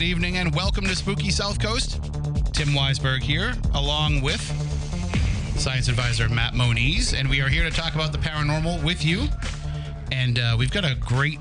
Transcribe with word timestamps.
Good 0.00 0.06
evening 0.06 0.38
and 0.38 0.54
welcome 0.54 0.86
to 0.86 0.96
Spooky 0.96 1.28
South 1.28 1.60
Coast. 1.60 2.02
Tim 2.54 2.68
Weisberg 2.68 3.22
here, 3.22 3.52
along 3.74 4.22
with 4.22 4.40
science 5.60 5.88
advisor 5.88 6.26
Matt 6.30 6.54
Moniz, 6.54 7.12
and 7.12 7.28
we 7.28 7.42
are 7.42 7.50
here 7.50 7.64
to 7.64 7.70
talk 7.70 7.94
about 7.94 8.10
the 8.10 8.16
paranormal 8.16 8.82
with 8.82 9.04
you. 9.04 9.28
And 10.10 10.38
uh, 10.38 10.56
we've 10.58 10.70
got 10.70 10.86
a 10.86 10.94
great 10.94 11.38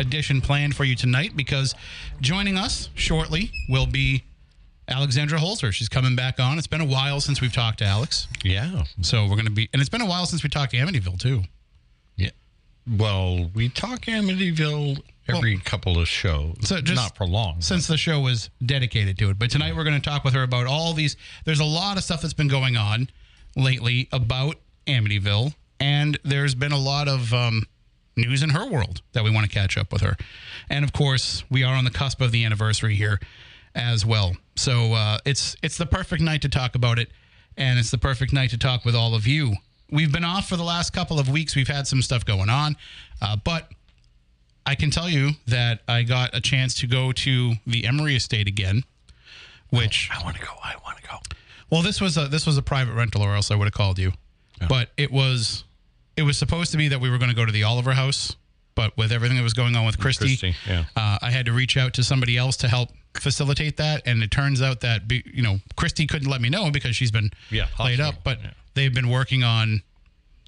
edition 0.00 0.42
planned 0.42 0.76
for 0.76 0.84
you 0.84 0.94
tonight 0.94 1.34
because 1.34 1.74
joining 2.20 2.58
us 2.58 2.90
shortly 2.92 3.52
will 3.70 3.86
be 3.86 4.22
Alexandra 4.86 5.38
Holzer. 5.38 5.72
She's 5.72 5.88
coming 5.88 6.14
back 6.14 6.38
on. 6.38 6.58
It's 6.58 6.66
been 6.66 6.82
a 6.82 6.86
while 6.86 7.22
since 7.22 7.40
we've 7.40 7.54
talked 7.54 7.78
to 7.78 7.86
Alex. 7.86 8.28
Yeah. 8.44 8.84
So 9.00 9.22
we're 9.22 9.36
going 9.36 9.46
to 9.46 9.50
be, 9.50 9.70
and 9.72 9.80
it's 9.80 9.88
been 9.88 10.02
a 10.02 10.06
while 10.06 10.26
since 10.26 10.42
we 10.42 10.50
talked 10.50 10.72
to 10.72 10.76
Amityville 10.76 11.18
too. 11.18 11.40
Yeah. 12.16 12.32
Well, 12.86 13.50
we 13.54 13.70
talk 13.70 14.00
Amityville 14.02 15.00
every 15.28 15.58
couple 15.58 15.98
of 15.98 16.08
shows. 16.08 16.56
So 16.62 16.80
just- 16.80 16.94
not 16.96 17.16
for 17.16 17.26
long. 17.26 17.60
since 17.60 17.86
the 17.86 17.96
show 17.96 18.20
was 18.20 18.50
dedicated 18.64 19.18
to 19.18 19.30
it. 19.30 19.38
But 19.38 19.50
tonight 19.50 19.76
we're 19.76 19.84
going 19.84 20.00
to 20.00 20.10
talk 20.10 20.24
with 20.24 20.34
her 20.34 20.42
about 20.42 20.66
all 20.66 20.92
these. 20.94 21.16
There's 21.44 21.60
a 21.60 21.64
lot 21.64 21.96
of 21.96 22.04
stuff 22.04 22.22
that's 22.22 22.34
been 22.34 22.48
going 22.48 22.76
on 22.76 23.08
lately 23.56 24.08
about 24.12 24.56
Amityville, 24.86 25.54
and 25.80 26.18
there's 26.24 26.54
been 26.54 26.72
a 26.72 26.78
lot 26.78 27.08
of 27.08 27.32
um, 27.34 27.64
news 28.16 28.42
in 28.42 28.50
her 28.50 28.66
world 28.66 29.02
that 29.12 29.24
we 29.24 29.30
want 29.30 29.46
to 29.46 29.52
catch 29.52 29.76
up 29.76 29.92
with 29.92 30.02
her. 30.02 30.16
And 30.70 30.84
of 30.84 30.92
course, 30.92 31.44
we 31.50 31.62
are 31.64 31.74
on 31.74 31.84
the 31.84 31.90
cusp 31.90 32.20
of 32.20 32.32
the 32.32 32.44
anniversary 32.44 32.94
here 32.96 33.20
as 33.74 34.04
well. 34.04 34.36
So 34.56 34.94
uh, 34.94 35.18
it's 35.24 35.56
it's 35.62 35.76
the 35.78 35.86
perfect 35.86 36.22
night 36.22 36.42
to 36.42 36.48
talk 36.48 36.74
about 36.74 36.98
it, 36.98 37.10
and 37.56 37.78
it's 37.78 37.90
the 37.90 37.98
perfect 37.98 38.32
night 38.32 38.50
to 38.50 38.58
talk 38.58 38.84
with 38.84 38.94
all 38.94 39.14
of 39.14 39.26
you. 39.26 39.54
We've 39.90 40.12
been 40.12 40.24
off 40.24 40.48
for 40.48 40.56
the 40.56 40.64
last 40.64 40.92
couple 40.92 41.18
of 41.18 41.28
weeks. 41.30 41.56
We've 41.56 41.68
had 41.68 41.86
some 41.86 42.02
stuff 42.02 42.24
going 42.24 42.50
on, 42.50 42.76
uh, 43.22 43.36
but 43.42 43.70
I 44.68 44.74
can 44.74 44.90
tell 44.90 45.08
you 45.08 45.30
that 45.46 45.80
I 45.88 46.02
got 46.02 46.36
a 46.36 46.42
chance 46.42 46.74
to 46.80 46.86
go 46.86 47.10
to 47.10 47.54
the 47.66 47.86
Emery 47.86 48.14
Estate 48.16 48.46
again, 48.46 48.84
which 49.70 50.10
I 50.14 50.22
want 50.22 50.36
to 50.36 50.42
go. 50.42 50.52
I 50.62 50.74
want 50.84 50.98
to 50.98 51.02
go. 51.08 51.16
well, 51.70 51.80
this 51.80 52.02
was 52.02 52.18
a 52.18 52.28
this 52.28 52.46
was 52.46 52.58
a 52.58 52.62
private 52.62 52.92
rental, 52.92 53.22
or 53.22 53.34
else 53.34 53.50
I 53.50 53.54
would 53.54 53.64
have 53.64 53.72
called 53.72 53.98
you. 53.98 54.12
But 54.68 54.90
it 54.98 55.10
was 55.10 55.64
it 56.18 56.22
was 56.22 56.36
supposed 56.36 56.70
to 56.72 56.76
be 56.76 56.88
that 56.88 57.00
we 57.00 57.08
were 57.08 57.16
going 57.16 57.30
to 57.30 57.34
go 57.34 57.46
to 57.46 57.52
the 57.52 57.62
Oliver 57.62 57.94
House, 57.94 58.36
but 58.74 58.94
with 58.98 59.10
everything 59.10 59.38
that 59.38 59.42
was 59.42 59.54
going 59.54 59.74
on 59.74 59.86
with 59.86 59.98
Christy, 59.98 60.36
Christy, 60.36 60.54
yeah. 60.66 60.84
uh, 60.94 61.16
I 61.22 61.30
had 61.30 61.46
to 61.46 61.52
reach 61.52 61.78
out 61.78 61.94
to 61.94 62.04
somebody 62.04 62.36
else 62.36 62.58
to 62.58 62.68
help 62.68 62.90
facilitate 63.14 63.78
that. 63.78 64.02
And 64.04 64.22
it 64.22 64.30
turns 64.30 64.60
out 64.60 64.80
that 64.80 65.08
be, 65.08 65.22
you 65.32 65.42
know 65.42 65.60
Christy 65.76 66.06
couldn't 66.06 66.28
let 66.28 66.42
me 66.42 66.50
know 66.50 66.70
because 66.70 66.94
she's 66.94 67.10
been 67.10 67.30
Yeah, 67.50 67.68
laid 67.80 68.00
up, 68.00 68.16
but 68.22 68.38
yeah. 68.42 68.50
they've 68.74 68.92
been 68.92 69.08
working 69.08 69.42
on 69.42 69.82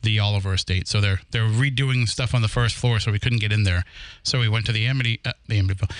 the 0.02 0.18
Oliver 0.18 0.54
estate. 0.54 0.88
So 0.88 1.00
they're 1.00 1.20
they're 1.30 1.48
redoing 1.48 2.08
stuff 2.08 2.34
on 2.34 2.42
the 2.42 2.48
first 2.48 2.76
floor, 2.76 3.00
so 3.00 3.12
we 3.12 3.18
couldn't 3.18 3.40
get 3.40 3.52
in 3.52 3.64
there. 3.64 3.84
So 4.22 4.40
we 4.40 4.48
went 4.48 4.66
to 4.66 4.72
the 4.72 4.86
Amity, 4.86 5.20
uh, 5.24 5.32
the 5.48 5.60
Amityville, 5.60 5.90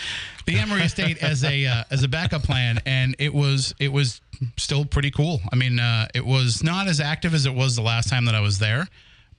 the 0.46 0.58
Emery 0.58 0.82
estate 0.82 1.18
as 1.22 1.44
a 1.44 1.66
uh, 1.66 1.84
as 1.90 2.02
a 2.02 2.08
backup 2.08 2.42
plan, 2.42 2.80
and 2.86 3.14
it 3.18 3.34
was 3.34 3.74
it 3.78 3.92
was 3.92 4.20
still 4.56 4.84
pretty 4.84 5.10
cool. 5.10 5.40
I 5.52 5.56
mean, 5.56 5.78
uh, 5.78 6.08
it 6.14 6.24
was 6.24 6.62
not 6.62 6.88
as 6.88 7.00
active 7.00 7.34
as 7.34 7.46
it 7.46 7.54
was 7.54 7.76
the 7.76 7.82
last 7.82 8.08
time 8.08 8.24
that 8.26 8.34
I 8.34 8.40
was 8.40 8.58
there. 8.58 8.86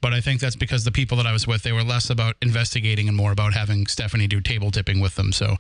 But 0.02 0.14
I 0.14 0.20
think 0.20 0.42
that's 0.42 0.56
because 0.56 0.84
the 0.84 0.92
people 0.92 1.18
that 1.18 1.28
I 1.28 1.32
was 1.32 1.46
with, 1.46 1.62
they 1.62 1.72
were 1.72 1.84
less 1.84 2.10
about 2.10 2.36
investigating 2.42 3.08
and 3.08 3.16
more 3.16 3.32
about 3.32 3.54
having 3.54 3.86
Stephanie 3.86 4.26
do 4.26 4.42
table 4.42 4.72
tipping 4.72 5.00
with 5.00 5.14
them. 5.14 5.32
So 5.32 5.58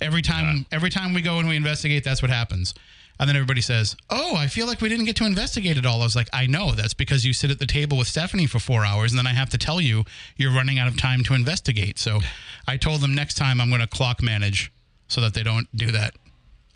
every 0.00 0.22
time, 0.22 0.64
every 0.72 0.88
time 0.88 1.12
we 1.12 1.20
go 1.20 1.38
and 1.38 1.46
we 1.46 1.54
investigate, 1.54 2.02
that's 2.02 2.22
what 2.22 2.30
happens. 2.30 2.72
And 3.18 3.28
then 3.28 3.36
everybody 3.36 3.60
says, 3.60 3.96
"Oh, 4.10 4.34
I 4.36 4.48
feel 4.48 4.66
like 4.66 4.80
we 4.80 4.88
didn't 4.88 5.04
get 5.04 5.14
to 5.16 5.24
investigate 5.24 5.76
it 5.76 5.86
all." 5.86 6.00
I 6.00 6.04
was 6.04 6.16
like, 6.16 6.28
"I 6.32 6.46
know. 6.46 6.72
That's 6.72 6.94
because 6.94 7.24
you 7.24 7.32
sit 7.32 7.50
at 7.50 7.58
the 7.60 7.66
table 7.66 7.96
with 7.96 8.08
Stephanie 8.08 8.46
for 8.46 8.58
four 8.58 8.84
hours, 8.84 9.12
and 9.12 9.18
then 9.18 9.26
I 9.26 9.32
have 9.34 9.50
to 9.50 9.58
tell 9.58 9.80
you 9.80 10.04
you're 10.36 10.52
running 10.52 10.78
out 10.78 10.88
of 10.88 10.98
time 11.00 11.22
to 11.24 11.34
investigate." 11.34 11.98
So 11.98 12.20
I 12.66 12.76
told 12.76 13.00
them 13.00 13.14
next 13.14 13.34
time 13.34 13.60
I'm 13.60 13.68
going 13.68 13.80
to 13.80 13.86
clock 13.86 14.20
manage 14.22 14.72
so 15.06 15.20
that 15.20 15.32
they 15.34 15.42
don't 15.44 15.68
do 15.76 15.92
that. 15.92 16.14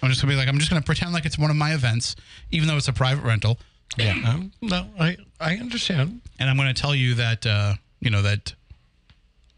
I'm 0.00 0.09
just 0.10 0.22
going 0.22 0.31
to 0.31 0.34
be 0.34 0.38
like, 0.38 0.47
I'm 0.48 0.59
just 0.60 0.71
going 0.71 0.81
to 0.81 0.87
pretend 0.87 1.12
like 1.12 1.27
it's 1.27 1.38
one 1.38 1.50
of 1.50 1.56
my 1.56 1.75
events, 1.75 2.15
even 2.53 2.69
though 2.69 2.77
it's 2.77 2.87
a 2.87 2.93
private 2.93 3.25
rental, 3.25 3.59
Yeah. 3.97 4.15
Um, 4.25 4.53
no, 4.60 4.87
I 5.00 5.16
I 5.41 5.56
understand. 5.56 6.21
and 6.38 6.48
I'm 6.48 6.56
going 6.56 6.72
to 6.72 6.81
tell 6.81 6.94
you 6.94 7.15
that 7.15 7.44
uh, 7.47 7.75
you 8.00 8.10
know 8.10 8.22
that 8.22 8.54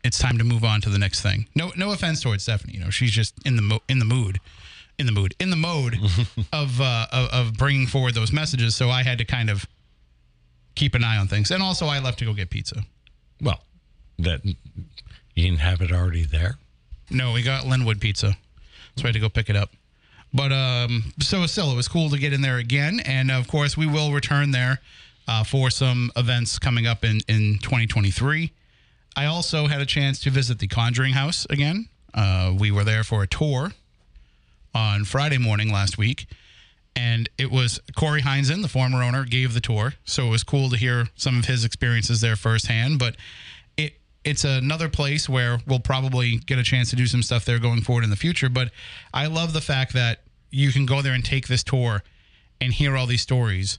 it's 0.02 0.18
time 0.18 0.38
to 0.38 0.44
move 0.44 0.64
on 0.64 0.80
to 0.80 0.88
the 0.88 0.98
next 0.98 1.20
thing. 1.20 1.46
No, 1.54 1.72
no 1.76 1.92
offense 1.92 2.22
towards 2.22 2.44
Stephanie. 2.44 2.72
You 2.72 2.80
know, 2.80 2.88
she's 2.90 3.10
just 3.10 3.34
in 3.44 3.56
the 3.56 3.62
mo- 3.62 3.82
in 3.86 3.98
the 3.98 4.06
mood, 4.06 4.40
in 5.00 5.06
the 5.06 5.12
mood, 5.12 5.34
in 5.40 5.48
the 5.50 5.56
mode 5.56 5.96
of, 6.52 6.80
uh, 6.80 7.06
of 7.10 7.30
of 7.30 7.54
bringing 7.54 7.86
forward 7.86 8.14
those 8.14 8.32
messages. 8.32 8.76
So 8.76 8.90
I 8.90 9.02
had 9.02 9.18
to 9.18 9.24
kind 9.24 9.48
of 9.50 9.66
keep 10.74 10.94
an 10.94 11.02
eye 11.02 11.16
on 11.16 11.26
things, 11.26 11.50
and 11.50 11.62
also 11.62 11.86
I 11.86 11.98
left 11.98 12.18
to 12.20 12.26
go 12.26 12.34
get 12.34 12.50
pizza. 12.50 12.82
Well, 13.40 13.62
that 14.18 14.44
you 14.44 14.54
didn't 15.34 15.60
have 15.60 15.80
it 15.80 15.90
already 15.90 16.24
there. 16.24 16.58
No, 17.10 17.32
we 17.32 17.42
got 17.42 17.66
Linwood 17.66 18.00
Pizza, 18.00 18.36
so 18.96 19.04
I 19.04 19.08
had 19.08 19.14
to 19.14 19.20
go 19.20 19.28
pick 19.28 19.48
it 19.50 19.56
up. 19.56 19.70
But 20.32 20.52
um, 20.52 21.12
so 21.18 21.44
still, 21.46 21.72
it 21.72 21.76
was 21.76 21.88
cool 21.88 22.10
to 22.10 22.18
get 22.18 22.32
in 22.32 22.42
there 22.42 22.58
again, 22.58 23.00
and 23.00 23.30
of 23.30 23.48
course, 23.48 23.76
we 23.76 23.86
will 23.86 24.12
return 24.12 24.52
there 24.52 24.80
uh, 25.26 25.42
for 25.42 25.70
some 25.70 26.12
events 26.14 26.58
coming 26.58 26.86
up 26.86 27.04
in 27.04 27.20
in 27.26 27.58
2023. 27.62 28.52
I 29.16 29.26
also 29.26 29.66
had 29.66 29.80
a 29.80 29.86
chance 29.86 30.20
to 30.20 30.30
visit 30.30 30.60
the 30.60 30.68
Conjuring 30.68 31.14
House 31.14 31.46
again. 31.50 31.88
Uh, 32.12 32.54
we 32.56 32.70
were 32.70 32.84
there 32.84 33.02
for 33.02 33.22
a 33.22 33.26
tour 33.26 33.72
on 34.74 35.04
Friday 35.04 35.38
morning 35.38 35.72
last 35.72 35.98
week, 35.98 36.26
and 36.96 37.28
it 37.38 37.50
was 37.50 37.80
Cory 37.96 38.22
Heinzen, 38.22 38.62
the 38.62 38.68
former 38.68 39.02
owner, 39.02 39.24
gave 39.24 39.54
the 39.54 39.60
tour. 39.60 39.94
So 40.04 40.26
it 40.26 40.30
was 40.30 40.42
cool 40.42 40.70
to 40.70 40.76
hear 40.76 41.08
some 41.14 41.38
of 41.38 41.46
his 41.46 41.64
experiences 41.64 42.20
there 42.20 42.36
firsthand. 42.36 42.98
But 42.98 43.16
it 43.76 43.94
it's 44.24 44.44
another 44.44 44.88
place 44.88 45.28
where 45.28 45.60
we'll 45.66 45.80
probably 45.80 46.38
get 46.38 46.58
a 46.58 46.62
chance 46.62 46.90
to 46.90 46.96
do 46.96 47.06
some 47.06 47.22
stuff 47.22 47.44
there 47.44 47.58
going 47.58 47.82
forward 47.82 48.04
in 48.04 48.10
the 48.10 48.16
future. 48.16 48.48
But 48.48 48.70
I 49.14 49.26
love 49.26 49.52
the 49.52 49.60
fact 49.60 49.92
that 49.94 50.22
you 50.50 50.72
can 50.72 50.84
go 50.84 51.00
there 51.00 51.12
and 51.12 51.24
take 51.24 51.46
this 51.48 51.62
tour 51.62 52.02
and 52.60 52.72
hear 52.72 52.96
all 52.96 53.06
these 53.06 53.22
stories. 53.22 53.78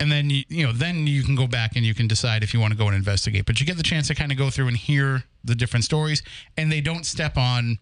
And 0.00 0.10
then 0.10 0.30
you, 0.30 0.42
you 0.48 0.66
know, 0.66 0.72
then 0.72 1.06
you 1.06 1.22
can 1.22 1.36
go 1.36 1.46
back 1.46 1.76
and 1.76 1.86
you 1.86 1.94
can 1.94 2.08
decide 2.08 2.42
if 2.42 2.52
you 2.52 2.58
want 2.58 2.72
to 2.72 2.78
go 2.78 2.86
and 2.88 2.96
investigate. 2.96 3.46
But 3.46 3.60
you 3.60 3.66
get 3.66 3.76
the 3.76 3.84
chance 3.84 4.08
to 4.08 4.16
kind 4.16 4.32
of 4.32 4.38
go 4.38 4.50
through 4.50 4.66
and 4.66 4.76
hear 4.76 5.22
the 5.44 5.54
different 5.54 5.84
stories, 5.84 6.22
and 6.56 6.72
they 6.72 6.80
don't 6.80 7.06
step 7.06 7.36
on 7.36 7.78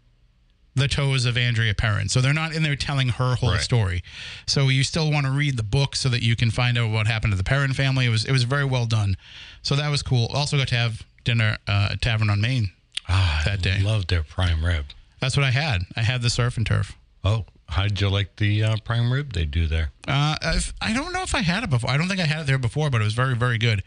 the 0.75 0.87
toes 0.88 1.25
of 1.26 1.37
Andrea 1.37 1.75
Perron. 1.75 2.08
So 2.08 2.20
they're 2.20 2.32
not 2.32 2.52
in 2.55 2.62
there 2.62 2.76
telling 2.76 3.08
her 3.11 3.34
whole 3.34 3.52
Right. 3.52 3.61
story. 3.61 4.02
So 4.46 4.69
you 4.69 4.84
still 4.84 5.11
want 5.11 5.26
to 5.26 5.32
read 5.32 5.56
the 5.56 5.62
book 5.62 5.96
so 5.96 6.08
that 6.08 6.22
you 6.22 6.37
can 6.37 6.50
find 6.50 6.78
out 6.78 6.90
what 6.90 7.06
happened 7.06 7.32
to 7.32 7.37
the 7.37 7.44
Perron 7.44 7.72
family. 7.72 8.06
It 8.06 8.11
was 8.11 8.25
it 8.25 8.32
was 8.32 8.44
very 8.44 8.64
well 8.64 8.87
done. 8.87 9.17
So 9.62 9.75
that 9.76 9.88
was 9.90 10.02
cool. 10.02 10.26
Also 10.32 10.56
got 10.56 10.69
to 10.69 10.76
have 10.76 11.02
dinner 11.25 11.58
uh, 11.69 11.88
at 11.93 12.00
Tavern 12.02 12.31
on 12.31 12.40
Main. 12.40 12.70
Ah, 13.08 13.43
That 13.44 13.58
I 13.58 13.62
day. 13.62 13.78
Love 13.81 14.06
their 14.06 14.22
prime 14.22 14.64
rib. 14.64 14.87
That's 15.20 15.37
what 15.37 15.44
I 15.44 15.50
had. 15.50 15.82
I 15.96 16.02
had 16.02 16.22
the 16.22 16.31
surf 16.31 16.56
and 16.56 16.64
turf. 16.67 16.96
Oh, 17.25 17.44
how'd 17.69 18.00
you 18.00 18.08
like 18.08 18.37
the 18.37 18.62
uh, 18.64 18.76
prime 18.84 19.12
rib 19.12 19.32
they 19.34 19.44
do 19.44 19.67
there? 19.67 19.90
Uh, 20.08 20.37
I've, 20.40 20.72
I 20.81 20.93
don't 20.94 21.12
know 21.12 21.22
if 21.22 21.34
I 21.34 21.43
had 21.43 21.62
it 21.64 21.69
before. 21.70 21.90
I 21.90 21.96
don't 21.99 22.08
think 22.08 22.20
I 22.20 22.25
had 22.25 22.40
it 22.43 22.46
there 22.46 22.56
before, 22.58 22.88
but 22.88 23.00
it 23.02 23.05
was 23.05 23.12
very, 23.14 23.37
very 23.37 23.58
good. 23.58 23.82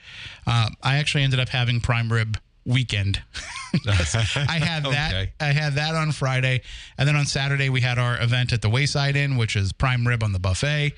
Uh, 0.46 0.70
I 0.84 0.98
actually 0.98 1.24
ended 1.24 1.40
up 1.40 1.50
having 1.50 1.80
prime 1.82 2.12
rib 2.14 2.38
weekend. 2.66 3.22
I 3.88 4.60
had 4.60 4.84
that. 4.84 5.30
I 5.40 5.46
had 5.52 5.74
that 5.74 5.96
on 5.96 6.12
Friday, 6.12 6.62
and 6.98 7.08
then 7.08 7.16
on 7.16 7.26
Saturday 7.26 7.70
we 7.70 7.82
had 7.82 7.98
our 7.98 8.22
event 8.22 8.54
at 8.54 8.62
the 8.62 8.70
Wayside 8.70 9.16
Inn, 9.16 9.38
which 9.38 9.56
is 9.56 9.74
prime 9.74 10.08
rib 10.08 10.24
on 10.24 10.32
the 10.32 10.40
buffet. 10.40 10.94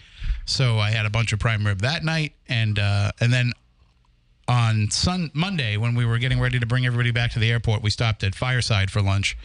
So 0.46 0.78
I 0.80 0.92
had 0.92 1.06
a 1.06 1.10
bunch 1.10 1.34
of 1.34 1.40
prime 1.40 1.66
rib 1.66 1.80
that 1.82 2.04
night, 2.04 2.34
and 2.48 2.78
uh, 2.78 3.12
and 3.20 3.32
then 3.32 3.54
on 4.48 4.92
Sun 4.92 5.32
Monday 5.34 5.78
when 5.78 5.96
we 5.96 6.06
were 6.06 6.20
getting 6.20 6.40
ready 6.40 6.60
to 6.60 6.66
bring 6.66 6.86
everybody 6.86 7.12
back 7.12 7.32
to 7.32 7.40
the 7.40 7.52
airport, 7.52 7.82
we 7.82 7.90
stopped 7.90 8.24
at 8.24 8.36
Fireside 8.36 8.92
for 8.92 9.02
lunch, 9.02 9.38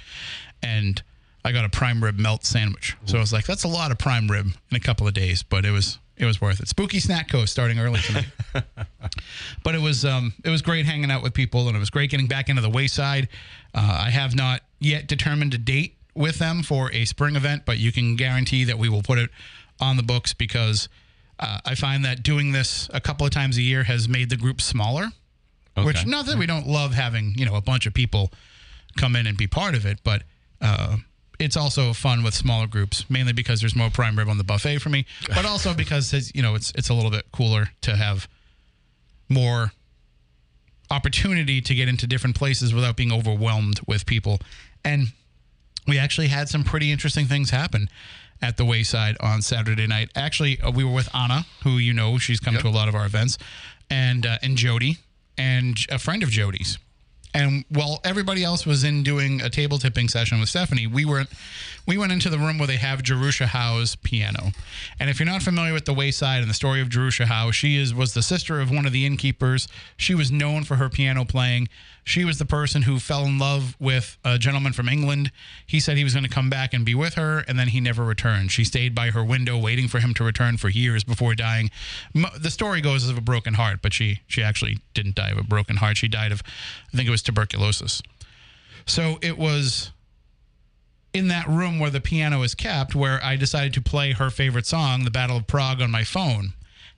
and 0.62 1.02
I 1.44 1.52
got 1.52 1.64
a 1.64 1.70
prime 1.70 2.02
rib 2.02 2.18
melt 2.18 2.44
sandwich. 2.44 2.96
So 3.06 3.16
I 3.16 3.20
was 3.20 3.32
like, 3.32 3.46
that's 3.46 3.64
a 3.64 3.68
lot 3.68 3.90
of 3.90 3.98
prime 3.98 4.30
rib 4.30 4.46
in 4.70 4.76
a 4.76 4.80
couple 4.80 5.06
of 5.06 5.14
days, 5.14 5.42
but 5.42 5.64
it 5.64 5.70
was 5.70 5.98
it 6.20 6.26
was 6.26 6.40
worth 6.40 6.60
it. 6.60 6.68
Spooky 6.68 7.00
Snack 7.00 7.28
Co. 7.28 7.46
starting 7.46 7.78
early 7.78 8.00
tonight. 8.00 8.26
but 9.64 9.74
it 9.74 9.80
was 9.80 10.04
um, 10.04 10.34
it 10.44 10.50
was 10.50 10.60
great 10.60 10.84
hanging 10.84 11.10
out 11.10 11.22
with 11.22 11.32
people, 11.32 11.66
and 11.66 11.76
it 11.76 11.80
was 11.80 11.90
great 11.90 12.10
getting 12.10 12.26
back 12.26 12.48
into 12.48 12.60
the 12.60 12.68
wayside. 12.68 13.28
Uh, 13.74 14.02
I 14.06 14.10
have 14.10 14.36
not 14.36 14.60
yet 14.78 15.06
determined 15.06 15.54
a 15.54 15.58
date 15.58 15.96
with 16.14 16.38
them 16.38 16.62
for 16.62 16.92
a 16.92 17.06
spring 17.06 17.36
event, 17.36 17.62
but 17.64 17.78
you 17.78 17.90
can 17.90 18.16
guarantee 18.16 18.64
that 18.64 18.78
we 18.78 18.88
will 18.88 19.02
put 19.02 19.18
it 19.18 19.30
on 19.80 19.96
the 19.96 20.02
books 20.02 20.34
because 20.34 20.88
uh, 21.38 21.58
I 21.64 21.74
find 21.74 22.04
that 22.04 22.22
doing 22.22 22.52
this 22.52 22.90
a 22.92 23.00
couple 23.00 23.24
of 23.24 23.32
times 23.32 23.56
a 23.56 23.62
year 23.62 23.84
has 23.84 24.08
made 24.08 24.28
the 24.28 24.36
group 24.36 24.60
smaller. 24.60 25.08
Which 25.82 26.04
not 26.04 26.26
that 26.26 26.36
we 26.36 26.44
don't 26.44 26.66
love 26.66 26.92
having 26.92 27.34
you 27.38 27.46
know 27.46 27.54
a 27.54 27.62
bunch 27.62 27.86
of 27.86 27.94
people 27.94 28.30
come 28.98 29.16
in 29.16 29.26
and 29.26 29.38
be 29.38 29.46
part 29.46 29.74
of 29.74 29.86
it, 29.86 30.00
but 30.04 30.24
uh, 30.60 30.98
it's 31.40 31.56
also 31.56 31.92
fun 31.92 32.22
with 32.22 32.34
smaller 32.34 32.66
groups, 32.66 33.08
mainly 33.08 33.32
because 33.32 33.60
there's 33.60 33.74
more 33.74 33.90
prime 33.90 34.16
rib 34.16 34.28
on 34.28 34.38
the 34.38 34.44
buffet 34.44 34.78
for 34.78 34.90
me, 34.90 35.06
but 35.28 35.44
also 35.46 35.74
because 35.74 36.12
it's, 36.12 36.32
you 36.34 36.42
know 36.42 36.54
it's 36.54 36.72
it's 36.76 36.90
a 36.90 36.94
little 36.94 37.10
bit 37.10 37.24
cooler 37.32 37.70
to 37.80 37.96
have 37.96 38.28
more 39.28 39.72
opportunity 40.90 41.60
to 41.60 41.74
get 41.74 41.88
into 41.88 42.06
different 42.06 42.36
places 42.36 42.74
without 42.74 42.96
being 42.96 43.12
overwhelmed 43.12 43.80
with 43.86 44.04
people. 44.06 44.40
And 44.84 45.08
we 45.86 45.98
actually 45.98 46.28
had 46.28 46.48
some 46.48 46.64
pretty 46.64 46.90
interesting 46.90 47.26
things 47.26 47.50
happen 47.50 47.88
at 48.42 48.56
the 48.56 48.64
Wayside 48.64 49.16
on 49.20 49.42
Saturday 49.42 49.86
night. 49.86 50.10
Actually, 50.16 50.60
uh, 50.60 50.70
we 50.70 50.84
were 50.84 50.92
with 50.92 51.14
Anna, 51.14 51.46
who 51.62 51.78
you 51.78 51.92
know 51.92 52.18
she's 52.18 52.40
come 52.40 52.56
to 52.56 52.68
a 52.68 52.70
lot 52.70 52.88
of 52.88 52.94
our 52.94 53.06
events, 53.06 53.38
and 53.88 54.26
uh, 54.26 54.38
and 54.42 54.56
Jody, 54.56 54.98
and 55.38 55.78
a 55.90 55.98
friend 55.98 56.22
of 56.22 56.30
Jody's. 56.30 56.78
And 57.32 57.64
while 57.68 58.00
everybody 58.04 58.42
else 58.42 58.66
was 58.66 58.82
in 58.82 59.02
doing 59.02 59.40
a 59.40 59.48
table 59.48 59.78
tipping 59.78 60.08
session 60.08 60.40
with 60.40 60.48
Stephanie, 60.48 60.86
we 60.86 61.04
were 61.04 61.26
we 61.86 61.96
went 61.96 62.12
into 62.12 62.28
the 62.28 62.38
room 62.38 62.58
where 62.58 62.66
they 62.66 62.76
have 62.76 63.02
Jerusha 63.02 63.46
Howe's 63.46 63.96
piano. 63.96 64.52
And 64.98 65.08
if 65.08 65.18
you're 65.18 65.26
not 65.26 65.42
familiar 65.42 65.72
with 65.72 65.84
the 65.84 65.94
Wayside 65.94 66.40
and 66.40 66.50
the 66.50 66.54
story 66.54 66.80
of 66.80 66.88
Jerusha 66.88 67.26
Howe, 67.26 67.50
she 67.50 67.76
is 67.76 67.94
was 67.94 68.14
the 68.14 68.22
sister 68.22 68.60
of 68.60 68.70
one 68.70 68.86
of 68.86 68.92
the 68.92 69.06
innkeepers. 69.06 69.68
She 69.96 70.14
was 70.14 70.30
known 70.30 70.64
for 70.64 70.76
her 70.76 70.88
piano 70.88 71.24
playing. 71.24 71.68
She 72.10 72.24
was 72.24 72.38
the 72.38 72.44
person 72.44 72.82
who 72.82 72.98
fell 72.98 73.24
in 73.24 73.38
love 73.38 73.76
with 73.78 74.18
a 74.24 74.36
gentleman 74.36 74.72
from 74.72 74.88
England. 74.88 75.30
He 75.64 75.78
said 75.78 75.96
he 75.96 76.02
was 76.02 76.12
going 76.12 76.24
to 76.24 76.28
come 76.28 76.50
back 76.50 76.74
and 76.74 76.84
be 76.84 76.92
with 76.92 77.14
her, 77.14 77.44
and 77.46 77.56
then 77.56 77.68
he 77.68 77.80
never 77.80 78.04
returned. 78.04 78.50
She 78.50 78.64
stayed 78.64 78.96
by 78.96 79.10
her 79.10 79.22
window 79.22 79.56
waiting 79.56 79.86
for 79.86 80.00
him 80.00 80.12
to 80.14 80.24
return 80.24 80.56
for 80.56 80.68
years 80.68 81.04
before 81.04 81.36
dying. 81.36 81.70
The 82.12 82.50
story 82.50 82.80
goes 82.80 83.08
of 83.08 83.16
a 83.16 83.20
broken 83.20 83.54
heart, 83.54 83.78
but 83.80 83.92
she 83.92 84.22
she 84.26 84.42
actually 84.42 84.80
didn't 84.92 85.14
die 85.14 85.28
of 85.28 85.38
a 85.38 85.44
broken 85.44 85.76
heart. 85.76 85.98
She 85.98 86.08
died 86.08 86.32
of, 86.32 86.42
I 86.92 86.96
think 86.96 87.06
it 87.06 87.12
was 87.12 87.22
tuberculosis. 87.22 88.02
So 88.86 89.20
it 89.22 89.38
was 89.38 89.92
in 91.12 91.28
that 91.28 91.46
room 91.46 91.78
where 91.78 91.90
the 91.90 92.00
piano 92.00 92.42
is 92.42 92.56
kept 92.56 92.96
where 92.96 93.22
I 93.22 93.36
decided 93.36 93.72
to 93.74 93.80
play 93.80 94.14
her 94.14 94.30
favorite 94.30 94.66
song, 94.66 95.04
The 95.04 95.12
Battle 95.12 95.36
of 95.36 95.46
Prague, 95.46 95.80
on 95.80 95.92
my 95.92 96.02
phone. 96.02 96.54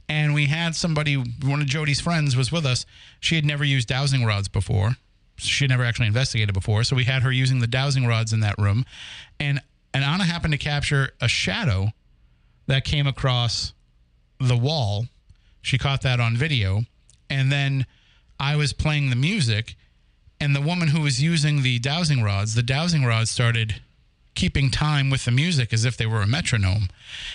And 0.08 0.34
we 0.34 0.46
had 0.46 0.74
somebody, 0.74 1.14
one 1.14 1.60
of 1.60 1.66
Jody's 1.66 2.00
friends 2.00 2.36
was 2.36 2.52
with 2.52 2.66
us. 2.66 2.84
She 3.20 3.36
had 3.36 3.44
never 3.44 3.64
used 3.64 3.88
dowsing 3.88 4.24
rods 4.24 4.48
before. 4.48 4.96
She 5.36 5.64
had 5.64 5.70
never 5.70 5.84
actually 5.84 6.08
investigated 6.08 6.54
before. 6.54 6.84
So 6.84 6.96
we 6.96 7.04
had 7.04 7.22
her 7.22 7.32
using 7.32 7.60
the 7.60 7.66
dowsing 7.66 8.06
rods 8.06 8.32
in 8.32 8.40
that 8.40 8.58
room. 8.58 8.84
And 9.40 9.60
and 9.94 10.04
Anna 10.04 10.24
happened 10.24 10.52
to 10.52 10.58
capture 10.58 11.10
a 11.20 11.28
shadow 11.28 11.92
that 12.66 12.84
came 12.84 13.06
across 13.06 13.74
the 14.38 14.56
wall. 14.56 15.06
She 15.60 15.78
caught 15.78 16.02
that 16.02 16.20
on 16.20 16.36
video. 16.36 16.82
And 17.28 17.52
then 17.52 17.86
I 18.40 18.56
was 18.56 18.72
playing 18.72 19.10
the 19.10 19.16
music 19.16 19.76
and 20.40 20.56
the 20.56 20.60
woman 20.60 20.88
who 20.88 21.02
was 21.02 21.22
using 21.22 21.62
the 21.62 21.78
dowsing 21.78 22.22
rods, 22.22 22.54
the 22.54 22.62
dowsing 22.62 23.04
rods 23.04 23.30
started 23.30 23.80
keeping 24.34 24.70
time 24.70 25.10
with 25.10 25.24
the 25.24 25.30
music 25.30 25.72
as 25.72 25.84
if 25.84 25.96
they 25.96 26.06
were 26.06 26.22
a 26.22 26.26
metronome. 26.26 26.88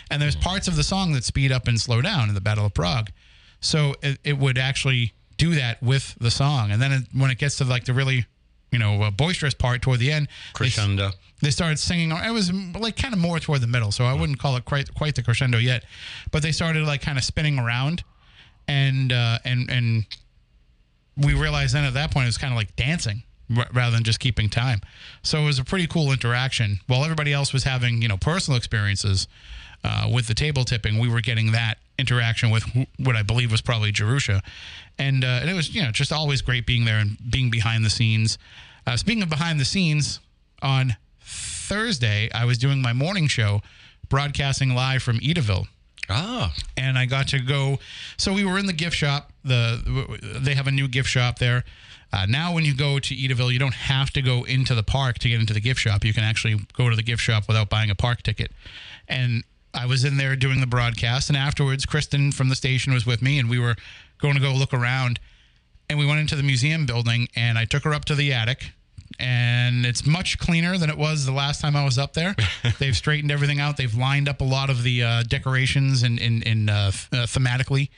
And 0.10 0.22
there's 0.22 0.36
parts 0.36 0.68
of 0.68 0.76
the 0.76 0.84
song 0.84 1.14
that 1.14 1.24
speed 1.24 1.52
up 1.52 1.68
and 1.68 1.80
slow 1.80 2.02
down 2.02 2.30
in 2.30 2.36
the 2.36 2.42
Battle 2.42 2.66
of 2.66 2.74
Prague. 2.74 3.12
So 3.60 3.96
it, 4.02 4.20
it 4.24 4.38
would 4.38 4.58
actually 4.58 5.14
do 5.38 5.56
that 5.56 5.82
with 5.82 6.16
the 6.20 6.32
song. 6.32 6.72
And 6.72 6.82
then 6.82 6.92
it, 6.92 7.04
when 7.14 7.32
it 7.32 7.38
gets 7.38 7.58
to 7.58 7.66
like 7.66 7.86
the 7.86 7.94
really, 7.94 8.26
you 8.72 8.80
know, 8.80 9.02
uh, 9.04 9.12
boisterous 9.12 9.54
part 9.54 9.82
toward 9.82 10.00
the 10.00 10.12
end, 10.12 10.28
they, 10.28 10.58
Crescendo. 10.58 11.12
they 11.42 11.52
started 11.52 11.80
singing. 11.80 12.12
It 12.12 12.32
was 12.32 12.52
like 12.52 12.98
kind 12.98 13.14
of 13.14 13.20
more 13.20 13.40
toward 13.40 13.62
the 13.62 13.68
middle, 13.68 13.92
so 13.92 14.06
I 14.06 14.14
wouldn't 14.14 14.40
call 14.40 14.58
it 14.58 14.66
quite 14.66 14.94
quite 14.94 15.16
the 15.16 15.24
crescendo 15.24 15.58
yet. 15.58 15.86
But 16.32 16.42
they 16.44 16.52
started 16.52 16.86
like 16.86 17.02
kind 17.02 17.18
of 17.18 17.24
spinning 17.24 17.60
around, 17.60 18.04
and 18.68 19.14
uh, 19.14 19.40
and 19.46 19.70
and 19.70 20.06
we 21.16 21.34
realized 21.34 21.74
then 21.74 21.86
at 21.86 21.94
that 21.94 22.12
point 22.12 22.26
it 22.26 22.30
was 22.30 22.38
kind 22.38 22.54
of 22.54 22.58
like 22.58 22.76
dancing 22.76 23.24
r- 23.56 23.68
rather 23.74 23.96
than 23.96 24.04
just 24.04 24.20
keeping 24.20 24.50
time. 24.50 24.82
So 25.24 25.40
it 25.40 25.46
was 25.46 25.60
a 25.60 25.64
pretty 25.64 25.88
cool 25.88 26.12
interaction. 26.12 26.80
While 26.88 27.04
everybody 27.04 27.34
else 27.34 27.54
was 27.54 27.64
having 27.64 28.02
you 28.02 28.08
know 28.08 28.18
personal 28.18 28.58
experiences 28.58 29.28
uh, 29.84 30.10
with 30.14 30.28
the 30.28 30.34
table 30.34 30.64
tipping, 30.64 31.00
we 31.00 31.10
were 31.10 31.22
getting 31.22 31.52
that 31.52 31.78
interaction 32.00 32.50
with 32.50 32.64
wh- 32.64 33.00
what 33.00 33.16
I 33.16 33.24
believe 33.24 33.52
was 33.52 33.62
probably 33.62 33.92
Jerusha, 33.92 34.42
and 34.98 35.24
uh, 35.24 35.40
and 35.42 35.50
it 35.50 35.54
was 35.54 35.74
you 35.74 35.84
know 35.84 35.92
just 35.92 36.12
always 36.12 36.42
great 36.42 36.66
being 36.66 36.86
there 36.86 37.00
and 37.00 37.18
being 37.30 37.50
behind 37.50 37.86
the 37.86 37.90
scenes. 37.90 38.38
Uh, 38.86 38.96
speaking 38.96 39.24
of 39.24 39.30
behind 39.30 39.60
the 39.60 39.66
scenes, 39.66 40.20
on 40.62 40.96
Thursday 41.22 42.30
I 42.34 42.46
was 42.46 42.58
doing 42.58 42.82
my 42.82 42.94
morning 42.94 43.28
show, 43.28 43.62
broadcasting 44.10 44.74
live 44.74 45.04
from 45.04 45.20
Edaville 45.20 45.68
Ah, 46.10 46.54
and 46.78 46.98
I 46.98 47.06
got 47.06 47.28
to 47.30 47.40
go. 47.40 47.80
So 48.18 48.32
we 48.34 48.46
were 48.46 48.58
in 48.58 48.66
the 48.66 48.74
gift 48.74 48.96
shop. 48.96 49.32
The 49.44 50.40
they 50.42 50.56
have 50.56 50.68
a 50.68 50.72
new 50.72 50.88
gift 50.88 51.10
shop 51.10 51.40
there. 51.40 51.64
Uh, 52.14 52.26
now, 52.26 52.54
when 52.54 52.64
you 52.64 52.76
go 52.76 53.00
to 53.00 53.16
Edaville, 53.16 53.52
you 53.52 53.60
don't 53.60 53.74
have 53.74 54.12
to 54.12 54.22
go 54.22 54.44
into 54.44 54.74
the 54.74 54.84
park 54.84 55.20
to 55.20 55.30
get 55.30 55.40
into 55.40 55.54
the 55.54 55.60
gift 55.60 55.80
shop. 55.80 56.06
You 56.06 56.14
can 56.14 56.24
actually 56.24 56.60
go 56.74 56.90
to 56.90 56.96
the 56.96 57.04
gift 57.04 57.22
shop 57.22 57.48
without 57.48 57.70
buying 57.70 57.90
a 57.90 57.96
park 57.96 58.24
ticket. 58.24 58.52
And 59.08 59.44
I 59.74 59.86
was 59.86 60.04
in 60.04 60.18
there 60.18 60.36
doing 60.36 60.62
the 60.62 60.68
broadcast, 60.68 61.30
and 61.30 61.38
afterwards, 61.38 61.86
Kristen 61.86 62.32
from 62.32 62.50
the 62.50 62.56
station 62.56 62.94
was 62.94 63.06
with 63.06 63.22
me, 63.22 63.40
and 63.40 63.50
we 63.50 63.60
were 63.60 63.76
going 64.20 64.36
to 64.36 64.40
go 64.40 64.54
look 64.54 64.74
around. 64.74 65.20
And 65.90 66.00
we 66.00 66.06
went 66.06 66.20
into 66.20 66.36
the 66.36 66.44
museum 66.44 66.86
building, 66.86 67.28
and 67.36 67.58
I 67.58 67.66
took 67.66 67.84
her 67.84 67.94
up 67.94 68.06
to 68.06 68.16
the 68.16 68.34
attic. 68.34 68.72
And 69.20 69.86
it's 69.86 70.06
much 70.06 70.38
cleaner 70.38 70.78
than 70.78 70.90
it 70.90 70.98
was 70.98 71.26
the 71.26 71.32
last 71.32 71.62
time 71.62 71.76
I 71.76 71.84
was 71.84 71.98
up 71.98 72.14
there. 72.14 72.36
They've 72.80 72.96
straightened 72.96 73.32
everything 73.32 73.60
out. 73.60 73.78
They've 73.78 73.96
lined 73.96 74.28
up 74.30 74.42
a 74.42 74.44
lot 74.44 74.70
of 74.70 74.84
the 74.84 75.04
uh, 75.04 75.24
decorations 75.24 76.04
and 76.04 76.20
in, 76.20 76.42
in, 76.44 76.70
uh, 76.70 76.92
uh, 77.12 77.16
thematically, 77.26 77.90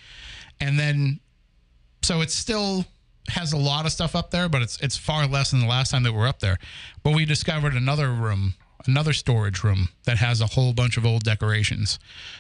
and 0.62 0.80
then 0.80 1.20
so 2.02 2.22
it's 2.22 2.36
still 2.36 2.86
has 3.32 3.54
a 3.54 3.58
lot 3.58 3.86
of 3.86 3.92
stuff 3.92 4.16
up 4.16 4.32
there, 4.32 4.50
but 4.50 4.62
it's 4.62 4.80
it's 4.82 4.98
far 4.98 5.28
less 5.28 5.52
than 5.52 5.62
the 5.62 5.68
last 5.68 5.92
time 5.92 6.04
that 6.04 6.12
we 6.12 6.18
were 6.18 6.28
up 6.28 6.40
there. 6.40 6.58
But 7.04 7.16
we 7.16 7.26
discovered 7.26 7.74
another 7.74 8.12
room, 8.12 8.56
another 8.88 9.14
storage 9.14 9.64
room 9.64 9.90
that 10.06 10.18
has 10.18 10.42
a 10.42 10.48
whole 10.48 10.74
bunch 10.74 10.98
of 10.98 11.06
old 11.06 11.24
decorations. 11.24 12.00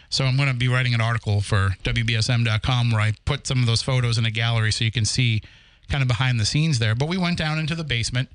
So 0.09 0.25
I'm 0.25 0.35
going 0.37 0.49
to 0.49 0.55
be 0.55 0.67
writing 0.67 0.93
an 0.93 1.01
article 1.01 1.41
for 1.41 1.75
WBSM.com 1.83 2.91
where 2.91 3.01
I 3.01 3.13
put 3.25 3.47
some 3.47 3.59
of 3.59 3.65
those 3.65 3.81
photos 3.81 4.17
in 4.17 4.25
a 4.25 4.31
gallery 4.31 4.71
so 4.71 4.83
you 4.83 4.91
can 4.91 5.05
see 5.05 5.41
kind 5.89 6.01
of 6.01 6.07
behind 6.07 6.39
the 6.39 6.45
scenes 6.45 6.79
there. 6.79 6.95
But 6.95 7.07
we 7.09 7.17
went 7.17 7.37
down 7.37 7.59
into 7.59 7.75
the 7.75 7.83
basement 7.83 8.29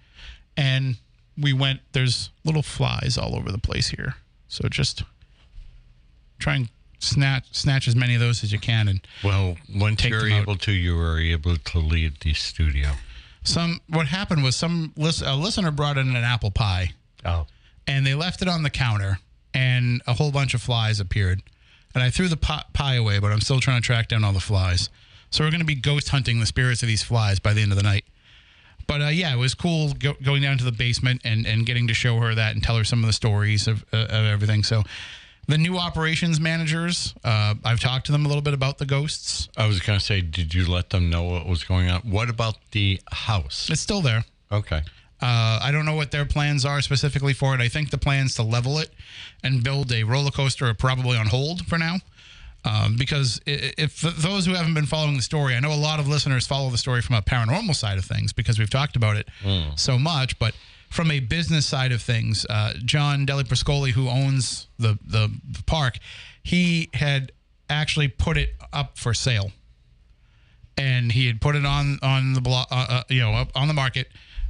and 0.57 0.97
we 1.37 1.53
went 1.53 1.81
there's 1.93 2.31
little 2.45 2.63
flies 2.63 3.19
all 3.19 3.35
over 3.35 3.51
the 3.51 3.59
place 3.59 3.89
here. 3.89 4.17
So 4.49 4.69
just 4.69 5.03
try 6.39 6.57
and 6.57 6.69
snatch 7.05 7.45
snatch 7.53 7.87
as 7.89 7.95
many 7.97 8.15
of 8.15 8.21
those 8.21 8.43
as 8.45 8.53
you 8.53 8.59
can 8.59 8.89
and 8.89 9.01
well, 9.23 9.57
once 9.75 10.01
Take 10.03 10.11
you're 10.11 10.29
able 10.29 10.57
to, 10.57 10.73
you 10.73 10.99
are 10.99 11.19
able 11.19 11.57
to 11.57 11.79
leave 11.79 12.19
the 12.21 12.35
studio. 12.35 12.93
some 13.43 13.81
what 13.89 14.07
happened 14.07 14.43
was 14.43 14.57
some 14.57 14.93
lis- 14.97 15.23
a 15.23 15.35
listener 15.35 15.71
brought 15.71 15.99
in 15.99 16.09
an 16.09 16.25
apple 16.25 16.51
pie. 16.51 16.93
Oh, 17.25 17.47
and 17.87 18.07
they 18.07 18.15
left 18.15 18.43
it 18.43 18.49
on 18.49 18.63
the 18.63 18.71
counter 18.71 19.19
and 19.53 20.03
a 20.07 20.15
whole 20.15 20.31
bunch 20.33 20.55
of 20.55 20.63
flies 20.63 21.01
appeared. 21.01 21.43
And 21.95 22.03
i 22.03 22.11
threw 22.11 22.27
the 22.29 22.37
pi- 22.37 22.65
pie 22.73 22.95
away 22.97 23.19
but 23.21 23.31
i'm 23.31 23.41
still 23.41 23.61
trying 23.61 23.81
to 23.81 23.87
track 23.87 24.09
down 24.09 24.25
all 24.25 24.33
the 24.33 24.41
flies. 24.41 24.89
So 25.31 25.45
we're 25.45 25.51
going 25.51 25.61
to 25.61 25.67
be 25.67 25.75
ghost 25.75 26.09
hunting 26.11 26.41
the 26.41 26.47
spirits 26.47 26.83
of 26.83 26.89
these 26.89 27.03
flies 27.03 27.39
by 27.41 27.53
the 27.55 27.61
end 27.63 27.73
of 27.73 27.77
the 27.77 27.83
night. 27.85 28.05
But 28.87 29.01
uh, 29.01 29.07
yeah 29.07 29.33
it 29.35 29.39
was 29.39 29.55
cool 29.55 29.93
go- 29.95 30.17
going 30.23 30.43
down 30.43 30.59
to 30.59 30.65
the 30.65 30.73
basement 30.73 31.23
and, 31.25 31.47
and 31.47 31.65
getting 31.67 31.87
to 31.89 31.95
show 31.95 32.19
her 32.19 32.35
that 32.35 32.55
and 32.55 32.63
tell 32.63 32.77
her 32.77 32.85
some 32.85 33.01
of 33.01 33.07
the 33.07 33.13
stories 33.13 33.67
of, 33.69 33.85
uh, 33.93 34.07
of 34.11 34.25
everything. 34.27 34.63
So 34.63 34.83
the 35.47 35.59
new 35.59 35.77
operations 35.79 36.41
managers 36.41 37.15
uh, 37.25 37.55
i've 37.65 37.81
talked 37.81 38.07
to 38.07 38.13
them 38.13 38.25
a 38.25 38.29
little 38.29 38.43
bit 38.43 38.55
about 38.55 38.79
the 38.79 38.87
ghosts 38.87 39.49
I 39.57 39.67
was 39.67 39.81
going 39.81 39.99
to 39.99 40.05
say, 40.05 40.21
did 40.21 40.55
you 40.55 40.67
let 40.71 40.91
them 40.91 41.11
know 41.11 41.23
what 41.25 41.47
was 41.47 41.65
going 41.65 41.89
on? 41.91 42.01
What 42.03 42.29
about 42.31 42.57
the 42.73 43.01
house? 43.13 43.69
it's 43.71 43.81
still 43.81 44.01
there 44.03 44.25
Okay. 44.53 44.83
Uh, 45.23 45.59
I 45.63 45.71
don't 45.73 45.87
know 45.87 45.95
what 45.95 46.11
their 46.11 46.27
plans 46.27 46.65
are 46.67 46.83
specifically 46.83 47.33
for 47.33 47.55
it. 47.55 47.61
I 47.61 47.69
think 47.69 47.91
the 47.91 47.99
plans 47.99 48.35
to 48.35 48.43
level 48.43 48.79
it 48.79 48.91
and 49.43 49.63
build 49.65 49.91
a 49.93 50.03
roller 50.05 50.31
coaster 50.31 50.67
are 50.67 50.75
probably 50.75 51.17
on 51.17 51.27
hold 51.27 51.67
for 51.67 51.79
now. 51.79 51.97
Um, 52.67 52.97
because 52.97 53.41
i- 53.47 53.73
if 53.79 54.01
those 54.01 54.45
who 54.47 54.53
haven't 54.55 54.75
been 54.75 54.87
following 54.87 55.17
the 55.17 55.23
story, 55.23 55.55
I 55.55 55.61
know 55.61 55.73
a 55.73 55.77
lot 55.77 55.99
of 55.99 56.07
listeners 56.09 56.47
follow 56.47 56.69
the 56.71 56.79
story 56.79 57.01
from 57.01 57.17
a 57.17 57.23
paranormal 57.23 57.75
side 57.75 57.97
of 57.99 58.05
things 58.05 58.33
because 58.33 58.59
we've 58.59 58.71
talked 58.71 58.97
about 58.97 59.17
it 59.17 59.29
so 59.77 59.99
much. 59.99 60.39
But 60.39 60.55
from 60.95 61.11
a 61.11 61.19
business 61.19 61.67
side 61.67 61.91
of 61.91 62.01
things, 62.01 62.47
uh, 62.49 62.75
John 62.85 63.27
Delli 63.27 63.43
Priscoli, 63.43 63.91
who 63.91 64.09
owns 64.09 64.69
the, 64.79 64.97
the 65.05 65.29
the 65.51 65.63
park, 65.65 65.99
he 66.43 66.89
had 66.95 67.33
actually 67.69 68.07
put 68.07 68.37
it 68.37 68.55
up 68.73 68.97
for 68.97 69.13
sale 69.13 69.51
and 70.79 71.11
he 71.11 71.27
had 71.27 71.41
put 71.41 71.57
it 71.57 71.67
on 71.67 71.99
on 72.01 72.35
the 72.35 72.41
block, 72.41 72.69
uh, 72.71 72.87
uh, 72.89 73.03
you 73.09 73.21
know, 73.21 73.33
up 73.33 73.51
on 73.57 73.67
the 73.67 73.75
market, 73.75 74.07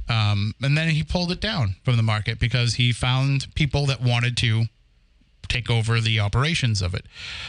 um, 0.07 0.53
and 0.61 0.77
then 0.77 0.89
he 0.89 1.03
pulled 1.03 1.31
it 1.31 1.41
down 1.41 1.77
from 1.83 1.97
the 1.97 2.03
market 2.03 2.39
because 2.39 2.75
he 2.75 2.91
found 2.91 3.53
people 3.55 3.87
that 3.87 3.99
wanted 3.99 4.37
to 4.37 4.65
take 5.47 5.71
over 5.71 5.99
the 5.99 6.19
operations 6.19 6.81
of 6.81 6.93
it. 6.93 7.05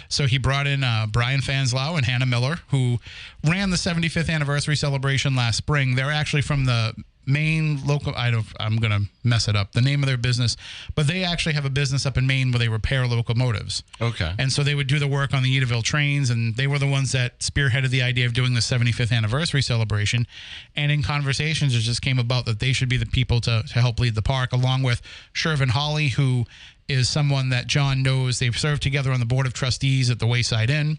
So 0.08 0.26
he 0.26 0.38
brought 0.38 0.66
in 0.66 0.84
uh, 0.84 1.06
Brian 1.10 1.40
Fanslau 1.40 1.96
and 1.96 2.06
Hannah 2.06 2.26
Miller, 2.26 2.60
who 2.70 2.98
ran 3.44 3.70
the 3.70 3.76
75th 3.76 4.30
anniversary 4.30 4.76
celebration 4.76 5.36
last 5.36 5.56
spring. 5.56 5.96
They're 5.96 6.10
actually 6.10 6.42
from 6.42 6.64
the 6.64 6.94
main 7.26 7.84
local. 7.84 8.14
I 8.16 8.30
don't. 8.30 8.46
I'm 8.58 8.76
gonna 8.76 9.00
mess 9.24 9.48
it 9.48 9.56
up. 9.56 9.72
The 9.72 9.80
name 9.80 10.02
of 10.02 10.06
their 10.06 10.16
business, 10.16 10.56
but 10.94 11.06
they 11.06 11.24
actually 11.24 11.54
have 11.54 11.64
a 11.64 11.70
business 11.70 12.06
up 12.06 12.16
in 12.16 12.26
Maine 12.26 12.52
where 12.52 12.58
they 12.58 12.68
repair 12.68 13.06
locomotives. 13.06 13.82
Okay. 14.00 14.32
And 14.38 14.52
so 14.52 14.62
they 14.62 14.74
would 14.74 14.86
do 14.86 14.98
the 14.98 15.08
work 15.08 15.34
on 15.34 15.42
the 15.42 15.60
Edaville 15.60 15.82
trains, 15.82 16.30
and 16.30 16.56
they 16.56 16.66
were 16.66 16.78
the 16.78 16.86
ones 16.86 17.12
that 17.12 17.40
spearheaded 17.40 17.90
the 17.90 18.02
idea 18.02 18.26
of 18.26 18.32
doing 18.32 18.54
the 18.54 18.60
75th 18.60 19.12
anniversary 19.12 19.62
celebration. 19.62 20.26
And 20.76 20.92
in 20.92 21.02
conversations, 21.02 21.74
it 21.74 21.80
just 21.80 22.02
came 22.02 22.18
about 22.18 22.46
that 22.46 22.60
they 22.60 22.72
should 22.72 22.88
be 22.88 22.96
the 22.96 23.06
people 23.06 23.40
to, 23.42 23.64
to 23.66 23.80
help 23.80 23.98
lead 23.98 24.14
the 24.14 24.22
park, 24.22 24.52
along 24.52 24.82
with 24.82 25.02
Shervin 25.34 25.70
Holly, 25.70 26.08
who 26.08 26.46
is 26.88 27.08
someone 27.08 27.48
that 27.48 27.66
John 27.66 28.02
knows. 28.02 28.38
They've 28.38 28.56
served 28.56 28.82
together 28.82 29.12
on 29.12 29.20
the 29.20 29.26
board 29.26 29.46
of 29.46 29.52
trustees 29.52 30.10
at 30.10 30.18
the 30.18 30.26
Wayside 30.26 30.70
Inn. 30.70 30.98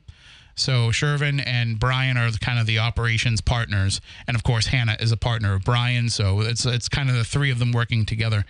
So 0.57 0.89
Shervin 0.89 1.41
and 1.45 1.79
Brian 1.79 2.17
are 2.17 2.29
kind 2.31 2.59
of 2.59 2.65
the 2.65 2.79
operations 2.79 3.41
partners, 3.41 4.01
and 4.27 4.35
of 4.35 4.43
course 4.43 4.67
Hannah 4.67 4.97
is 4.99 5.11
a 5.11 5.17
partner 5.17 5.53
of 5.53 5.63
Brian. 5.63 6.09
So 6.09 6.41
it's 6.41 6.65
it's 6.65 6.89
kind 6.89 7.09
of 7.09 7.15
the 7.15 7.23
three 7.23 7.51
of 7.51 7.59
them 7.59 7.71
working 7.71 8.05
together. 8.05 8.43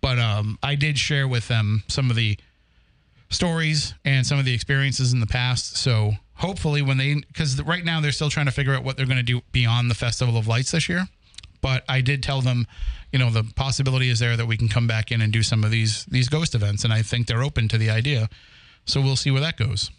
But 0.00 0.18
um, 0.18 0.58
I 0.62 0.74
did 0.74 0.98
share 0.98 1.28
with 1.28 1.46
them 1.48 1.84
some 1.88 2.10
of 2.10 2.16
the 2.16 2.38
stories 3.30 3.94
and 4.04 4.26
some 4.26 4.38
of 4.38 4.44
the 4.44 4.54
experiences 4.54 5.12
in 5.12 5.20
the 5.20 5.26
past. 5.26 5.76
So 5.76 6.12
hopefully, 6.34 6.82
when 6.82 6.96
they, 6.96 7.14
because 7.14 7.62
right 7.62 7.84
now 7.84 8.00
they're 8.00 8.12
still 8.12 8.30
trying 8.30 8.46
to 8.46 8.52
figure 8.52 8.74
out 8.74 8.82
what 8.82 8.96
they're 8.96 9.06
going 9.06 9.16
to 9.18 9.22
do 9.22 9.42
beyond 9.52 9.90
the 9.90 9.94
Festival 9.94 10.36
of 10.36 10.48
Lights 10.48 10.72
this 10.72 10.88
year. 10.88 11.06
But 11.60 11.84
I 11.88 12.00
did 12.00 12.22
tell 12.22 12.40
them, 12.40 12.66
you 13.12 13.18
know, 13.20 13.30
the 13.30 13.44
possibility 13.54 14.08
is 14.08 14.18
there 14.18 14.36
that 14.36 14.46
we 14.46 14.56
can 14.56 14.68
come 14.68 14.88
back 14.88 15.12
in 15.12 15.20
and 15.20 15.32
do 15.32 15.42
some 15.42 15.62
of 15.62 15.70
these 15.70 16.04
these 16.06 16.28
ghost 16.28 16.54
events, 16.54 16.82
and 16.82 16.92
I 16.92 17.02
think 17.02 17.26
they're 17.26 17.44
open 17.44 17.68
to 17.68 17.78
the 17.78 17.90
idea. 17.90 18.28
So 18.84 19.00
we'll 19.00 19.16
see 19.16 19.30
where 19.30 19.40
that 19.42 19.56
goes. 19.56 19.90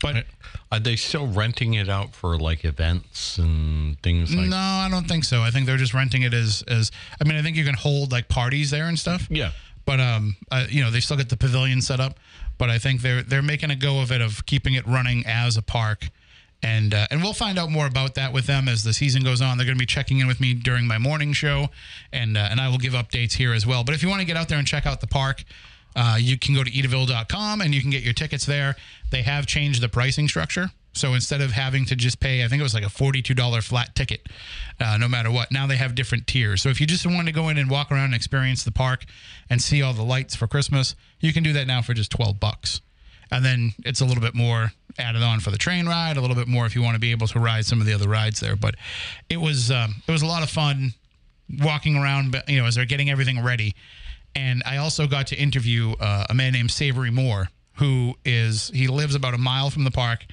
But 0.00 0.26
Are 0.72 0.80
they 0.80 0.96
still 0.96 1.28
renting 1.28 1.74
it 1.74 1.88
out 1.88 2.14
for 2.14 2.36
like 2.36 2.64
events 2.64 3.38
and 3.38 4.00
things 4.02 4.34
like 4.34 4.48
no, 4.48 4.56
I 4.56 4.88
don't 4.90 5.06
think 5.06 5.22
so. 5.24 5.42
I 5.42 5.50
think 5.50 5.66
they're 5.66 5.76
just 5.76 5.94
renting 5.94 6.22
it 6.22 6.34
as 6.34 6.64
as. 6.66 6.90
I 7.20 7.28
mean, 7.28 7.38
I 7.38 7.42
think 7.42 7.56
you 7.56 7.64
can 7.64 7.74
hold 7.74 8.10
like 8.10 8.28
parties 8.28 8.70
there 8.70 8.86
and 8.86 8.98
stuff. 8.98 9.28
Yeah. 9.30 9.52
But 9.84 10.00
um, 10.00 10.36
uh, 10.50 10.66
you 10.68 10.82
know, 10.82 10.90
they 10.90 11.00
still 11.00 11.16
get 11.16 11.28
the 11.28 11.36
pavilion 11.36 11.80
set 11.80 12.00
up. 12.00 12.18
But 12.58 12.68
I 12.68 12.78
think 12.78 13.02
they're 13.02 13.22
they're 13.22 13.42
making 13.42 13.70
a 13.70 13.76
go 13.76 14.00
of 14.00 14.10
it 14.10 14.20
of 14.20 14.44
keeping 14.46 14.74
it 14.74 14.86
running 14.86 15.24
as 15.26 15.56
a 15.56 15.62
park. 15.62 16.08
And 16.64 16.94
uh, 16.94 17.06
and 17.10 17.22
we'll 17.22 17.32
find 17.32 17.58
out 17.58 17.70
more 17.70 17.86
about 17.86 18.14
that 18.14 18.32
with 18.32 18.46
them 18.46 18.68
as 18.68 18.84
the 18.84 18.92
season 18.92 19.22
goes 19.24 19.40
on. 19.40 19.56
They're 19.56 19.66
going 19.66 19.76
to 19.76 19.82
be 19.82 19.86
checking 19.86 20.20
in 20.20 20.26
with 20.28 20.40
me 20.40 20.54
during 20.54 20.86
my 20.86 20.98
morning 20.98 21.32
show, 21.32 21.68
and 22.12 22.36
uh, 22.36 22.48
and 22.50 22.60
I 22.60 22.68
will 22.68 22.78
give 22.78 22.92
updates 22.92 23.32
here 23.32 23.52
as 23.52 23.66
well. 23.66 23.82
But 23.82 23.94
if 23.94 24.02
you 24.02 24.08
want 24.08 24.20
to 24.20 24.26
get 24.26 24.36
out 24.36 24.48
there 24.48 24.58
and 24.58 24.66
check 24.66 24.86
out 24.86 25.00
the 25.00 25.08
park, 25.08 25.44
uh, 25.94 26.16
you 26.18 26.38
can 26.38 26.54
go 26.54 26.64
to 26.64 26.70
edaville.com 26.70 27.60
and 27.60 27.74
you 27.74 27.80
can 27.80 27.90
get 27.90 28.02
your 28.02 28.14
tickets 28.14 28.46
there. 28.46 28.76
They 29.10 29.22
have 29.22 29.46
changed 29.46 29.82
the 29.82 29.88
pricing 29.88 30.28
structure. 30.28 30.70
So 30.94 31.14
instead 31.14 31.40
of 31.40 31.52
having 31.52 31.86
to 31.86 31.96
just 31.96 32.20
pay, 32.20 32.44
I 32.44 32.48
think 32.48 32.60
it 32.60 32.62
was 32.62 32.74
like 32.74 32.84
a 32.84 32.88
$42 32.88 33.62
flat 33.62 33.94
ticket, 33.94 34.28
uh, 34.78 34.98
no 34.98 35.08
matter 35.08 35.30
what, 35.30 35.50
now 35.50 35.66
they 35.66 35.76
have 35.76 35.94
different 35.94 36.26
tiers. 36.26 36.60
So 36.60 36.68
if 36.68 36.80
you 36.80 36.86
just 36.86 37.06
want 37.06 37.26
to 37.28 37.32
go 37.32 37.48
in 37.48 37.56
and 37.56 37.70
walk 37.70 37.90
around 37.90 38.06
and 38.06 38.14
experience 38.14 38.62
the 38.62 38.72
park 38.72 39.04
and 39.48 39.62
see 39.62 39.80
all 39.80 39.94
the 39.94 40.02
lights 40.02 40.36
for 40.36 40.46
Christmas, 40.46 40.94
you 41.20 41.32
can 41.32 41.42
do 41.42 41.54
that 41.54 41.66
now 41.66 41.80
for 41.80 41.94
just 41.94 42.10
12 42.10 42.38
bucks. 42.38 42.82
And 43.30 43.42
then 43.42 43.72
it's 43.84 44.02
a 44.02 44.04
little 44.04 44.20
bit 44.20 44.34
more 44.34 44.72
added 44.98 45.22
on 45.22 45.40
for 45.40 45.50
the 45.50 45.56
train 45.56 45.86
ride, 45.86 46.18
a 46.18 46.20
little 46.20 46.36
bit 46.36 46.48
more 46.48 46.66
if 46.66 46.74
you 46.74 46.82
want 46.82 46.94
to 46.94 47.00
be 47.00 47.12
able 47.12 47.26
to 47.28 47.40
ride 47.40 47.64
some 47.64 47.80
of 47.80 47.86
the 47.86 47.94
other 47.94 48.08
rides 48.08 48.40
there. 48.40 48.56
But 48.56 48.74
it 49.30 49.38
was 49.38 49.70
um, 49.70 50.02
it 50.06 50.12
was 50.12 50.20
a 50.20 50.26
lot 50.26 50.42
of 50.42 50.50
fun 50.50 50.92
walking 51.60 51.96
around, 51.96 52.36
you 52.46 52.58
know, 52.60 52.66
as 52.66 52.74
they're 52.74 52.84
getting 52.84 53.08
everything 53.08 53.42
ready. 53.42 53.74
And 54.34 54.62
I 54.64 54.78
also 54.78 55.06
got 55.06 55.26
to 55.28 55.36
interview 55.36 55.92
uh, 56.00 56.26
a 56.30 56.34
man 56.34 56.52
named 56.52 56.70
Savory 56.70 57.10
Moore, 57.10 57.48
who 57.74 58.14
is 58.24 58.70
he 58.74 58.86
lives 58.88 59.14
about 59.14 59.34
a 59.34 59.38
mile 59.38 59.70
from 59.70 59.84
the 59.84 59.90
park, 59.90 60.24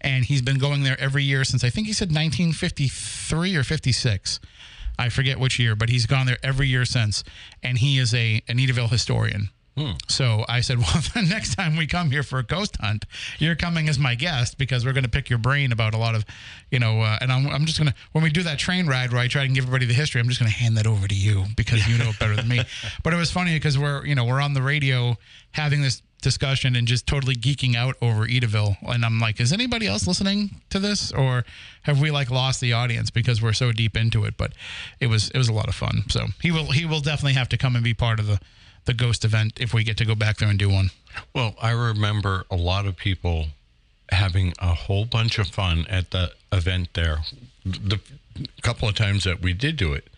and 0.00 0.24
he's 0.24 0.42
been 0.42 0.58
going 0.58 0.82
there 0.82 1.00
every 1.00 1.24
year 1.24 1.44
since 1.44 1.64
I 1.64 1.70
think 1.70 1.86
he 1.86 1.92
said 1.92 2.08
1953 2.08 3.56
or 3.56 3.64
56. 3.64 4.40
I 4.98 5.08
forget 5.08 5.40
which 5.40 5.58
year, 5.58 5.74
but 5.74 5.88
he's 5.88 6.06
gone 6.06 6.26
there 6.26 6.38
every 6.42 6.68
year 6.68 6.84
since, 6.84 7.24
and 7.62 7.78
he 7.78 7.98
is 7.98 8.14
a 8.14 8.42
an 8.48 8.58
Edaville 8.58 8.88
historian. 9.76 9.96
So 10.08 10.44
I 10.48 10.60
said, 10.60 10.78
well, 10.80 11.02
the 11.14 11.22
next 11.28 11.54
time 11.54 11.76
we 11.76 11.86
come 11.86 12.10
here 12.10 12.22
for 12.22 12.38
a 12.38 12.42
ghost 12.42 12.76
hunt, 12.80 13.04
you're 13.38 13.54
coming 13.56 13.88
as 13.88 13.98
my 13.98 14.14
guest 14.14 14.58
because 14.58 14.84
we're 14.84 14.92
going 14.92 15.04
to 15.04 15.10
pick 15.10 15.28
your 15.28 15.38
brain 15.38 15.72
about 15.72 15.94
a 15.94 15.98
lot 15.98 16.14
of, 16.14 16.24
you 16.70 16.78
know, 16.78 17.00
uh, 17.00 17.18
and 17.20 17.32
I'm, 17.32 17.46
I'm 17.48 17.64
just 17.66 17.78
going 17.78 17.88
to, 17.88 17.94
when 18.12 18.24
we 18.24 18.30
do 18.30 18.42
that 18.42 18.58
train 18.58 18.86
ride 18.86 19.12
where 19.12 19.20
I 19.20 19.28
try 19.28 19.46
to 19.46 19.52
give 19.52 19.64
everybody 19.64 19.86
the 19.86 19.94
history, 19.94 20.20
I'm 20.20 20.28
just 20.28 20.40
going 20.40 20.50
to 20.50 20.56
hand 20.56 20.76
that 20.76 20.86
over 20.86 21.08
to 21.08 21.14
you 21.14 21.44
because 21.56 21.86
you 21.88 21.98
know 21.98 22.10
it 22.10 22.18
better 22.18 22.36
than 22.36 22.48
me. 22.48 22.62
But 23.02 23.12
it 23.12 23.16
was 23.16 23.30
funny 23.30 23.54
because 23.54 23.78
we're, 23.78 24.04
you 24.06 24.14
know, 24.14 24.24
we're 24.24 24.40
on 24.40 24.54
the 24.54 24.62
radio 24.62 25.16
having 25.52 25.82
this 25.82 26.02
discussion 26.22 26.74
and 26.74 26.88
just 26.88 27.06
totally 27.06 27.34
geeking 27.34 27.76
out 27.76 27.96
over 28.00 28.26
Edaville. 28.26 28.76
And 28.82 29.04
I'm 29.04 29.20
like, 29.20 29.40
is 29.40 29.52
anybody 29.52 29.86
else 29.86 30.06
listening 30.06 30.62
to 30.70 30.78
this 30.78 31.12
or 31.12 31.44
have 31.82 32.00
we 32.00 32.10
like 32.10 32.30
lost 32.30 32.60
the 32.60 32.72
audience 32.72 33.10
because 33.10 33.42
we're 33.42 33.52
so 33.52 33.72
deep 33.72 33.96
into 33.96 34.24
it? 34.24 34.36
But 34.36 34.52
it 35.00 35.08
was, 35.08 35.30
it 35.30 35.38
was 35.38 35.48
a 35.48 35.52
lot 35.52 35.68
of 35.68 35.74
fun. 35.74 36.04
So 36.08 36.28
he 36.40 36.50
will, 36.50 36.72
he 36.72 36.86
will 36.86 37.00
definitely 37.00 37.34
have 37.34 37.48
to 37.50 37.58
come 37.58 37.74
and 37.74 37.84
be 37.84 37.94
part 37.94 38.18
of 38.20 38.26
the, 38.26 38.40
the 38.84 38.94
ghost 38.94 39.24
event 39.24 39.58
if 39.60 39.72
we 39.72 39.84
get 39.84 39.96
to 39.98 40.04
go 40.04 40.14
back 40.14 40.38
there 40.38 40.48
and 40.48 40.58
do 40.58 40.68
one. 40.68 40.90
Well, 41.34 41.54
I 41.60 41.70
remember 41.70 42.44
a 42.50 42.56
lot 42.56 42.86
of 42.86 42.96
people 42.96 43.46
having 44.10 44.52
a 44.58 44.74
whole 44.74 45.04
bunch 45.04 45.38
of 45.38 45.48
fun 45.48 45.86
at 45.88 46.10
the 46.10 46.32
event 46.52 46.88
there. 46.94 47.18
The 47.64 48.00
couple 48.62 48.88
of 48.88 48.94
times 48.94 49.24
that 49.24 49.40
we 49.40 49.52
did 49.52 49.76
do 49.76 49.92
it. 49.92 50.08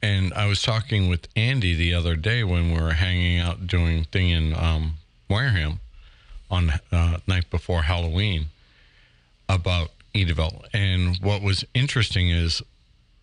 And 0.00 0.32
I 0.34 0.46
was 0.46 0.62
talking 0.62 1.08
with 1.08 1.26
Andy 1.34 1.74
the 1.74 1.92
other 1.92 2.14
day 2.14 2.44
when 2.44 2.72
we 2.72 2.80
were 2.80 2.92
hanging 2.92 3.38
out 3.38 3.66
doing 3.66 4.04
thing 4.04 4.30
in 4.30 4.54
um, 4.54 4.94
Wareham 5.28 5.80
on 6.50 6.72
uh, 6.92 7.18
night 7.26 7.50
before 7.50 7.82
Halloween 7.82 8.46
about 9.48 9.90
Edaville. 10.14 10.64
And 10.72 11.16
what 11.20 11.42
was 11.42 11.64
interesting 11.74 12.30
is 12.30 12.62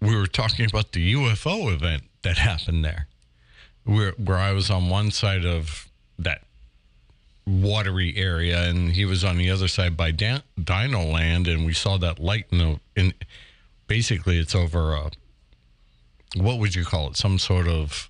we 0.02 0.16
were 0.16 0.28
talking 0.28 0.66
about 0.66 0.92
the 0.92 1.14
UFO 1.14 1.74
event 1.74 2.04
that 2.24 2.38
happened 2.38 2.84
there, 2.84 3.08
where 3.86 4.12
where 4.12 4.38
I 4.38 4.52
was 4.52 4.70
on 4.70 4.90
one 4.90 5.12
side 5.12 5.46
of 5.46 5.90
that 6.20 6.42
watery 7.48 8.16
area, 8.18 8.64
and 8.64 8.92
he 8.92 9.06
was 9.06 9.24
on 9.24 9.38
the 9.38 9.50
other 9.50 9.68
side 9.68 9.96
by 9.96 10.12
Dan- 10.12 10.44
Dino 10.62 11.04
Land, 11.04 11.48
and 11.48 11.66
we 11.66 11.74
saw 11.74 11.98
that 11.98 12.20
light 12.20 12.46
in 12.52 12.58
the 12.58 12.80
in. 12.96 13.14
Basically, 13.88 14.38
it's 14.38 14.56
over 14.56 14.94
a. 14.96 15.12
What 16.36 16.60
would 16.60 16.76
you 16.76 16.84
call 16.84 17.10
it? 17.10 17.18
Some 17.18 17.38
sort 17.38 17.68
of 17.68 18.10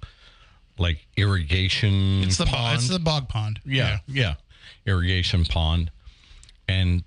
like 0.80 1.06
irrigation. 1.16 2.24
It's 2.24 2.38
the, 2.38 2.46
pond? 2.46 2.78
it's 2.78 2.88
the 2.88 3.00
bog 3.00 3.28
pond. 3.28 3.60
yeah, 3.66 4.00
yeah, 4.08 4.36
irrigation 4.86 5.46
pond, 5.46 5.92
and 6.68 7.04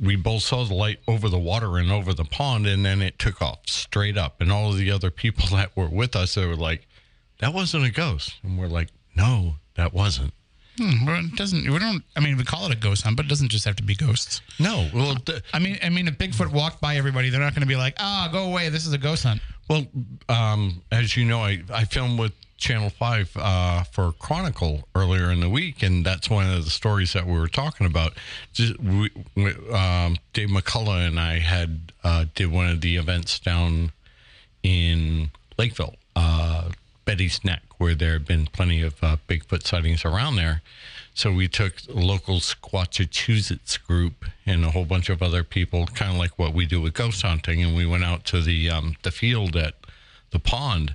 we 0.00 0.16
both 0.16 0.42
saw 0.42 0.64
the 0.64 0.74
light 0.74 0.98
over 1.06 1.28
the 1.28 1.38
water 1.38 1.78
and 1.78 1.92
over 1.92 2.12
the 2.12 2.24
pond, 2.24 2.66
and 2.66 2.84
then 2.84 3.00
it 3.02 3.18
took 3.18 3.40
off 3.40 3.60
straight 3.66 4.18
up. 4.18 4.40
And 4.40 4.50
all 4.50 4.70
of 4.70 4.78
the 4.78 4.90
other 4.90 5.10
people 5.10 5.46
that 5.56 5.76
were 5.76 5.88
with 5.88 6.16
us, 6.16 6.34
they 6.34 6.46
were 6.46 6.56
like, 6.56 6.86
"That 7.38 7.52
wasn't 7.54 7.84
a 7.84 7.90
ghost," 7.90 8.34
and 8.42 8.58
we're 8.58 8.68
like, 8.68 8.88
"No, 9.14 9.56
that 9.74 9.92
wasn't." 9.92 10.32
Hmm, 10.78 11.06
well, 11.06 11.24
it 11.24 11.36
doesn't. 11.36 11.70
We 11.70 11.78
don't. 11.78 12.02
I 12.16 12.20
mean, 12.20 12.36
we 12.36 12.44
call 12.44 12.66
it 12.66 12.72
a 12.72 12.76
ghost 12.76 13.02
hunt, 13.02 13.16
but 13.16 13.24
it 13.24 13.28
doesn't 13.28 13.48
just 13.48 13.64
have 13.64 13.76
to 13.76 13.82
be 13.82 13.94
ghosts. 13.94 14.42
No, 14.58 14.88
well, 14.94 15.14
th- 15.14 15.42
I 15.52 15.58
mean, 15.58 15.78
I 15.82 15.88
mean, 15.88 16.06
if 16.06 16.18
Bigfoot 16.18 16.52
walked 16.52 16.80
by 16.80 16.96
everybody, 16.96 17.30
they're 17.30 17.40
not 17.40 17.54
going 17.54 17.62
to 17.62 17.66
be 17.66 17.76
like, 17.76 17.94
"Ah, 17.98 18.28
go 18.30 18.44
away. 18.50 18.68
This 18.68 18.86
is 18.86 18.92
a 18.92 18.98
ghost 18.98 19.22
hunt." 19.22 19.40
well, 19.68 19.86
um, 20.28 20.82
as 20.92 21.16
you 21.16 21.24
know, 21.24 21.40
I 21.40 21.62
I 21.72 21.84
filmed 21.84 22.18
with 22.18 22.32
Channel 22.58 22.90
Five 22.90 23.30
uh, 23.36 23.82
for 23.84 24.12
Chronicle 24.12 24.86
earlier 24.94 25.30
in 25.30 25.40
the 25.40 25.48
week, 25.48 25.82
and 25.82 26.04
that's 26.04 26.30
one 26.30 26.48
of 26.48 26.64
the 26.64 26.70
stories 26.70 27.12
that 27.14 27.26
we 27.26 27.32
were 27.38 27.48
talking 27.48 27.86
about. 27.86 28.14
Just 28.52 28.78
we, 28.78 29.10
we, 29.34 29.50
um, 29.72 30.16
Dave 30.32 30.48
McCullough 30.48 31.06
and 31.06 31.18
I 31.18 31.38
had 31.38 31.92
uh, 32.04 32.26
did 32.34 32.50
one 32.50 32.68
of 32.68 32.80
the 32.80 32.96
events 32.96 33.38
down 33.38 33.92
in 34.62 35.30
Lakeville, 35.58 35.96
uh, 36.14 36.70
Betty's 37.06 37.42
Neck, 37.44 37.62
where 37.78 37.94
there 37.94 38.14
have 38.14 38.26
been 38.26 38.46
plenty 38.46 38.82
of 38.82 39.02
uh, 39.02 39.16
Bigfoot 39.28 39.66
sightings 39.66 40.04
around 40.04 40.36
there. 40.36 40.60
So 41.14 41.32
we 41.32 41.48
took 41.48 41.76
local 41.88 42.40
Squatchachusetts 42.40 43.78
group 43.82 44.26
and 44.44 44.64
a 44.64 44.70
whole 44.72 44.84
bunch 44.84 45.08
of 45.08 45.22
other 45.22 45.42
people, 45.42 45.86
kind 45.86 46.12
of 46.12 46.18
like 46.18 46.38
what 46.38 46.52
we 46.52 46.66
do 46.66 46.82
with 46.82 46.92
ghost 46.92 47.22
hunting, 47.22 47.62
and 47.62 47.74
we 47.74 47.86
went 47.86 48.04
out 48.04 48.26
to 48.26 48.42
the 48.42 48.68
um, 48.68 48.96
the 49.02 49.10
field 49.10 49.56
at 49.56 49.74
the 50.32 50.38
pond, 50.38 50.94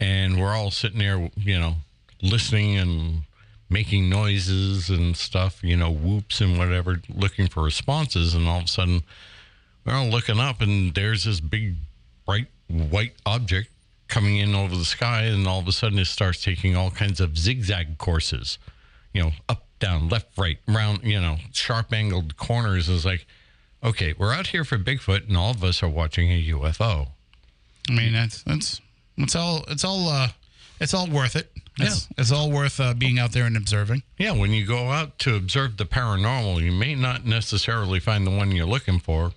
and 0.00 0.40
we're 0.40 0.54
all 0.54 0.70
sitting 0.70 1.00
there, 1.00 1.30
you 1.36 1.58
know, 1.58 1.74
listening 2.22 2.78
and 2.78 3.22
making 3.68 4.08
noises 4.08 4.88
and 4.88 5.14
stuff, 5.16 5.62
you 5.62 5.76
know, 5.76 5.90
whoops 5.90 6.40
and 6.40 6.56
whatever, 6.56 7.02
looking 7.14 7.48
for 7.48 7.62
responses, 7.62 8.32
and 8.34 8.48
all 8.48 8.60
of 8.60 8.64
a 8.64 8.68
sudden 8.68 9.02
we're 9.84 9.94
all 9.94 10.06
looking 10.06 10.38
up 10.38 10.60
and 10.60 10.94
there's 10.94 11.24
this 11.24 11.40
big 11.40 11.74
bright 12.26 12.46
white 12.68 13.14
object 13.24 13.70
coming 14.08 14.36
in 14.38 14.54
over 14.54 14.76
the 14.76 14.84
sky 14.84 15.22
and 15.22 15.46
all 15.46 15.60
of 15.60 15.68
a 15.68 15.72
sudden 15.72 15.98
it 15.98 16.06
starts 16.06 16.42
taking 16.42 16.74
all 16.76 16.90
kinds 16.90 17.20
of 17.20 17.36
zigzag 17.38 17.98
courses 17.98 18.58
you 19.12 19.22
know 19.22 19.30
up 19.48 19.64
down 19.78 20.08
left 20.08 20.36
right 20.36 20.58
round 20.66 21.02
you 21.04 21.20
know 21.20 21.36
sharp 21.52 21.92
angled 21.92 22.36
corners 22.36 22.88
is 22.88 23.04
like 23.04 23.26
okay 23.84 24.14
we're 24.18 24.32
out 24.32 24.48
here 24.48 24.64
for 24.64 24.78
bigfoot 24.78 25.28
and 25.28 25.36
all 25.36 25.50
of 25.50 25.62
us 25.62 25.82
are 25.82 25.88
watching 25.88 26.30
a 26.30 26.42
ufo 26.50 27.08
I 27.90 27.92
mean, 27.92 28.12
that's 28.12 28.42
that's 28.42 28.80
it's 29.16 29.34
all 29.34 29.64
it's 29.68 29.84
all 29.84 30.08
uh, 30.08 30.28
it's 30.80 30.92
all 30.94 31.06
worth 31.08 31.36
it. 31.36 31.50
It's, 31.80 32.08
it's 32.18 32.30
all 32.32 32.50
worth 32.50 32.80
uh, 32.80 32.92
being 32.92 33.18
out 33.18 33.32
there 33.32 33.44
and 33.44 33.56
observing. 33.56 34.02
yeah 34.18 34.32
when 34.32 34.50
you 34.50 34.66
go 34.66 34.90
out 34.90 35.18
to 35.20 35.36
observe 35.36 35.76
the 35.76 35.86
paranormal 35.86 36.60
you 36.60 36.72
may 36.72 36.94
not 36.96 37.24
necessarily 37.24 38.00
find 38.00 38.26
the 38.26 38.30
one 38.30 38.50
you're 38.52 38.66
looking 38.66 38.98
for 38.98 39.32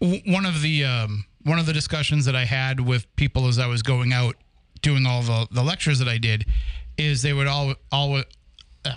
one 0.00 0.46
of 0.46 0.62
the 0.62 0.84
um, 0.84 1.26
one 1.44 1.58
of 1.58 1.66
the 1.66 1.72
discussions 1.72 2.24
that 2.24 2.36
I 2.36 2.44
had 2.44 2.80
with 2.80 3.14
people 3.16 3.46
as 3.46 3.58
I 3.58 3.66
was 3.66 3.82
going 3.82 4.12
out 4.12 4.36
doing 4.82 5.06
all 5.06 5.22
the, 5.22 5.48
the 5.50 5.62
lectures 5.62 5.98
that 5.98 6.08
I 6.08 6.18
did 6.18 6.46
is 6.96 7.22
they 7.22 7.32
would 7.32 7.46
all 7.46 7.74
all 7.92 8.16
uh, 8.16 8.22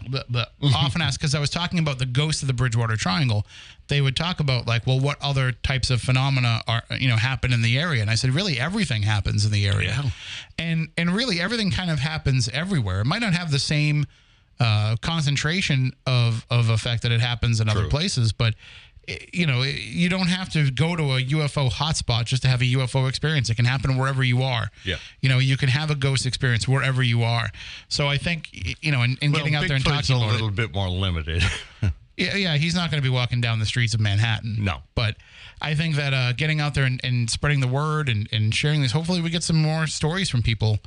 bleh, 0.06 0.24
bleh, 0.30 0.46
often 0.76 1.02
ask 1.02 1.20
because 1.20 1.36
I 1.36 1.40
was 1.40 1.50
talking 1.50 1.80
about 1.80 2.00
the 2.00 2.06
ghost 2.06 2.42
of 2.42 2.48
the 2.48 2.54
Bridgewater 2.54 2.96
Triangle. 2.96 3.46
They 3.88 4.02
would 4.02 4.16
talk 4.16 4.40
about 4.40 4.68
like, 4.68 4.88
well, 4.88 5.00
what 5.00 5.18
other 5.22 5.52
types 5.52 5.90
of 5.90 6.02
phenomena 6.02 6.62
are 6.68 6.84
you 7.00 7.10
know 7.10 7.18
happen 7.18 7.54
in 7.54 7.62
the 7.62 7.78
area? 7.78 8.02
And 8.02 8.10
I 8.10 8.16
said, 8.16 8.32
really, 8.32 8.60
everything 8.60 9.04
happens 9.04 9.46
in 9.46 9.52
the 9.52 9.68
area, 9.68 10.04
and 10.58 10.90
and 10.98 11.12
really 11.12 11.40
everything 11.40 11.72
kind 11.72 11.92
of 11.92 12.00
happens 12.00 12.50
everywhere. 12.50 13.02
It 13.02 13.06
might 13.06 13.22
not 13.22 13.34
have 13.34 13.52
the 13.52 13.60
same 13.60 14.06
uh, 14.60 14.96
concentration 15.02 15.94
of 16.06 16.46
of 16.50 16.70
effect 16.70 17.04
that 17.04 17.12
it 17.12 17.22
happens 17.22 17.60
in 17.60 17.70
other 17.70 17.88
places, 17.88 18.32
but 18.32 18.56
you 19.34 19.46
know 19.46 19.64
you 19.64 20.10
don't 20.10 20.28
have 20.28 20.50
to 20.50 20.70
go 20.72 20.96
to 20.96 21.04
a 21.04 21.24
UFO 21.24 21.72
hotspot 21.72 22.26
just 22.26 22.44
to 22.44 22.48
have 22.48 22.62
a 22.62 22.66
UFO 22.66 23.10
experience. 23.10 23.50
It 23.50 23.56
can 23.56 23.66
happen 23.66 23.98
wherever 23.98 24.24
you 24.24 24.44
are. 24.44 24.70
Yeah. 24.86 24.98
you 25.22 25.30
know 25.30 25.40
you 25.40 25.58
can 25.58 25.70
have 25.70 25.90
a 25.90 25.96
ghost 25.96 26.26
experience 26.26 26.68
wherever 26.68 27.02
you 27.02 27.24
are. 27.24 27.50
So 27.88 28.08
I 28.08 28.18
think 28.18 28.50
you 28.84 28.92
know, 28.92 29.02
in, 29.02 29.18
in 29.22 29.32
getting 29.32 29.56
out 29.56 29.68
there 29.68 29.76
and 29.76 29.86
talking 29.86 30.16
a 30.16 30.28
little 30.28 30.50
it, 30.50 30.56
bit 30.56 30.74
more 30.74 30.90
limited 30.90 31.44
Yeah, 32.22 32.36
yeah, 32.36 32.58
he's 32.58 32.76
not 32.76 32.92
going 32.92 33.02
to 33.02 33.08
be 33.08 33.14
walking 33.14 33.42
down 33.42 33.60
the 33.60 33.66
streets 33.66 33.94
of 33.94 34.00
Manhattan. 34.00 34.58
No. 34.64 34.78
But 34.96 35.16
I 35.62 35.74
think 35.74 35.96
that 35.96 36.14
uh, 36.14 36.34
getting 36.34 36.60
out 36.60 36.76
there 36.76 36.84
and, 36.84 37.00
and 37.04 37.30
spreading 37.30 37.62
the 37.62 37.68
word 37.68 38.10
and, 38.10 38.30
and 38.32 38.54
sharing 38.54 38.82
this, 38.82 38.92
hopefully 38.92 39.22
we 39.22 39.30
get 39.30 39.44
some 39.44 39.60
more 39.62 39.88
stories 39.88 40.30
from 40.30 40.44
people 40.44 40.80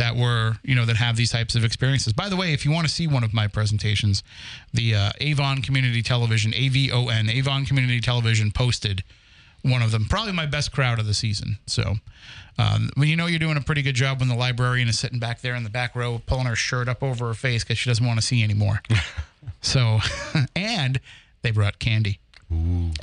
that 0.00 0.16
were, 0.16 0.54
you 0.64 0.74
know, 0.74 0.86
that 0.86 0.96
have 0.96 1.16
these 1.16 1.30
types 1.30 1.54
of 1.54 1.62
experiences. 1.62 2.14
By 2.14 2.30
the 2.30 2.36
way, 2.36 2.54
if 2.54 2.64
you 2.64 2.70
want 2.70 2.88
to 2.88 2.92
see 2.92 3.06
one 3.06 3.22
of 3.22 3.34
my 3.34 3.46
presentations, 3.46 4.22
the 4.72 4.94
uh, 4.94 5.10
Avon 5.20 5.60
Community 5.60 6.02
Television, 6.02 6.54
A-V-O-N, 6.54 7.28
Avon 7.28 7.66
Community 7.66 8.00
Television 8.00 8.50
posted 8.50 9.04
one 9.60 9.82
of 9.82 9.90
them. 9.90 10.06
Probably 10.06 10.32
my 10.32 10.46
best 10.46 10.72
crowd 10.72 10.98
of 10.98 11.06
the 11.06 11.12
season. 11.12 11.58
So 11.66 11.96
um, 12.58 12.88
when 12.94 13.08
you 13.08 13.16
know 13.16 13.26
you're 13.26 13.38
doing 13.38 13.58
a 13.58 13.60
pretty 13.60 13.82
good 13.82 13.94
job 13.94 14.20
when 14.20 14.30
the 14.30 14.34
librarian 14.34 14.88
is 14.88 14.98
sitting 14.98 15.18
back 15.18 15.42
there 15.42 15.54
in 15.54 15.64
the 15.64 15.70
back 15.70 15.94
row 15.94 16.22
pulling 16.24 16.46
her 16.46 16.56
shirt 16.56 16.88
up 16.88 17.02
over 17.02 17.26
her 17.28 17.34
face 17.34 17.62
because 17.62 17.76
she 17.76 17.90
doesn't 17.90 18.06
want 18.06 18.18
to 18.18 18.26
see 18.26 18.42
anymore. 18.42 18.80
so, 19.60 19.98
and 20.56 20.98
they 21.42 21.50
brought 21.50 21.78
candy. 21.78 22.20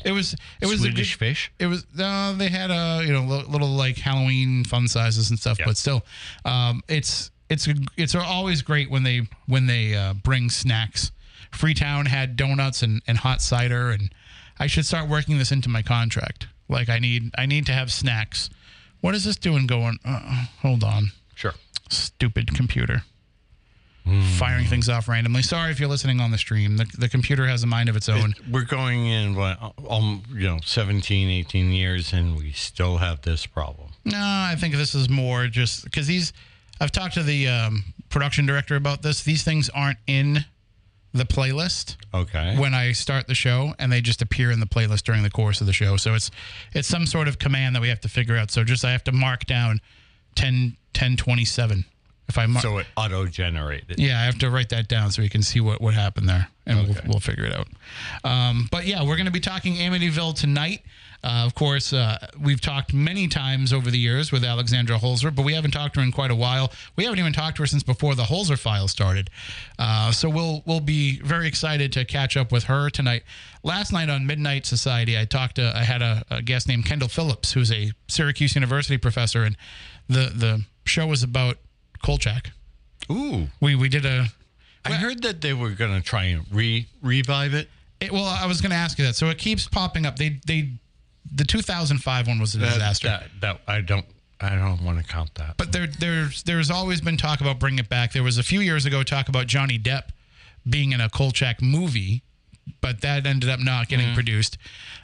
It 0.04 0.12
was 0.12 0.36
it 0.62 0.66
was 0.66 0.80
a 0.82 0.84
Swedish 0.84 1.14
good- 1.14 1.20
fish. 1.20 1.52
It 1.60 1.68
was 1.68 1.86
uh, 2.00 2.34
they 2.34 2.50
had 2.50 2.70
a 2.72 3.04
you 3.06 3.14
know 3.14 3.22
li- 3.24 3.46
little 3.48 3.70
like 3.70 3.98
Halloween 3.98 4.64
fun 4.66 4.88
sizes 4.88 5.30
and 5.30 5.40
stuff, 5.40 5.60
Yeah. 5.60 5.66
but 5.66 5.78
still, 5.78 6.04
um, 6.46 6.84
it's 6.90 7.32
it's 7.50 7.68
it's 7.96 8.14
always 8.16 8.62
great 8.62 8.90
when 8.92 9.04
they 9.04 9.22
when 9.46 9.68
they 9.68 9.96
uh, 9.96 10.14
bring 10.16 10.50
snacks. 10.50 11.12
Freetown 11.52 12.08
had 12.08 12.36
donuts 12.36 12.84
and, 12.84 13.02
and 13.08 13.20
hot 13.20 13.42
cider, 13.42 13.90
and 13.90 14.12
I 14.60 14.68
should 14.68 14.86
start 14.86 15.08
working 15.08 15.38
this 15.38 15.52
into 15.52 15.70
my 15.70 15.82
contract. 15.82 16.48
Like 16.68 16.90
I 16.90 17.00
need 17.00 17.32
I 17.38 17.46
need 17.46 17.66
to 17.68 17.72
have 17.74 17.90
snacks. 17.92 18.50
What 19.00 19.16
is 19.16 19.24
this 19.24 19.38
doing? 19.38 19.66
Going? 19.66 19.98
Uh, 20.04 20.48
hold 20.62 20.84
on, 20.84 21.12
Sure. 21.36 21.54
stupid 21.90 22.54
computer. 22.54 23.04
Firing 24.38 24.66
things 24.66 24.90
off 24.90 25.08
randomly. 25.08 25.42
Sorry 25.42 25.72
if 25.72 25.80
you're 25.80 25.90
listening 25.90 26.20
on 26.20 26.32
the 26.32 26.38
stream. 26.38 26.78
The, 26.78 26.86
the 26.98 27.10
computer 27.10 27.46
has 27.48 27.64
a 27.64 27.68
mind 27.68 27.90
of 27.90 27.96
its 27.96 28.08
own. 28.10 28.36
We're 28.50 28.64
going 28.66 29.06
in, 29.08 29.36
what, 29.36 29.58
um, 29.90 30.24
you 30.34 30.48
know, 30.48 30.60
17, 30.64 31.30
18 31.30 31.72
years, 31.72 32.14
and 32.14 32.36
we 32.38 32.52
still 32.52 32.98
have 32.98 33.22
this 33.22 33.46
problem. 33.46 33.90
No, 34.06 34.18
I 34.18 34.56
think 34.58 34.76
this 34.76 34.96
is 34.96 35.10
more 35.10 35.48
just 35.48 35.84
because 35.84 36.08
these. 36.08 36.34
I've 36.80 36.92
talked 36.92 37.16
to 37.16 37.24
the 37.24 37.48
um, 37.48 37.84
production 38.10 38.46
director 38.46 38.76
about 38.76 39.02
this. 39.02 39.24
These 39.24 39.44
things 39.44 39.70
aren't 39.70 39.98
in 40.08 40.46
the 41.14 41.24
playlist 41.26 41.96
Okay. 42.14 42.56
when 42.58 42.74
I 42.76 42.92
start 42.92 43.28
the 43.28 43.34
show, 43.34 43.74
and 43.80 43.92
they 43.92 44.02
just 44.02 44.22
appear 44.22 44.52
in 44.52 44.60
the 44.60 44.68
playlist 44.68 45.02
during 45.04 45.24
the 45.24 45.32
course 45.32 45.60
of 45.62 45.68
the 45.68 45.74
show. 45.74 45.98
So 45.98 46.14
it's 46.14 46.30
it's 46.74 46.88
some 46.88 47.06
sort 47.08 47.28
of 47.28 47.40
command 47.40 47.76
that 47.76 47.82
we 47.82 47.90
have 47.90 48.02
to 48.02 48.10
figure 48.10 48.38
out. 48.38 48.52
So 48.52 48.64
just 48.64 48.86
I 48.86 48.92
have 48.92 49.04
to 49.06 49.12
mark 49.12 49.46
down 49.46 49.82
10, 50.36 50.78
10 50.94 51.18
27. 51.18 51.86
If 52.30 52.38
I 52.38 52.46
mark, 52.46 52.62
so 52.62 52.78
it 52.80 52.88
auto 52.98 53.26
generated. 53.26 54.00
yeah, 54.00 54.20
I 54.20 54.26
have 54.26 54.38
to 54.40 54.50
write 54.50 54.70
that 54.70 54.88
down 54.90 55.12
so 55.12 55.22
we 55.22 55.30
can 55.30 55.42
see 55.42 55.62
what, 55.62 55.80
what 55.80 55.94
happened 55.94 56.28
there, 56.28 56.50
and 56.66 56.80
Okay. 56.80 56.92
we'll, 56.92 57.12
we'll 57.14 57.20
figure 57.22 57.46
it 57.46 57.54
out. 57.54 57.68
Um, 58.24 58.68
but 58.70 58.86
yeah, 58.86 59.02
we're 59.04 59.16
going 59.16 59.28
to 59.28 59.32
be 59.32 59.40
talking 59.40 59.76
Amityville 59.76 60.36
tonight. 60.36 60.82
Uh, 61.24 61.44
of 61.46 61.56
course, 61.56 61.94
uh, 61.94 62.18
we've 62.40 62.62
talked 62.62 62.94
many 62.94 63.28
times 63.28 63.74
over 63.74 63.90
the 63.90 63.98
years 63.98 64.32
with 64.32 64.44
Alexandra 64.44 64.98
Holzer, 65.00 65.34
but 65.34 65.44
we 65.46 65.54
haven't 65.54 65.72
talked 65.72 65.96
to 65.96 66.00
her 66.02 66.06
in 66.06 66.12
quite 66.12 66.30
a 66.30 66.36
while. 66.36 66.72
We 66.96 67.06
haven't 67.06 67.18
even 67.20 67.34
talked 67.34 67.58
to 67.58 67.64
her 67.64 67.68
since 67.68 67.82
before 67.82 68.14
the 68.14 68.24
Holzer 68.24 68.58
file 68.60 68.88
started. 68.88 69.30
Uh, 69.80 70.12
so 70.12 70.30
we'll 70.30 70.64
we'll 70.66 70.80
be 70.80 71.20
very 71.22 71.48
excited 71.48 71.92
to 71.94 72.06
catch 72.06 72.38
up 72.38 72.52
with 72.52 72.66
her 72.66 72.90
tonight. 72.90 73.24
Last 73.64 73.92
night 73.94 74.10
on 74.10 74.28
Midnight 74.28 74.66
Society, 74.68 75.18
I 75.18 75.26
talked 75.26 75.56
to 75.56 75.72
I 75.76 75.84
had 75.84 76.02
a, 76.02 76.24
a 76.30 76.42
guest 76.42 76.68
named 76.68 76.86
Kendall 76.86 77.10
Phillips, 77.10 77.54
who's 77.54 77.72
a 77.72 77.94
Syracuse 78.08 78.54
University 78.54 78.98
professor, 78.98 79.44
and 79.44 79.58
the 80.08 80.32
the 80.36 80.66
show 80.86 81.08
was 81.08 81.24
about 81.24 81.58
Kolchak. 82.04 82.52
Ooh. 83.12 83.48
We 83.62 83.76
we 83.76 83.90
did 83.90 84.06
a 84.06 84.28
I 84.86 84.94
heard 84.94 85.24
that 85.24 85.42
they 85.42 85.54
were 85.54 85.72
going 85.72 85.94
to 85.94 86.02
try 86.02 86.26
and 86.26 86.46
re 86.52 86.88
revive 87.02 87.54
it. 87.54 87.70
It, 88.00 88.12
well, 88.12 88.24
I 88.24 88.46
was 88.46 88.62
going 88.62 88.70
to 88.72 88.78
ask 88.78 89.00
you 89.00 89.06
that. 89.06 89.16
So 89.16 89.30
it 89.30 89.38
keeps 89.38 89.68
popping 89.68 90.06
up. 90.06 90.18
They 90.18 90.40
they 90.46 90.72
the 91.34 91.44
2005 91.44 92.28
one 92.28 92.40
was 92.40 92.56
a 92.56 92.60
disaster. 92.60 93.08
That, 93.08 93.24
that 93.42 93.62
I 93.68 93.82
don't 93.82 94.06
I 94.40 94.56
don't 94.56 94.84
want 94.84 95.00
to 95.00 95.04
count 95.04 95.34
that. 95.36 95.58
but 95.58 95.72
there 95.72 95.88
there's 95.88 96.44
there's 96.44 96.70
always 96.70 97.02
been 97.02 97.18
talk 97.18 97.42
about 97.42 97.60
bringing 97.60 97.80
it 97.80 97.90
back. 97.90 98.14
There 98.14 98.24
was 98.24 98.38
a 98.38 98.44
few 98.44 98.60
years 98.60 98.86
ago 98.86 99.04
talk 99.04 99.30
about 99.30 99.48
Johnny 99.48 99.80
Depp 99.80 100.10
being 100.70 100.92
in 100.92 101.02
a 101.02 101.10
Kolchak 101.10 101.62
movie, 101.62 102.24
but 102.82 103.02
that 103.02 103.26
ended 103.26 103.50
up 103.50 103.60
not 103.60 103.88
getting 103.88 104.14
produced. 104.14 104.58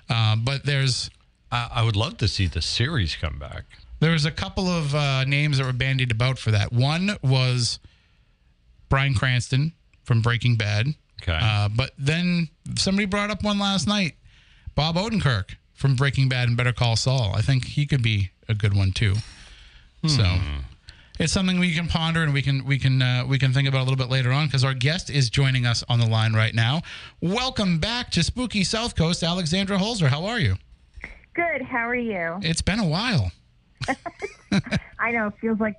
Uh, 0.09 0.35
but 0.35 0.65
there's 0.65 1.09
I, 1.51 1.69
I 1.75 1.83
would 1.83 1.95
love 1.95 2.17
to 2.17 2.27
see 2.27 2.47
the 2.47 2.61
series 2.61 3.15
come 3.15 3.39
back. 3.39 3.65
There 4.03 4.11
was 4.11 4.25
a 4.25 4.31
couple 4.31 4.67
of 4.67 4.93
uh, 4.93 5.23
names 5.23 5.59
that 5.59 5.65
were 5.65 5.71
bandied 5.71 6.11
about 6.11 6.37
for 6.37 6.51
that. 6.51 6.73
One 6.73 7.15
was 7.23 7.79
Bryan 8.89 9.13
Cranston 9.13 9.71
from 10.03 10.21
Breaking 10.21 10.57
Bad. 10.57 10.87
Okay. 11.21 11.39
Uh, 11.41 11.69
but 11.69 11.91
then 11.97 12.49
somebody 12.77 13.05
brought 13.05 13.29
up 13.29 13.45
one 13.45 13.59
last 13.59 13.87
night, 13.87 14.15
Bob 14.75 14.97
Odenkirk 14.97 15.55
from 15.73 15.95
Breaking 15.95 16.27
Bad 16.27 16.49
and 16.49 16.57
Better 16.57 16.73
Call 16.73 16.97
Saul. 16.97 17.31
I 17.33 17.39
think 17.39 17.63
he 17.63 17.85
could 17.85 18.03
be 18.03 18.31
a 18.49 18.53
good 18.53 18.75
one 18.75 18.91
too. 18.91 19.13
So 20.05 20.25
it's 21.17 21.31
something 21.31 21.57
we 21.57 21.73
can 21.73 21.87
ponder 21.87 22.23
and 22.23 22.33
we 22.33 22.41
can 22.41 22.65
we 22.65 22.77
can 22.77 23.01
uh, 23.01 23.23
we 23.25 23.39
can 23.39 23.53
think 23.53 23.69
about 23.69 23.77
a 23.77 23.85
little 23.85 23.95
bit 23.95 24.09
later 24.09 24.33
on 24.33 24.47
because 24.47 24.65
our 24.65 24.73
guest 24.73 25.09
is 25.09 25.29
joining 25.29 25.65
us 25.65 25.81
on 25.87 26.01
the 26.01 26.07
line 26.07 26.33
right 26.33 26.53
now. 26.53 26.81
Welcome 27.21 27.79
back 27.79 28.11
to 28.11 28.21
Spooky 28.21 28.65
South 28.65 28.97
Coast, 28.97 29.23
Alexandra 29.23 29.77
Holzer. 29.77 30.07
How 30.07 30.25
are 30.25 30.41
you? 30.41 30.57
Good. 31.33 31.61
How 31.61 31.87
are 31.87 31.95
you? 31.95 32.39
It's 32.41 32.61
been 32.61 32.79
a 32.79 32.85
while. 32.85 33.31
I 34.99 35.11
know 35.11 35.27
it 35.27 35.33
feels 35.41 35.59
like 35.59 35.75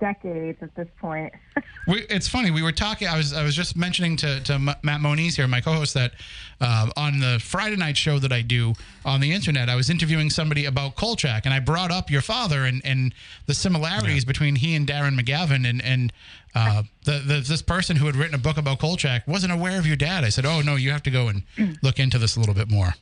decades 0.00 0.58
at 0.62 0.74
this 0.74 0.88
point. 1.00 1.32
We, 1.86 2.02
it's 2.10 2.28
funny. 2.28 2.50
We 2.50 2.62
were 2.62 2.72
talking. 2.72 3.08
I 3.08 3.16
was 3.16 3.32
I 3.32 3.42
was 3.42 3.56
just 3.56 3.74
mentioning 3.74 4.14
to, 4.16 4.40
to 4.44 4.52
M- 4.54 4.68
Matt 4.82 5.00
Moniz 5.00 5.36
here, 5.36 5.48
my 5.48 5.62
co-host, 5.62 5.94
that 5.94 6.12
uh, 6.60 6.90
on 6.98 7.18
the 7.18 7.40
Friday 7.42 7.76
night 7.76 7.96
show 7.96 8.18
that 8.18 8.30
I 8.30 8.42
do 8.42 8.74
on 9.06 9.20
the 9.20 9.32
internet, 9.32 9.70
I 9.70 9.74
was 9.74 9.88
interviewing 9.88 10.28
somebody 10.28 10.66
about 10.66 10.96
Kolchak, 10.96 11.46
and 11.46 11.54
I 11.54 11.60
brought 11.60 11.90
up 11.90 12.10
your 12.10 12.20
father 12.20 12.64
and, 12.64 12.82
and 12.84 13.14
the 13.46 13.54
similarities 13.54 14.26
between 14.26 14.56
he 14.56 14.74
and 14.74 14.86
Darren 14.86 15.18
McGavin, 15.18 15.66
and 15.66 15.82
and 15.82 16.12
uh, 16.54 16.82
the, 17.04 17.22
the 17.26 17.40
this 17.40 17.62
person 17.62 17.96
who 17.96 18.04
had 18.04 18.16
written 18.16 18.34
a 18.34 18.38
book 18.38 18.58
about 18.58 18.80
Kolchak 18.80 19.26
wasn't 19.26 19.54
aware 19.54 19.78
of 19.78 19.86
your 19.86 19.96
dad. 19.96 20.24
I 20.24 20.28
said, 20.28 20.44
"Oh 20.44 20.60
no, 20.60 20.76
you 20.76 20.90
have 20.90 21.02
to 21.04 21.10
go 21.10 21.28
and 21.28 21.78
look 21.82 21.98
into 21.98 22.18
this 22.18 22.36
a 22.36 22.40
little 22.40 22.54
bit 22.54 22.70
more." 22.70 22.96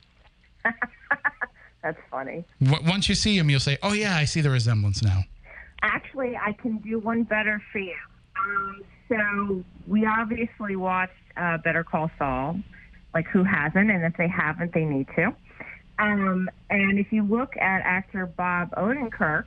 That's 1.87 1.99
funny. 2.11 2.44
W- 2.61 2.90
once 2.90 3.09
you 3.09 3.14
see 3.14 3.38
him, 3.38 3.49
you'll 3.49 3.61
say, 3.61 3.79
"Oh 3.81 3.92
yeah, 3.92 4.16
I 4.16 4.25
see 4.25 4.40
the 4.40 4.51
resemblance 4.51 5.05
now." 5.05 5.22
Actually, 5.83 6.37
I 6.37 6.53
can 6.53 6.79
do 6.79 6.99
one 6.99 7.22
better 7.22 7.62
for 7.70 7.79
you. 7.79 7.94
Um, 8.37 8.83
so 9.09 9.64
we 9.87 10.05
obviously 10.05 10.75
watched 10.75 11.12
uh, 11.37 11.59
Better 11.59 11.85
Call 11.85 12.11
Saul. 12.18 12.59
Like 13.14 13.27
who 13.29 13.44
hasn't? 13.44 13.88
And 13.88 14.05
if 14.05 14.16
they 14.16 14.27
haven't, 14.27 14.75
they 14.75 14.85
need 14.85 15.07
to. 15.14 15.33
Um, 16.01 16.51
and 16.70 16.99
if 16.99 17.12
you 17.12 17.22
look 17.22 17.57
at 17.57 17.83
actor 17.85 18.27
Bob 18.27 18.72
Odenkirk, 18.72 19.44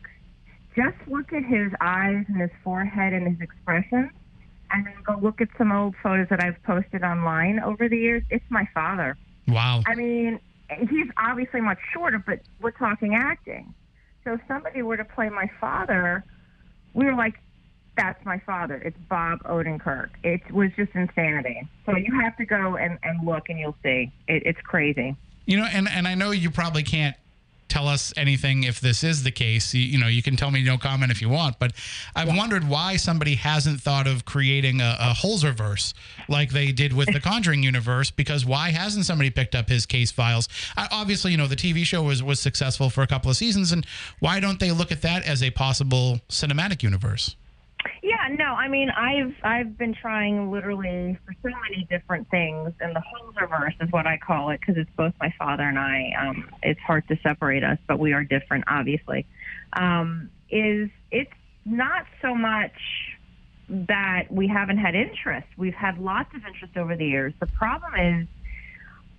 just 0.78 0.98
look 1.08 1.34
at 1.34 1.44
his 1.44 1.74
eyes 1.82 2.24
and 2.30 2.40
his 2.40 2.52
forehead 2.64 3.12
and 3.12 3.28
his 3.28 3.42
expression, 3.42 4.10
and 4.72 4.86
then 4.86 4.96
go 5.06 5.20
look 5.22 5.42
at 5.42 5.50
some 5.58 5.74
old 5.74 5.94
photos 6.02 6.28
that 6.30 6.42
I've 6.42 6.62
posted 6.64 7.04
online 7.04 7.60
over 7.60 7.90
the 7.90 7.98
years. 7.98 8.24
It's 8.30 8.46
my 8.50 8.66
father. 8.74 9.18
Wow. 9.48 9.84
I 9.86 9.96
mean, 9.96 10.40
he's 10.70 11.08
obviously 11.18 11.62
much 11.62 11.80
shorter, 11.94 12.24
but 12.26 12.40
we're 12.62 12.72
talking 12.72 13.16
acting. 13.16 13.74
So 14.24 14.34
if 14.34 14.42
somebody 14.48 14.82
were 14.82 14.98
to 14.98 15.06
play 15.06 15.30
my 15.30 15.50
father, 15.60 16.24
we 16.94 17.06
were 17.06 17.16
like, 17.16 17.36
that's 17.98 18.24
my 18.26 18.40
father. 18.46 18.76
It's 18.76 18.98
Bob 19.10 19.40
Odenkirk. 19.44 20.10
It 20.24 20.42
was 20.52 20.70
just 20.76 20.92
insanity. 20.94 21.68
So 21.86 21.96
you 21.98 22.20
have 22.22 22.38
to 22.38 22.46
go 22.46 22.78
and, 22.78 22.98
and 23.04 23.26
look 23.26 23.50
and 23.50 23.60
you'll 23.60 23.76
see. 23.84 24.12
It, 24.28 24.44
it's 24.46 24.62
crazy. 24.62 25.16
You 25.46 25.58
know, 25.58 25.66
and, 25.66 25.90
and 25.90 26.08
I 26.08 26.16
know 26.16 26.32
you 26.32 26.50
probably 26.50 26.84
can't 26.84 27.16
tell 27.70 27.88
us 27.88 28.14
anything 28.18 28.64
if 28.64 28.80
this 28.80 29.04
is 29.04 29.24
the 29.24 29.32
case. 29.32 29.74
You, 29.74 29.82
you 29.82 29.98
know, 30.00 30.08
you 30.08 30.22
can 30.24 30.36
tell 30.36 30.52
me 30.52 30.64
no 30.64 30.78
comment 30.78 31.12
if 31.12 31.22
you 31.22 31.30
want, 31.30 31.60
but 31.60 31.74
I've 32.16 32.36
wondered 32.36 32.68
why 32.68 32.98
somebody 32.98 33.36
hasn't 33.36 33.82
thought 33.82 34.08
of 34.08 34.26
creating 34.26 34.82
a, 34.82 34.98
a 35.00 35.14
Holzerverse 35.14 35.94
like 36.28 36.52
they 36.52 36.72
did 36.72 36.94
with 36.94 37.12
the 37.14 37.20
Conjuring 37.30 37.64
universe. 37.64 38.12
Because 38.12 38.46
why 38.46 38.72
hasn't 38.72 39.06
somebody 39.06 39.30
picked 39.30 39.56
up 39.56 39.70
his 39.70 39.86
case 39.86 40.12
files? 40.12 40.50
I, 40.76 40.88
obviously, 40.92 41.32
you 41.32 41.38
know, 41.38 41.48
the 41.48 41.56
TV 41.56 41.84
show 41.84 42.04
was 42.04 42.24
was 42.24 42.40
successful 42.40 42.90
for 42.90 43.02
a 43.02 43.08
couple 43.08 43.30
of 43.30 43.38
seasons, 43.38 43.72
and 43.72 43.86
why 44.20 44.40
don't 44.40 44.60
they 44.60 44.72
look 44.72 44.92
at 44.92 45.02
that 45.04 45.24
as 45.26 45.44
a 45.44 45.52
possible 45.52 46.20
cinematic 46.30 46.84
universe? 46.84 47.36
No, 48.38 48.46
I 48.46 48.68
mean, 48.68 48.90
I've 48.92 49.34
I've 49.44 49.78
been 49.78 49.94
trying 49.94 50.52
literally 50.52 51.18
for 51.26 51.34
so 51.42 51.50
many 51.70 51.88
different 51.90 52.30
things, 52.30 52.74
and 52.80 52.96
the 52.96 53.02
Holzerverse 53.02 53.82
is 53.82 53.92
what 53.92 54.06
I 54.06 54.18
call 54.18 54.52
it 54.52 54.60
because 54.60 54.78
it's 54.78 54.90
both 54.96 55.14
my 55.20 55.34
father 55.40 55.64
and 55.64 55.80
I. 55.80 56.12
Um, 56.20 56.50
it's 56.62 56.80
hard 56.82 57.08
to 57.08 57.18
separate 57.24 57.64
us, 57.64 57.80
but 57.88 57.98
we 58.00 58.14
are 58.14 58.24
different, 58.24 58.66
obviously. 58.68 59.26
Um, 59.74 60.30
is 60.52 60.90
it's 61.12 61.32
not 61.66 62.06
so 62.22 62.36
much 62.36 62.74
that 63.68 64.26
we 64.30 64.48
haven't 64.48 64.78
had 64.78 64.94
interest. 64.94 65.48
We've 65.58 65.74
had 65.74 65.98
lots 65.98 66.30
of 66.36 66.46
interest 66.46 66.78
over 66.78 66.96
the 66.96 67.06
years. 67.06 67.34
The 67.40 67.48
problem 67.48 67.94
is, 67.96 68.28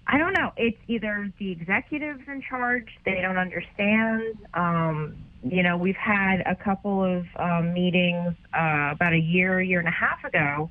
I 0.07 0.19
don't 0.19 0.35
know. 0.35 0.53
It's 0.57 0.79
either 0.87 1.33
the 1.39 1.51
executives 1.51 2.23
in 2.29 2.43
charge; 2.43 2.89
they 3.05 3.21
don't 3.21 3.39
understand. 3.39 4.39
Um, 4.55 5.17
you 5.43 5.63
know, 5.63 5.77
we've 5.77 5.97
had 5.97 6.41
a 6.47 6.55
couple 6.55 7.03
of 7.03 7.27
um, 7.37 7.73
meetings 7.73 8.35
uh, 8.55 8.91
about 8.93 9.13
a 9.13 9.19
year, 9.19 9.61
year 9.61 9.79
and 9.79 9.89
a 9.89 9.93
half 9.93 10.23
ago 10.25 10.71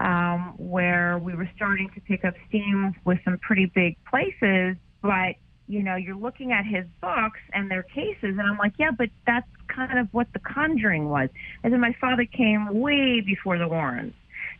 um, 0.00 0.54
where 0.56 1.18
we 1.18 1.34
were 1.34 1.48
starting 1.56 1.90
to 1.94 2.00
pick 2.00 2.24
up 2.24 2.34
steam 2.48 2.94
with 3.04 3.18
some 3.24 3.38
pretty 3.38 3.66
big 3.66 3.96
places, 4.04 4.76
but 5.02 5.36
you 5.66 5.84
know, 5.84 5.94
you're 5.94 6.16
looking 6.16 6.50
at 6.50 6.66
his 6.66 6.84
books 7.00 7.38
and 7.52 7.70
their 7.70 7.84
cases, 7.84 8.16
and 8.22 8.40
I'm 8.40 8.58
like, 8.58 8.72
yeah, 8.76 8.90
but 8.90 9.08
that's 9.24 9.46
kind 9.68 10.00
of 10.00 10.08
what 10.12 10.26
The 10.32 10.40
Conjuring 10.40 11.08
was. 11.08 11.28
And 11.62 11.72
then 11.72 11.80
my 11.80 11.94
father 12.00 12.24
came 12.24 12.80
way 12.80 13.20
before 13.20 13.56
the 13.56 13.68
Warrens. 13.68 14.14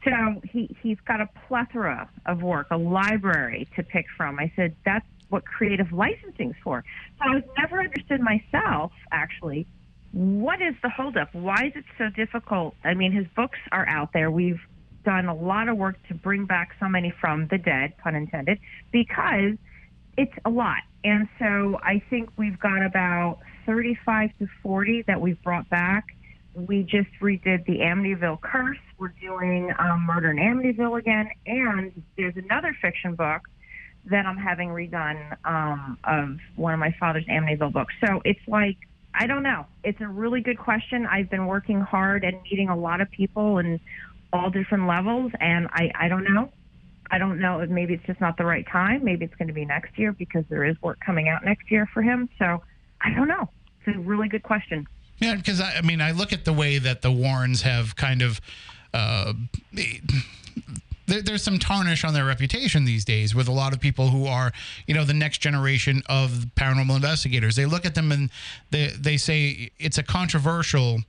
So 0.04 0.40
he, 0.44 0.74
he's 0.80 0.98
got 1.00 1.20
a 1.20 1.28
plethora 1.48 2.08
of 2.26 2.42
work, 2.42 2.68
a 2.70 2.76
library 2.76 3.66
to 3.74 3.82
pick 3.82 4.06
from. 4.16 4.38
I 4.38 4.52
said, 4.54 4.76
that's 4.84 5.04
what 5.30 5.44
creative 5.44 5.92
licensing's 5.92 6.56
for. 6.62 6.84
So 7.18 7.30
I 7.30 7.34
was 7.36 7.44
never 7.56 7.80
understood 7.80 8.20
myself, 8.20 8.92
actually, 9.10 9.66
what 10.12 10.60
is 10.60 10.74
the 10.82 10.88
holdup? 10.88 11.34
Why 11.34 11.66
is 11.66 11.72
it 11.76 11.84
so 11.96 12.08
difficult? 12.10 12.74
I 12.84 12.94
mean, 12.94 13.12
his 13.12 13.26
books 13.36 13.58
are 13.70 13.88
out 13.88 14.12
there. 14.12 14.30
We've 14.30 14.60
done 15.04 15.26
a 15.26 15.34
lot 15.34 15.68
of 15.68 15.76
work 15.76 15.96
to 16.08 16.14
bring 16.14 16.46
back 16.46 16.74
so 16.80 16.88
many 16.88 17.12
from 17.20 17.46
the 17.48 17.58
dead, 17.58 17.96
pun 17.98 18.14
intended, 18.14 18.58
because 18.90 19.56
it's 20.18 20.34
a 20.44 20.50
lot. 20.50 20.82
And 21.04 21.28
so 21.38 21.78
I 21.82 22.02
think 22.10 22.30
we've 22.36 22.58
got 22.58 22.84
about 22.84 23.38
35 23.66 24.30
to 24.40 24.48
40 24.62 25.02
that 25.02 25.20
we've 25.20 25.40
brought 25.42 25.68
back. 25.70 26.04
We 26.54 26.82
just 26.82 27.08
redid 27.22 27.64
the 27.66 27.78
Amityville 27.78 28.40
Curse. 28.40 28.78
We're 28.98 29.14
doing 29.20 29.72
um, 29.78 30.02
Murder 30.02 30.32
in 30.32 30.38
Amityville 30.38 30.98
again. 30.98 31.30
And 31.46 32.02
there's 32.16 32.36
another 32.36 32.76
fiction 32.82 33.14
book 33.14 33.42
that 34.06 34.26
I'm 34.26 34.36
having 34.36 34.70
redone 34.70 35.36
um, 35.44 35.98
of 36.04 36.38
one 36.56 36.72
of 36.72 36.80
my 36.80 36.94
father's 36.98 37.26
Amityville 37.26 37.72
books. 37.72 37.94
So 38.04 38.22
it's 38.24 38.40
like, 38.46 38.76
I 39.14 39.26
don't 39.26 39.42
know. 39.42 39.66
It's 39.84 40.00
a 40.00 40.08
really 40.08 40.40
good 40.40 40.58
question. 40.58 41.06
I've 41.06 41.28
been 41.28 41.46
working 41.46 41.80
hard 41.80 42.24
and 42.24 42.40
meeting 42.42 42.68
a 42.68 42.76
lot 42.76 43.00
of 43.00 43.10
people 43.10 43.58
in 43.58 43.80
all 44.32 44.50
different 44.50 44.86
levels, 44.86 45.32
and 45.40 45.68
I, 45.72 45.90
I 45.94 46.08
don't 46.08 46.24
know. 46.24 46.50
I 47.10 47.18
don't 47.18 47.40
know. 47.40 47.64
Maybe 47.68 47.94
it's 47.94 48.06
just 48.06 48.20
not 48.20 48.36
the 48.36 48.44
right 48.44 48.66
time. 48.70 49.04
Maybe 49.04 49.24
it's 49.24 49.34
going 49.34 49.48
to 49.48 49.54
be 49.54 49.64
next 49.64 49.98
year 49.98 50.12
because 50.12 50.44
there 50.48 50.64
is 50.64 50.80
work 50.80 51.00
coming 51.04 51.28
out 51.28 51.44
next 51.44 51.70
year 51.70 51.88
for 51.92 52.02
him. 52.02 52.28
So 52.38 52.62
I 53.00 53.10
don't 53.10 53.26
know. 53.26 53.48
It's 53.84 53.96
a 53.96 53.98
really 53.98 54.28
good 54.28 54.44
question. 54.44 54.86
Yeah, 55.18 55.34
because 55.34 55.60
I, 55.60 55.78
I 55.78 55.80
mean, 55.82 56.00
I 56.00 56.12
look 56.12 56.32
at 56.32 56.44
the 56.44 56.52
way 56.52 56.78
that 56.78 57.02
the 57.02 57.10
Warrens 57.10 57.62
have 57.62 57.96
kind 57.96 58.22
of. 58.22 58.40
Uh, 58.94 59.34
there, 61.10 61.22
there's 61.22 61.42
some 61.42 61.58
tarnish 61.58 62.04
on 62.04 62.14
their 62.14 62.24
reputation 62.24 62.84
these 62.84 63.04
days 63.04 63.34
with 63.34 63.48
a 63.48 63.52
lot 63.52 63.72
of 63.72 63.80
people 63.80 64.08
who 64.08 64.26
are, 64.26 64.52
you 64.86 64.94
know, 64.94 65.04
the 65.04 65.14
next 65.14 65.38
generation 65.38 66.02
of 66.08 66.46
paranormal 66.56 66.96
investigators. 66.96 67.56
They 67.56 67.66
look 67.66 67.84
at 67.84 67.94
them 67.94 68.12
and 68.12 68.30
they 68.70 68.88
they 68.98 69.16
say 69.16 69.70
it's 69.78 69.98
a 69.98 70.02
controversial 70.02 71.00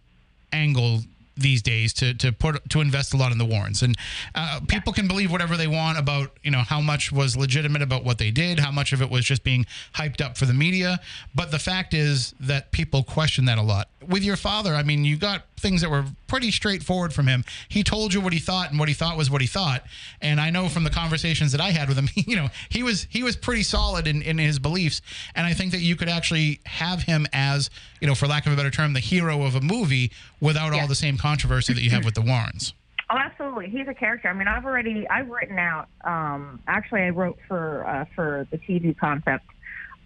angle 0.52 1.02
these 1.42 1.62
days 1.62 1.94
to 1.94 2.14
to 2.16 2.32
put 2.32 2.70
to 2.70 2.82
invest 2.82 3.14
a 3.14 3.18
lot 3.18 3.32
in 3.32 3.38
the 3.38 3.46
Warrens. 3.46 3.82
And 3.82 3.96
uh, 4.36 4.62
people 4.68 4.94
can 4.94 5.08
believe 5.08 5.32
whatever 5.32 5.58
they 5.58 5.68
want 5.68 5.98
about 5.98 6.32
you 6.44 6.52
know 6.52 6.60
how 6.60 6.82
much 6.82 7.12
was 7.12 7.36
legitimate 7.36 7.82
about 7.82 8.04
what 8.04 8.18
they 8.18 8.32
did, 8.32 8.60
how 8.60 8.72
much 8.72 8.94
of 8.94 9.02
it 9.02 9.10
was 9.10 9.26
just 9.26 9.44
being 9.44 9.66
hyped 9.96 10.22
up 10.22 10.38
for 10.38 10.46
the 10.46 10.54
media. 10.54 11.00
But 11.36 11.52
the 11.52 11.60
fact 11.60 11.94
is 11.94 12.34
that 12.40 12.72
people 12.72 13.04
question 13.04 13.46
that 13.46 13.58
a 13.58 13.62
lot. 13.62 13.90
With 14.08 14.24
your 14.24 14.36
father, 14.36 14.74
I 14.74 14.84
mean, 14.84 15.06
you 15.06 15.18
got 15.18 15.44
things 15.60 15.82
that 15.82 15.90
were 15.90 16.06
pretty 16.28 16.52
straightforward 16.52 17.14
from 17.14 17.28
him. 17.28 17.46
He 17.70 17.84
told 17.84 18.14
you 18.14 18.20
what 18.20 18.34
he 18.34 18.40
thought, 18.40 18.72
and 18.72 18.80
what 18.80 18.88
he 18.88 18.94
thought 18.94 19.16
was 19.16 19.30
what 19.30 19.42
he 19.42 19.48
thought. 19.48 19.84
And 20.22 20.42
I 20.42 20.50
know 20.50 20.68
from 20.70 20.84
the 20.84 20.90
conversations 20.90 21.52
that 21.52 21.62
I 21.62 21.70
had 21.70 21.88
with 21.88 21.98
him, 21.98 22.10
you 22.16 22.36
know, 22.36 22.50
he 22.70 22.84
was 22.84 23.08
he 23.10 23.24
was 23.24 23.36
pretty 23.36 23.64
solid 23.64 24.08
in, 24.08 24.22
in 24.22 24.38
his 24.38 24.60
beliefs. 24.60 25.02
And 25.36 25.46
I 25.46 25.54
think 25.54 25.72
that 25.72 25.82
you 25.82 25.96
could 25.96 26.10
actually 26.10 26.60
have 26.66 27.04
him 27.04 27.28
as, 27.32 27.70
you 28.00 28.08
know, 28.08 28.16
for 28.16 28.28
lack 28.28 28.46
of 28.46 28.54
a 28.54 28.56
better 28.56 28.72
term, 28.72 28.94
the 28.94 29.00
hero 29.00 29.44
of 29.44 29.56
a 29.56 29.62
movie 29.62 30.12
without 30.42 30.74
all 30.74 30.88
the 30.88 30.96
same 30.96 31.18
controversy 31.18 31.74
that 31.74 31.82
you 31.82 31.92
have 31.92 32.04
with 32.04 32.16
the 32.16 32.22
Warrens. 32.22 32.74
Oh, 33.10 33.18
absolutely. 33.18 33.70
He's 33.70 33.88
a 33.88 33.94
character. 33.94 34.30
I 34.30 34.34
mean, 34.34 34.48
I've 34.48 34.66
already 34.66 35.08
I've 35.08 35.30
written 35.30 35.60
out. 35.60 35.88
Um, 36.04 36.60
actually, 36.68 37.02
I 37.02 37.10
wrote 37.10 37.38
for 37.48 37.86
uh, 37.88 38.06
for 38.16 38.48
the 38.52 38.58
TV 38.58 38.98
concept 38.98 39.46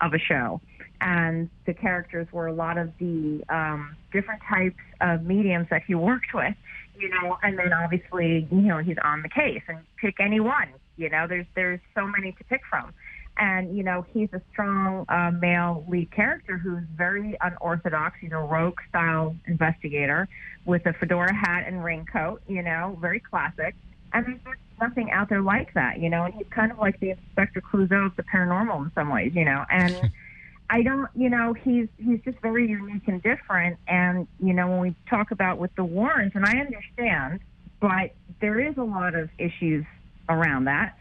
of 0.02 0.14
a 0.14 0.20
show 0.20 0.60
and 1.02 1.50
the 1.66 1.74
characters 1.74 2.28
were 2.32 2.48
a 2.48 2.54
lot 2.54 2.78
of 2.78 2.92
the 3.00 3.44
um, 3.50 3.96
different 4.12 4.42
types 4.50 4.82
of 5.02 5.24
mediums 5.24 5.68
that 5.70 5.84
he 5.86 5.96
worked 5.96 6.34
with, 6.34 6.56
you 6.98 7.10
know, 7.10 7.38
and 7.44 7.58
then 7.60 7.74
obviously, 7.74 8.48
you 8.52 8.62
know, 8.62 8.80
he's 8.80 8.98
on 9.04 9.22
the 9.22 9.30
case 9.30 9.62
and 9.68 9.80
pick 9.98 10.16
any 10.20 10.40
one, 10.40 10.70
you 10.98 11.10
know, 11.10 11.28
there's 11.28 11.46
there's 11.56 11.80
so 11.94 12.08
many 12.08 12.32
to 12.34 12.44
pick 12.46 12.62
from. 12.70 12.94
And, 13.38 13.76
you 13.76 13.84
know, 13.84 14.06
he's 14.14 14.30
a 14.34 14.42
strong 14.52 15.06
uh, 15.10 15.32
male 15.32 15.86
lead 15.90 16.12
character 16.12 16.58
who's 16.58 16.84
very 16.96 17.38
unorthodox. 17.42 18.18
He's 18.22 18.32
a 18.32 18.38
rogue 18.38 18.80
style 18.90 19.36
investigator 19.46 20.28
with 20.66 20.86
a 20.86 20.94
fedora 20.94 21.34
hat 21.34 21.66
and 21.68 21.84
raincoat, 21.84 22.42
you 22.48 22.62
know, 22.62 22.98
very 23.02 23.20
classic. 23.20 23.76
And 24.14 24.26
there's 24.26 24.58
nothing 24.80 25.12
out 25.12 25.28
there 25.30 25.42
like 25.42 25.74
that, 25.74 26.00
you 26.00 26.10
know, 26.10 26.24
and 26.24 26.34
he's 26.34 26.48
kind 26.50 26.72
of 26.72 26.80
like 26.80 27.00
the 27.02 27.12
Inspector 27.12 27.62
Clouseau 27.62 28.06
of 28.06 28.16
the 28.16 28.24
paranormal 28.24 28.86
in 28.86 28.92
some 28.96 29.10
ways, 29.10 29.34
you 29.36 29.44
know, 29.44 29.66
and 29.70 30.12
I 30.70 30.82
don't, 30.82 31.10
you 31.16 31.30
know, 31.30 31.54
he's 31.54 31.88
he's 31.98 32.22
just 32.22 32.40
very 32.40 32.68
unique 32.68 33.08
and 33.08 33.22
different. 33.22 33.78
And 33.88 34.28
you 34.40 34.54
know, 34.54 34.70
when 34.70 34.80
we 34.80 34.96
talk 35.10 35.32
about 35.32 35.58
with 35.58 35.76
the 35.76 35.84
Warrens, 35.84 36.32
and 36.36 36.46
I 36.46 36.58
understand, 36.58 37.42
but 37.80 38.12
there 38.42 38.60
is 38.60 38.78
a 38.78 38.84
lot 38.84 39.16
of 39.16 39.30
issues 39.38 39.86
around 40.28 40.66
that. 40.66 40.98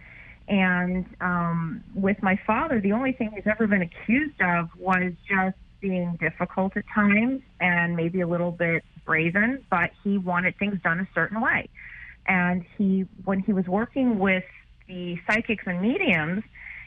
And 0.49 1.07
um, 1.21 1.85
with 1.95 2.23
my 2.23 2.39
father, 2.47 2.81
the 2.81 2.93
only 2.93 3.13
thing 3.13 3.33
he's 3.35 3.47
ever 3.47 3.67
been 3.67 3.83
accused 3.83 4.41
of 4.41 4.69
was 4.79 5.13
just 5.29 5.57
being 5.81 6.17
difficult 6.21 6.77
at 6.77 6.85
times 6.95 7.43
and 7.61 7.97
maybe 7.97 8.21
a 8.21 8.27
little 8.27 8.51
bit 8.51 8.85
brazen, 9.05 9.65
but 9.71 9.91
he 10.03 10.19
wanted 10.19 10.57
things 10.59 10.81
done 10.83 11.01
a 11.01 11.09
certain 11.15 11.41
way. 11.41 11.69
And 12.27 12.65
he, 12.77 13.07
when 13.25 13.41
he 13.41 13.53
was 13.53 13.67
working 13.67 14.19
with 14.19 14.45
the 14.89 15.19
psychics 15.27 15.65
and 15.67 15.81
mediums, 15.81 16.43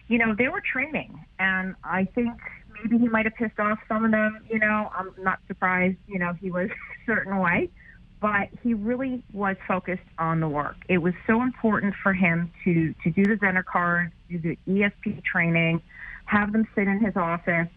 you 0.08 0.18
know, 0.18 0.34
they 0.36 0.48
were 0.48 0.62
training. 0.62 1.20
And 1.40 1.76
I 1.84 2.06
think 2.06 2.34
maybe 2.82 2.98
he 2.98 3.08
might 3.08 3.26
have 3.26 3.36
pissed 3.36 3.60
off 3.60 3.80
some 3.88 4.06
of 4.06 4.12
them. 4.12 4.46
You 4.50 4.60
know, 4.60 4.90
I'm 4.96 5.12
not 5.20 5.40
surprised. 5.48 5.98
You 6.08 6.20
know, 6.20 6.34
he 6.34 6.50
was 6.50 6.70
a 6.70 7.06
certain 7.06 7.38
way, 7.40 7.70
but 8.20 8.50
he 8.64 8.74
really 8.74 9.24
was 9.34 9.56
focused 9.68 10.08
on 10.18 10.40
the 10.40 10.48
work. 10.48 10.76
It 10.90 11.00
was 11.00 11.14
so 11.26 11.42
important 11.42 11.96
for 12.02 12.14
him 12.14 12.52
to 12.64 12.94
to 13.04 13.12
do 13.12 13.24
the 13.24 13.36
Zener 13.36 13.64
cards, 13.64 14.14
do 14.30 14.40
the 14.40 14.58
ESP 14.68 15.24
training, 15.24 15.82
have 16.26 16.52
them 16.52 16.68
sit 16.76 16.88
in 16.88 17.00
his 17.00 17.16
office. 17.16 17.68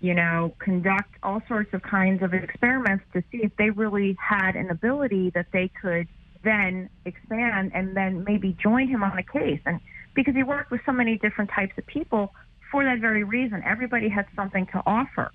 You 0.00 0.14
know, 0.14 0.54
conduct 0.58 1.14
all 1.22 1.40
sorts 1.46 1.72
of 1.72 1.82
kinds 1.82 2.22
of 2.22 2.34
experiments 2.34 3.04
to 3.12 3.22
see 3.30 3.38
if 3.38 3.56
they 3.56 3.70
really 3.70 4.16
had 4.20 4.56
an 4.56 4.70
ability 4.70 5.30
that 5.30 5.46
they 5.52 5.70
could 5.80 6.08
then 6.42 6.90
expand 7.04 7.70
and 7.74 7.96
then 7.96 8.24
maybe 8.24 8.56
join 8.60 8.88
him 8.88 9.02
on 9.02 9.16
a 9.16 9.22
case. 9.22 9.60
And 9.64 9.80
because 10.14 10.34
he 10.34 10.42
worked 10.42 10.70
with 10.72 10.80
so 10.84 10.92
many 10.92 11.16
different 11.16 11.50
types 11.50 11.72
of 11.78 11.86
people, 11.86 12.34
for 12.74 12.82
that 12.84 12.98
very 12.98 13.22
reason. 13.22 13.62
Everybody 13.64 14.08
had 14.08 14.26
something 14.34 14.66
to 14.72 14.82
offer 14.84 15.30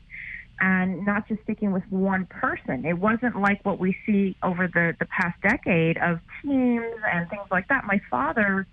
and 0.59 1.05
not 1.05 1.27
just 1.27 1.41
sticking 1.43 1.71
with 1.71 1.83
one 1.89 2.25
person. 2.25 2.85
It 2.85 2.97
wasn't 2.97 3.39
like 3.39 3.63
what 3.65 3.79
we 3.79 3.95
see 4.05 4.35
over 4.43 4.67
the, 4.67 4.95
the 4.99 5.05
past 5.05 5.39
decade 5.41 5.97
of 5.97 6.19
teams 6.41 6.85
and 7.11 7.29
things 7.29 7.47
like 7.51 7.67
that. 7.69 7.85
My 7.85 8.01
father 8.09 8.67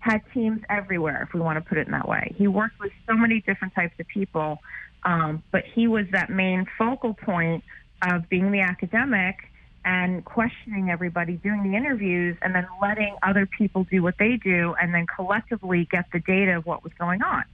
had 0.00 0.22
teams 0.32 0.62
everywhere, 0.68 1.22
if 1.22 1.34
we 1.34 1.40
want 1.40 1.62
to 1.62 1.68
put 1.68 1.78
it 1.78 1.86
in 1.86 1.92
that 1.92 2.08
way. 2.08 2.34
He 2.36 2.46
worked 2.48 2.78
with 2.80 2.92
so 3.06 3.14
many 3.14 3.40
different 3.40 3.74
types 3.74 3.94
of 3.98 4.06
people, 4.08 4.58
um, 5.04 5.42
but 5.50 5.64
he 5.74 5.88
was 5.88 6.06
that 6.12 6.30
main 6.30 6.66
focal 6.76 7.14
point 7.14 7.64
of 8.02 8.28
being 8.28 8.52
the 8.52 8.60
academic 8.60 9.36
and 9.84 10.24
questioning 10.24 10.90
everybody, 10.90 11.36
doing 11.36 11.70
the 11.70 11.76
interviews, 11.76 12.36
and 12.42 12.54
then 12.54 12.66
letting 12.80 13.16
other 13.22 13.46
people 13.46 13.84
do 13.84 14.02
what 14.02 14.14
they 14.18 14.36
do, 14.36 14.74
and 14.80 14.92
then 14.94 15.06
collectively 15.06 15.88
get 15.90 16.04
the 16.12 16.20
data 16.20 16.56
of 16.58 16.66
what 16.66 16.84
was 16.84 16.92
going 16.98 17.22
on. 17.22 17.44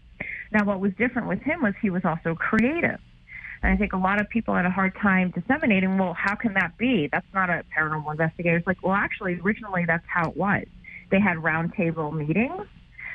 Now, 0.50 0.64
what 0.64 0.80
was 0.80 0.92
different 0.98 1.28
with 1.28 1.40
him 1.42 1.62
was 1.62 1.74
he 1.80 1.90
was 1.90 2.04
also 2.04 2.34
creative. 2.34 2.98
And 3.64 3.72
I 3.72 3.76
think 3.78 3.94
a 3.94 3.96
lot 3.96 4.20
of 4.20 4.28
people 4.28 4.54
had 4.54 4.66
a 4.66 4.70
hard 4.70 4.94
time 5.00 5.30
disseminating, 5.30 5.96
well, 5.96 6.12
how 6.12 6.34
can 6.34 6.52
that 6.52 6.76
be? 6.76 7.08
That's 7.10 7.26
not 7.32 7.48
a 7.48 7.64
paranormal 7.74 8.10
investigator. 8.10 8.58
It's 8.58 8.66
like, 8.66 8.82
well, 8.82 8.92
actually, 8.92 9.40
originally 9.40 9.86
that's 9.86 10.04
how 10.06 10.28
it 10.28 10.36
was. 10.36 10.66
They 11.10 11.18
had 11.18 11.38
roundtable 11.38 12.12
meetings. 12.12 12.66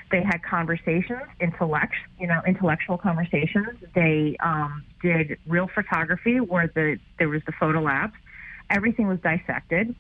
They 0.10 0.24
had 0.24 0.42
conversations, 0.42 1.22
intellect, 1.40 1.94
you 2.20 2.26
know, 2.26 2.42
intellectual 2.48 2.98
conversations. 2.98 3.78
They 3.94 4.38
um, 4.40 4.84
did 5.04 5.38
real 5.46 5.68
photography 5.68 6.40
where 6.40 6.66
the 6.66 6.98
there 7.20 7.30
was 7.30 7.44
the 7.46 7.52
photo 7.52 7.82
labs. 7.82 8.14
Everything 8.72 9.08
was 9.08 9.20
dissected. 9.20 9.94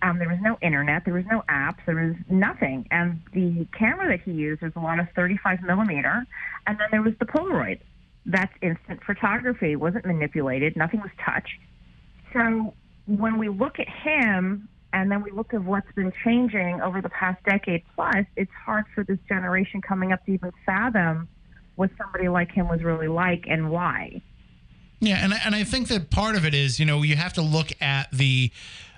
Um, 0.00 0.20
there 0.20 0.28
was 0.28 0.38
no 0.40 0.58
internet. 0.62 1.06
There 1.06 1.14
was 1.14 1.26
no 1.28 1.42
apps. 1.48 1.78
There 1.86 1.96
was 1.96 2.14
nothing. 2.30 2.86
And 2.92 3.20
the 3.32 3.66
camera 3.76 4.16
that 4.16 4.20
he 4.24 4.30
used 4.30 4.62
was 4.62 4.70
a 4.76 4.80
lot 4.80 5.00
of 5.00 5.08
35 5.16 5.62
millimeter. 5.62 6.24
And 6.68 6.78
then 6.78 6.86
there 6.92 7.02
was 7.02 7.14
the 7.18 7.26
Polaroid. 7.26 7.80
That's 8.28 8.52
instant 8.62 9.02
photography. 9.04 9.72
It 9.72 9.80
wasn't 9.80 10.04
manipulated. 10.04 10.76
Nothing 10.76 11.00
was 11.00 11.10
touched. 11.24 11.58
So 12.32 12.74
when 13.06 13.38
we 13.38 13.48
look 13.48 13.80
at 13.80 13.88
him 13.88 14.68
and 14.92 15.10
then 15.10 15.22
we 15.22 15.30
look 15.30 15.54
at 15.54 15.64
what's 15.64 15.90
been 15.96 16.12
changing 16.22 16.80
over 16.82 17.00
the 17.00 17.08
past 17.08 17.42
decade 17.44 17.82
plus, 17.94 18.26
it's 18.36 18.52
hard 18.64 18.84
for 18.94 19.02
this 19.02 19.18
generation 19.28 19.80
coming 19.80 20.12
up 20.12 20.24
to 20.26 20.32
even 20.32 20.52
fathom 20.66 21.26
what 21.76 21.90
somebody 21.96 22.28
like 22.28 22.50
him 22.52 22.68
was 22.68 22.82
really 22.82 23.08
like 23.08 23.44
and 23.48 23.70
why. 23.70 24.20
Yeah, 25.00 25.18
and 25.22 25.32
and 25.32 25.54
I 25.54 25.64
think 25.64 25.88
that 25.88 26.10
part 26.10 26.34
of 26.34 26.44
it 26.44 26.54
is, 26.54 26.80
you 26.80 26.86
know, 26.86 27.02
you 27.02 27.16
have 27.16 27.32
to 27.34 27.42
look 27.42 27.70
at 27.80 28.10
the 28.10 28.50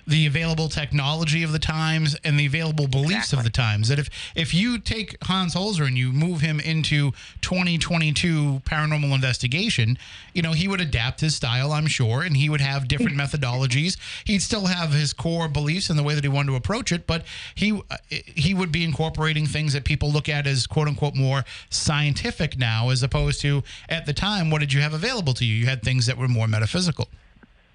the 0.07 0.25
available 0.25 0.69
technology 0.69 1.43
of 1.43 1.51
the 1.51 1.59
times 1.59 2.15
and 2.23 2.39
the 2.39 2.45
available 2.45 2.87
beliefs 2.87 3.33
of 3.33 3.43
the 3.43 3.49
times. 3.49 3.87
That 3.87 3.99
if 3.99 4.09
if 4.35 4.53
you 4.53 4.79
take 4.79 5.17
Hans 5.23 5.55
Holzer 5.55 5.87
and 5.87 5.97
you 5.97 6.11
move 6.11 6.41
him 6.41 6.59
into 6.59 7.11
2022 7.41 8.61
paranormal 8.65 9.13
investigation, 9.13 9.97
you 10.33 10.41
know 10.41 10.51
he 10.51 10.67
would 10.67 10.81
adapt 10.81 11.21
his 11.21 11.35
style, 11.35 11.71
I'm 11.71 11.87
sure, 11.87 12.21
and 12.21 12.35
he 12.35 12.49
would 12.49 12.61
have 12.61 12.87
different 12.87 13.17
methodologies. 13.17 13.97
He'd 14.25 14.41
still 14.41 14.65
have 14.65 14.91
his 14.91 15.13
core 15.13 15.47
beliefs 15.47 15.89
and 15.89 15.97
the 15.97 16.03
way 16.03 16.15
that 16.15 16.23
he 16.23 16.29
wanted 16.29 16.51
to 16.51 16.55
approach 16.55 16.91
it, 16.91 17.07
but 17.07 17.25
he 17.55 17.73
uh, 17.73 17.97
he 18.09 18.53
would 18.53 18.71
be 18.71 18.83
incorporating 18.83 19.45
things 19.45 19.73
that 19.73 19.83
people 19.83 20.11
look 20.11 20.29
at 20.29 20.47
as 20.47 20.67
quote 20.67 20.87
unquote 20.87 21.15
more 21.15 21.43
scientific 21.69 22.57
now, 22.57 22.89
as 22.89 23.03
opposed 23.03 23.41
to 23.41 23.63
at 23.89 24.05
the 24.05 24.13
time 24.13 24.49
what 24.49 24.59
did 24.59 24.73
you 24.73 24.81
have 24.81 24.93
available 24.93 25.33
to 25.33 25.45
you? 25.45 25.55
You 25.55 25.65
had 25.65 25.83
things 25.83 26.05
that 26.05 26.17
were 26.17 26.27
more 26.27 26.47
metaphysical. 26.47 27.07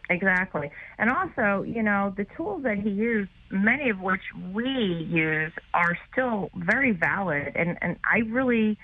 Exactly. 0.09 0.71
And 0.99 1.11
also, 1.11 1.63
you 1.63 1.83
know, 1.83 2.15
the 2.17 2.27
tools 2.37 2.63
that 2.63 2.79
he 2.79 2.91
used, 2.91 3.31
many 3.51 3.91
of 3.91 4.01
which 4.01 4.21
we 4.53 4.69
use, 5.11 5.53
are 5.75 5.99
still 6.13 6.51
very 6.55 6.93
valid. 6.93 7.53
And, 7.57 7.77
and 7.83 7.97
I 8.05 8.19
really, 8.19 8.79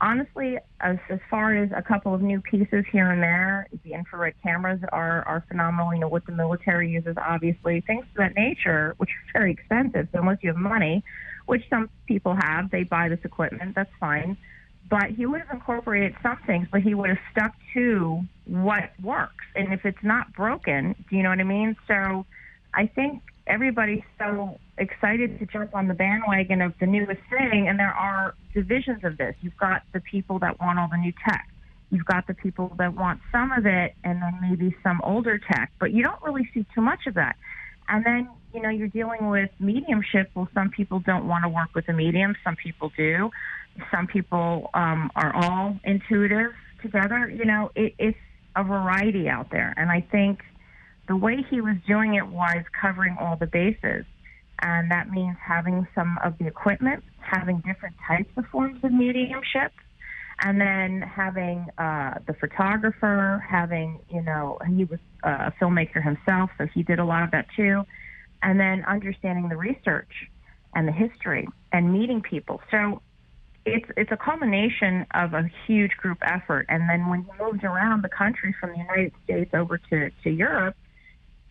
honestly, 0.00 0.58
as, 0.80 0.98
as 1.08 1.18
far 1.28 1.56
as 1.56 1.70
a 1.74 1.82
couple 1.82 2.14
of 2.14 2.22
new 2.22 2.40
pieces 2.40 2.84
here 2.92 3.10
and 3.10 3.22
there, 3.22 3.66
the 3.84 3.94
infrared 3.94 4.34
cameras 4.42 4.80
are, 4.92 5.22
are 5.26 5.44
phenomenal. 5.48 5.92
You 5.92 6.00
know, 6.00 6.08
what 6.08 6.24
the 6.26 6.32
military 6.32 6.90
uses, 6.90 7.16
obviously, 7.16 7.80
things 7.80 8.04
of 8.10 8.16
that 8.18 8.34
nature, 8.36 8.94
which 8.98 9.10
are 9.10 9.40
very 9.40 9.52
expensive. 9.52 10.08
So 10.12 10.20
unless 10.20 10.38
you 10.42 10.50
have 10.50 10.56
money, 10.56 11.02
which 11.46 11.62
some 11.68 11.90
people 12.06 12.36
have, 12.40 12.70
they 12.70 12.84
buy 12.84 13.08
this 13.08 13.20
equipment, 13.24 13.74
that's 13.74 13.90
fine 13.98 14.36
but 14.90 15.10
he 15.16 15.24
would 15.24 15.40
have 15.40 15.50
incorporated 15.52 16.14
some 16.22 16.38
things, 16.46 16.66
but 16.70 16.82
he 16.82 16.94
would 16.94 17.08
have 17.08 17.18
stuck 17.30 17.54
to 17.74 18.22
what 18.44 18.90
works. 19.02 19.44
And 19.54 19.72
if 19.72 19.84
it's 19.84 20.02
not 20.02 20.32
broken, 20.34 20.96
do 21.08 21.16
you 21.16 21.22
know 21.22 21.30
what 21.30 21.38
I 21.38 21.44
mean? 21.44 21.76
So 21.86 22.26
I 22.74 22.86
think 22.86 23.22
everybody's 23.46 24.02
so 24.18 24.58
excited 24.78 25.38
to 25.38 25.46
jump 25.46 25.74
on 25.74 25.86
the 25.86 25.94
bandwagon 25.94 26.60
of 26.60 26.74
the 26.80 26.86
newest 26.86 27.20
thing, 27.30 27.68
and 27.68 27.78
there 27.78 27.92
are 27.92 28.34
divisions 28.52 29.04
of 29.04 29.16
this. 29.16 29.36
You've 29.40 29.56
got 29.56 29.82
the 29.92 30.00
people 30.00 30.40
that 30.40 30.58
want 30.60 30.78
all 30.78 30.88
the 30.90 30.96
new 30.96 31.12
tech. 31.24 31.48
You've 31.90 32.06
got 32.06 32.26
the 32.26 32.34
people 32.34 32.72
that 32.78 32.94
want 32.94 33.20
some 33.32 33.52
of 33.52 33.66
it 33.66 33.94
and 34.04 34.22
then 34.22 34.38
maybe 34.40 34.74
some 34.82 35.00
older 35.04 35.38
tech, 35.38 35.72
but 35.78 35.92
you 35.92 36.02
don't 36.02 36.22
really 36.22 36.48
see 36.54 36.64
too 36.74 36.80
much 36.80 37.06
of 37.06 37.14
that. 37.14 37.36
And 37.88 38.04
then, 38.04 38.28
you 38.52 38.60
know, 38.60 38.68
you're 38.68 38.88
dealing 38.88 39.30
with 39.30 39.50
mediumship. 39.58 40.30
Well, 40.34 40.48
some 40.54 40.70
people 40.70 41.00
don't 41.00 41.26
want 41.26 41.44
to 41.44 41.48
work 41.48 41.74
with 41.74 41.88
a 41.88 41.92
medium, 41.92 42.34
some 42.44 42.56
people 42.56 42.90
do. 42.96 43.30
Some 43.90 44.06
people 44.06 44.70
um, 44.74 45.10
are 45.14 45.34
all 45.34 45.78
intuitive 45.84 46.52
together. 46.82 47.28
You 47.28 47.44
know, 47.44 47.70
it, 47.74 47.94
it's 47.98 48.18
a 48.56 48.64
variety 48.64 49.28
out 49.28 49.50
there. 49.50 49.72
And 49.76 49.90
I 49.90 50.00
think 50.10 50.40
the 51.08 51.16
way 51.16 51.44
he 51.48 51.60
was 51.60 51.76
doing 51.86 52.14
it 52.14 52.26
was 52.26 52.64
covering 52.80 53.16
all 53.20 53.36
the 53.36 53.46
bases. 53.46 54.04
And 54.62 54.90
that 54.90 55.10
means 55.10 55.36
having 55.42 55.86
some 55.94 56.18
of 56.22 56.36
the 56.38 56.46
equipment, 56.46 57.02
having 57.20 57.58
different 57.58 57.96
types 58.06 58.30
of 58.36 58.44
forms 58.46 58.82
of 58.84 58.92
mediumship, 58.92 59.72
and 60.42 60.60
then 60.60 61.02
having 61.02 61.66
uh, 61.78 62.14
the 62.26 62.34
photographer, 62.34 63.44
having, 63.48 64.00
you 64.10 64.22
know, 64.22 64.58
he 64.66 64.84
was 64.84 64.98
uh, 65.22 65.50
a 65.50 65.52
filmmaker 65.60 66.02
himself, 66.02 66.50
so 66.58 66.66
he 66.74 66.82
did 66.82 66.98
a 66.98 67.04
lot 67.04 67.22
of 67.22 67.30
that 67.30 67.46
too, 67.56 67.84
and 68.42 68.58
then 68.58 68.84
understanding 68.86 69.48
the 69.48 69.56
research 69.56 70.28
and 70.74 70.86
the 70.86 70.92
history 70.92 71.48
and 71.72 71.92
meeting 71.92 72.20
people. 72.22 72.60
So 72.70 73.02
it's 73.66 73.86
it's 73.96 74.10
a 74.10 74.16
culmination 74.16 75.06
of 75.12 75.34
a 75.34 75.50
huge 75.66 75.92
group 75.92 76.18
effort. 76.22 76.66
And 76.68 76.88
then 76.88 77.08
when 77.08 77.20
you 77.20 77.44
moved 77.44 77.64
around 77.64 78.02
the 78.02 78.08
country 78.08 78.54
from 78.58 78.70
the 78.70 78.78
United 78.78 79.12
States 79.24 79.50
over 79.52 79.78
to, 79.78 80.10
to 80.22 80.30
Europe, 80.30 80.76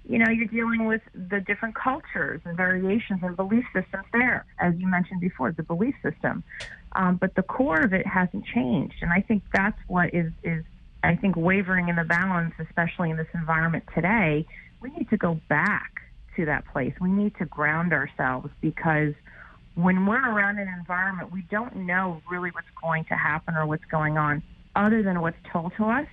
you 0.07 0.17
know, 0.17 0.29
you're 0.31 0.47
dealing 0.47 0.85
with 0.85 1.01
the 1.13 1.39
different 1.39 1.75
cultures 1.75 2.41
and 2.45 2.57
variations 2.57 3.19
and 3.21 3.35
belief 3.35 3.63
systems 3.73 4.05
there, 4.11 4.45
as 4.59 4.73
you 4.77 4.87
mentioned 4.87 5.21
before, 5.21 5.51
the 5.51 5.63
belief 5.63 5.93
system. 6.01 6.43
Um, 6.93 7.17
but 7.17 7.35
the 7.35 7.43
core 7.43 7.81
of 7.81 7.93
it 7.93 8.07
hasn't 8.07 8.45
changed, 8.45 8.95
and 9.01 9.11
I 9.11 9.21
think 9.21 9.43
that's 9.53 9.79
what 9.87 10.13
is 10.13 10.31
is 10.43 10.63
I 11.03 11.15
think 11.15 11.35
wavering 11.35 11.89
in 11.89 11.95
the 11.95 12.03
balance, 12.03 12.53
especially 12.59 13.11
in 13.11 13.17
this 13.17 13.27
environment 13.33 13.83
today. 13.93 14.47
We 14.81 14.89
need 14.91 15.09
to 15.09 15.17
go 15.17 15.39
back 15.49 16.01
to 16.39 16.45
that 16.45 16.65
place. 16.71 16.93
We 17.01 17.09
need 17.09 17.35
to 17.37 17.45
ground 17.45 17.91
ourselves 17.91 18.49
because 18.61 19.13
when 19.75 20.05
we're 20.05 20.17
around 20.17 20.57
an 20.57 20.67
environment, 20.79 21.31
we 21.31 21.43
don't 21.51 21.75
know 21.75 22.21
really 22.31 22.49
what's 22.51 22.67
going 22.81 23.05
to 23.05 23.15
happen 23.15 23.55
or 23.55 23.65
what's 23.65 23.85
going 23.85 24.17
on 24.17 24.41
other 24.75 25.03
than 25.03 25.21
what's 25.21 25.37
told 25.51 25.73
to 25.77 25.85
us. 25.85 26.07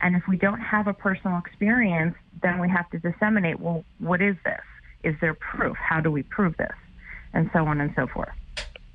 And 0.00 0.16
if 0.16 0.22
we 0.28 0.36
don't 0.36 0.60
have 0.60 0.86
a 0.86 0.94
personal 0.94 1.38
experience, 1.38 2.14
then 2.42 2.58
we 2.58 2.68
have 2.68 2.88
to 2.90 2.98
disseminate, 2.98 3.60
well, 3.60 3.84
what 3.98 4.20
is 4.20 4.36
this? 4.44 4.60
Is 5.04 5.14
there 5.20 5.34
proof? 5.34 5.76
How 5.76 6.00
do 6.00 6.10
we 6.10 6.22
prove 6.22 6.56
this? 6.56 6.74
And 7.32 7.50
so 7.52 7.66
on 7.66 7.80
and 7.80 7.92
so 7.96 8.06
forth. 8.06 8.32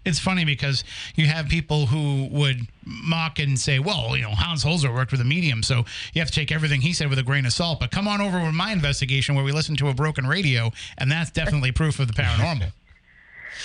It's 0.04 0.20
funny 0.20 0.46
because 0.46 0.84
you 1.16 1.28
have 1.28 1.48
people 1.48 1.86
who 1.86 2.28
would 2.32 2.68
mock 2.84 3.38
and 3.38 3.60
say, 3.60 3.78
well, 3.78 4.16
you 4.16 4.24
know, 4.24 4.32
Hans 4.32 4.64
Holzer 4.64 4.94
worked 4.94 5.12
with 5.12 5.22
a 5.22 5.26
medium, 5.26 5.62
so 5.62 5.86
you 6.14 6.22
have 6.22 6.30
to 6.30 6.34
take 6.34 6.52
everything 6.52 6.82
he 6.82 6.94
said 6.94 7.10
with 7.10 7.20
a 7.20 7.24
grain 7.24 7.46
of 7.46 7.54
salt. 7.54 7.80
But 7.80 7.92
come 7.92 8.08
on 8.08 8.20
over 8.20 8.40
with 8.44 8.54
my 8.54 8.72
investigation 8.72 9.36
where 9.36 9.44
we 9.44 9.52
listen 9.52 9.76
to 9.78 9.90
a 9.90 9.94
broken 9.94 10.26
radio, 10.26 10.72
and 10.98 11.12
that's 11.12 11.30
definitely 11.30 11.72
proof 11.72 12.00
of 12.00 12.08
the 12.08 12.14
paranormal. 12.14 12.72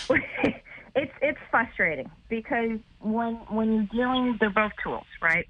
it's 0.97 1.13
it's 1.21 1.39
frustrating 1.51 2.11
because 2.29 2.79
when 3.01 3.35
when 3.49 3.73
you're 3.73 4.05
dealing, 4.05 4.37
they're 4.41 4.51
both 4.51 4.73
tools, 4.83 5.07
right? 5.21 5.47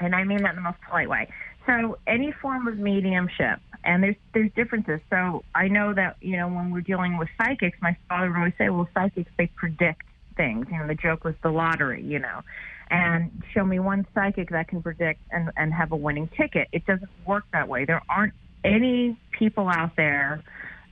And 0.00 0.14
I 0.14 0.24
mean 0.24 0.42
that 0.42 0.50
in 0.50 0.56
the 0.56 0.62
most 0.62 0.78
polite 0.88 1.08
way. 1.08 1.28
So 1.66 1.98
any 2.06 2.32
form 2.32 2.66
of 2.66 2.78
mediumship, 2.78 3.60
and 3.84 4.02
there's 4.02 4.16
there's 4.32 4.50
differences. 4.56 5.00
So 5.10 5.44
I 5.54 5.68
know 5.68 5.92
that 5.94 6.16
you 6.20 6.36
know 6.36 6.48
when 6.48 6.70
we're 6.70 6.80
dealing 6.80 7.18
with 7.18 7.28
psychics, 7.38 7.78
my 7.80 7.96
father 8.08 8.30
would 8.30 8.36
always 8.38 8.54
say, 8.56 8.70
"Well, 8.70 8.88
psychics 8.94 9.30
they 9.36 9.46
predict 9.46 10.02
things." 10.36 10.66
You 10.70 10.78
know, 10.78 10.86
the 10.86 10.94
joke 10.94 11.24
was 11.24 11.34
the 11.42 11.50
lottery. 11.50 12.02
You 12.02 12.18
know, 12.18 12.42
and 12.90 13.42
show 13.54 13.64
me 13.64 13.78
one 13.78 14.06
psychic 14.14 14.50
that 14.50 14.68
can 14.68 14.82
predict 14.82 15.20
and 15.30 15.50
and 15.56 15.72
have 15.72 15.92
a 15.92 15.96
winning 15.96 16.28
ticket. 16.36 16.68
It 16.72 16.86
doesn't 16.86 17.10
work 17.26 17.44
that 17.52 17.68
way. 17.68 17.84
There 17.84 18.02
aren't 18.08 18.34
any 18.64 19.16
people 19.38 19.68
out 19.68 19.96
there 19.96 20.42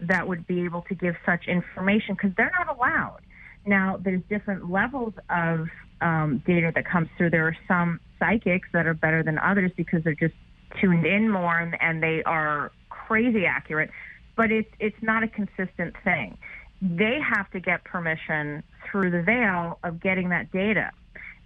that 0.01 0.29
would 0.29 0.46
be 0.46 0.64
able 0.64 0.83
to 0.83 0.94
give 0.94 1.16
such 1.27 1.46
information 1.48 2.14
because 2.14 2.31
they're 2.37 2.53
not 2.57 2.74
allowed. 2.74 3.20
Now, 3.66 3.98
there's 4.03 4.22
different 4.29 4.70
levels 4.70 5.12
of 5.29 5.66
um, 6.01 6.42
data 6.46 6.72
that 6.74 6.87
comes 6.87 7.09
through. 7.16 7.31
There 7.31 7.46
are 7.46 7.57
some 7.66 8.01
psychics 8.18 8.68
that 8.72 8.87
are 8.87 8.94
better 8.94 9.22
than 9.22 9.38
others 9.38 9.72
because 9.77 10.05
they're 10.05 10.14
just 10.14 10.35
tuned 10.81 11.07
in 11.07 11.31
more 11.31 11.59
and, 11.59 11.77
and 11.81 12.03
they 12.03 12.22
are 12.24 12.72
crazy 12.88 13.46
accurate, 13.46 13.90
but 14.37 14.53
it's 14.53 14.70
it's 14.79 14.96
not 15.03 15.22
a 15.22 15.29
consistent 15.29 15.94
thing. 16.05 16.38
They 16.80 17.18
have 17.20 17.50
to 17.50 17.60
get 17.60 17.84
permission 17.84 18.62
through 18.90 19.10
the 19.10 19.22
veil 19.22 19.78
of 19.82 20.00
getting 20.00 20.28
that 20.30 20.52
data. 20.52 20.90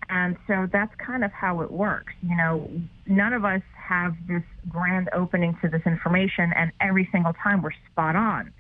And 0.08 0.36
so 0.46 0.68
that's 0.70 0.94
kind 0.96 1.24
of 1.24 1.32
how 1.32 1.62
it 1.62 1.70
works. 1.70 2.12
You 2.22 2.36
know, 2.36 2.70
none 3.06 3.32
of 3.32 3.44
us 3.44 3.62
have 3.76 4.14
this 4.28 4.42
grand 4.68 5.08
opening 5.14 5.56
to 5.62 5.68
this 5.68 5.82
information, 5.86 6.52
and 6.54 6.72
every 6.80 7.08
single 7.12 7.32
time 7.32 7.62
we're 7.62 7.72
spot 7.90 8.16
on. 8.16 8.52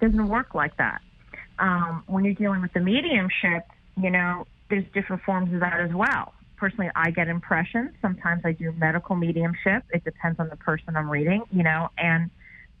It 0.00 0.06
doesn't 0.06 0.28
work 0.28 0.54
like 0.54 0.76
that. 0.76 1.00
Um, 1.58 2.04
when 2.06 2.24
you're 2.24 2.34
dealing 2.34 2.62
with 2.62 2.72
the 2.72 2.80
mediumship, 2.80 3.64
you 3.96 4.10
know, 4.10 4.46
there's 4.70 4.84
different 4.92 5.22
forms 5.22 5.52
of 5.52 5.60
that 5.60 5.80
as 5.80 5.92
well. 5.92 6.34
Personally, 6.56 6.90
I 6.94 7.10
get 7.10 7.28
impressions. 7.28 7.90
Sometimes 8.02 8.42
I 8.44 8.52
do 8.52 8.72
medical 8.72 9.16
mediumship. 9.16 9.84
It 9.90 10.04
depends 10.04 10.38
on 10.38 10.48
the 10.48 10.56
person 10.56 10.96
I'm 10.96 11.10
reading, 11.10 11.42
you 11.50 11.62
know, 11.62 11.88
and 11.96 12.30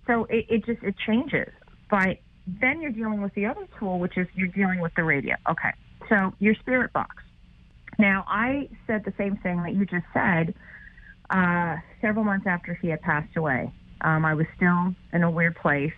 so 0.06 0.24
it, 0.24 0.46
it 0.48 0.66
just 0.66 0.82
it 0.82 0.96
changes. 1.06 1.52
But 1.90 2.18
then 2.60 2.80
you're 2.80 2.92
dealing 2.92 3.20
with 3.20 3.34
the 3.34 3.46
other 3.46 3.66
tool, 3.78 3.98
which 3.98 4.16
is 4.16 4.26
you're 4.34 4.48
dealing 4.48 4.80
with 4.80 4.92
the 4.96 5.04
radio. 5.04 5.36
Okay, 5.48 5.72
so 6.08 6.32
your 6.38 6.54
spirit 6.54 6.92
box 6.92 7.14
now, 7.98 8.24
I 8.28 8.68
said 8.86 9.04
the 9.04 9.12
same 9.18 9.36
thing 9.38 9.62
that 9.62 9.74
you 9.74 9.84
just 9.84 10.06
said 10.14 10.54
uh, 11.30 11.76
several 12.00 12.24
months 12.24 12.46
after 12.46 12.74
he 12.74 12.88
had 12.88 13.02
passed 13.02 13.36
away. 13.36 13.72
Um, 14.00 14.24
I 14.24 14.34
was 14.34 14.46
still 14.56 14.94
in 15.12 15.24
a 15.24 15.30
weird 15.30 15.56
place. 15.56 15.92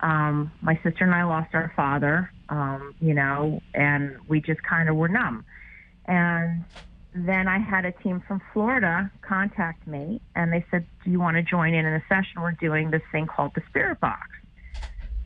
Um, 0.00 0.52
my 0.62 0.78
sister 0.84 1.04
and 1.04 1.14
I 1.14 1.24
lost 1.24 1.54
our 1.54 1.72
father, 1.74 2.30
um, 2.48 2.94
you 3.00 3.14
know, 3.14 3.60
and 3.74 4.18
we 4.28 4.40
just 4.40 4.62
kind 4.62 4.88
of 4.88 4.94
were 4.94 5.08
numb. 5.08 5.44
And 6.06 6.64
then 7.14 7.48
I 7.48 7.58
had 7.58 7.84
a 7.84 7.92
team 7.92 8.22
from 8.28 8.40
Florida 8.52 9.10
contact 9.22 9.86
me, 9.86 10.20
and 10.36 10.52
they 10.52 10.64
said, 10.70 10.86
"Do 11.02 11.10
you 11.10 11.18
want 11.18 11.38
to 11.38 11.42
join 11.42 11.74
in 11.74 11.86
in 11.86 11.94
a 11.94 12.02
session? 12.08 12.42
We're 12.42 12.52
doing 12.52 12.90
this 12.90 13.02
thing 13.10 13.26
called 13.26 13.52
the 13.54 13.62
Spirit 13.68 13.98
Box." 13.98 14.28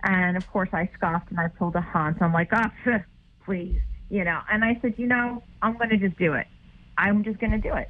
And 0.02 0.36
of 0.36 0.46
course, 0.50 0.70
I 0.72 0.88
scoffed 0.94 1.30
and 1.30 1.40
I 1.40 1.48
pulled 1.48 1.76
a 1.76 1.80
Hans. 1.80 2.16
I'm 2.20 2.32
like, 2.32 2.50
"Oh, 2.52 2.70
please." 3.44 3.80
you 4.10 4.24
know. 4.24 4.40
And 4.50 4.64
I 4.64 4.78
said, 4.82 4.94
you 4.98 5.06
know, 5.06 5.42
I'm 5.62 5.78
going 5.78 5.88
to 5.90 5.96
just 5.96 6.18
do 6.18 6.34
it. 6.34 6.46
I'm 6.98 7.24
just 7.24 7.38
going 7.38 7.52
to 7.52 7.58
do 7.58 7.74
it. 7.74 7.88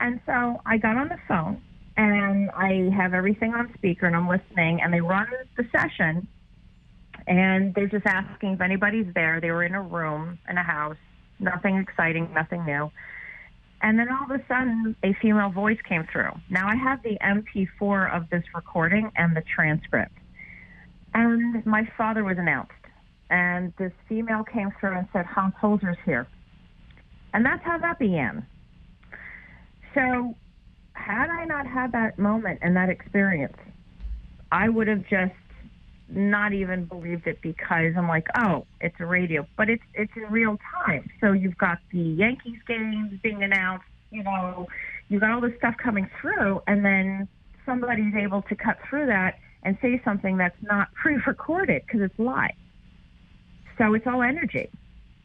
And 0.00 0.20
so 0.26 0.60
I 0.66 0.78
got 0.78 0.96
on 0.96 1.08
the 1.08 1.18
phone 1.28 1.62
and 1.96 2.50
I 2.50 2.90
have 2.96 3.14
everything 3.14 3.54
on 3.54 3.72
speaker 3.74 4.06
and 4.06 4.16
I'm 4.16 4.28
listening 4.28 4.80
and 4.80 4.92
they 4.92 5.00
run 5.00 5.28
the 5.56 5.66
session 5.70 6.26
and 7.26 7.74
they're 7.74 7.86
just 7.86 8.06
asking 8.06 8.54
if 8.54 8.60
anybody's 8.60 9.12
there. 9.14 9.40
They 9.40 9.50
were 9.50 9.62
in 9.62 9.74
a 9.74 9.82
room 9.82 10.38
in 10.48 10.56
a 10.56 10.62
house, 10.62 10.96
nothing 11.38 11.76
exciting, 11.76 12.32
nothing 12.34 12.64
new. 12.64 12.90
And 13.82 13.98
then 13.98 14.08
all 14.10 14.24
of 14.24 14.30
a 14.30 14.44
sudden, 14.46 14.96
a 15.02 15.14
female 15.22 15.50
voice 15.50 15.78
came 15.88 16.06
through. 16.10 16.32
Now 16.50 16.66
I 16.68 16.76
have 16.76 17.02
the 17.02 17.18
MP4 17.22 18.14
of 18.14 18.28
this 18.30 18.44
recording 18.54 19.10
and 19.16 19.36
the 19.36 19.42
transcript. 19.42 20.12
And 21.14 21.64
my 21.66 21.88
father 21.96 22.24
was 22.24 22.38
announced. 22.38 22.72
And 23.30 23.72
this 23.78 23.92
female 24.08 24.44
came 24.44 24.72
through 24.80 24.96
and 24.96 25.08
said, 25.12 25.26
Hans 25.26 25.54
Holzer's 25.60 25.98
here. 26.04 26.26
And 27.32 27.44
that's 27.44 27.62
how 27.64 27.78
that 27.78 27.98
began. 27.98 28.46
So, 29.94 30.34
had 30.94 31.30
I 31.30 31.44
not 31.44 31.66
had 31.66 31.92
that 31.92 32.18
moment 32.18 32.58
and 32.62 32.76
that 32.76 32.88
experience, 32.88 33.56
I 34.52 34.68
would 34.68 34.88
have 34.88 35.06
just 35.08 35.32
not 36.08 36.52
even 36.52 36.84
believed 36.84 37.26
it 37.26 37.40
because 37.40 37.94
I'm 37.96 38.08
like, 38.08 38.26
oh, 38.36 38.66
it's 38.80 38.96
a 38.98 39.06
radio, 39.06 39.46
but 39.56 39.70
it's 39.70 39.82
it's 39.94 40.12
in 40.16 40.24
real 40.30 40.58
time. 40.84 41.08
So 41.20 41.32
you've 41.32 41.58
got 41.58 41.78
the 41.92 42.00
Yankees 42.00 42.58
games 42.66 43.18
being 43.22 43.42
announced, 43.42 43.84
you 44.10 44.22
know, 44.24 44.66
you've 45.08 45.20
got 45.20 45.30
all 45.30 45.40
this 45.40 45.56
stuff 45.58 45.76
coming 45.76 46.10
through, 46.20 46.62
and 46.66 46.84
then 46.84 47.28
somebody's 47.64 48.14
able 48.14 48.42
to 48.42 48.56
cut 48.56 48.78
through 48.88 49.06
that 49.06 49.38
and 49.62 49.76
say 49.82 50.00
something 50.04 50.36
that's 50.36 50.56
not 50.62 50.92
pre-recorded 51.02 51.82
because 51.86 52.00
it's 52.02 52.18
live. 52.18 52.52
So 53.78 53.94
it's 53.94 54.06
all 54.06 54.22
energy. 54.22 54.70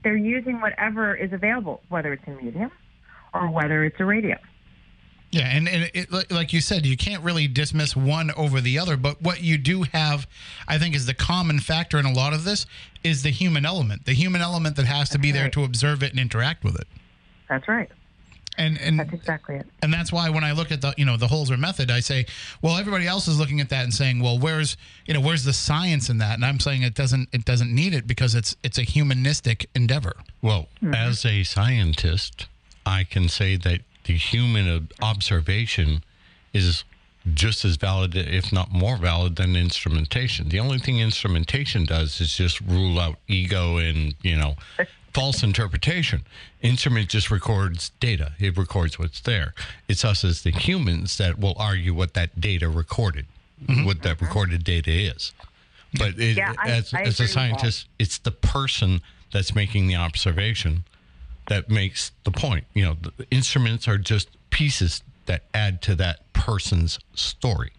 They're 0.04 0.16
using 0.16 0.62
whatever 0.62 1.16
is 1.16 1.34
available, 1.34 1.82
whether 1.90 2.14
it's 2.14 2.24
a 2.28 2.32
medium 2.32 2.72
or 3.34 3.50
whether 3.50 3.84
it's 3.84 4.00
a 4.00 4.06
radio. 4.06 4.38
Yeah, 5.32 5.48
and, 5.48 5.68
and 5.68 5.92
it, 5.94 6.32
like 6.32 6.54
you 6.54 6.62
said, 6.62 6.86
you 6.86 6.96
can't 6.96 7.22
really 7.22 7.48
dismiss 7.48 7.94
one 7.94 8.32
over 8.38 8.62
the 8.62 8.80
other. 8.80 8.96
But 8.96 9.22
what 9.22 9.42
you 9.42 9.58
do 9.58 9.84
have, 9.84 10.28
I 10.68 10.78
think, 10.78 10.96
is 10.96 11.08
the 11.08 11.14
common 11.14 11.60
factor 11.60 11.98
in 11.98 12.06
a 12.06 12.14
lot 12.14 12.34
of 12.34 12.46
this 12.46 12.66
is 13.04 13.24
the 13.24 13.32
human 13.32 13.66
element, 13.66 14.06
the 14.06 14.14
human 14.14 14.42
element 14.42 14.78
that 14.78 14.86
has 14.86 15.10
to 15.10 15.20
be 15.20 15.32
there 15.32 15.50
to 15.50 15.66
observe 15.66 16.04
it 16.04 16.12
and 16.12 16.20
interact 16.20 16.64
with 16.64 16.80
it. 16.80 16.88
That's 17.50 17.68
right. 17.68 17.90
And 18.58 18.80
and 18.80 19.00
That's 19.00 19.14
exactly 19.14 19.56
it. 19.56 19.68
and 19.82 19.94
that's 19.94 20.12
why 20.12 20.30
when 20.30 20.44
I 20.44 20.52
look 20.52 20.72
at 20.72 20.82
the 20.82 20.94
you 20.98 21.06
know 21.06 21.18
the 21.18 21.28
Holzer 21.28 21.58
method, 21.60 21.92
I 21.92 22.00
say, 22.00 22.26
well, 22.62 22.78
everybody 22.78 23.08
else 23.08 23.28
is 23.28 23.40
looking 23.40 23.60
at 23.60 23.70
that 23.70 23.84
and 23.84 23.94
saying, 23.94 24.22
well, 24.22 24.40
where's 24.40 24.78
you 25.06 25.14
know 25.14 25.22
where's 25.22 25.44
the 25.44 25.54
science 25.54 26.10
in 26.10 26.18
that? 26.20 26.36
And 26.36 26.46
I'm 26.46 26.60
saying 26.60 26.84
it 26.84 26.96
doesn't 26.96 27.30
it 27.34 27.46
doesn't 27.46 27.74
need 27.74 27.94
it 27.94 28.08
because 28.08 28.36
it's 28.36 28.56
it's 28.64 28.78
a 28.78 28.84
humanistic 28.84 29.68
endeavor. 29.76 30.16
Well, 30.42 30.68
mm-hmm. 30.84 30.94
as 30.94 31.26
a 31.26 31.44
scientist, 31.44 32.48
I 32.86 33.04
can 33.04 33.30
say 33.30 33.58
that 33.58 33.82
the 34.06 34.14
human 34.16 34.88
observation 35.02 36.04
is 36.54 36.84
just 37.34 37.66
as 37.66 37.76
valid, 37.76 38.16
if 38.16 38.54
not 38.54 38.72
more 38.72 38.98
valid, 38.98 39.36
than 39.36 39.56
instrumentation. 39.56 40.50
The 40.50 40.60
only 40.60 40.78
thing 40.78 41.00
instrumentation 41.00 41.86
does 41.86 42.22
is 42.22 42.36
just 42.36 42.62
rule 42.62 43.00
out 43.00 43.18
ego 43.28 43.78
and, 43.78 44.14
you 44.22 44.36
know, 44.36 44.56
false 45.16 45.44
interpretation. 45.44 46.26
Instrument 46.62 47.08
just 47.08 47.32
records 47.32 47.92
data, 48.02 48.34
it 48.38 48.58
records 48.58 49.00
what's 49.00 49.22
there. 49.22 49.54
It's 49.88 50.04
us 50.04 50.26
as 50.26 50.42
the 50.42 50.52
humans 50.52 51.18
that 51.18 51.40
will 51.40 51.56
argue 51.58 51.94
what 51.94 52.14
that 52.16 52.42
data 52.42 52.68
recorded, 52.68 53.26
what 53.86 54.02
that 54.04 54.20
recorded 54.22 54.66
data 54.66 54.92
is. 54.92 55.32
But 55.98 56.20
it, 56.20 56.36
Yeah, 56.36 56.54
I- 56.62 56.70
as, 56.70 56.94
I 56.94 57.04
as 57.04 57.20
a 57.22 57.30
scientist, 57.30 57.88
it's 57.98 58.18
the 58.18 58.32
person 58.32 59.00
that's 59.32 59.56
making 59.56 59.88
the 59.88 59.96
observation 59.96 60.84
that 61.48 61.70
makes 61.70 62.12
the 62.26 62.32
point. 62.32 62.66
You 62.74 62.84
know, 62.84 62.98
the 63.18 63.26
instruments 63.32 63.88
are 63.88 63.98
just 63.98 64.28
pieces 64.50 65.02
that 65.28 65.44
add 65.54 65.82
to 65.84 65.96
that 65.96 66.20
person's 66.34 67.00
story. 67.14 67.72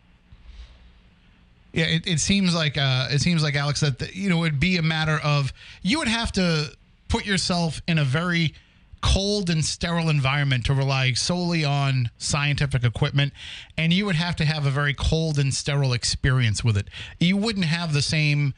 Yeah, 1.74 1.84
it, 1.84 2.06
it 2.06 2.20
seems 2.20 2.54
like 2.54 2.78
uh, 2.78 3.08
it 3.10 3.20
seems 3.20 3.42
like 3.42 3.54
Alex 3.54 3.80
that 3.80 3.98
the, 3.98 4.16
you 4.16 4.30
know 4.30 4.42
it'd 4.44 4.58
be 4.58 4.78
a 4.78 4.82
matter 4.82 5.20
of 5.22 5.52
you 5.82 5.98
would 5.98 6.08
have 6.08 6.32
to 6.32 6.70
put 7.08 7.26
yourself 7.26 7.80
in 7.86 7.98
a 7.98 8.04
very 8.04 8.54
cold 9.02 9.50
and 9.50 9.64
sterile 9.64 10.08
environment 10.08 10.64
to 10.66 10.74
rely 10.74 11.12
solely 11.12 11.64
on 11.64 12.10
scientific 12.18 12.82
equipment 12.82 13.32
and 13.76 13.92
you 13.92 14.04
would 14.04 14.16
have 14.16 14.34
to 14.34 14.44
have 14.44 14.66
a 14.66 14.70
very 14.70 14.94
cold 14.94 15.38
and 15.38 15.54
sterile 15.54 15.92
experience 15.92 16.64
with 16.64 16.76
it. 16.76 16.88
You 17.20 17.36
wouldn't 17.36 17.66
have 17.66 17.92
the 17.92 18.02
same 18.02 18.54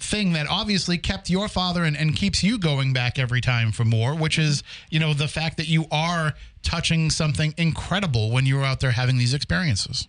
thing 0.00 0.32
that 0.34 0.46
obviously 0.48 0.96
kept 0.98 1.28
your 1.28 1.48
father 1.48 1.82
and, 1.82 1.96
and 1.96 2.14
keeps 2.14 2.44
you 2.44 2.58
going 2.58 2.92
back 2.92 3.18
every 3.18 3.40
time 3.40 3.72
for 3.72 3.84
more 3.84 4.14
which 4.14 4.38
is 4.38 4.62
you 4.90 5.00
know 5.00 5.12
the 5.12 5.26
fact 5.26 5.56
that 5.56 5.66
you 5.66 5.86
are 5.90 6.34
touching 6.62 7.10
something 7.10 7.52
incredible 7.56 8.30
when 8.30 8.46
you're 8.46 8.64
out 8.64 8.78
there 8.78 8.92
having 8.92 9.18
these 9.18 9.34
experiences 9.34 10.06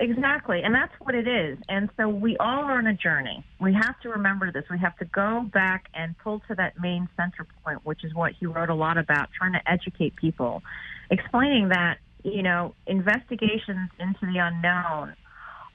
Exactly, 0.00 0.62
and 0.62 0.74
that's 0.74 0.94
what 1.00 1.14
it 1.14 1.28
is. 1.28 1.58
And 1.68 1.90
so 1.98 2.08
we 2.08 2.34
all 2.38 2.64
are 2.64 2.78
on 2.78 2.86
a 2.86 2.94
journey. 2.94 3.44
We 3.60 3.74
have 3.74 4.00
to 4.00 4.08
remember 4.08 4.50
this. 4.50 4.64
We 4.70 4.78
have 4.78 4.96
to 4.96 5.04
go 5.04 5.46
back 5.52 5.90
and 5.92 6.16
pull 6.16 6.40
to 6.48 6.54
that 6.54 6.80
main 6.80 7.06
center 7.18 7.46
point, 7.62 7.84
which 7.84 8.02
is 8.02 8.14
what 8.14 8.32
he 8.40 8.46
wrote 8.46 8.70
a 8.70 8.74
lot 8.74 8.96
about, 8.96 9.28
trying 9.36 9.52
to 9.52 9.70
educate 9.70 10.16
people, 10.16 10.62
explaining 11.10 11.68
that, 11.68 11.98
you 12.24 12.42
know, 12.42 12.74
investigations 12.86 13.90
into 13.98 14.20
the 14.22 14.38
unknown 14.38 15.16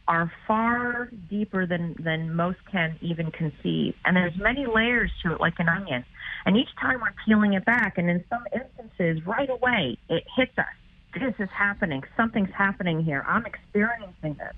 are 0.07 0.31
far 0.47 1.11
deeper 1.29 1.67
than, 1.67 1.95
than 1.99 2.33
most 2.33 2.57
can 2.71 2.97
even 3.01 3.29
conceive. 3.31 3.93
And 4.05 4.17
there's 4.17 4.35
many 4.37 4.65
layers 4.65 5.11
to 5.23 5.33
it, 5.33 5.39
like 5.39 5.59
an 5.59 5.69
onion. 5.69 6.03
And 6.47 6.57
each 6.57 6.69
time 6.81 6.99
we're 6.99 7.13
peeling 7.27 7.53
it 7.53 7.65
back, 7.65 7.99
and 7.99 8.09
in 8.09 8.23
some 8.31 8.43
instances, 8.51 9.23
right 9.27 9.49
away, 9.51 9.99
it 10.09 10.23
hits 10.35 10.57
us 10.57 10.65
this 11.15 11.33
is 11.39 11.49
happening. 11.51 12.03
Something's 12.15 12.53
happening 12.55 13.03
here. 13.03 13.23
I'm 13.27 13.45
experiencing 13.45 14.35
this. 14.35 14.53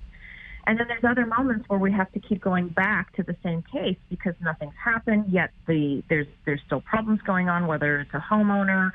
And 0.66 0.78
then 0.78 0.86
there's 0.88 1.04
other 1.04 1.24
moments 1.24 1.66
where 1.68 1.78
we 1.78 1.90
have 1.92 2.12
to 2.12 2.20
keep 2.20 2.42
going 2.42 2.68
back 2.68 3.14
to 3.16 3.22
the 3.22 3.34
same 3.42 3.62
case 3.62 3.96
because 4.10 4.34
nothing's 4.40 4.74
happened 4.82 5.26
yet. 5.28 5.50
The 5.66 6.02
there's 6.10 6.26
there's 6.44 6.60
still 6.66 6.82
problems 6.82 7.20
going 7.22 7.48
on, 7.48 7.66
whether 7.66 8.00
it's 8.00 8.12
a 8.12 8.22
homeowner 8.30 8.92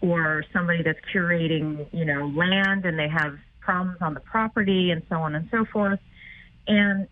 or 0.00 0.44
somebody 0.52 0.84
that's 0.84 1.00
curating, 1.12 1.86
you 1.92 2.04
know, 2.04 2.28
land 2.28 2.84
and 2.84 2.96
they 2.96 3.08
have 3.08 3.36
problems 3.58 3.98
on 4.00 4.14
the 4.14 4.20
property 4.20 4.92
and 4.92 5.02
so 5.08 5.16
on 5.16 5.34
and 5.34 5.48
so 5.50 5.64
forth. 5.72 5.98
And 6.68 7.08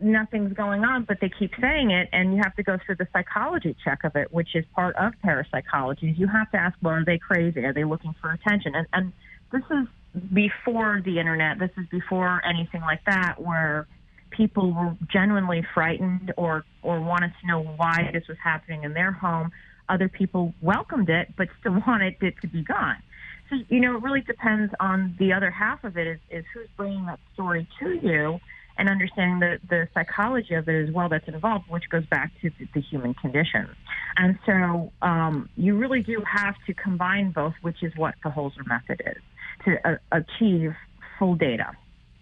nothing's 0.00 0.52
going 0.52 0.84
on, 0.84 1.04
but 1.04 1.18
they 1.20 1.30
keep 1.36 1.52
saying 1.60 1.90
it, 1.90 2.08
and 2.12 2.34
you 2.34 2.40
have 2.42 2.54
to 2.56 2.62
go 2.62 2.78
through 2.84 2.94
the 2.96 3.08
psychology 3.12 3.74
check 3.84 4.04
of 4.04 4.14
it, 4.14 4.32
which 4.32 4.54
is 4.54 4.64
part 4.74 4.94
of 4.96 5.12
parapsychology. 5.22 6.14
You 6.16 6.28
have 6.28 6.50
to 6.52 6.56
ask, 6.56 6.76
well, 6.80 6.94
are 6.94 7.04
they 7.04 7.18
crazy? 7.18 7.64
Are 7.64 7.72
they 7.72 7.84
looking 7.84 8.14
for 8.20 8.30
attention? 8.30 8.74
And, 8.74 8.86
and 8.92 9.12
this 9.52 9.62
is 9.70 9.86
before 10.32 11.00
the 11.04 11.18
internet. 11.18 11.58
This 11.58 11.70
is 11.76 11.86
before 11.90 12.42
anything 12.44 12.80
like 12.80 13.04
that, 13.06 13.36
where 13.40 13.86
people 14.30 14.72
were 14.72 14.96
genuinely 15.10 15.64
frightened 15.74 16.32
or 16.36 16.64
or 16.82 17.00
wanted 17.00 17.32
to 17.40 17.46
know 17.46 17.62
why 17.62 18.10
this 18.12 18.26
was 18.28 18.38
happening 18.42 18.84
in 18.84 18.94
their 18.94 19.12
home. 19.12 19.50
Other 19.88 20.08
people 20.08 20.54
welcomed 20.60 21.08
it, 21.08 21.34
but 21.36 21.48
still 21.60 21.82
wanted 21.86 22.16
it 22.20 22.34
to 22.42 22.46
be 22.46 22.62
gone. 22.62 23.02
So 23.50 23.56
you 23.68 23.80
know, 23.80 23.96
it 23.96 24.02
really 24.02 24.20
depends 24.20 24.72
on 24.80 25.16
the 25.18 25.32
other 25.32 25.50
half 25.50 25.84
of 25.84 25.96
it 25.96 26.06
is, 26.06 26.18
is 26.30 26.44
who's 26.52 26.68
bringing 26.76 27.06
that 27.06 27.20
story 27.34 27.66
to 27.80 27.98
you 28.02 28.40
and 28.78 28.88
understanding 28.88 29.40
the, 29.40 29.58
the 29.68 29.88
psychology 29.92 30.54
of 30.54 30.68
it 30.68 30.88
as 30.88 30.94
well 30.94 31.08
that's 31.08 31.26
involved, 31.26 31.64
which 31.68 31.88
goes 31.90 32.06
back 32.06 32.30
to 32.40 32.50
the, 32.58 32.68
the 32.74 32.80
human 32.80 33.12
condition. 33.14 33.68
And 34.16 34.38
so 34.46 34.92
um, 35.02 35.48
you 35.56 35.76
really 35.76 36.02
do 36.02 36.22
have 36.24 36.54
to 36.66 36.74
combine 36.74 37.32
both, 37.32 37.54
which 37.60 37.82
is 37.82 37.92
what 37.96 38.14
the 38.22 38.30
Holzer 38.30 38.66
method 38.66 39.02
is, 39.04 39.22
to 39.64 39.88
uh, 39.88 39.96
achieve 40.12 40.74
full 41.18 41.34
data, 41.34 41.72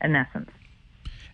in 0.01 0.17
essence. 0.17 0.51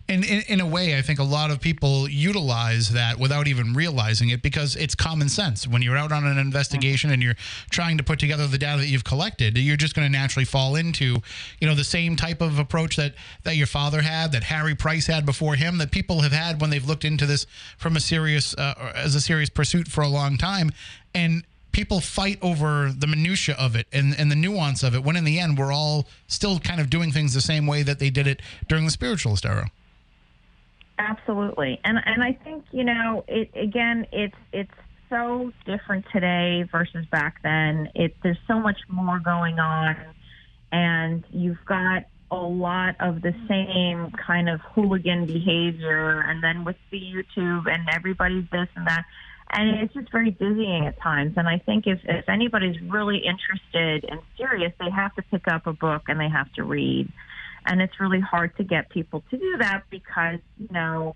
And 0.09 0.25
in, 0.25 0.41
in 0.49 0.59
a 0.59 0.67
way, 0.67 0.97
I 0.97 1.01
think 1.01 1.19
a 1.19 1.23
lot 1.23 1.49
of 1.49 1.61
people 1.61 2.09
utilize 2.09 2.89
that 2.89 3.17
without 3.17 3.47
even 3.47 3.73
realizing 3.73 4.29
it 4.29 4.41
because 4.41 4.75
it's 4.75 4.95
common 4.95 5.29
sense. 5.29 5.65
When 5.65 5.81
you're 5.81 5.95
out 5.95 6.11
on 6.11 6.25
an 6.25 6.37
investigation 6.37 7.09
and 7.09 7.23
you're 7.23 7.37
trying 7.69 7.97
to 7.99 8.03
put 8.03 8.19
together 8.19 8.45
the 8.45 8.57
data 8.57 8.81
that 8.81 8.87
you've 8.87 9.05
collected, 9.05 9.57
you're 9.57 9.77
just 9.77 9.95
going 9.95 10.05
to 10.05 10.11
naturally 10.11 10.43
fall 10.43 10.75
into, 10.75 11.21
you 11.61 11.67
know, 11.67 11.73
the 11.73 11.85
same 11.85 12.17
type 12.17 12.41
of 12.41 12.59
approach 12.59 12.97
that 12.97 13.13
that 13.43 13.55
your 13.55 13.67
father 13.67 14.01
had, 14.01 14.33
that 14.33 14.43
Harry 14.43 14.75
Price 14.75 15.07
had 15.07 15.25
before 15.25 15.55
him, 15.55 15.77
that 15.77 15.91
people 15.91 16.19
have 16.19 16.33
had 16.33 16.59
when 16.59 16.69
they've 16.69 16.85
looked 16.85 17.05
into 17.05 17.25
this 17.25 17.45
from 17.77 17.95
a 17.95 18.01
serious 18.01 18.53
uh, 18.55 18.91
as 18.95 19.15
a 19.15 19.21
serious 19.21 19.49
pursuit 19.49 19.87
for 19.87 20.01
a 20.01 20.09
long 20.09 20.37
time, 20.37 20.71
and 21.15 21.45
people 21.73 21.99
fight 21.99 22.39
over 22.41 22.91
the 22.91 23.07
minutia 23.07 23.55
of 23.59 23.75
it 23.75 23.87
and, 23.91 24.15
and 24.17 24.31
the 24.31 24.35
nuance 24.35 24.81
of 24.83 24.95
it 24.95 25.03
when 25.03 25.17
in 25.17 25.25
the 25.25 25.37
end 25.37 25.57
we're 25.57 25.73
all 25.73 26.07
still 26.27 26.59
kind 26.59 26.79
of 26.79 26.89
doing 26.89 27.11
things 27.11 27.33
the 27.33 27.41
same 27.41 27.67
way 27.67 27.83
that 27.83 27.99
they 27.99 28.09
did 28.09 28.25
it 28.27 28.41
during 28.69 28.85
the 28.85 28.91
spiritualist 28.91 29.45
era 29.45 29.69
Absolutely, 30.99 31.79
and 31.83 31.97
and 32.05 32.23
I 32.23 32.33
think 32.43 32.65
you 32.71 32.83
know 32.83 33.25
it 33.27 33.49
again. 33.55 34.05
It's 34.11 34.35
it's 34.51 34.71
so 35.09 35.51
different 35.65 36.05
today 36.13 36.63
versus 36.71 37.05
back 37.07 37.41
then. 37.41 37.89
It 37.95 38.15
there's 38.21 38.37
so 38.47 38.59
much 38.59 38.77
more 38.87 39.19
going 39.19 39.59
on, 39.59 39.95
and 40.71 41.23
you've 41.31 41.63
got 41.65 42.03
a 42.29 42.35
lot 42.35 42.95
of 42.99 43.21
the 43.21 43.33
same 43.47 44.11
kind 44.11 44.49
of 44.49 44.61
hooligan 44.61 45.25
behavior, 45.25 46.21
and 46.21 46.43
then 46.43 46.63
with 46.63 46.77
the 46.91 47.01
YouTube 47.01 47.65
and 47.67 47.89
everybody's 47.91 48.45
this 48.51 48.67
and 48.75 48.85
that, 48.85 49.05
and 49.53 49.79
it's 49.81 49.93
just 49.93 50.11
very 50.11 50.31
dizzying 50.31 50.85
at 50.87 50.99
times. 51.01 51.33
And 51.37 51.47
I 51.47 51.59
think 51.59 51.85
if 51.87 51.99
if 52.03 52.27
anybody's 52.27 52.79
really 52.81 53.19
interested 53.19 54.09
and 54.09 54.19
serious, 54.37 54.73
they 54.79 54.89
have 54.89 55.15
to 55.15 55.21
pick 55.23 55.47
up 55.47 55.67
a 55.67 55.73
book 55.73 56.03
and 56.07 56.19
they 56.19 56.29
have 56.29 56.51
to 56.53 56.63
read 56.63 57.11
and 57.65 57.81
it's 57.81 57.99
really 57.99 58.19
hard 58.19 58.55
to 58.57 58.63
get 58.63 58.89
people 58.89 59.23
to 59.29 59.37
do 59.37 59.57
that 59.59 59.83
because 59.89 60.39
you 60.57 60.67
know 60.71 61.15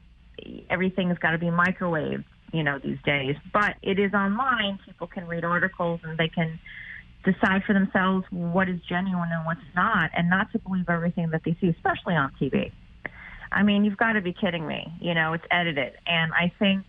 everything's 0.69 1.17
got 1.17 1.31
to 1.31 1.37
be 1.37 1.47
microwaved 1.47 2.23
you 2.53 2.63
know 2.63 2.79
these 2.79 2.97
days 3.05 3.35
but 3.53 3.75
it 3.81 3.99
is 3.99 4.13
online 4.13 4.79
people 4.85 5.07
can 5.07 5.27
read 5.27 5.43
articles 5.43 5.99
and 6.03 6.17
they 6.17 6.29
can 6.29 6.59
decide 7.25 7.63
for 7.65 7.73
themselves 7.73 8.25
what 8.29 8.69
is 8.69 8.79
genuine 8.87 9.29
and 9.31 9.45
what's 9.45 9.59
not 9.75 10.09
and 10.15 10.29
not 10.29 10.51
to 10.51 10.59
believe 10.59 10.85
everything 10.89 11.29
that 11.31 11.41
they 11.43 11.55
see 11.59 11.67
especially 11.67 12.15
on 12.15 12.31
tv 12.41 12.71
I 13.49 13.63
mean, 13.63 13.85
you've 13.85 13.95
got 13.95 14.13
to 14.13 14.21
be 14.21 14.33
kidding 14.33 14.67
me. 14.67 14.91
You 14.99 15.13
know, 15.13 15.31
it's 15.31 15.45
edited. 15.49 15.93
And 16.05 16.33
I 16.33 16.51
think 16.59 16.83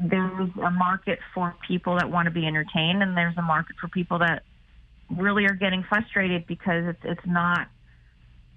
there's 0.00 0.50
a 0.62 0.70
market 0.70 1.18
for 1.34 1.54
people 1.66 1.96
that 1.96 2.10
want 2.10 2.26
to 2.26 2.30
be 2.30 2.46
entertained, 2.46 3.02
and 3.02 3.16
there's 3.16 3.36
a 3.36 3.42
market 3.42 3.76
for 3.80 3.88
people 3.88 4.18
that 4.20 4.42
really 5.10 5.44
are 5.46 5.54
getting 5.54 5.84
frustrated 5.88 6.46
because 6.46 6.84
it's 6.86 7.00
it's 7.04 7.26
not 7.26 7.68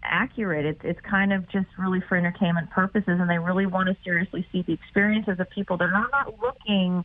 accurate. 0.04 0.66
It's 0.66 0.82
it's 0.84 1.00
kind 1.10 1.34
of 1.34 1.50
just 1.50 1.68
really 1.78 2.02
for 2.08 2.16
entertainment 2.18 2.70
purposes, 2.70 3.18
and 3.20 3.30
they 3.30 3.40
really 3.40 3.66
want 3.66 3.90
to 3.90 3.98
seriously 4.04 4.46
see 4.52 4.62
the 4.62 4.74
experiences 4.74 5.40
of 5.40 5.50
people. 5.50 5.78
They're 5.78 5.92
not, 5.92 6.12
not 6.12 6.40
looking 6.40 7.04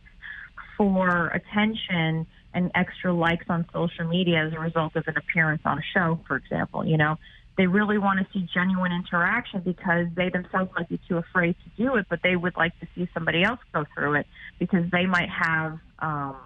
for 0.77 1.27
attention 1.29 2.27
and 2.53 2.71
extra 2.75 3.13
likes 3.13 3.45
on 3.49 3.65
social 3.73 4.07
media 4.07 4.45
as 4.45 4.53
a 4.53 4.59
result 4.59 4.95
of 4.95 5.07
an 5.07 5.15
appearance 5.17 5.61
on 5.65 5.79
a 5.79 5.83
show, 5.93 6.19
for 6.27 6.35
example. 6.35 6.85
You 6.85 6.97
know, 6.97 7.17
they 7.57 7.65
really 7.65 7.97
want 7.97 8.19
to 8.19 8.27
see 8.31 8.47
genuine 8.53 8.91
interaction 8.91 9.61
because 9.61 10.07
they 10.15 10.29
themselves 10.29 10.69
might 10.75 10.87
be 10.87 10.99
too 11.07 11.17
afraid 11.17 11.55
to 11.63 11.83
do 11.83 11.95
it, 11.95 12.05
but 12.09 12.19
they 12.23 12.35
would 12.35 12.55
like 12.55 12.79
to 12.79 12.87
see 12.95 13.09
somebody 13.13 13.43
else 13.43 13.59
go 13.73 13.83
through 13.95 14.13
it 14.15 14.27
because 14.59 14.89
they 14.91 15.07
might 15.07 15.29
have 15.29 15.79
um, 15.99 16.37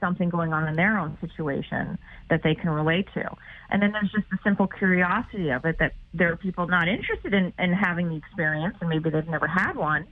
something 0.00 0.30
going 0.30 0.52
on 0.52 0.66
in 0.66 0.74
their 0.74 0.98
own 0.98 1.18
situation 1.20 1.98
that 2.30 2.42
they 2.42 2.54
can 2.54 2.70
relate 2.70 3.06
to. 3.14 3.28
And 3.70 3.82
then 3.82 3.92
there's 3.92 4.10
just 4.10 4.30
the 4.30 4.38
simple 4.42 4.66
curiosity 4.66 5.50
of 5.50 5.64
it 5.66 5.76
that 5.78 5.92
there 6.14 6.32
are 6.32 6.36
people 6.36 6.66
not 6.66 6.88
interested 6.88 7.34
in, 7.34 7.52
in 7.58 7.72
having 7.72 8.08
the 8.08 8.16
experience 8.16 8.76
and 8.80 8.88
maybe 8.88 9.10
they've 9.10 9.28
never 9.28 9.46
had 9.46 9.74
one, 9.74 10.06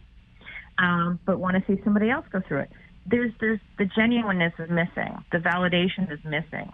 um, 0.79 1.19
but 1.25 1.39
want 1.39 1.57
to 1.57 1.65
see 1.67 1.81
somebody 1.85 2.11
else 2.11 2.27
go 2.31 2.43
through 2.47 2.61
it. 2.61 2.71
There's, 3.07 3.33
there's 3.41 3.61
the 3.79 3.87
genuineness 3.87 4.53
is 4.59 4.69
missing. 4.71 5.25
The 5.33 5.39
validation 5.39 6.13
is 6.13 6.19
missing. 6.25 6.71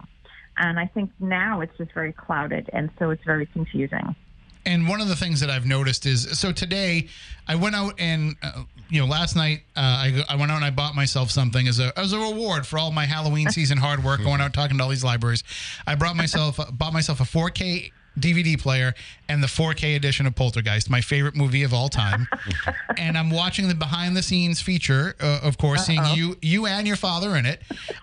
And 0.61 0.79
I 0.79 0.85
think 0.85 1.11
now 1.19 1.61
it's 1.61 1.75
just 1.75 1.91
very 1.91 2.13
clouded, 2.13 2.69
and 2.71 2.91
so 2.99 3.09
it's 3.09 3.23
very 3.25 3.47
confusing. 3.47 4.15
And 4.63 4.87
one 4.87 5.01
of 5.01 5.07
the 5.07 5.15
things 5.15 5.39
that 5.39 5.49
I've 5.49 5.65
noticed 5.65 6.05
is 6.05 6.37
so 6.39 6.51
today 6.51 7.07
I 7.47 7.55
went 7.55 7.75
out 7.75 7.95
and 7.97 8.35
uh, 8.43 8.63
you 8.87 9.01
know 9.01 9.07
last 9.07 9.35
night 9.35 9.61
uh, 9.75 9.79
I, 9.79 10.23
I 10.29 10.35
went 10.35 10.51
out 10.51 10.57
and 10.57 10.65
I 10.65 10.69
bought 10.69 10.93
myself 10.93 11.31
something 11.31 11.67
as 11.67 11.79
a 11.79 11.97
as 11.97 12.13
a 12.13 12.19
reward 12.19 12.67
for 12.67 12.77
all 12.77 12.91
my 12.91 13.07
Halloween 13.07 13.49
season 13.51 13.79
hard 13.79 14.03
work 14.03 14.21
going 14.21 14.39
out 14.39 14.53
talking 14.53 14.77
to 14.77 14.83
all 14.83 14.89
these 14.91 15.03
libraries. 15.03 15.43
I 15.87 15.95
brought 15.95 16.15
myself 16.15 16.59
bought 16.71 16.93
myself 16.93 17.19
a 17.21 17.23
4K 17.23 17.91
DVD 18.19 18.59
player 18.59 18.93
and 19.29 19.41
the 19.41 19.47
4K 19.47 19.95
edition 19.95 20.25
of 20.25 20.35
Poltergeist, 20.35 20.89
my 20.89 21.01
favorite 21.01 21.35
movie 21.35 21.63
of 21.63 21.73
all 21.73 21.89
time. 21.89 22.27
and 22.97 23.17
I'm 23.17 23.29
watching 23.29 23.67
the 23.67 23.75
behind 23.75 24.15
the 24.17 24.21
scenes 24.23 24.61
feature, 24.61 25.15
uh, 25.19 25.39
of 25.43 25.57
course, 25.57 25.85
seeing 25.85 26.03
you 26.13 26.37
you 26.41 26.65
and 26.65 26.85
your 26.85 26.95
father 26.97 27.35
in 27.35 27.45
it, 27.45 27.61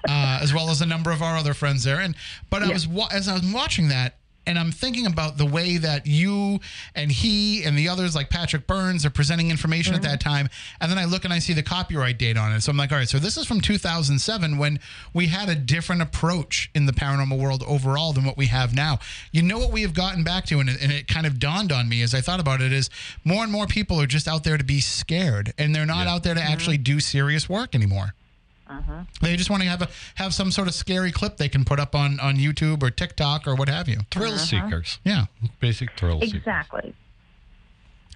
uh, 0.09 0.39
as 0.43 0.55
well 0.55 0.71
as 0.71 0.81
a 0.81 0.87
number 0.87 1.11
of 1.11 1.23
our 1.23 1.37
other 1.37 1.55
friends 1.55 1.85
there. 1.85 2.01
And 2.01 2.15
but 2.51 2.63
I 2.63 2.69
was 2.69 2.89
as 3.13 3.29
I 3.29 3.35
was 3.35 3.53
watching 3.53 3.89
that. 3.89 4.15
And 4.49 4.59
I'm 4.59 4.73
thinking 4.73 5.05
about 5.05 5.37
the 5.37 5.45
way 5.45 5.77
that 5.77 6.07
you 6.07 6.61
and 6.95 7.13
he 7.13 7.65
and 7.65 7.77
the 7.77 7.91
others, 7.91 8.17
like 8.17 8.31
Patrick 8.31 8.67
Burns, 8.67 9.05
are 9.05 9.11
presenting 9.11 9.51
information 9.51 9.95
at 9.95 10.01
that 10.03 10.21
mm-hmm. 10.21 10.31
time. 10.31 10.49
And 10.81 10.91
then 10.91 10.97
I 10.99 11.05
look 11.05 11.25
and 11.27 11.35
I 11.35 11.39
see 11.39 11.53
the 11.53 11.63
copyright 11.63 12.19
date 12.19 12.39
on 12.39 12.53
it. 12.53 12.63
So 12.63 12.71
I'm 12.71 12.79
like, 12.79 12.91
all 12.91 12.97
right, 12.97 13.09
so 13.09 13.19
this 13.19 13.37
is 13.37 13.47
from 13.47 13.61
2007 13.61 14.57
when 14.57 14.81
we 15.13 15.27
had 15.27 15.51
a 15.51 15.55
different 15.55 16.01
approach 16.01 16.71
in 16.75 16.87
the 16.87 16.93
paranormal 16.93 17.39
world 17.39 17.63
overall 17.69 18.15
than 18.15 18.25
what 18.25 18.39
we 18.39 18.47
have 18.47 18.75
now. 18.75 18.99
You 19.33 19.43
know 19.43 19.59
what 19.59 19.71
we 19.71 19.83
have 19.83 19.93
gotten 19.93 20.25
back 20.25 20.47
to, 20.47 20.61
and 20.61 20.71
it, 20.71 20.83
and 20.83 20.91
it 20.91 21.09
kind 21.09 21.27
of 21.27 21.39
dawned 21.39 21.71
on 21.71 21.87
me 21.87 22.01
as 22.01 22.15
I 22.15 22.23
thought 22.23 22.41
about 22.41 22.63
it, 22.63 22.73
is 22.73 22.89
more 23.25 23.43
and 23.43 23.53
more 23.53 23.67
people 23.67 24.01
are 24.01 24.07
just 24.07 24.27
out 24.27 24.45
there 24.45 24.57
to 24.57 24.65
be 24.65 24.81
scared, 24.81 25.53
and 25.59 25.75
they're 25.75 25.85
not 25.85 26.07
Yeah. 26.07 26.15
out 26.15 26.23
there 26.23 26.35
to 26.35 26.41
mm-hmm. 26.41 26.51
actually 26.51 26.79
do 26.79 27.01
serious 27.01 27.51
work 27.51 27.75
anymore. 27.75 28.15
Uh-huh. 28.69 29.03
They 29.23 29.37
just 29.37 29.49
want 29.51 29.63
to 29.63 29.69
have 29.69 29.83
a 29.83 29.89
have 30.17 30.35
some 30.35 30.51
sort 30.51 30.69
of 30.69 30.75
scary 30.75 31.11
clip 31.11 31.37
they 31.39 31.49
can 31.49 31.65
put 31.65 31.81
up 31.81 31.95
on 31.95 32.21
on 32.21 32.37
YouTube 32.37 32.83
or 32.83 32.91
TikTok 32.91 33.47
or 33.47 33.55
what 33.55 33.69
have 33.69 33.89
you. 33.89 34.01
Thrill 34.11 34.37
seekers. 34.39 34.99
Yeah, 35.05 35.27
Basic 35.61 35.91
thrill 35.99 36.21
seekers. 36.21 36.35
Exactly. 36.39 36.95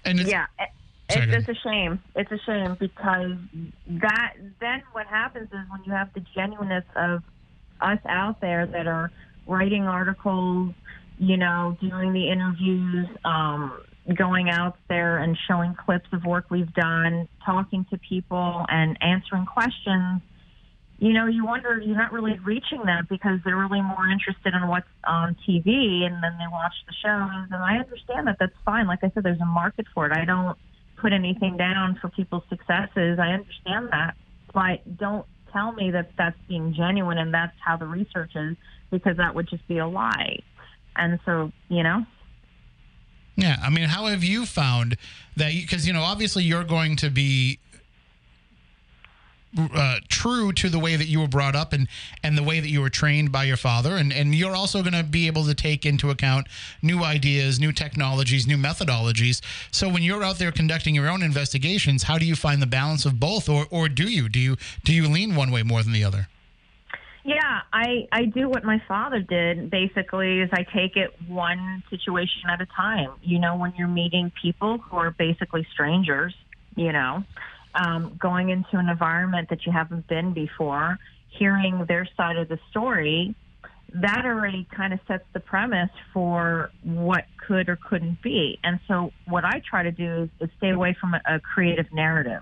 and 0.05 0.19
it's, 0.19 0.29
Yeah. 0.29 0.45
it- 0.59 0.69
Sorry, 1.11 1.25
It's 1.31 1.45
just 1.45 1.49
a 1.59 1.61
shame. 1.69 2.01
It's 2.15 2.31
a 2.31 2.39
shame 2.45 2.75
because 2.79 3.33
that 3.87 4.33
then 4.61 4.81
what 4.93 5.05
happens 5.05 5.47
is 5.51 5.59
when 5.69 5.83
you 5.85 5.91
have 5.91 6.11
the 6.13 6.21
genuineness 6.33 6.85
of 6.95 7.23
us 7.81 7.99
out 8.07 8.39
there 8.41 8.65
that 8.65 8.87
are 8.87 9.11
writing 9.45 9.83
articles, 9.83 10.73
you 11.19 11.35
know, 11.37 11.77
doing 11.81 12.13
the 12.13 12.29
interviews, 12.29 13.07
um, 13.25 13.73
going 14.15 14.49
out 14.49 14.77
there 14.87 15.17
and 15.17 15.37
showing 15.47 15.75
clips 15.75 16.07
of 16.13 16.23
work 16.25 16.45
we've 16.49 16.73
done, 16.73 17.27
talking 17.45 17.85
to 17.91 17.97
people 17.97 18.65
and 18.69 18.97
answering 19.01 19.45
questions. 19.45 20.21
You 20.99 21.11
know, 21.11 21.27
you 21.27 21.45
wonder 21.45 21.81
you're 21.83 21.97
not 21.97 22.13
really 22.13 22.39
reaching 22.39 22.83
them 22.85 23.07
because 23.09 23.39
they're 23.43 23.57
really 23.57 23.81
more 23.81 24.07
interested 24.07 24.53
in 24.53 24.67
what's 24.67 24.87
on 25.05 25.35
TV 25.47 26.05
and 26.05 26.23
then 26.23 26.37
they 26.37 26.47
watch 26.51 26.73
the 26.87 26.93
shows. 27.03 27.47
And 27.51 27.63
I 27.63 27.77
understand 27.77 28.27
that 28.27 28.37
that's 28.39 28.55
fine. 28.63 28.87
Like 28.87 28.99
I 29.03 29.11
said, 29.13 29.23
there's 29.23 29.41
a 29.41 29.45
market 29.45 29.85
for 29.93 30.05
it. 30.05 30.13
I 30.15 30.23
don't 30.23 30.57
put 30.97 31.11
anything 31.11 31.57
down 31.57 31.97
for 32.01 32.09
people's 32.09 32.43
successes. 32.47 33.19
I 33.19 33.33
understand 33.33 33.89
that, 33.91 34.15
but 34.53 34.97
don't 34.97 35.25
tell 35.51 35.73
me 35.73 35.91
that 35.91 36.11
that's 36.17 36.37
being 36.47 36.73
genuine 36.73 37.17
and 37.17 37.33
that's 37.33 37.55
how 37.63 37.75
the 37.77 37.85
research 37.85 38.31
is 38.35 38.55
because 38.89 39.17
that 39.17 39.35
would 39.35 39.49
just 39.49 39.67
be 39.67 39.79
a 39.79 39.87
lie. 39.87 40.39
And 40.95 41.19
so, 41.25 41.51
you 41.69 41.83
know, 41.83 42.05
Yeah, 43.35 43.57
I 43.61 43.69
mean, 43.69 43.89
how 43.89 44.05
have 44.05 44.23
you 44.23 44.45
found 44.45 44.97
that? 45.37 45.51
Because 45.53 45.87
you 45.87 45.93
know, 45.93 46.03
obviously, 46.03 46.43
you're 46.43 46.63
going 46.63 46.95
to 46.97 47.09
be 47.09 47.59
uh, 49.57 49.97
true 50.09 50.51
to 50.53 50.69
the 50.69 50.79
way 50.79 50.95
that 50.95 51.07
you 51.07 51.19
were 51.19 51.27
brought 51.27 51.55
up 51.55 51.73
and 51.73 51.87
and 52.23 52.37
the 52.37 52.43
way 52.43 52.59
that 52.59 52.69
you 52.69 52.81
were 52.81 52.89
trained 52.89 53.31
by 53.31 53.43
your 53.43 53.57
father, 53.57 53.95
and 53.95 54.11
and 54.11 54.33
you're 54.35 54.55
also 54.55 54.81
going 54.81 54.93
to 54.93 55.03
be 55.03 55.27
able 55.27 55.45
to 55.45 55.53
take 55.53 55.85
into 55.85 56.09
account 56.09 56.47
new 56.81 57.03
ideas, 57.03 57.59
new 57.59 57.71
technologies, 57.71 58.47
new 58.47 58.57
methodologies. 58.57 59.41
So 59.71 59.87
when 59.89 60.03
you're 60.03 60.23
out 60.23 60.39
there 60.39 60.51
conducting 60.51 60.95
your 60.95 61.09
own 61.09 61.21
investigations, 61.21 62.03
how 62.03 62.17
do 62.17 62.25
you 62.25 62.35
find 62.35 62.61
the 62.61 62.67
balance 62.67 63.05
of 63.05 63.19
both, 63.19 63.49
or 63.49 63.65
or 63.69 63.89
do 63.89 64.09
you 64.09 64.29
do 64.29 64.39
you 64.39 64.57
do 64.83 64.93
you 64.93 65.07
lean 65.07 65.35
one 65.35 65.51
way 65.51 65.63
more 65.63 65.83
than 65.83 65.93
the 65.93 66.03
other? 66.03 66.27
Yeah, 67.25 67.61
I 67.71 68.07
I 68.11 68.25
do 68.25 68.49
what 68.49 68.65
my 68.65 68.81
father 68.87 69.21
did. 69.21 69.69
Basically, 69.69 70.41
is 70.41 70.49
I 70.51 70.63
take 70.63 70.97
it 70.97 71.11
one 71.27 71.81
situation 71.89 72.49
at 72.49 72.59
a 72.59 72.65
time. 72.65 73.11
You 73.21 73.39
know, 73.39 73.55
when 73.55 73.73
you're 73.77 73.87
meeting 73.87 74.31
people 74.41 74.79
who 74.79 74.97
are 74.97 75.11
basically 75.11 75.65
strangers, 75.71 76.35
you 76.75 76.91
know, 76.91 77.23
um, 77.75 78.17
going 78.19 78.49
into 78.49 78.77
an 78.77 78.89
environment 78.89 79.49
that 79.49 79.65
you 79.65 79.71
haven't 79.71 80.07
been 80.07 80.33
before, 80.33 80.97
hearing 81.29 81.85
their 81.87 82.07
side 82.15 82.37
of 82.37 82.49
the 82.49 82.59
story, 82.69 83.35
that 83.95 84.23
already 84.25 84.67
kind 84.75 84.93
of 84.93 84.99
sets 85.07 85.23
the 85.33 85.39
premise 85.39 85.91
for 86.13 86.71
what 86.83 87.25
could 87.47 87.69
or 87.69 87.77
couldn't 87.89 88.21
be. 88.21 88.59
And 88.63 88.79
so, 88.87 89.11
what 89.25 89.45
I 89.45 89.61
try 89.67 89.83
to 89.83 89.91
do 89.91 90.23
is, 90.23 90.29
is 90.39 90.49
stay 90.57 90.69
away 90.69 90.95
from 90.99 91.13
a, 91.13 91.21
a 91.35 91.39
creative 91.39 91.91
narrative, 91.93 92.41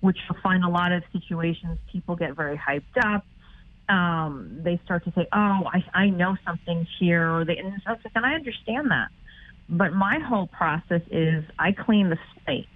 which 0.00 0.18
you'll 0.28 0.40
find 0.42 0.64
a 0.64 0.68
lot 0.68 0.92
of 0.92 1.02
situations 1.12 1.78
people 1.90 2.16
get 2.16 2.34
very 2.34 2.58
hyped 2.58 2.96
up 3.02 3.24
um, 3.90 4.60
they 4.62 4.80
start 4.84 5.04
to 5.04 5.12
say, 5.12 5.26
"Oh, 5.32 5.62
I, 5.66 5.84
I 5.92 6.10
know 6.10 6.36
something 6.46 6.86
here," 6.98 7.28
or 7.28 7.44
they, 7.44 7.58
and, 7.58 7.72
like, 7.86 7.98
and 8.14 8.24
I 8.24 8.34
understand 8.34 8.90
that. 8.90 9.08
But 9.68 9.92
my 9.92 10.18
whole 10.20 10.46
process 10.46 11.02
is 11.10 11.44
I 11.58 11.72
clean 11.72 12.08
the 12.08 12.18
slate, 12.44 12.68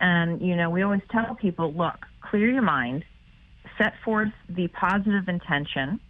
and 0.00 0.40
you 0.40 0.56
know, 0.56 0.70
we 0.70 0.82
always 0.82 1.02
tell 1.10 1.34
people, 1.34 1.72
"Look, 1.72 2.06
clear 2.20 2.50
your 2.50 2.62
mind, 2.62 3.04
set 3.76 3.94
forth 4.04 4.32
the 4.48 4.68
positive 4.68 5.28
intention, 5.28 6.00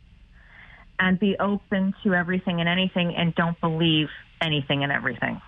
and 0.99 1.19
be 1.19 1.37
open 1.39 1.95
to 2.03 2.15
everything 2.15 2.61
and 2.61 2.69
anything, 2.69 3.15
and 3.15 3.35
don't 3.35 3.61
believe 3.61 4.09
anything 4.41 4.83
and 4.83 4.93
everything." 4.93 5.41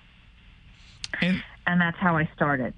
And 1.21 1.43
And 1.67 1.81
that's 1.81 1.99
how 1.99 2.17
I 2.17 2.29
started. 2.35 2.75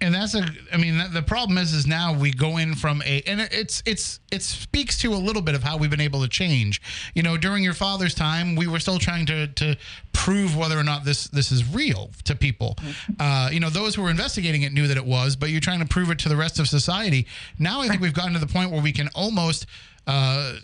And 0.00 0.14
that's 0.14 0.34
a 0.34 0.46
i 0.72 0.76
mean 0.76 1.02
the 1.12 1.22
problem 1.22 1.58
is 1.58 1.72
is 1.72 1.86
now 1.86 2.12
we 2.12 2.30
go 2.30 2.56
in 2.56 2.74
from 2.74 3.02
a 3.02 3.22
and 3.26 3.40
it's 3.40 3.82
it's 3.86 4.20
it 4.32 4.42
speaks 4.42 4.98
to 4.98 5.12
a 5.12 5.16
little 5.16 5.42
bit 5.42 5.54
of 5.54 5.62
how 5.62 5.76
we've 5.76 5.90
been 5.90 6.00
able 6.00 6.22
to 6.22 6.28
change. 6.28 6.80
You 7.14 7.22
know 7.22 7.36
during 7.36 7.62
your 7.62 7.74
father's 7.74 8.14
time 8.14 8.56
we 8.56 8.66
were 8.66 8.78
still 8.78 8.98
trying 8.98 9.26
to 9.26 9.48
to 9.48 9.76
prove 10.12 10.56
whether 10.56 10.78
or 10.78 10.84
not 10.84 11.04
this 11.04 11.28
this 11.28 11.52
is 11.52 11.72
real 11.74 12.10
to 12.24 12.34
people. 12.34 12.76
Uh, 13.18 13.50
you 13.52 13.60
know 13.60 13.70
those 13.70 13.94
who 13.94 14.02
were 14.02 14.10
investigating 14.10 14.62
it 14.62 14.72
knew 14.72 14.86
that 14.86 14.96
it 14.96 15.04
was 15.04 15.36
but 15.36 15.50
you're 15.50 15.60
trying 15.60 15.80
to 15.80 15.86
prove 15.86 16.10
it 16.10 16.18
to 16.20 16.28
the 16.28 16.36
rest 16.36 16.58
of 16.58 16.68
society. 16.68 17.26
Now 17.58 17.80
i 17.80 17.88
think 17.88 18.00
we've 18.00 18.14
gotten 18.14 18.32
to 18.32 18.38
the 18.38 18.46
point 18.46 18.70
where 18.70 18.82
we 18.82 18.92
can 18.92 19.08
almost 19.14 19.66
uh, 20.06 20.56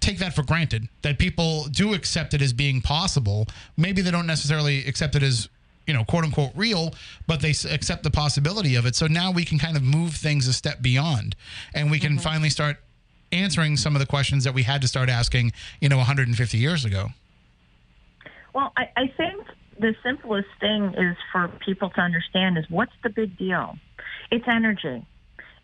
take 0.00 0.18
that 0.18 0.34
for 0.34 0.42
granted 0.42 0.88
that 1.02 1.18
people 1.18 1.64
do 1.64 1.94
accept 1.94 2.34
it 2.34 2.42
as 2.42 2.52
being 2.52 2.80
possible. 2.80 3.46
Maybe 3.76 4.02
they 4.02 4.10
don't 4.10 4.26
necessarily 4.26 4.86
accept 4.86 5.16
it 5.16 5.22
as 5.22 5.48
you 5.86 5.94
know, 5.94 6.04
quote 6.04 6.24
unquote 6.24 6.52
real, 6.54 6.94
but 7.26 7.40
they 7.40 7.50
accept 7.50 8.02
the 8.02 8.10
possibility 8.10 8.74
of 8.74 8.86
it. 8.86 8.94
So 8.94 9.06
now 9.06 9.30
we 9.30 9.44
can 9.44 9.58
kind 9.58 9.76
of 9.76 9.82
move 9.82 10.14
things 10.14 10.46
a 10.48 10.52
step 10.52 10.82
beyond 10.82 11.36
and 11.74 11.90
we 11.90 11.98
can 11.98 12.12
mm-hmm. 12.12 12.20
finally 12.20 12.50
start 12.50 12.78
answering 13.32 13.76
some 13.76 13.94
of 13.94 14.00
the 14.00 14.06
questions 14.06 14.44
that 14.44 14.54
we 14.54 14.62
had 14.62 14.80
to 14.82 14.88
start 14.88 15.08
asking, 15.08 15.52
you 15.80 15.88
know, 15.88 15.96
150 15.98 16.58
years 16.58 16.84
ago. 16.84 17.08
Well, 18.52 18.72
I, 18.76 18.88
I 18.96 19.06
think 19.16 19.46
the 19.78 19.94
simplest 20.02 20.48
thing 20.60 20.94
is 20.96 21.16
for 21.32 21.48
people 21.64 21.90
to 21.90 22.00
understand 22.00 22.56
is 22.56 22.64
what's 22.70 22.92
the 23.02 23.10
big 23.10 23.36
deal? 23.36 23.76
It's 24.30 24.46
energy. 24.48 25.04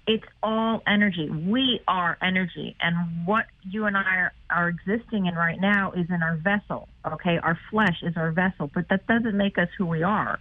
It's 0.06 0.24
all 0.42 0.82
energy. 0.86 1.30
We 1.30 1.80
are 1.86 2.18
energy. 2.20 2.76
And 2.80 3.26
what 3.26 3.46
you 3.62 3.86
and 3.86 3.96
I 3.96 4.00
are, 4.02 4.32
are 4.50 4.68
existing 4.68 5.26
in 5.26 5.34
right 5.34 5.60
now 5.60 5.92
is 5.92 6.06
in 6.10 6.22
our 6.22 6.36
vessel. 6.36 6.88
Okay. 7.06 7.38
Our 7.38 7.58
flesh 7.70 8.02
is 8.02 8.16
our 8.16 8.32
vessel, 8.32 8.70
but 8.74 8.88
that 8.90 9.06
doesn't 9.06 9.36
make 9.36 9.58
us 9.58 9.68
who 9.78 9.86
we 9.86 10.02
are. 10.02 10.38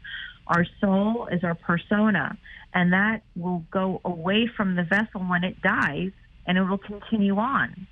Our 0.48 0.66
soul 0.80 1.28
is 1.32 1.44
our 1.44 1.56
persona, 1.56 2.38
and 2.74 2.92
that 2.94 3.22
will 3.36 3.64
go 3.72 4.02
away 4.04 4.48
from 4.48 4.76
the 4.76 4.84
vessel 4.84 5.22
when 5.22 5.44
it 5.44 5.62
dies, 5.62 6.12
and 6.46 6.58
it 6.58 6.64
will 6.64 6.80
continue 6.80 7.38
on. 7.38 7.88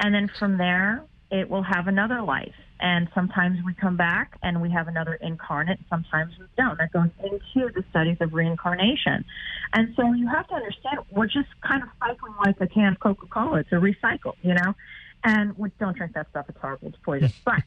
And 0.00 0.14
then 0.14 0.28
from 0.38 0.56
there, 0.56 1.02
it 1.30 1.50
will 1.50 1.64
have 1.64 1.88
another 1.88 2.22
life. 2.22 2.54
And 2.80 3.08
sometimes 3.14 3.58
we 3.64 3.74
come 3.74 3.96
back 3.96 4.38
and 4.42 4.62
we 4.62 4.70
have 4.70 4.88
another 4.88 5.14
incarnate. 5.14 5.80
Sometimes 5.90 6.32
we 6.38 6.46
don't. 6.56 6.78
That 6.78 6.92
goes 6.92 7.08
into 7.22 7.72
the 7.72 7.84
studies 7.90 8.18
of 8.20 8.32
reincarnation. 8.32 9.24
And 9.72 9.94
so 9.96 10.12
you 10.12 10.28
have 10.28 10.46
to 10.48 10.54
understand 10.54 11.00
we're 11.10 11.26
just 11.26 11.48
kind 11.66 11.82
of 11.82 11.88
cycling 11.98 12.34
like 12.44 12.60
a 12.60 12.68
can 12.68 12.92
of 12.92 13.00
Coca 13.00 13.26
Cola. 13.26 13.60
It's 13.60 13.72
a 13.72 13.76
recycle, 13.76 14.34
you 14.42 14.54
know? 14.54 14.74
And 15.24 15.58
we 15.58 15.70
don't 15.80 15.96
drink 15.96 16.14
that 16.14 16.30
stuff. 16.30 16.46
It's 16.48 16.58
horrible. 16.60 16.88
It's 16.88 16.98
poison. 16.98 17.32
But 17.44 17.62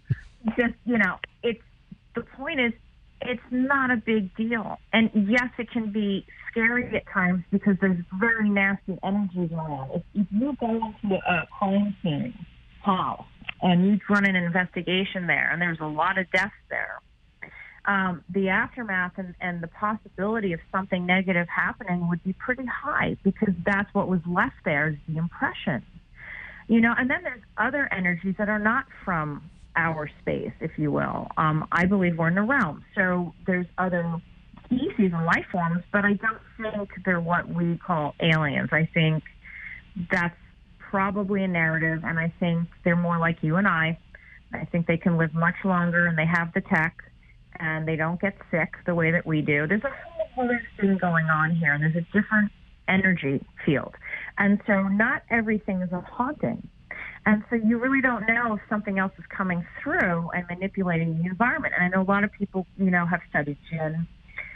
just, 0.57 0.73
you 0.85 0.97
know, 0.97 1.17
it's 1.43 1.61
the 2.15 2.21
point 2.21 2.59
is 2.59 2.73
it's 3.21 3.41
not 3.51 3.91
a 3.91 3.97
big 3.97 4.35
deal. 4.35 4.79
And 4.93 5.11
yes, 5.29 5.49
it 5.57 5.69
can 5.69 5.91
be 5.91 6.25
scary 6.49 6.95
at 6.95 7.03
times 7.07 7.43
because 7.51 7.75
there's 7.81 8.03
very 8.19 8.49
nasty 8.49 8.97
energies 9.03 9.51
around. 9.51 9.91
If, 9.91 10.03
if 10.15 10.27
you 10.31 10.55
go 10.59 10.69
into 10.69 11.15
a 11.15 11.47
crime 11.57 11.95
scene 12.01 12.33
house 12.81 13.25
and 13.61 13.85
you'd 13.85 14.01
run 14.09 14.25
an 14.25 14.35
investigation 14.35 15.27
there, 15.27 15.49
and 15.51 15.61
there's 15.61 15.79
a 15.79 15.85
lot 15.85 16.17
of 16.17 16.29
deaths 16.31 16.53
there, 16.69 16.99
um, 17.85 18.23
the 18.29 18.49
aftermath 18.49 19.13
and, 19.17 19.33
and 19.41 19.61
the 19.61 19.67
possibility 19.67 20.53
of 20.53 20.59
something 20.71 21.05
negative 21.05 21.47
happening 21.47 22.07
would 22.09 22.23
be 22.23 22.33
pretty 22.33 22.65
high 22.65 23.17
because 23.23 23.53
that's 23.65 23.91
what 23.93 24.07
was 24.07 24.19
left 24.27 24.55
there 24.65 24.89
is 24.89 24.95
the 25.07 25.17
impression. 25.17 25.83
You 26.67 26.79
know, 26.79 26.93
and 26.97 27.09
then 27.09 27.23
there's 27.23 27.41
other 27.57 27.89
energies 27.91 28.35
that 28.37 28.49
are 28.49 28.59
not 28.59 28.85
from 29.03 29.49
our 29.75 30.09
space, 30.21 30.53
if 30.59 30.71
you 30.77 30.91
will. 30.91 31.27
Um, 31.37 31.67
I 31.71 31.85
believe 31.85 32.17
we're 32.17 32.27
in 32.27 32.37
a 32.37 32.43
realm. 32.43 32.83
So 32.95 33.33
there's 33.47 33.65
other 33.77 34.21
species 34.65 35.11
and 35.13 35.25
life 35.25 35.45
forms, 35.51 35.83
but 35.91 36.05
I 36.05 36.13
don't 36.13 36.41
think 36.57 36.89
they're 37.03 37.19
what 37.19 37.49
we 37.49 37.77
call 37.77 38.13
aliens. 38.21 38.69
I 38.71 38.87
think 38.93 39.23
that's 40.11 40.35
probably 40.91 41.43
a 41.43 41.47
narrative, 41.47 42.03
and 42.03 42.19
I 42.19 42.31
think 42.39 42.67
they're 42.83 42.97
more 42.97 43.17
like 43.17 43.37
you 43.41 43.55
and 43.55 43.67
I. 43.67 43.97
I 44.53 44.65
think 44.65 44.85
they 44.85 44.97
can 44.97 45.17
live 45.17 45.33
much 45.33 45.55
longer, 45.63 46.05
and 46.05 46.17
they 46.17 46.25
have 46.25 46.53
the 46.53 46.59
tech, 46.59 46.97
and 47.59 47.87
they 47.87 47.95
don't 47.95 48.19
get 48.19 48.35
sick 48.51 48.73
the 48.85 48.93
way 48.93 49.09
that 49.11 49.25
we 49.25 49.41
do. 49.41 49.65
There's 49.67 49.83
a 49.85 49.89
whole 50.35 50.45
other 50.45 50.61
thing 50.79 50.97
going 50.97 51.27
on 51.27 51.55
here, 51.55 51.73
and 51.73 51.81
there's 51.81 51.95
a 51.95 52.05
different 52.11 52.51
energy 52.89 53.41
field. 53.65 53.95
And 54.37 54.59
so 54.67 54.89
not 54.89 55.23
everything 55.29 55.81
is 55.81 55.93
a 55.93 56.01
haunting. 56.01 56.67
And 57.25 57.43
so 57.49 57.55
you 57.55 57.77
really 57.77 58.01
don't 58.01 58.27
know 58.27 58.55
if 58.55 58.61
something 58.69 58.99
else 58.99 59.13
is 59.17 59.23
coming 59.35 59.65
through 59.81 60.29
and 60.31 60.45
manipulating 60.49 61.17
the 61.19 61.25
environment. 61.25 61.73
And 61.77 61.85
I 61.85 61.87
know 61.87 62.01
a 62.01 62.09
lot 62.11 62.25
of 62.25 62.33
people, 62.33 62.67
you 62.77 62.91
know, 62.91 63.05
have 63.05 63.21
studied 63.29 63.57
jinn 63.69 64.07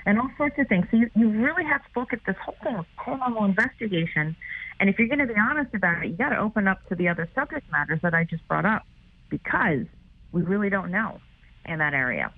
and 0.06 0.20
all 0.20 0.30
sorts 0.38 0.58
of 0.60 0.68
things. 0.68 0.86
So 0.92 0.98
you, 0.98 1.10
you 1.16 1.30
really 1.30 1.64
have 1.64 1.82
to 1.82 2.00
look 2.00 2.14
at 2.14 2.20
this 2.26 2.36
whole 2.44 2.56
thing 2.64 2.76
of 2.76 2.86
paranormal 2.98 3.48
investigation. 3.48 4.36
And 4.80 4.90
if 4.90 5.00
you're 5.00 5.08
going 5.08 5.26
to 5.26 5.28
be 5.28 5.40
honest 5.40 5.74
about 5.74 6.04
it, 6.04 6.10
you 6.10 6.16
got 6.16 6.30
to 6.30 6.38
open 6.38 6.68
up 6.68 6.88
to 6.90 6.96
the 6.96 7.08
other 7.08 7.30
subject 7.34 7.70
matters 7.72 8.00
that 8.04 8.14
I 8.14 8.24
just 8.24 8.48
brought 8.48 8.66
up 8.66 8.84
because 9.30 9.86
we 10.32 10.42
really 10.42 10.70
don't 10.70 10.92
know 10.92 11.20
in 11.66 11.80
that 11.80 11.94
area. 11.94 12.32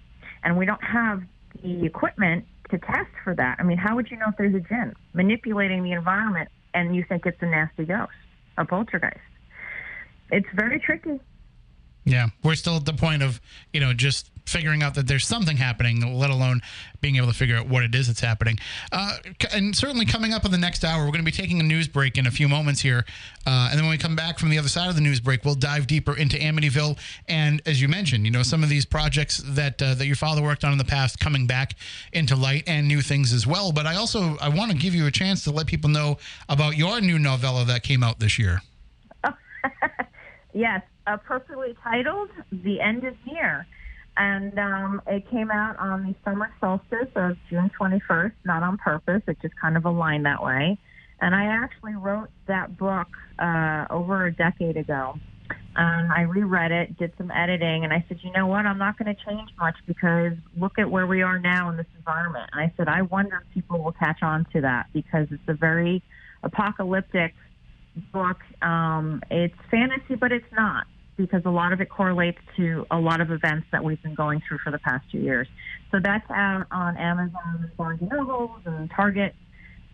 And 0.44 0.58
we 0.58 0.66
don't 0.66 0.84
have 0.84 1.24
the 1.64 1.86
equipment 1.86 2.46
to 2.70 2.78
test 2.78 3.10
for 3.24 3.34
that. 3.36 3.58
I 3.60 3.64
mean, 3.64 3.78
how 3.78 3.96
would 3.96 4.10
you 4.12 4.18
know 4.18 4.28
if 4.30 4.38
there's 4.38 4.56
a 4.56 4.60
jinn 4.60 4.94
manipulating 5.14 5.84
the 5.84 5.94
environment 5.94 6.50
and 6.74 6.96
you 6.96 7.04
think 7.08 7.26
it's 7.26 7.42
a 7.42 7.46
nasty 7.46 7.86
ghost, 7.86 8.12
a 8.58 8.66
poltergeist? 8.66 9.18
it's 10.32 10.48
very 10.54 10.80
tricky. 10.80 11.20
Yeah, 12.06 12.30
we're 12.44 12.56
still 12.56 12.78
at 12.78 12.86
the 12.86 12.94
point 12.94 13.24
of 13.24 13.42
you 13.74 13.80
know 13.80 13.94
just 13.94 14.32
figuring 14.48 14.82
out 14.82 14.96
that 14.96 15.08
there's 15.08 15.26
something 15.26 15.58
happening, 15.58 16.18
let 16.18 16.30
alone 16.30 16.62
being 17.02 17.16
able 17.18 17.28
to 17.28 17.34
figure 17.34 17.56
out 17.56 17.68
what 17.68 17.84
it 17.84 17.94
is 17.94 18.08
that's 18.08 18.22
happening. 18.22 18.58
Uh, 18.92 19.18
and 19.54 19.76
certainly 19.76 20.06
coming 20.06 20.34
up 20.34 20.46
in 20.46 20.52
the 20.52 20.58
next 20.58 20.84
hour, 20.84 21.02
we're 21.02 21.12
going 21.12 21.24
to 21.24 21.24
be 21.24 21.32
taking 21.32 21.60
a 21.60 21.64
news 21.64 21.88
break 21.88 22.18
in 22.18 22.26
a 22.26 22.32
few 22.32 22.48
moments 22.48 22.82
here, 22.82 23.06
uh, 23.46 23.68
and 23.70 23.78
then 23.78 23.86
when 23.86 23.92
we 23.92 23.98
come 23.98 24.16
back 24.16 24.40
from 24.40 24.50
the 24.50 24.58
other 24.58 24.70
side 24.70 24.90
of 24.90 24.96
the 24.96 25.02
news 25.02 25.20
break, 25.20 25.46
we'll 25.46 25.56
dive 25.56 25.88
deeper 25.88 26.16
into 26.16 26.38
Amityville 26.38 26.98
and, 27.28 27.62
as 27.66 27.82
you 27.82 27.88
mentioned, 27.88 28.26
you 28.26 28.32
know 28.32 28.44
some 28.44 28.64
of 28.64 28.70
these 28.70 28.86
projects 28.86 29.42
that 29.46 29.82
uh, 29.82 29.94
that 29.96 30.06
your 30.06 30.16
father 30.16 30.42
worked 30.42 30.64
on 30.64 30.72
in 30.72 30.78
the 30.78 30.86
past 30.86 31.20
coming 31.20 31.48
back 31.48 31.76
into 32.14 32.36
light 32.36 32.64
and 32.68 32.88
new 32.88 33.02
things 33.02 33.34
as 33.34 33.46
well. 33.46 33.72
But 33.72 33.86
I 33.86 33.96
also 33.96 34.38
I 34.42 34.50
want 34.50 34.72
to 34.72 34.78
give 34.78 34.96
you 34.96 35.06
a 35.08 35.12
chance 35.12 35.44
to 35.44 35.52
let 35.52 35.68
people 35.68 35.90
know 35.90 36.18
about 36.50 36.78
your 36.78 37.02
new 37.02 37.20
novella 37.20 37.66
that 37.66 37.84
came 37.84 38.04
out 38.04 38.20
this 38.20 38.40
year. 38.40 38.62
Yes, 40.58 40.82
appropriately 41.06 41.76
titled 41.84 42.30
"The 42.52 42.82
End 42.82 43.04
Is 43.04 43.14
Near," 43.28 43.68
and 44.18 44.58
um, 44.58 45.02
it 45.08 45.30
came 45.30 45.52
out 45.52 45.78
on 45.78 46.04
the 46.04 46.16
summer 46.26 46.50
solstice 46.60 47.10
of 47.16 47.38
June 47.50 47.72
21st. 47.80 48.34
Not 48.46 48.64
on 48.64 48.78
purpose; 48.78 49.22
it 49.28 49.38
just 49.42 49.56
kind 49.60 49.78
of 49.78 49.86
aligned 49.86 50.26
that 50.26 50.44
way. 50.44 50.78
And 51.20 51.34
I 51.34 51.46
actually 51.46 51.96
wrote 51.96 52.30
that 52.48 52.78
book 52.78 53.08
uh, 53.40 53.86
over 53.90 54.26
a 54.26 54.34
decade 54.34 54.78
ago. 54.78 55.20
I 56.18 56.22
reread 56.22 56.72
it, 56.72 56.98
did 56.98 57.14
some 57.18 57.30
editing, 57.30 57.84
and 57.84 57.94
I 57.94 58.04
said, 58.08 58.18
you 58.24 58.32
know 58.32 58.48
what? 58.48 58.66
I'm 58.66 58.80
not 58.80 58.98
going 58.98 59.14
to 59.16 59.24
change 59.24 59.50
much 59.60 59.76
because 59.86 60.34
look 60.60 60.80
at 60.80 60.90
where 60.90 61.06
we 61.06 61.22
are 61.22 61.38
now 61.38 61.70
in 61.70 61.78
this 61.78 61.86
environment. 61.96 62.50
And 62.52 62.62
I 62.62 62.74
said, 62.76 62.88
I 62.88 63.04
wonder 63.04 63.44
if 63.46 63.54
people 63.54 63.84
will 63.84 63.92
catch 63.92 64.24
on 64.24 64.48
to 64.54 64.62
that 64.62 64.88
because 64.94 65.28
it's 65.30 65.48
a 65.48 65.54
very 65.54 66.02
apocalyptic 66.42 67.36
book. 68.12 68.38
Um, 68.64 69.22
it's 69.30 69.54
fantasy, 69.70 70.16
but 70.16 70.32
it's 70.32 70.52
not 70.52 70.88
because 71.18 71.42
a 71.46 71.50
lot 71.50 71.74
of 71.74 71.82
it 71.82 71.90
correlates 71.90 72.38
to 72.56 72.86
a 72.92 73.00
lot 73.00 73.22
of 73.22 73.32
events 73.32 73.68
that 73.72 73.84
we've 73.84 74.02
been 74.02 74.16
going 74.16 74.42
through 74.48 74.60
for 74.64 74.72
the 74.72 74.80
past 74.80 75.06
two 75.12 75.20
years. 75.20 75.48
So 75.92 76.00
that's 76.02 76.30
out 76.30 76.68
on 76.72 76.98
Amazon 76.98 77.60
and 77.62 77.78
Barnes 77.78 78.02
and 78.02 78.10
Noble 78.12 78.58
and 78.66 78.90
Target 78.96 79.34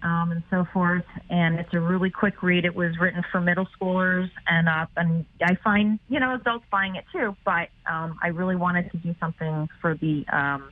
um, 0.03 0.31
and 0.31 0.43
so 0.49 0.65
forth. 0.73 1.05
And 1.29 1.59
it's 1.59 1.73
a 1.73 1.79
really 1.79 2.09
quick 2.09 2.43
read. 2.43 2.65
It 2.65 2.75
was 2.75 2.97
written 2.99 3.23
for 3.31 3.41
middle 3.41 3.67
schoolers 3.79 4.29
and 4.47 4.67
up, 4.67 4.89
and 4.97 5.25
I 5.41 5.55
find 5.63 5.99
you 6.09 6.19
know 6.19 6.35
adults 6.35 6.65
buying 6.71 6.95
it 6.95 7.05
too. 7.11 7.35
But 7.45 7.69
um, 7.89 8.19
I 8.21 8.27
really 8.27 8.55
wanted 8.55 8.91
to 8.91 8.97
do 8.97 9.15
something 9.19 9.69
for 9.81 9.95
the 9.95 10.25
um, 10.31 10.71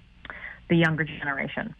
the 0.70 0.76
younger 0.76 1.04
generation. 1.04 1.76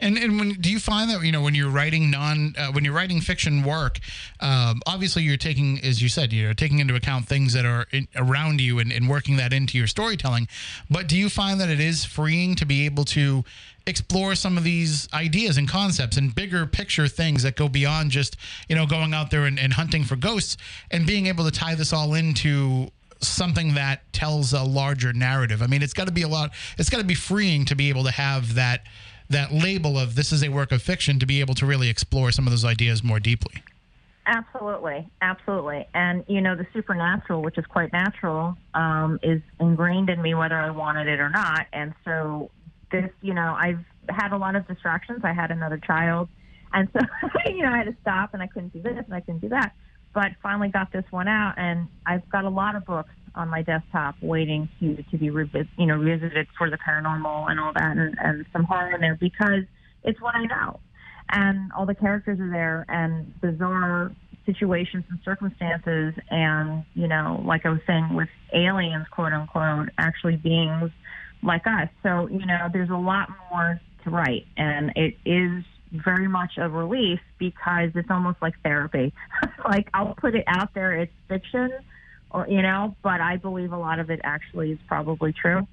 And 0.00 0.18
and 0.18 0.38
when 0.38 0.50
do 0.54 0.70
you 0.70 0.78
find 0.78 1.10
that 1.10 1.22
you 1.22 1.32
know 1.32 1.42
when 1.42 1.54
you're 1.54 1.70
writing 1.70 2.10
non 2.10 2.54
uh, 2.58 2.72
when 2.72 2.84
you're 2.84 2.94
writing 2.94 3.20
fiction 3.20 3.62
work, 3.62 3.98
um, 4.40 4.82
obviously 4.86 5.22
you're 5.22 5.36
taking 5.36 5.80
as 5.82 6.02
you 6.02 6.08
said 6.08 6.32
you 6.32 6.46
know 6.46 6.52
taking 6.52 6.78
into 6.78 6.94
account 6.94 7.26
things 7.26 7.52
that 7.52 7.64
are 7.64 7.86
in, 7.92 8.08
around 8.16 8.60
you 8.60 8.78
and, 8.78 8.92
and 8.92 9.08
working 9.08 9.36
that 9.36 9.52
into 9.52 9.78
your 9.78 9.86
storytelling. 9.86 10.48
But 10.90 11.08
do 11.08 11.16
you 11.16 11.28
find 11.28 11.60
that 11.60 11.68
it 11.68 11.80
is 11.80 12.04
freeing 12.04 12.54
to 12.56 12.66
be 12.66 12.84
able 12.84 13.04
to 13.06 13.44
explore 13.86 14.34
some 14.34 14.56
of 14.56 14.64
these 14.64 15.08
ideas 15.12 15.58
and 15.58 15.68
concepts 15.68 16.16
and 16.16 16.34
bigger 16.34 16.66
picture 16.66 17.06
things 17.06 17.42
that 17.42 17.54
go 17.54 17.68
beyond 17.68 18.10
just 18.10 18.36
you 18.68 18.74
know 18.74 18.86
going 18.86 19.12
out 19.14 19.30
there 19.30 19.44
and, 19.44 19.58
and 19.58 19.74
hunting 19.74 20.04
for 20.04 20.16
ghosts 20.16 20.56
and 20.90 21.06
being 21.06 21.26
able 21.26 21.44
to 21.44 21.50
tie 21.50 21.74
this 21.74 21.92
all 21.92 22.14
into 22.14 22.88
something 23.20 23.74
that 23.74 24.12
tells 24.12 24.52
a 24.52 24.62
larger 24.62 25.12
narrative. 25.12 25.62
I 25.62 25.66
mean, 25.66 25.82
it's 25.82 25.92
got 25.92 26.06
to 26.06 26.12
be 26.12 26.22
a 26.22 26.28
lot. 26.28 26.52
It's 26.78 26.90
got 26.90 26.98
to 26.98 27.04
be 27.04 27.14
freeing 27.14 27.64
to 27.66 27.74
be 27.74 27.88
able 27.88 28.04
to 28.04 28.10
have 28.10 28.54
that 28.54 28.84
that 29.34 29.52
label 29.52 29.98
of 29.98 30.14
this 30.14 30.32
is 30.32 30.42
a 30.42 30.48
work 30.48 30.72
of 30.72 30.80
fiction 30.80 31.18
to 31.18 31.26
be 31.26 31.40
able 31.40 31.54
to 31.54 31.66
really 31.66 31.88
explore 31.88 32.30
some 32.30 32.46
of 32.46 32.52
those 32.52 32.64
ideas 32.64 33.02
more 33.02 33.20
deeply. 33.20 33.62
Absolutely, 34.26 35.06
absolutely. 35.20 35.86
And 35.92 36.24
you 36.28 36.40
know, 36.40 36.56
the 36.56 36.66
supernatural, 36.72 37.42
which 37.42 37.58
is 37.58 37.66
quite 37.66 37.92
natural, 37.92 38.56
um, 38.72 39.18
is 39.22 39.42
ingrained 39.60 40.08
in 40.08 40.22
me 40.22 40.34
whether 40.34 40.56
I 40.56 40.70
wanted 40.70 41.08
it 41.08 41.20
or 41.20 41.28
not. 41.28 41.66
And 41.72 41.92
so, 42.04 42.50
this, 42.90 43.10
you 43.20 43.34
know, 43.34 43.54
I've 43.58 43.84
had 44.08 44.32
a 44.32 44.38
lot 44.38 44.56
of 44.56 44.66
distractions. 44.66 45.20
I 45.24 45.32
had 45.32 45.50
another 45.50 45.78
child, 45.78 46.28
and 46.72 46.88
so 46.92 47.00
you 47.50 47.62
know, 47.62 47.72
I 47.72 47.78
had 47.78 47.86
to 47.86 47.96
stop, 48.00 48.32
and 48.32 48.42
I 48.42 48.46
couldn't 48.46 48.72
do 48.72 48.80
this, 48.80 49.04
and 49.04 49.14
I 49.14 49.20
couldn't 49.20 49.40
do 49.40 49.50
that. 49.50 49.72
But 50.14 50.32
finally, 50.42 50.68
got 50.68 50.90
this 50.92 51.04
one 51.10 51.28
out, 51.28 51.54
and 51.58 51.88
I've 52.06 52.26
got 52.30 52.44
a 52.44 52.50
lot 52.50 52.76
of 52.76 52.86
books 52.86 53.10
on 53.34 53.48
my 53.48 53.62
desktop 53.62 54.16
waiting 54.20 54.68
to 54.80 55.02
to 55.10 55.18
be 55.18 55.28
revis- 55.28 55.68
you 55.76 55.86
know 55.86 55.96
revisited 55.96 56.46
for 56.56 56.70
the 56.70 56.78
paranormal 56.78 57.50
and 57.50 57.58
all 57.60 57.72
that 57.72 57.96
and, 57.96 58.16
and 58.18 58.46
some 58.52 58.64
horror 58.64 58.94
in 58.94 59.00
there 59.00 59.16
because 59.16 59.64
it's 60.02 60.20
what 60.20 60.34
I 60.34 60.44
know. 60.44 60.80
And 61.30 61.72
all 61.72 61.86
the 61.86 61.94
characters 61.94 62.38
are 62.38 62.50
there 62.50 62.84
and 62.88 63.38
bizarre 63.40 64.12
situations 64.46 65.04
and 65.08 65.18
circumstances 65.24 66.14
and 66.30 66.84
you 66.94 67.08
know 67.08 67.42
like 67.44 67.64
I 67.64 67.70
was 67.70 67.80
saying 67.86 68.14
with 68.14 68.28
aliens 68.52 69.06
quote 69.10 69.32
unquote 69.32 69.88
actually 69.98 70.36
beings 70.36 70.90
like 71.42 71.66
us. 71.66 71.88
So 72.02 72.28
you 72.28 72.46
know 72.46 72.68
there's 72.72 72.90
a 72.90 72.96
lot 72.96 73.30
more 73.50 73.80
to 74.04 74.10
write 74.10 74.46
and 74.56 74.92
it 74.96 75.16
is 75.24 75.64
very 75.92 76.28
much 76.28 76.52
a 76.58 76.68
relief 76.68 77.20
because 77.38 77.90
it's 77.94 78.10
almost 78.10 78.38
like 78.42 78.54
therapy. 78.62 79.12
Like 79.66 79.88
I'll 79.94 80.14
put 80.14 80.34
it 80.34 80.44
out 80.46 80.74
there 80.74 80.92
it's 80.92 81.12
fiction 81.26 81.70
or 82.34 82.46
you 82.48 82.60
know, 82.60 82.94
but 83.02 83.20
I 83.20 83.36
believe 83.36 83.72
a 83.72 83.78
lot 83.78 84.00
of 84.00 84.10
it 84.10 84.20
actually 84.24 84.72
is 84.72 84.78
probably 84.86 85.32
true. 85.32 85.66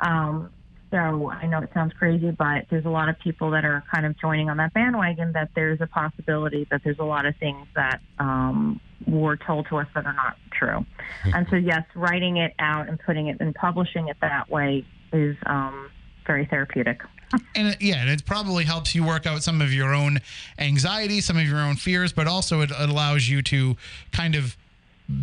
Um, 0.00 0.50
So 0.90 1.30
I 1.30 1.46
know 1.46 1.60
it 1.60 1.70
sounds 1.74 1.92
crazy, 1.94 2.30
but 2.30 2.66
there's 2.70 2.84
a 2.84 2.90
lot 2.90 3.08
of 3.08 3.18
people 3.18 3.50
that 3.50 3.64
are 3.64 3.82
kind 3.92 4.06
of 4.06 4.16
joining 4.20 4.48
on 4.48 4.58
that 4.58 4.72
bandwagon 4.74 5.32
that 5.32 5.48
there's 5.56 5.80
a 5.80 5.88
possibility 5.88 6.68
that 6.70 6.82
there's 6.84 7.00
a 7.00 7.04
lot 7.04 7.26
of 7.26 7.34
things 7.38 7.66
that 7.74 8.00
um, 8.20 8.80
were 9.06 9.36
told 9.36 9.66
to 9.70 9.78
us 9.78 9.88
that 9.94 10.06
are 10.06 10.12
not 10.12 10.36
true. 10.52 10.86
and 11.34 11.48
so, 11.50 11.56
yes, 11.56 11.82
writing 11.96 12.36
it 12.36 12.54
out 12.60 12.88
and 12.88 13.00
putting 13.00 13.26
it 13.26 13.38
and 13.40 13.54
publishing 13.56 14.06
it 14.06 14.16
that 14.20 14.48
way 14.48 14.84
is 15.12 15.36
um, 15.46 15.90
very 16.26 16.46
therapeutic. 16.46 17.00
and 17.56 17.68
it, 17.68 17.82
yeah, 17.82 17.96
and 17.96 18.10
it 18.10 18.24
probably 18.24 18.64
helps 18.64 18.94
you 18.94 19.04
work 19.04 19.26
out 19.26 19.42
some 19.42 19.60
of 19.60 19.72
your 19.72 19.94
own 19.94 20.20
anxiety, 20.58 21.20
some 21.20 21.36
of 21.36 21.48
your 21.48 21.58
own 21.58 21.74
fears, 21.74 22.12
but 22.12 22.28
also 22.28 22.60
it, 22.60 22.70
it 22.70 22.88
allows 22.88 23.28
you 23.28 23.42
to 23.42 23.76
kind 24.12 24.36
of 24.36 24.56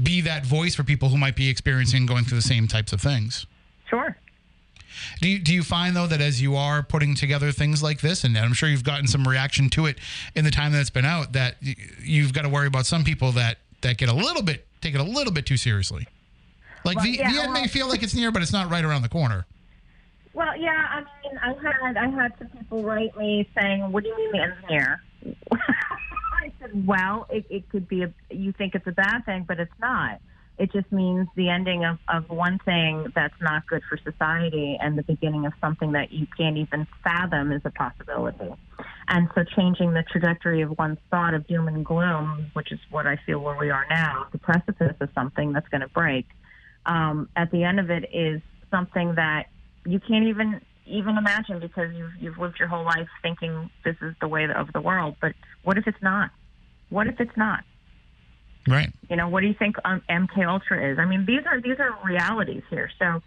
be 0.04 0.22
that 0.22 0.46
voice 0.46 0.76
for 0.76 0.84
people 0.84 1.10
who 1.10 1.18
might 1.18 1.36
be 1.36 1.50
experiencing 1.50 2.06
going 2.06 2.24
through 2.24 2.38
the 2.38 2.44
same 2.44 2.68
types 2.68 2.94
of 2.94 3.02
things. 3.02 3.46
Sure. 3.90 4.16
Do 5.22 5.30
you, 5.30 5.40
do 5.40 5.54
you 5.54 5.64
find 5.64 5.96
though 5.96 6.08
that 6.08 6.22
as 6.22 6.42
you 6.42 6.56
are 6.56 6.84
putting 6.84 7.16
together 7.16 7.52
things 7.52 7.82
like 7.82 8.02
this, 8.02 8.24
and 8.24 8.38
I'm 8.38 8.54
sure 8.54 8.70
you've 8.70 8.84
gotten 8.84 9.08
some 9.08 9.28
reaction 9.28 9.70
to 9.72 9.86
it 9.86 9.98
in 10.36 10.46
the 10.46 10.52
time 10.52 10.72
that 10.74 10.82
it's 10.82 10.90
been 10.90 11.06
out, 11.06 11.34
that 11.34 11.56
you've 12.02 12.34
got 12.34 12.44
to 12.44 12.50
worry 12.50 12.68
about 12.68 12.86
some 12.86 13.04
people 13.04 13.32
that 13.34 13.58
that 13.82 13.98
get 13.98 14.10
a 14.10 14.14
little 14.14 14.44
bit 14.44 14.68
take 14.82 14.94
it 14.94 15.00
a 15.00 15.04
little 15.04 15.34
bit 15.34 15.46
too 15.46 15.58
seriously. 15.58 16.08
Like 16.84 16.98
Well, 16.98 17.06
the, 17.06 17.12
yeah, 17.12 17.32
the 17.32 17.42
end 17.42 17.54
may 17.54 17.68
feel 17.68 17.88
like 17.88 18.04
it's 18.04 18.16
near, 18.16 18.32
but 18.32 18.42
it's 18.42 18.54
not 18.54 18.70
right 18.70 18.84
around 18.84 19.04
the 19.04 19.10
corner. 19.10 19.46
Well, 20.34 20.56
yeah, 20.58 20.88
I 20.90 21.00
mean, 21.00 21.38
I 21.42 21.54
had 21.62 21.98
I 21.98 22.10
had 22.10 22.34
some 22.38 22.48
people 22.48 22.84
write 22.84 23.16
me 23.18 23.48
saying, 23.56 23.92
"What 23.92 24.04
do 24.04 24.10
you 24.10 24.18
mean 24.18 24.32
the 24.32 24.42
end's 24.42 24.70
near?" 24.70 25.02
I 26.42 26.52
said, 26.60 26.88
"Well, 26.88 27.28
it, 27.30 27.46
it 27.50 27.70
could 27.70 27.88
be 27.88 28.04
a 28.04 28.14
you 28.30 28.52
think 28.52 28.76
it's 28.76 28.88
a 28.88 28.92
bad 28.92 29.26
thing, 29.26 29.46
but 29.48 29.60
it's 29.60 29.72
not. 29.80 30.20
It 30.58 30.72
just 30.72 30.92
means 30.92 31.28
the 31.36 31.50
ending 31.50 31.86
of, 31.86 31.98
of 32.08 32.30
one 32.30 32.60
thing 32.66 33.12
that's 33.16 33.40
not 33.42 33.66
good 33.68 33.82
for 33.90 33.98
society 33.98 34.78
and 34.80 34.98
the 34.98 35.04
beginning 35.04 35.46
of 35.46 35.54
something 35.62 35.94
that 35.94 36.12
you 36.12 36.28
can't 36.38 36.58
even 36.58 36.86
fathom 37.04 37.52
is 37.52 37.62
a 37.66 37.72
possibility. 37.72 38.54
And 39.08 39.28
so 39.34 39.44
changing 39.44 39.94
the 39.94 40.04
trajectory 40.04 40.62
of 40.62 40.78
one's 40.78 41.00
thought 41.10 41.34
of 41.34 41.48
doom 41.48 41.68
and 41.68 41.84
gloom, 41.84 42.52
which 42.54 42.72
is 42.72 42.80
what 42.92 43.08
I 43.08 43.18
feel 43.26 43.40
where 43.40 43.58
we 43.58 43.72
are 43.72 43.88
now, 43.90 44.28
the 44.32 44.38
precipice 44.38 44.96
of 45.00 45.10
something 45.16 45.52
that's 45.52 45.68
going 45.70 45.82
to 45.82 45.88
break, 45.88 46.28
um, 46.86 47.30
at 47.36 47.50
the 47.52 47.64
end 47.64 47.80
of 47.80 47.90
it 47.90 48.10
is 48.14 48.42
something 48.70 49.16
that 49.16 49.48
you 49.86 50.00
can't 50.00 50.26
even 50.26 50.62
even 50.86 51.18
imagine 51.18 51.60
because 51.60 51.94
you've 51.94 52.12
you've 52.20 52.38
lived 52.38 52.60
your 52.60 52.68
whole 52.68 52.84
life 52.84 53.08
thinking 53.22 53.70
this 53.84 53.96
is 54.02 54.16
the 54.22 54.28
way 54.28 54.46
of 54.46 54.72
the 54.74 54.82
world. 54.82 55.16
But 55.22 55.34
what 55.64 55.78
if 55.78 55.88
it's 55.88 56.02
not? 56.02 56.32
What 56.90 57.08
if 57.08 57.20
it's 57.20 57.36
not? 57.38 57.64
Right. 58.68 58.92
You 59.10 59.16
know, 59.16 59.28
what 59.28 59.42
do 59.42 59.48
you 59.48 59.56
think 59.58 59.76
um, 59.86 60.02
MK 60.10 60.48
Ultra 60.48 60.92
is? 60.92 61.00
I 61.00 61.06
mean, 61.06 61.26
these 61.26 61.42
are 61.46 61.60
these 61.62 61.80
are 61.80 61.98
realities 62.06 62.64
here. 62.70 62.90
So 63.00 63.22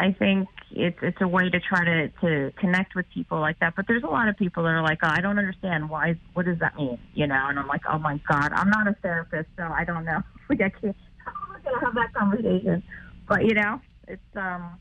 I 0.00 0.12
think 0.12 0.48
it's 0.70 0.98
it's 1.02 1.20
a 1.20 1.28
way 1.28 1.48
to 1.48 1.60
try 1.60 1.84
to 1.84 2.08
to 2.08 2.52
connect 2.58 2.94
with 2.94 3.06
people 3.12 3.40
like 3.40 3.58
that. 3.60 3.74
But 3.76 3.86
there's 3.86 4.02
a 4.02 4.08
lot 4.08 4.28
of 4.28 4.36
people 4.36 4.64
that 4.64 4.70
are 4.70 4.82
like, 4.82 4.98
oh, 5.02 5.10
I 5.10 5.20
don't 5.20 5.38
understand 5.38 5.88
why. 5.88 6.16
What 6.34 6.46
does 6.46 6.58
that 6.58 6.76
mean? 6.76 6.98
You 7.14 7.26
know, 7.26 7.46
and 7.48 7.58
I'm 7.58 7.68
like, 7.68 7.82
oh 7.88 7.98
my 7.98 8.20
god, 8.28 8.52
I'm 8.52 8.68
not 8.70 8.88
a 8.88 8.94
therapist, 9.02 9.48
so 9.56 9.64
I 9.64 9.84
don't 9.84 10.04
know. 10.04 10.22
Like 10.48 10.62
I 10.62 10.70
can't. 10.70 10.96
I'm 11.26 11.52
not 11.52 11.62
gonna 11.62 11.84
have 11.84 11.94
that 11.94 12.14
conversation. 12.14 12.82
But 13.28 13.44
you 13.44 13.52
know, 13.52 13.82
it's 14.06 14.22
um. 14.34 14.78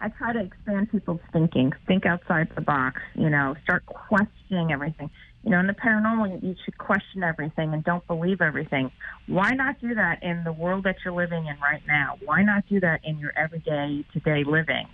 I 0.00 0.08
try 0.08 0.32
to 0.32 0.40
expand 0.40 0.90
people's 0.90 1.20
thinking, 1.32 1.72
think 1.86 2.06
outside 2.06 2.48
the 2.54 2.62
box, 2.62 3.02
you 3.14 3.28
know, 3.28 3.54
start 3.62 3.84
questioning 3.84 4.72
everything. 4.72 5.10
You 5.44 5.50
know, 5.50 5.60
in 5.60 5.66
the 5.66 5.74
paranormal, 5.74 6.42
you 6.42 6.54
should 6.64 6.78
question 6.78 7.22
everything 7.22 7.74
and 7.74 7.84
don't 7.84 8.06
believe 8.06 8.40
everything. 8.40 8.90
Why 9.26 9.50
not 9.50 9.80
do 9.80 9.94
that 9.94 10.22
in 10.22 10.44
the 10.44 10.52
world 10.52 10.84
that 10.84 10.96
you're 11.04 11.14
living 11.14 11.46
in 11.46 11.56
right 11.60 11.82
now? 11.86 12.16
Why 12.24 12.42
not 12.42 12.64
do 12.68 12.80
that 12.80 13.00
in 13.04 13.18
your 13.18 13.32
everyday, 13.36 14.04
today 14.12 14.42
living? 14.44 14.86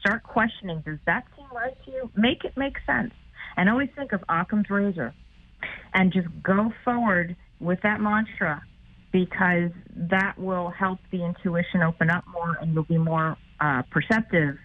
Start 0.00 0.22
questioning, 0.22 0.82
does 0.84 0.98
that 1.06 1.24
seem 1.36 1.46
right 1.54 1.76
to 1.84 1.90
you? 1.90 2.10
Make 2.14 2.44
it 2.44 2.56
make 2.56 2.76
sense. 2.86 3.12
And 3.56 3.68
always 3.68 3.88
think 3.96 4.12
of 4.12 4.22
Occam's 4.28 4.68
razor 4.68 5.14
and 5.94 6.12
just 6.12 6.28
go 6.42 6.72
forward 6.84 7.36
with 7.60 7.80
that 7.82 8.00
mantra 8.00 8.62
because 9.12 9.70
that 9.96 10.34
will 10.38 10.70
help 10.70 11.00
the 11.10 11.24
intuition 11.24 11.82
open 11.82 12.10
up 12.10 12.24
more 12.32 12.56
and 12.60 12.72
you'll 12.74 12.84
be 12.84 12.98
more 12.98 13.36
uh, 13.60 13.82
perceptive 13.90 14.56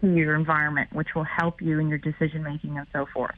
to 0.00 0.14
your 0.14 0.34
environment, 0.34 0.92
which 0.92 1.08
will 1.14 1.24
help 1.24 1.62
you 1.62 1.78
in 1.78 1.88
your 1.88 1.98
decision 1.98 2.42
making 2.42 2.76
and 2.78 2.86
so 2.92 3.06
forth. 3.12 3.36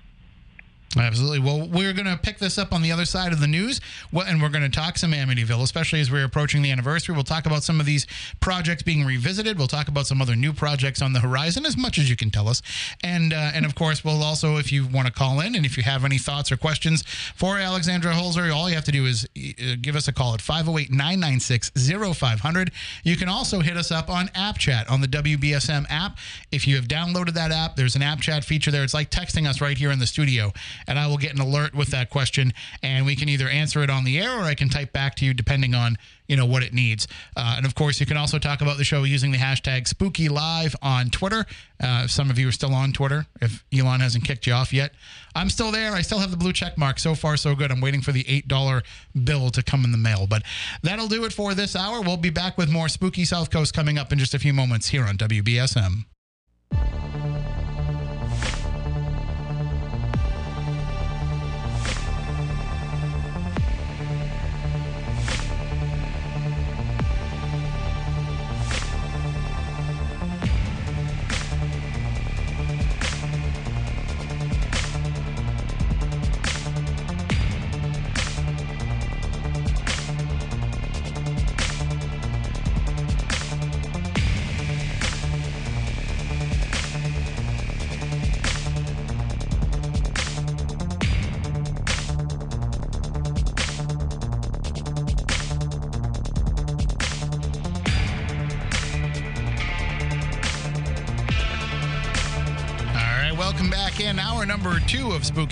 Absolutely. 0.99 1.41
Well, 1.41 1.69
we're 1.69 1.93
going 1.93 2.07
to 2.07 2.17
pick 2.17 2.39
this 2.39 2.57
up 2.57 2.73
on 2.73 2.81
the 2.81 2.91
other 2.91 3.05
side 3.05 3.33
of 3.33 3.41
the 3.41 3.47
news, 3.47 3.81
and 4.13 4.41
we're 4.41 4.49
going 4.49 4.69
to 4.69 4.75
talk 4.75 4.97
some 4.97 5.13
Amityville, 5.13 5.63
especially 5.63 6.01
as 6.01 6.11
we're 6.11 6.25
approaching 6.25 6.63
the 6.63 6.71
anniversary. 6.71 7.15
We'll 7.15 7.25
talk 7.25 7.45
about 7.45 7.63
some 7.63 7.81
of 7.81 7.87
these 7.87 8.07
projects 8.41 8.83
being 8.83 9.05
revisited. 9.05 9.59
We'll 9.59 9.67
talk 9.67 9.89
about 9.89 10.07
some 10.07 10.23
other 10.23 10.35
new 10.35 10.53
projects 10.53 11.03
on 11.03 11.13
the 11.13 11.21
horizon, 11.21 11.67
as 11.67 11.77
much 11.77 11.99
as 11.99 12.09
you 12.09 12.17
can 12.17 12.31
tell 12.31 12.49
us. 12.49 12.63
And 13.05 13.33
uh, 13.33 13.51
and 13.55 13.67
of 13.67 13.75
course, 13.75 14.05
we'll 14.05 14.23
also, 14.23 14.57
if 14.57 14.73
you 14.73 14.87
want 14.87 15.07
to 15.07 15.13
call 15.13 15.41
in 15.41 15.55
and 15.55 15.67
if 15.67 15.77
you 15.77 15.83
have 15.83 16.05
any 16.05 16.19
thoughts 16.19 16.51
or 16.51 16.57
questions 16.57 17.03
for 17.35 17.59
Alexandra 17.59 18.13
Holzer, 18.13 18.55
all 18.55 18.69
you 18.69 18.75
have 18.75 18.85
to 18.85 18.93
do 18.93 19.05
is 19.05 19.27
uh, 19.37 19.77
give 19.81 19.97
us 19.97 20.09
a 20.09 20.13
call 20.13 20.33
at 20.35 20.41
508 20.41 20.91
996 20.91 21.73
0500. 21.77 22.71
You 23.05 23.17
can 23.17 23.29
also 23.29 23.61
hit 23.61 23.77
us 23.77 23.91
up 23.91 24.09
on 24.09 24.31
App 24.35 24.57
Chat 24.59 24.89
on 24.89 25.03
the 25.03 25.09
WBSM 25.09 25.87
app. 25.91 26.17
If 26.51 26.67
you 26.67 26.77
have 26.77 26.87
downloaded 26.87 27.35
that 27.35 27.53
app, 27.53 27.77
there's 27.77 27.97
an 27.97 28.03
app 28.03 28.21
chat 28.21 28.45
feature 28.45 28.71
there. 28.71 28.83
It's 28.83 28.95
like 28.95 29.11
texting 29.11 29.47
us 29.47 29.61
right 29.61 29.77
here 29.77 29.91
in 29.91 29.99
the 29.99 30.07
studio 30.07 30.53
and 30.87 30.99
I 30.99 31.07
will 31.07 31.19
get 31.19 31.35
an 31.35 31.41
alert 31.41 31.75
with 31.75 31.89
that 31.89 32.11
question, 32.11 32.53
and 32.83 33.07
we 33.07 33.17
can 33.17 33.29
either 33.29 33.49
answer 33.49 33.83
it 33.83 33.91
on 33.91 34.05
the 34.05 34.19
air 34.19 34.31
or 34.39 34.43
I 34.43 34.55
can 34.55 34.69
type 34.69 34.93
back 34.93 35.15
to 35.17 35.25
you 35.25 35.35
depending 35.35 35.75
on 35.75 35.97
you 36.29 36.37
know 36.37 36.47
what 36.47 36.63
it 36.63 36.73
needs. 36.73 37.07
Uh, 37.37 37.55
and 37.57 37.67
of 37.67 37.75
course, 37.75 38.01
you 38.01 38.07
can 38.07 38.17
also 38.17 38.39
talk 38.39 38.61
about 38.61 38.79
the 38.79 38.85
show 38.85 39.05
using 39.05 39.31
the 39.31 39.39
hashtag 39.39 39.87
Spooky 39.87 40.29
Live 40.29 40.75
on 40.83 41.11
Twitter. 41.11 41.47
Uh, 41.81 42.07
some 42.07 42.31
of 42.31 42.39
you 42.39 42.49
are 42.49 42.53
still 42.53 42.75
on 42.75 42.93
Twitter, 42.93 43.27
if 43.41 43.65
Elon 43.77 44.01
hasn't 44.01 44.25
kicked 44.25 44.47
you 44.47 44.53
off 44.53 44.73
yet, 44.73 44.93
I'm 45.35 45.51
still 45.51 45.71
there. 45.71 45.93
I 45.93 46.03
still 46.03 46.19
have 46.19 46.31
the 46.31 46.37
blue 46.37 46.53
check 46.53 46.79
mark. 46.79 46.99
So 46.99 47.15
far, 47.15 47.37
so 47.37 47.55
good. 47.55 47.71
I'm 47.71 47.81
waiting 47.81 48.01
for 48.01 48.13
the 48.13 48.25
eight 48.29 48.49
dollar 48.49 48.83
bill 49.25 49.51
to 49.51 49.63
come 49.63 49.85
in 49.85 49.93
the 49.93 49.99
mail. 49.99 50.27
But 50.27 50.43
that'll 50.83 51.09
do 51.09 51.25
it 51.25 51.33
for 51.33 51.55
this 51.55 51.77
hour. 51.77 52.01
We'll 52.01 52.17
be 52.17 52.31
back 52.31 52.59
with 52.59 52.71
more 52.71 52.89
Spooky 52.89 53.25
South 53.25 53.51
Coast 53.51 53.75
coming 53.75 53.99
up 53.99 54.13
in 54.13 54.19
just 54.19 54.35
a 54.35 54.39
few 54.39 54.53
moments 54.53 54.89
here 54.89 55.05
on 55.05 55.17
WBSM. 55.17 56.07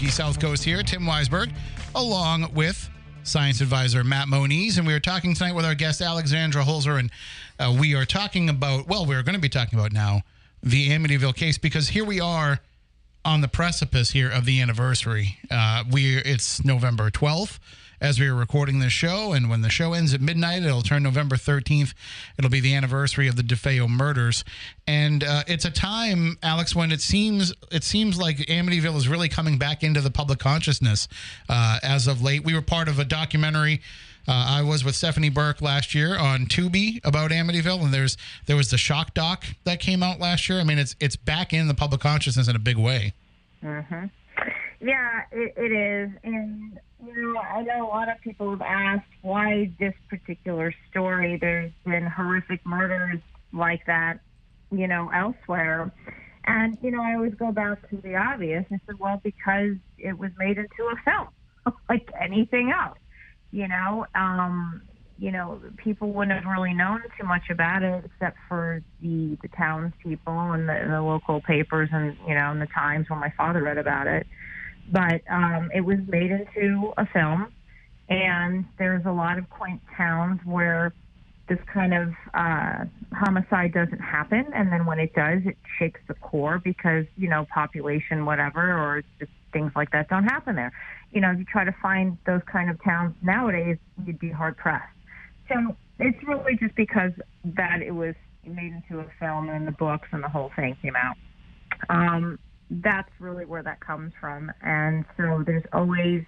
South 0.09 0.41
Coast 0.41 0.65
here. 0.65 0.83
Tim 0.83 1.03
Weisberg, 1.03 1.53
along 1.95 2.53
with 2.55 2.89
science 3.23 3.61
advisor 3.61 4.05
Matt 4.05 4.29
Moniz, 4.29 4.79
and 4.79 4.87
we 4.87 4.93
are 4.93 5.01
talking 5.01 5.35
tonight 5.35 5.55
with 5.55 5.65
our 5.65 5.75
guest 5.75 6.01
Alexandra 6.01 6.63
Holzer, 6.63 6.99
and 6.99 7.11
uh, 7.59 7.75
we 7.79 7.95
are 7.95 8.05
talking 8.05 8.49
about 8.49 8.89
well, 8.89 9.07
we're 9.07 9.23
going 9.23 9.35
to 9.35 9.41
be 9.41 9.49
talking 9.49 9.79
about 9.79 9.93
now 9.93 10.23
the 10.63 10.91
Amityville 10.91 11.35
case 11.35 11.59
because 11.59 11.89
here 11.89 12.05
we 12.05 12.21
are 12.21 12.61
on 13.25 13.41
the 13.41 13.49
precipice 13.49 14.11
here 14.11 14.31
of 14.31 14.45
the 14.45 14.61
anniversary. 14.61 15.39
Uh, 15.51 15.85
we 15.91 16.17
it's 16.17 16.65
November 16.65 17.11
twelfth 17.11 17.59
as 18.01 18.21
we 18.21 18.27
are 18.27 18.35
recording 18.35 18.79
this 18.79 18.93
show, 18.93 19.33
and 19.33 19.49
when 19.49 19.63
the 19.63 19.71
show 19.71 19.93
ends 19.93 20.15
at 20.15 20.21
midnight, 20.21 20.63
it'll 20.63 20.83
turn 20.83 21.03
November 21.03 21.37
thirteenth. 21.37 21.95
It'll 22.39 22.51
be 22.51 22.61
the 22.61 22.75
anniversary 22.75 23.29
of 23.29 23.37
the 23.37 23.43
DeFeo 23.43 23.89
murders, 23.89 24.45
and 24.87 25.25
uh, 25.25 25.43
it's 25.47 25.65
a 25.65 25.71
time, 25.71 26.39
Alex, 26.43 26.75
when 26.75 26.93
it 26.93 27.01
seems 27.01 27.53
it 27.71 27.85
seems 27.85 28.19
like 28.19 28.37
Amityville 28.39 28.97
is 28.97 29.09
really 29.09 29.29
coming 29.29 29.59
back 29.59 29.83
into 29.83 30.01
the 30.01 30.11
public 30.11 30.39
consciousness 30.39 31.09
uh, 31.49 31.79
as 31.83 32.07
of 32.07 32.23
late. 32.23 32.45
We 32.45 32.55
were 32.55 32.63
part 32.63 32.89
of 32.89 32.99
a 32.99 33.05
documentary. 33.05 33.81
Uh, 34.27 34.33
I 34.33 34.63
was 34.63 34.85
with 34.85 34.95
Stephanie 34.95 35.29
Burke 35.29 35.61
last 35.61 35.95
year 35.95 36.17
on 36.17 36.47
Tubi 36.47 36.99
about 37.05 37.31
Amityville, 37.31 37.83
and 37.83 37.93
there's 37.93 38.17
there 38.47 38.57
was 38.57 38.71
the 38.71 38.79
shock 38.79 39.13
doc 39.13 39.45
that 39.65 39.81
came 39.81 40.03
out 40.03 40.19
last 40.19 40.49
year. 40.49 40.61
I 40.61 40.65
mean, 40.65 40.79
it's 40.79 40.97
it's 40.99 41.17
back 41.17 41.53
in 41.53 41.69
the 41.69 41.75
public 41.75 42.01
consciousness 42.01 42.49
in 42.49 42.57
a 42.57 42.59
big 42.59 42.79
way. 42.79 43.13
Mm-hmm. 43.63 44.07
Yeah, 44.81 45.23
it, 45.31 45.55
it 45.57 45.73
is. 45.73 46.11
And, 46.25 46.79
know, 47.15 47.39
I 47.39 47.63
know 47.63 47.87
a 47.87 47.89
lot 47.89 48.09
of 48.09 48.21
people 48.21 48.51
have 48.51 48.63
asked 48.63 49.07
why 49.23 49.71
this 49.79 49.95
particular 50.09 50.75
story. 50.91 51.39
There's 51.41 51.73
been 51.85 52.07
horrific 52.07 52.65
murders 52.65 53.21
like 53.53 53.87
that, 53.87 54.21
you 54.71 54.87
know, 54.87 55.11
elsewhere. 55.15 55.93
And, 56.47 56.77
you 56.83 56.91
know, 56.91 57.03
I 57.03 57.15
always 57.15 57.35
go 57.35 57.53
back 57.53 57.89
to 57.91 57.97
the 57.97 58.17
obvious. 58.17 58.65
I 58.71 58.79
said, 58.87 58.99
well, 58.99 59.21
because 59.23 59.77
it 59.99 60.19
was 60.19 60.31
made 60.39 60.59
into 60.59 60.83
a 60.83 60.97
film, 61.05 61.29
like 61.89 62.11
anything 62.21 62.71
else. 62.71 62.99
You 63.51 63.69
know, 63.69 64.07
um, 64.15 64.83
you 65.19 65.31
know, 65.31 65.61
people 65.77 66.13
wouldn't 66.13 66.43
have 66.43 66.51
really 66.51 66.75
known 66.75 67.03
too 67.19 67.27
much 67.27 67.49
about 67.51 67.83
it 67.83 68.05
except 68.05 68.37
for 68.49 68.83
the 69.01 69.39
the 69.43 69.49
townspeople 69.57 70.53
and 70.53 70.69
the, 70.69 70.87
the 70.91 71.01
local 71.01 71.41
papers 71.41 71.89
and 71.93 72.17
you 72.27 72.35
know, 72.35 72.51
and 72.51 72.61
the 72.61 72.67
Times 72.67 73.09
where 73.09 73.19
my 73.19 73.33
father 73.37 73.63
read 73.63 73.79
about 73.79 74.07
it. 74.07 74.27
But 74.91 75.23
um, 75.31 75.71
it 75.75 75.81
was 75.81 75.99
made 76.07 76.31
into 76.31 76.93
a 76.97 77.07
film, 77.07 77.53
and 78.09 78.65
there's 78.79 79.05
a 79.07 79.13
lot 79.13 79.39
of 79.39 79.49
quaint 79.51 79.81
towns 79.97 80.41
where 80.45 80.93
this 81.49 81.59
kind 81.73 81.93
of 81.93 82.09
uh, 82.33 82.85
homicide 83.13 83.73
doesn't 83.73 83.99
happen, 83.99 84.47
and 84.55 84.73
then 84.73 84.87
when 84.87 84.99
it 84.99 85.15
does, 85.15 85.43
it 85.45 85.57
shakes 85.79 86.01
the 86.09 86.15
core 86.15 86.59
because 86.59 87.05
you 87.17 87.29
know 87.29 87.47
population, 87.53 88.25
whatever, 88.25 88.73
or 88.73 89.03
just 89.19 89.31
things 89.53 89.73
like 89.77 89.91
that 89.93 90.09
don't 90.09 90.25
happen 90.25 90.57
there. 90.57 90.73
You 91.13 91.21
know, 91.21 91.31
if 91.31 91.39
you 91.39 91.45
try 91.45 91.65
to 91.65 91.75
find 91.83 92.19
those 92.27 92.41
kind 92.51 92.71
of 92.71 92.83
towns 92.83 93.15
nowadays, 93.23 93.79
you'd 94.05 94.19
be 94.19 94.31
hard 94.31 94.57
pressed. 94.57 94.85
So 95.49 95.77
it's 95.99 96.19
really 96.27 96.57
just 96.57 96.75
because 96.75 97.13
that 97.45 97.83
it 97.83 97.93
was 97.93 98.15
made 98.47 98.73
into 98.73 99.01
a 99.01 99.07
film 99.19 99.49
and 99.49 99.67
the 99.67 99.73
books 99.73 100.09
and 100.13 100.23
the 100.23 100.29
whole 100.29 100.51
thing 100.57 100.77
came 100.83 100.95
out. 100.97 101.17
Um, 101.89 102.39
that's 102.71 103.11
really 103.19 103.45
where 103.45 103.63
that 103.63 103.81
comes 103.81 104.13
from, 104.21 104.51
and 104.63 105.05
so 105.17 105.43
there's 105.47 105.65
always 105.73 106.25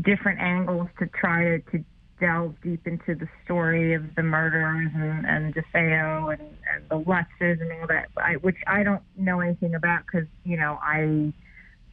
different 0.00 0.40
angles 0.40 0.88
to 0.98 1.06
try 1.08 1.44
to, 1.44 1.58
to 1.70 1.84
delve 2.20 2.54
deep 2.62 2.86
into 2.86 3.14
the 3.14 3.28
story 3.44 3.94
of 3.94 4.02
the 4.14 4.22
murders 4.22 4.90
and, 4.94 5.26
and 5.26 5.54
DeFeo 5.54 6.32
and, 6.32 6.40
and 6.72 6.88
the 6.88 6.98
Lutzes 6.98 7.60
and 7.60 7.72
all 7.72 7.86
that, 7.88 8.08
I, 8.16 8.34
which 8.34 8.56
I 8.66 8.84
don't 8.84 9.02
know 9.16 9.40
anything 9.40 9.74
about 9.74 10.04
because, 10.06 10.28
you 10.44 10.56
know, 10.56 10.78
I 10.80 11.32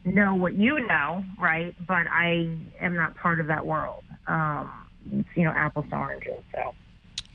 know 0.06 0.36
what 0.36 0.54
you 0.54 0.86
know, 0.88 1.24
right? 1.41 1.76
But 1.88 2.06
I 2.12 2.58
am 2.80 2.95
not 2.95 3.16
part 3.16 3.39
of 3.39 3.47
that 3.47 3.66
world. 3.66 4.04
Um, 4.28 4.72
it's, 5.12 5.30
you 5.36 5.43
know, 5.43 5.52
apples 5.52 5.86
to 5.89 5.95
oranges. 5.95 6.43
So. 6.54 6.74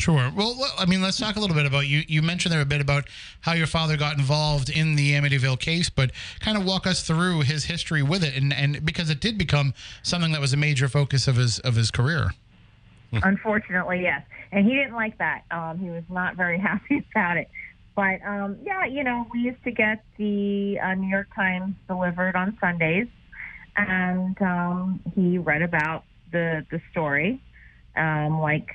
Sure. 0.05 0.31
Well, 0.37 0.55
I 0.77 0.85
mean, 0.85 1.01
let's 1.01 1.17
talk 1.17 1.37
a 1.37 1.41
little 1.41 1.57
bit 1.57 1.65
about 1.65 1.87
you. 1.87 2.03
You 2.07 2.21
mentioned 2.21 2.53
there 2.53 2.61
a 2.61 2.67
bit 2.67 2.83
about 2.83 3.09
how 3.41 3.55
your 3.55 3.67
father 3.67 3.97
got 3.97 4.19
involved 4.19 4.69
in 4.69 4.97
the 4.97 5.15
Amityville 5.15 5.59
case, 5.59 5.89
but 5.89 6.11
kind 6.41 6.59
of 6.59 6.67
walk 6.67 6.87
us 6.87 7.03
through 7.07 7.41
his 7.41 7.65
history 7.65 8.03
with 8.03 8.23
it, 8.23 8.35
and, 8.35 8.53
and 8.53 8.85
because 8.85 9.09
it 9.09 9.19
did 9.19 9.39
become 9.39 9.73
something 10.03 10.31
that 10.33 10.43
was 10.43 10.53
a 10.53 10.59
major 10.59 10.89
focus 10.89 11.27
of 11.27 11.37
his 11.37 11.59
of 11.61 11.77
his 11.77 11.91
career. 11.91 12.33
Unfortunately, 13.15 14.03
yes, 14.03 14.21
and 14.53 14.67
he 14.67 14.75
didn't 14.75 14.93
like 14.93 15.17
that. 15.17 15.45
Um, 15.51 15.79
he 15.79 15.89
was 15.89 16.05
not 16.11 16.37
very 16.37 16.59
happy 16.71 17.03
about 17.11 17.39
it. 17.39 17.49
But 17.97 18.21
um, 18.27 18.59
yeah, 18.63 18.85
you 18.85 19.05
know, 19.05 19.27
we 19.33 19.39
used 19.39 19.65
to 19.65 19.71
get 19.71 20.05
the 20.19 20.79
uh, 20.81 20.93
New 20.93 21.09
York 21.09 21.29
Times 21.35 21.77
delivered 21.89 22.37
on 22.37 22.59
Sundays, 22.61 23.07
and 23.75 24.37
um, 24.43 25.01
he 25.15 25.39
read 25.39 25.63
about 25.63 26.05
the 26.31 26.67
the 26.71 26.83
story, 26.91 27.41
um, 27.97 28.39
like 28.39 28.69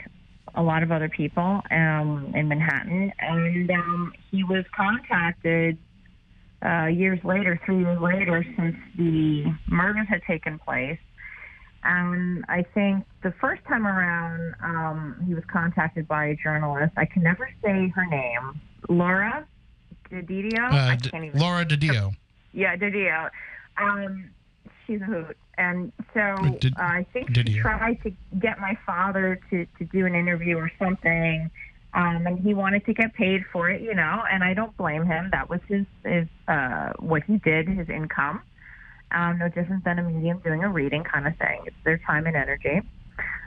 a 0.56 0.64
lot 0.64 0.84
of 0.84 0.92
other 0.92 1.10
people 1.10 1.62
um, 1.72 2.32
in 2.36 2.48
Manhattan, 2.48 3.12
and 3.20 3.72
um, 3.72 4.14
he 4.32 4.44
was 4.44 4.66
contacted 4.76 5.78
uh, 6.66 6.86
years 6.86 7.20
later, 7.24 7.60
three 7.66 7.80
years 7.80 8.00
later, 8.02 8.46
since 8.58 8.76
the 8.98 9.46
murders 9.68 10.08
had 10.10 10.22
taken 10.24 10.60
place. 10.60 11.00
And 11.84 12.44
I 12.50 12.64
think 12.74 13.06
the 13.24 13.34
first 13.40 13.64
time 13.66 13.88
around, 13.88 14.56
um, 14.62 15.24
he 15.26 15.34
was 15.34 15.44
contacted 15.52 16.08
by 16.08 16.26
a 16.26 16.36
journalist. 16.36 16.94
I 16.98 17.06
can 17.06 17.24
never 17.24 17.50
say 17.64 17.88
her 17.96 18.06
name. 18.06 18.60
Laura 18.90 19.48
DiDio. 20.12 20.60
Uh, 20.60 20.76
I 20.76 20.98
can't 20.98 21.24
even. 21.24 21.40
Laura 21.40 21.66
DiDio. 21.66 22.14
Yeah, 22.52 22.76
DiDio. 22.76 23.30
Um, 23.78 24.30
she's 24.90 25.02
a 25.02 25.06
hoot. 25.06 25.38
And 25.58 25.92
so 26.14 26.36
Did- 26.60 26.74
uh, 26.78 26.82
I 26.82 27.06
think 27.14 27.30
she 27.36 27.60
tried 27.60 28.02
to 28.04 28.12
get 28.40 28.60
my 28.60 28.78
father 28.86 29.40
to, 29.50 29.66
to 29.78 29.86
do 29.86 30.06
an 30.06 30.16
interview 30.16 30.58
or 30.58 30.72
something. 30.80 31.50
Um, 31.94 32.28
and 32.28 32.40
he 32.40 32.54
wanted 32.54 32.86
to 32.86 32.94
get 32.94 33.14
paid 33.14 33.44
for 33.52 33.70
it, 33.70 33.82
you 33.82 33.96
know, 33.96 34.24
and 34.32 34.44
I 34.44 34.54
don't 34.54 34.76
blame 34.78 35.06
him. 35.06 35.30
That 35.32 35.50
was 35.50 35.60
his, 35.68 35.86
his 36.06 36.28
uh, 36.48 36.94
what 37.00 37.24
he 37.24 37.38
did, 37.38 37.68
his 37.68 37.90
income. 37.90 38.44
Um, 39.12 39.40
no 39.40 39.48
different 39.50 39.84
than 39.86 39.98
a 39.98 40.04
medium 40.04 40.40
doing 40.40 40.64
a 40.64 40.70
reading 40.70 41.04
kind 41.04 41.26
of 41.26 41.36
thing. 41.38 41.64
It's 41.66 41.76
their 41.84 41.98
time 41.98 42.28
and 42.28 42.36
energy. 42.36 42.82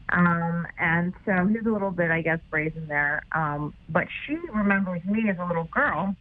Um, 0.08 0.66
and 0.78 1.14
so 1.24 1.46
he's 1.46 1.64
a 1.64 1.70
little 1.70 1.92
bit, 1.92 2.10
I 2.10 2.20
guess, 2.20 2.40
brazen 2.50 2.88
there. 2.88 3.22
Um, 3.30 3.72
but 3.88 4.08
she 4.26 4.36
remembers 4.52 5.04
me 5.04 5.30
as 5.30 5.36
a 5.38 5.46
little 5.46 5.68
girl 5.72 6.16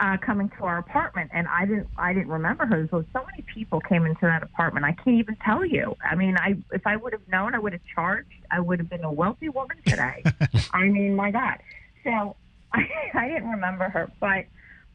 uh, 0.00 0.16
coming 0.16 0.48
to 0.58 0.64
our 0.64 0.78
apartment, 0.78 1.30
and 1.34 1.46
I 1.46 1.66
didn't, 1.66 1.88
I 1.98 2.14
didn't 2.14 2.28
remember 2.28 2.64
her. 2.66 2.88
So 2.90 3.04
so 3.12 3.24
many 3.30 3.44
people 3.54 3.80
came 3.80 4.06
into 4.06 4.22
that 4.22 4.42
apartment. 4.42 4.86
I 4.86 4.92
can't 4.92 5.18
even 5.18 5.36
tell 5.44 5.64
you. 5.64 5.94
I 6.02 6.14
mean, 6.14 6.36
I 6.38 6.56
if 6.72 6.86
I 6.86 6.96
would 6.96 7.12
have 7.12 7.26
known, 7.28 7.54
I 7.54 7.58
would 7.58 7.72
have 7.72 7.82
charged. 7.94 8.28
I 8.50 8.60
would 8.60 8.78
have 8.78 8.88
been 8.88 9.04
a 9.04 9.12
wealthy 9.12 9.50
woman 9.50 9.76
today. 9.84 10.24
I 10.72 10.84
mean, 10.84 11.14
my 11.14 11.30
God. 11.30 11.58
So 12.02 12.36
I, 12.72 12.86
I 13.14 13.28
didn't 13.28 13.50
remember 13.50 13.90
her, 13.90 14.10
but 14.20 14.46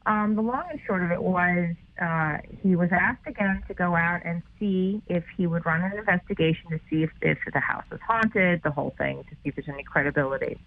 um, 0.08 0.36
the 0.36 0.42
long 0.42 0.64
and 0.72 0.80
short 0.86 1.04
of 1.04 1.12
it 1.12 1.22
was 1.22 1.76
uh, 2.02 2.38
he 2.62 2.76
was 2.76 2.90
asked 2.92 3.26
again 3.28 3.64
to 3.68 3.74
go 3.74 3.96
out 3.96 4.22
and 4.26 4.42
see 4.60 5.02
if 5.08 5.24
he 5.38 5.48
would 5.48 5.66
run 5.66 5.82
an 5.82 5.98
investigation 5.98 6.70
to 6.72 6.80
see 6.90 7.04
if, 7.04 7.12
if 7.22 7.38
the 7.54 7.60
house 7.60 7.86
was 7.90 8.00
haunted, 8.06 8.62
the 8.64 8.72
whole 8.72 8.94
thing, 8.98 9.24
to 9.30 9.36
see 9.36 9.50
if 9.50 9.56
there's 9.56 9.70
any 9.70 9.84
credibility 9.84 10.60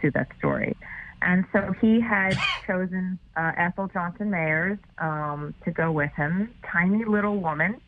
to 0.00 0.10
that 0.12 0.28
story. 0.38 0.76
And 1.22 1.44
so 1.52 1.74
he 1.80 2.00
had 2.00 2.36
chosen 2.66 3.18
uh, 3.36 3.52
Ethel 3.56 3.88
Johnson 3.88 4.30
Meyers 4.30 4.78
um, 4.98 5.54
to 5.64 5.70
go 5.70 5.92
with 5.92 6.10
him. 6.16 6.54
Tiny 6.72 7.04
little 7.04 7.38
woman. 7.38 7.80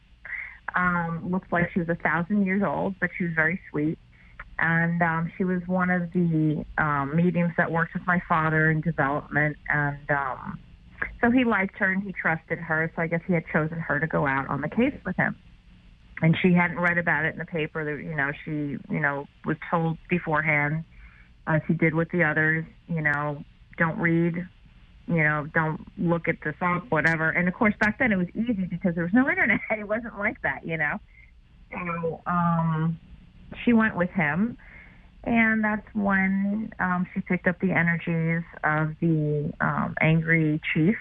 Um, 0.74 1.30
looked 1.30 1.52
like 1.52 1.70
she 1.72 1.80
was 1.80 1.88
a 1.88 1.96
thousand 1.96 2.46
years 2.46 2.62
old, 2.64 2.94
but 3.00 3.10
she 3.16 3.24
was 3.24 3.32
very 3.34 3.60
sweet. 3.70 3.98
And 4.58 5.02
um, 5.02 5.32
she 5.36 5.44
was 5.44 5.60
one 5.66 5.90
of 5.90 6.12
the 6.12 6.64
um, 6.78 7.12
mediums 7.14 7.52
that 7.56 7.70
worked 7.70 7.94
with 7.94 8.06
my 8.06 8.22
father 8.28 8.70
in 8.70 8.80
development. 8.80 9.56
And 9.68 10.10
um, 10.10 10.58
so 11.20 11.30
he 11.30 11.44
liked 11.44 11.76
her 11.78 11.90
and 11.90 12.02
he 12.02 12.12
trusted 12.12 12.58
her. 12.58 12.90
So 12.94 13.02
I 13.02 13.06
guess 13.06 13.20
he 13.26 13.32
had 13.32 13.44
chosen 13.52 13.78
her 13.78 13.98
to 13.98 14.06
go 14.06 14.26
out 14.26 14.48
on 14.48 14.60
the 14.60 14.68
case 14.68 14.94
with 15.04 15.16
him. 15.16 15.36
And 16.20 16.36
she 16.40 16.52
hadn't 16.52 16.78
read 16.78 16.98
about 16.98 17.24
it 17.24 17.32
in 17.32 17.38
the 17.38 17.44
paper. 17.44 17.84
That 17.84 18.02
you 18.02 18.14
know, 18.14 18.30
she 18.44 18.78
you 18.92 19.00
know 19.00 19.26
was 19.44 19.56
told 19.70 19.98
beforehand, 20.08 20.84
as 21.46 21.60
he 21.66 21.74
did 21.74 21.94
with 21.94 22.10
the 22.10 22.24
others. 22.24 22.64
You 22.88 23.02
know, 23.02 23.44
don't 23.78 23.98
read. 23.98 24.46
You 25.08 25.24
know, 25.24 25.46
don't 25.52 25.80
look 25.98 26.28
at 26.28 26.36
this 26.44 26.54
up, 26.60 26.84
whatever. 26.90 27.30
And 27.30 27.48
of 27.48 27.54
course, 27.54 27.74
back 27.80 27.98
then 27.98 28.12
it 28.12 28.16
was 28.16 28.28
easy 28.34 28.66
because 28.70 28.94
there 28.94 29.04
was 29.04 29.12
no 29.12 29.28
internet. 29.30 29.60
It 29.70 29.88
wasn't 29.88 30.18
like 30.18 30.40
that, 30.42 30.66
you 30.66 30.76
know. 30.76 30.98
So 31.72 32.20
um, 32.26 32.98
she 33.64 33.72
went 33.72 33.96
with 33.96 34.10
him, 34.10 34.56
and 35.24 35.64
that's 35.64 35.86
when 35.94 36.72
um, 36.78 37.06
she 37.12 37.20
picked 37.20 37.46
up 37.46 37.58
the 37.60 37.72
energies 37.72 38.44
of 38.64 38.94
the 39.00 39.52
um, 39.60 39.94
angry 40.00 40.60
chief. 40.72 40.96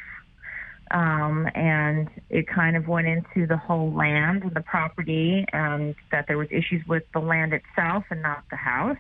Um, 0.91 1.47
and 1.55 2.09
it 2.29 2.49
kind 2.49 2.75
of 2.75 2.89
went 2.89 3.07
into 3.07 3.47
the 3.47 3.55
whole 3.55 3.93
land 3.93 4.43
and 4.43 4.53
the 4.53 4.61
property, 4.61 5.45
and 5.53 5.95
that 6.11 6.25
there 6.27 6.37
was 6.37 6.49
issues 6.51 6.85
with 6.85 7.03
the 7.13 7.19
land 7.19 7.53
itself 7.53 8.03
and 8.09 8.21
not 8.21 8.43
the 8.49 8.57
house. 8.57 8.97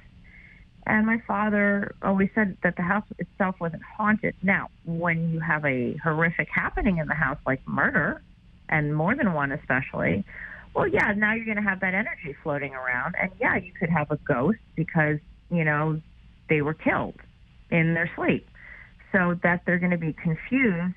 And 0.85 1.05
my 1.05 1.21
father 1.27 1.93
always 2.01 2.29
said 2.33 2.57
that 2.63 2.75
the 2.75 2.81
house 2.81 3.05
itself 3.19 3.55
wasn't 3.59 3.83
haunted. 3.83 4.35
Now, 4.41 4.69
when 4.85 5.31
you 5.31 5.39
have 5.39 5.63
a 5.65 5.95
horrific 5.97 6.49
happening 6.53 6.97
in 6.97 7.07
the 7.07 7.13
house, 7.13 7.37
like 7.45 7.65
murder, 7.67 8.21
and 8.67 8.95
more 8.95 9.15
than 9.15 9.33
one 9.33 9.51
especially, 9.51 10.23
well, 10.73 10.87
yeah, 10.87 11.13
now 11.15 11.33
you're 11.33 11.45
going 11.45 11.57
to 11.57 11.69
have 11.69 11.81
that 11.81 11.93
energy 11.93 12.35
floating 12.41 12.73
around. 12.73 13.15
And 13.19 13.31
yeah, 13.39 13.57
you 13.57 13.73
could 13.73 13.89
have 13.89 14.09
a 14.09 14.17
ghost 14.17 14.59
because, 14.75 15.19
you 15.49 15.63
know, 15.63 16.01
they 16.49 16.61
were 16.61 16.73
killed 16.73 17.19
in 17.69 17.93
their 17.93 18.09
sleep. 18.15 18.47
So 19.11 19.37
that 19.43 19.63
they're 19.65 19.79
going 19.79 19.91
to 19.91 19.97
be 19.97 20.13
confused. 20.13 20.95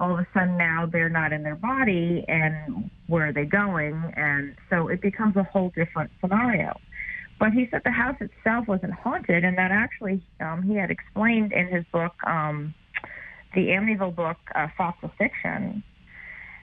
All 0.00 0.12
of 0.12 0.18
a 0.18 0.26
sudden 0.34 0.56
now 0.56 0.86
they're 0.90 1.08
not 1.08 1.32
in 1.32 1.44
their 1.44 1.54
body 1.54 2.24
and 2.26 2.90
where 3.06 3.28
are 3.28 3.32
they 3.32 3.44
going? 3.44 4.12
And 4.16 4.56
so 4.68 4.88
it 4.88 5.00
becomes 5.00 5.36
a 5.36 5.44
whole 5.44 5.70
different 5.76 6.10
scenario. 6.20 6.76
But 7.42 7.54
he 7.54 7.66
said 7.72 7.80
the 7.84 7.90
house 7.90 8.14
itself 8.20 8.68
wasn't 8.68 8.92
haunted, 8.92 9.42
and 9.42 9.58
that 9.58 9.72
actually 9.72 10.22
um, 10.38 10.62
he 10.62 10.76
had 10.76 10.92
explained 10.92 11.52
in 11.52 11.66
his 11.66 11.84
book, 11.90 12.12
um, 12.24 12.72
the 13.56 13.62
Amityville 13.62 14.14
book, 14.14 14.36
uh, 14.54 14.68
Fossil 14.78 15.10
Fiction, 15.18 15.82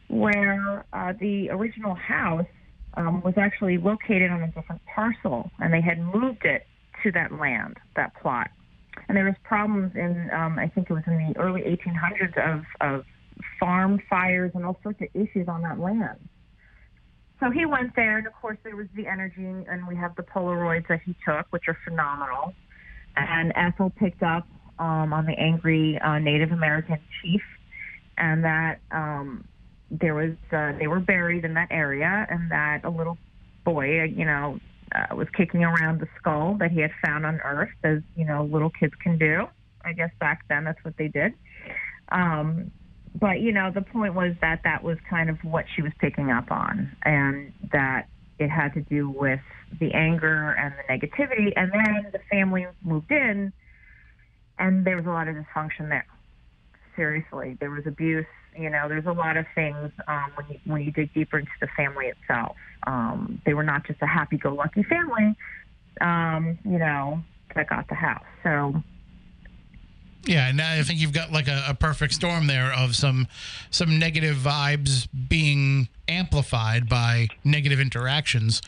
where 0.08 0.86
uh, 0.94 1.12
the 1.20 1.50
original 1.50 1.96
house 1.96 2.48
um, 2.94 3.22
was 3.24 3.34
actually 3.36 3.78
located 3.78 4.32
on 4.32 4.42
a 4.42 4.48
different 4.48 4.82
parcel, 4.86 5.52
and 5.60 5.74
they 5.74 5.82
had 5.82 6.00
moved 6.00 6.46
it 6.46 6.66
to 7.04 7.12
that 7.12 7.34
land, 7.34 7.76
that 7.98 8.14
plot. 8.16 8.50
And 9.10 9.18
there 9.18 9.26
was 9.26 9.36
problems 9.44 9.92
in, 9.96 10.30
um, 10.32 10.58
I 10.58 10.70
think 10.70 10.90
it 10.90 10.94
was 10.94 11.04
in 11.08 11.34
the 11.34 11.38
early 11.38 11.64
1800s 11.64 12.38
of, 12.38 12.64
of 12.80 13.06
farm 13.60 14.02
fires 14.10 14.54
and 14.56 14.64
all 14.64 14.80
sorts 14.82 15.02
of 15.02 15.10
issues 15.14 15.50
on 15.50 15.62
that 15.64 15.78
land. 15.78 16.30
So 17.40 17.50
he 17.52 17.66
went 17.66 17.96
there, 17.96 18.18
and 18.18 18.28
of 18.28 18.34
course 18.34 18.58
there 18.64 18.76
was 18.76 18.88
the 18.96 19.08
energy, 19.08 19.46
and 19.46 19.88
we 19.88 19.96
have 19.96 20.16
the 20.16 20.24
Polaroids 20.24 20.88
that 20.90 21.02
he 21.06 21.16
took, 21.26 21.48
which 21.52 21.64
are 21.68 21.78
phenomenal. 21.86 22.54
And 23.16 23.54
Ethel 23.56 23.92
picked 23.92 24.24
up 24.24 24.46
um, 24.78 25.14
on 25.14 25.26
the 25.26 25.38
angry 25.40 25.98
uh, 26.00 26.20
Native 26.20 26.52
American 26.52 27.00
chief, 27.22 27.42
and 28.18 28.44
that 28.44 28.80
um, 28.92 29.46
there 29.90 30.16
was 30.16 30.36
uh, 30.52 30.74
they 30.78 30.88
were 30.88 31.00
buried 31.00 31.46
in 31.46 31.54
that 31.54 31.70
area, 31.72 32.28
and 32.30 32.52
that 32.52 32.82
a 32.84 32.90
little 32.90 33.18
boy, 33.64 34.04
you 34.04 34.26
know, 34.26 34.60
uh, 34.94 35.16
was 35.16 35.28
kicking 35.36 35.64
around 35.64 36.02
the 36.02 36.08
skull 36.18 36.56
that 36.60 36.72
he 36.72 36.82
had 36.82 36.92
found 37.04 37.26
unearthed, 37.26 37.72
as 37.84 38.00
you 38.16 38.26
know, 38.26 38.44
little 38.46 38.70
kids 38.70 38.94
can 39.02 39.18
do. 39.18 39.48
I 39.84 39.94
guess 39.94 40.12
back 40.20 40.42
then 40.50 40.66
that's 40.66 40.84
what 40.84 40.98
they 40.98 41.08
did. 41.08 41.34
Um, 42.12 42.72
but 43.20 43.42
you 43.42 43.52
know, 43.52 43.72
the 43.72 43.82
point 43.82 44.14
was 44.14 44.36
that 44.42 44.62
that 44.64 44.84
was 44.84 44.98
kind 45.10 45.30
of 45.30 45.38
what 45.44 45.66
she 45.76 45.82
was 45.82 45.92
picking 46.00 46.32
up 46.32 46.52
on, 46.52 46.92
and 47.04 47.54
that 47.72 48.08
it 48.40 48.50
had 48.50 48.74
to 48.74 48.82
do 48.82 49.10
with 49.10 49.42
the 49.80 49.94
anger 49.94 50.52
and 50.52 50.74
the 50.74 50.94
negativity. 50.94 51.52
And 51.56 51.72
then 51.72 52.12
the 52.12 52.20
family 52.32 52.68
moved 52.84 53.12
in, 53.12 53.52
and 54.58 54.86
there 54.86 54.96
was 54.96 55.06
a 55.06 55.10
lot 55.10 55.28
of 55.28 55.36
dysfunction 55.36 55.90
there. 55.90 56.08
Seriously, 56.96 57.58
there 57.60 57.72
was 57.72 57.86
abuse. 57.86 58.26
You 58.58 58.70
know, 58.70 58.90
there's 58.90 59.06
a 59.06 59.12
lot 59.12 59.38
of 59.38 59.46
things 59.56 59.92
um, 60.08 60.32
when 60.36 60.46
you 60.50 60.60
when 60.66 60.82
you 60.82 60.92
dig 60.92 61.14
deeper 61.14 61.40
into 61.40 61.52
the 61.62 61.68
family 61.78 62.08
itself. 62.08 62.56
Um, 62.88 63.42
they 63.46 63.54
were 63.54 63.64
not 63.64 63.86
just 63.86 64.02
a 64.02 64.08
happy-go-lucky 64.08 64.84
family. 64.84 65.36
Um, 66.02 66.58
you 66.64 66.80
know, 66.80 67.22
that 67.56 67.70
got 67.70 67.88
the 67.90 67.96
house. 67.96 68.24
So 68.44 68.82
Yeah, 70.26 70.50
and 70.50 70.62
I 70.62 70.84
think 70.84 71.00
you've 71.00 71.14
got 71.14 71.32
like 71.32 71.48
a, 71.48 71.64
a 71.70 71.74
perfect 71.74 72.14
storm 72.14 72.48
there 72.48 72.72
of 72.74 72.96
some 72.96 73.28
some 73.72 73.98
negative 73.98 74.36
vibes 74.36 75.08
being 75.30 75.88
amplified 76.08 76.90
by 76.90 77.30
negative 77.44 77.80
interactions, 77.80 78.62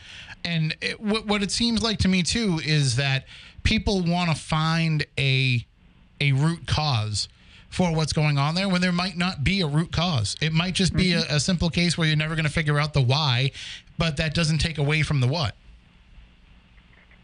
and 0.44 0.74
it, 0.80 1.00
what 1.00 1.26
what 1.26 1.42
it 1.42 1.50
seems 1.50 1.82
like 1.82 1.98
to 1.98 2.08
me 2.08 2.22
too 2.22 2.58
is 2.64 2.96
that 2.96 3.26
people 3.62 4.02
want 4.02 4.30
to 4.30 4.36
find 4.36 5.06
a 5.18 5.64
a 6.20 6.32
root 6.32 6.66
cause 6.66 7.28
for 7.68 7.94
what's 7.94 8.12
going 8.12 8.38
on 8.38 8.54
there 8.54 8.68
when 8.68 8.80
there 8.80 8.92
might 8.92 9.16
not 9.16 9.44
be 9.44 9.60
a 9.60 9.66
root 9.66 9.92
cause. 9.92 10.36
It 10.40 10.52
might 10.52 10.74
just 10.74 10.94
be 10.94 11.12
mm-hmm. 11.12 11.32
a, 11.32 11.36
a 11.36 11.40
simple 11.40 11.70
case 11.70 11.96
where 11.96 12.06
you're 12.06 12.16
never 12.16 12.34
going 12.34 12.44
to 12.44 12.50
figure 12.50 12.78
out 12.78 12.92
the 12.92 13.00
why, 13.00 13.50
but 13.98 14.18
that 14.18 14.34
doesn't 14.34 14.58
take 14.58 14.78
away 14.78 15.02
from 15.02 15.20
the 15.20 15.26
what. 15.26 15.54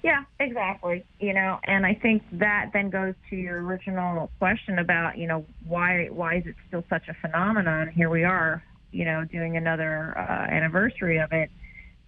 Yeah, 0.08 0.24
exactly. 0.40 1.04
You 1.20 1.34
know, 1.34 1.58
and 1.64 1.84
I 1.84 1.92
think 1.92 2.22
that 2.32 2.70
then 2.72 2.88
goes 2.88 3.12
to 3.28 3.36
your 3.36 3.62
original 3.62 4.30
question 4.38 4.78
about, 4.78 5.18
you 5.18 5.26
know, 5.26 5.44
why 5.66 6.06
why 6.10 6.36
is 6.36 6.46
it 6.46 6.54
still 6.66 6.82
such 6.88 7.08
a 7.08 7.14
phenomenon? 7.20 7.88
Here 7.94 8.08
we 8.08 8.24
are, 8.24 8.62
you 8.90 9.04
know, 9.04 9.26
doing 9.30 9.58
another 9.58 10.16
uh, 10.16 10.50
anniversary 10.50 11.18
of 11.18 11.30
it, 11.32 11.50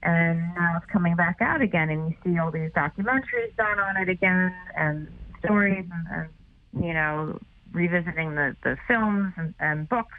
and 0.03 0.38
now 0.55 0.78
it's 0.78 0.90
coming 0.90 1.14
back 1.14 1.42
out 1.42 1.61
again, 1.61 1.90
and 1.90 2.09
you 2.09 2.16
see 2.24 2.38
all 2.38 2.51
these 2.51 2.70
documentaries 2.70 3.55
done 3.59 3.78
on 3.78 3.98
it 3.98 4.09
again, 4.09 4.55
and 4.74 5.07
stories, 5.44 5.84
and, 5.92 6.30
and 6.72 6.82
you 6.86 6.94
know, 6.94 7.38
revisiting 7.70 8.34
the 8.34 8.57
the 8.64 8.78
films 8.88 9.34
and, 9.36 9.53
and 9.61 9.86
books, 9.90 10.16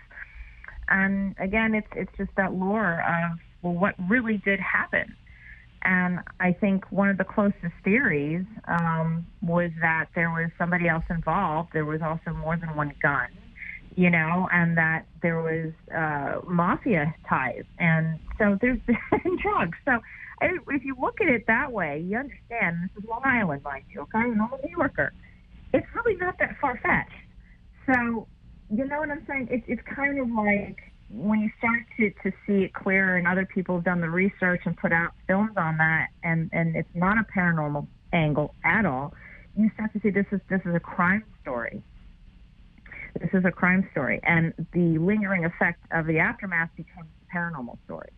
and 0.87 1.33
again, 1.39 1.73
it's 1.73 1.89
it's 1.95 2.15
just 2.15 2.29
that 2.37 2.53
lore 2.53 3.01
of 3.01 3.39
well, 3.63 3.73
what 3.73 3.95
really 4.07 4.37
did 4.37 4.59
happen 4.59 5.15
and 5.83 6.19
I 6.39 6.53
think 6.53 6.91
one 6.91 7.09
of 7.09 7.17
the 7.17 7.23
closest 7.23 7.73
theories 7.83 8.45
um, 8.67 9.25
was 9.41 9.71
that 9.81 10.07
there 10.15 10.29
was 10.29 10.51
somebody 10.57 10.87
else 10.87 11.03
involved. 11.09 11.69
There 11.73 11.85
was 11.85 12.01
also 12.01 12.31
more 12.37 12.57
than 12.57 12.75
one 12.75 12.93
gun, 13.01 13.29
you 13.95 14.09
know, 14.09 14.47
and 14.51 14.77
that 14.77 15.05
there 15.21 15.41
was 15.41 15.73
uh, 15.95 16.41
mafia 16.47 17.13
ties. 17.27 17.63
And 17.79 18.19
so 18.37 18.57
there's 18.61 18.79
drugs. 19.41 19.77
So 19.85 19.99
if 20.41 20.83
you 20.83 20.95
look 20.99 21.19
at 21.21 21.27
it 21.27 21.45
that 21.47 21.71
way, 21.71 22.03
you 22.05 22.17
understand 22.17 22.77
this 22.83 23.03
is 23.03 23.09
Long 23.09 23.21
Island, 23.23 23.63
mind 23.63 23.85
you, 23.89 24.01
okay? 24.01 24.19
And 24.19 24.41
I'm 24.41 24.53
a 24.53 24.57
New 24.65 24.75
Yorker. 24.77 25.13
It's 25.73 25.87
really 25.95 26.15
not 26.17 26.37
that 26.39 26.57
far 26.59 26.79
fetched. 26.81 27.11
So, 27.87 28.27
you 28.69 28.85
know 28.85 28.99
what 28.99 29.09
I'm 29.09 29.25
saying? 29.27 29.47
It's, 29.49 29.65
it's 29.67 29.81
kind 29.95 30.19
of 30.19 30.29
like 30.29 30.90
when 31.13 31.41
you 31.41 31.49
start 31.57 31.83
to, 31.97 32.09
to 32.23 32.35
see 32.45 32.63
it 32.63 32.73
clearer 32.73 33.17
and 33.17 33.27
other 33.27 33.45
people 33.45 33.75
have 33.75 33.83
done 33.83 34.01
the 34.01 34.09
research 34.09 34.61
and 34.65 34.77
put 34.77 34.91
out 34.91 35.11
films 35.27 35.51
on 35.57 35.77
that 35.77 36.07
and, 36.23 36.49
and 36.53 36.75
it's 36.75 36.89
not 36.93 37.17
a 37.17 37.25
paranormal 37.35 37.87
angle 38.13 38.53
at 38.63 38.85
all, 38.85 39.13
you 39.57 39.69
start 39.73 39.91
to 39.93 39.99
see 40.01 40.09
this 40.09 40.25
is 40.31 40.39
this 40.49 40.61
is 40.65 40.73
a 40.73 40.79
crime 40.79 41.23
story. 41.41 41.81
This 43.19 43.29
is 43.33 43.43
a 43.43 43.51
crime 43.51 43.87
story. 43.91 44.21
And 44.23 44.53
the 44.71 44.97
lingering 44.97 45.43
effect 45.43 45.83
of 45.91 46.05
the 46.05 46.19
aftermath 46.19 46.69
becomes 46.77 47.07
a 47.07 47.35
paranormal 47.35 47.77
story. 47.85 48.09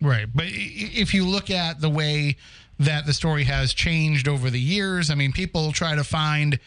Right. 0.00 0.26
But 0.32 0.46
if 0.48 1.14
you 1.14 1.24
look 1.24 1.50
at 1.50 1.80
the 1.80 1.88
way 1.88 2.36
that 2.78 3.06
the 3.06 3.12
story 3.12 3.44
has 3.44 3.72
changed 3.72 4.28
over 4.28 4.50
the 4.50 4.60
years, 4.60 5.10
I 5.10 5.14
mean, 5.14 5.32
people 5.32 5.72
try 5.72 5.94
to 5.94 6.04
find 6.04 6.60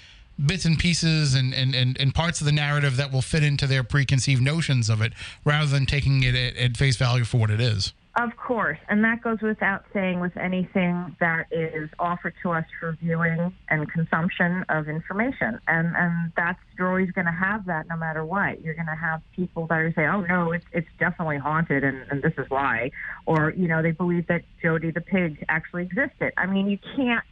bits 0.43 0.65
and 0.65 0.77
pieces 0.77 1.33
and, 1.35 1.53
and, 1.53 1.75
and, 1.75 1.99
and 1.99 2.13
parts 2.13 2.41
of 2.41 2.45
the 2.45 2.51
narrative 2.51 2.97
that 2.97 3.11
will 3.11 3.21
fit 3.21 3.43
into 3.43 3.67
their 3.67 3.83
preconceived 3.83 4.41
notions 4.41 4.89
of 4.89 5.01
it 5.01 5.13
rather 5.45 5.67
than 5.67 5.85
taking 5.85 6.23
it 6.23 6.35
at, 6.35 6.55
at 6.57 6.77
face 6.77 6.95
value 6.95 7.23
for 7.23 7.37
what 7.37 7.49
it 7.49 7.61
is. 7.61 7.93
Of 8.17 8.35
course, 8.35 8.77
and 8.89 9.05
that 9.05 9.21
goes 9.21 9.39
without 9.39 9.85
saying 9.93 10.19
with 10.19 10.35
anything 10.35 11.15
that 11.21 11.45
is 11.49 11.89
offered 11.97 12.33
to 12.43 12.51
us 12.51 12.65
for 12.77 12.97
viewing 13.01 13.53
and 13.69 13.89
consumption 13.89 14.65
of 14.67 14.89
information. 14.89 15.61
And 15.65 15.95
and 15.95 16.33
that's 16.35 16.59
you're 16.77 16.89
always 16.89 17.09
going 17.11 17.27
to 17.27 17.31
have 17.31 17.67
that 17.67 17.87
no 17.87 17.95
matter 17.95 18.25
what. 18.25 18.61
You're 18.61 18.73
going 18.73 18.87
to 18.87 18.95
have 18.95 19.21
people 19.33 19.65
that 19.67 19.75
are 19.75 19.93
saying, 19.95 20.09
"Oh 20.09 20.21
no, 20.21 20.51
it's 20.51 20.65
it's 20.73 20.89
definitely 20.99 21.37
haunted, 21.37 21.85
and, 21.85 22.03
and 22.11 22.21
this 22.21 22.33
is 22.37 22.49
why," 22.49 22.91
or 23.25 23.51
you 23.51 23.69
know 23.69 23.81
they 23.81 23.91
believe 23.91 24.27
that 24.27 24.41
Jodie 24.61 24.93
the 24.93 24.99
pig 24.99 25.45
actually 25.47 25.83
existed. 25.83 26.33
I 26.35 26.47
mean, 26.47 26.67
you 26.67 26.79
can't. 26.97 27.23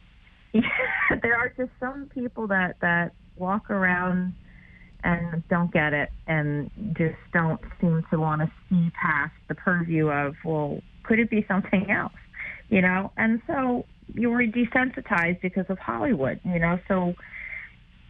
there 1.22 1.36
are 1.36 1.52
just 1.56 1.70
some 1.78 2.10
people 2.12 2.46
that 2.48 2.76
that 2.80 3.12
walk 3.36 3.70
around 3.70 4.34
and 5.02 5.42
don't 5.48 5.72
get 5.72 5.92
it 5.92 6.10
and 6.26 6.70
just 6.96 7.16
don't 7.32 7.60
seem 7.80 8.04
to 8.10 8.18
want 8.18 8.42
to 8.42 8.50
see 8.68 8.90
past 9.00 9.32
the 9.48 9.54
purview 9.54 10.08
of, 10.08 10.34
well, 10.44 10.80
could 11.04 11.18
it 11.18 11.30
be 11.30 11.44
something 11.48 11.90
else? 11.90 12.12
You 12.68 12.82
know, 12.82 13.10
and 13.16 13.40
so 13.46 13.86
you 14.14 14.30
were 14.30 14.42
desensitized 14.42 15.40
because 15.40 15.66
of 15.68 15.78
Hollywood, 15.78 16.40
you 16.44 16.58
know, 16.58 16.78
so 16.86 17.14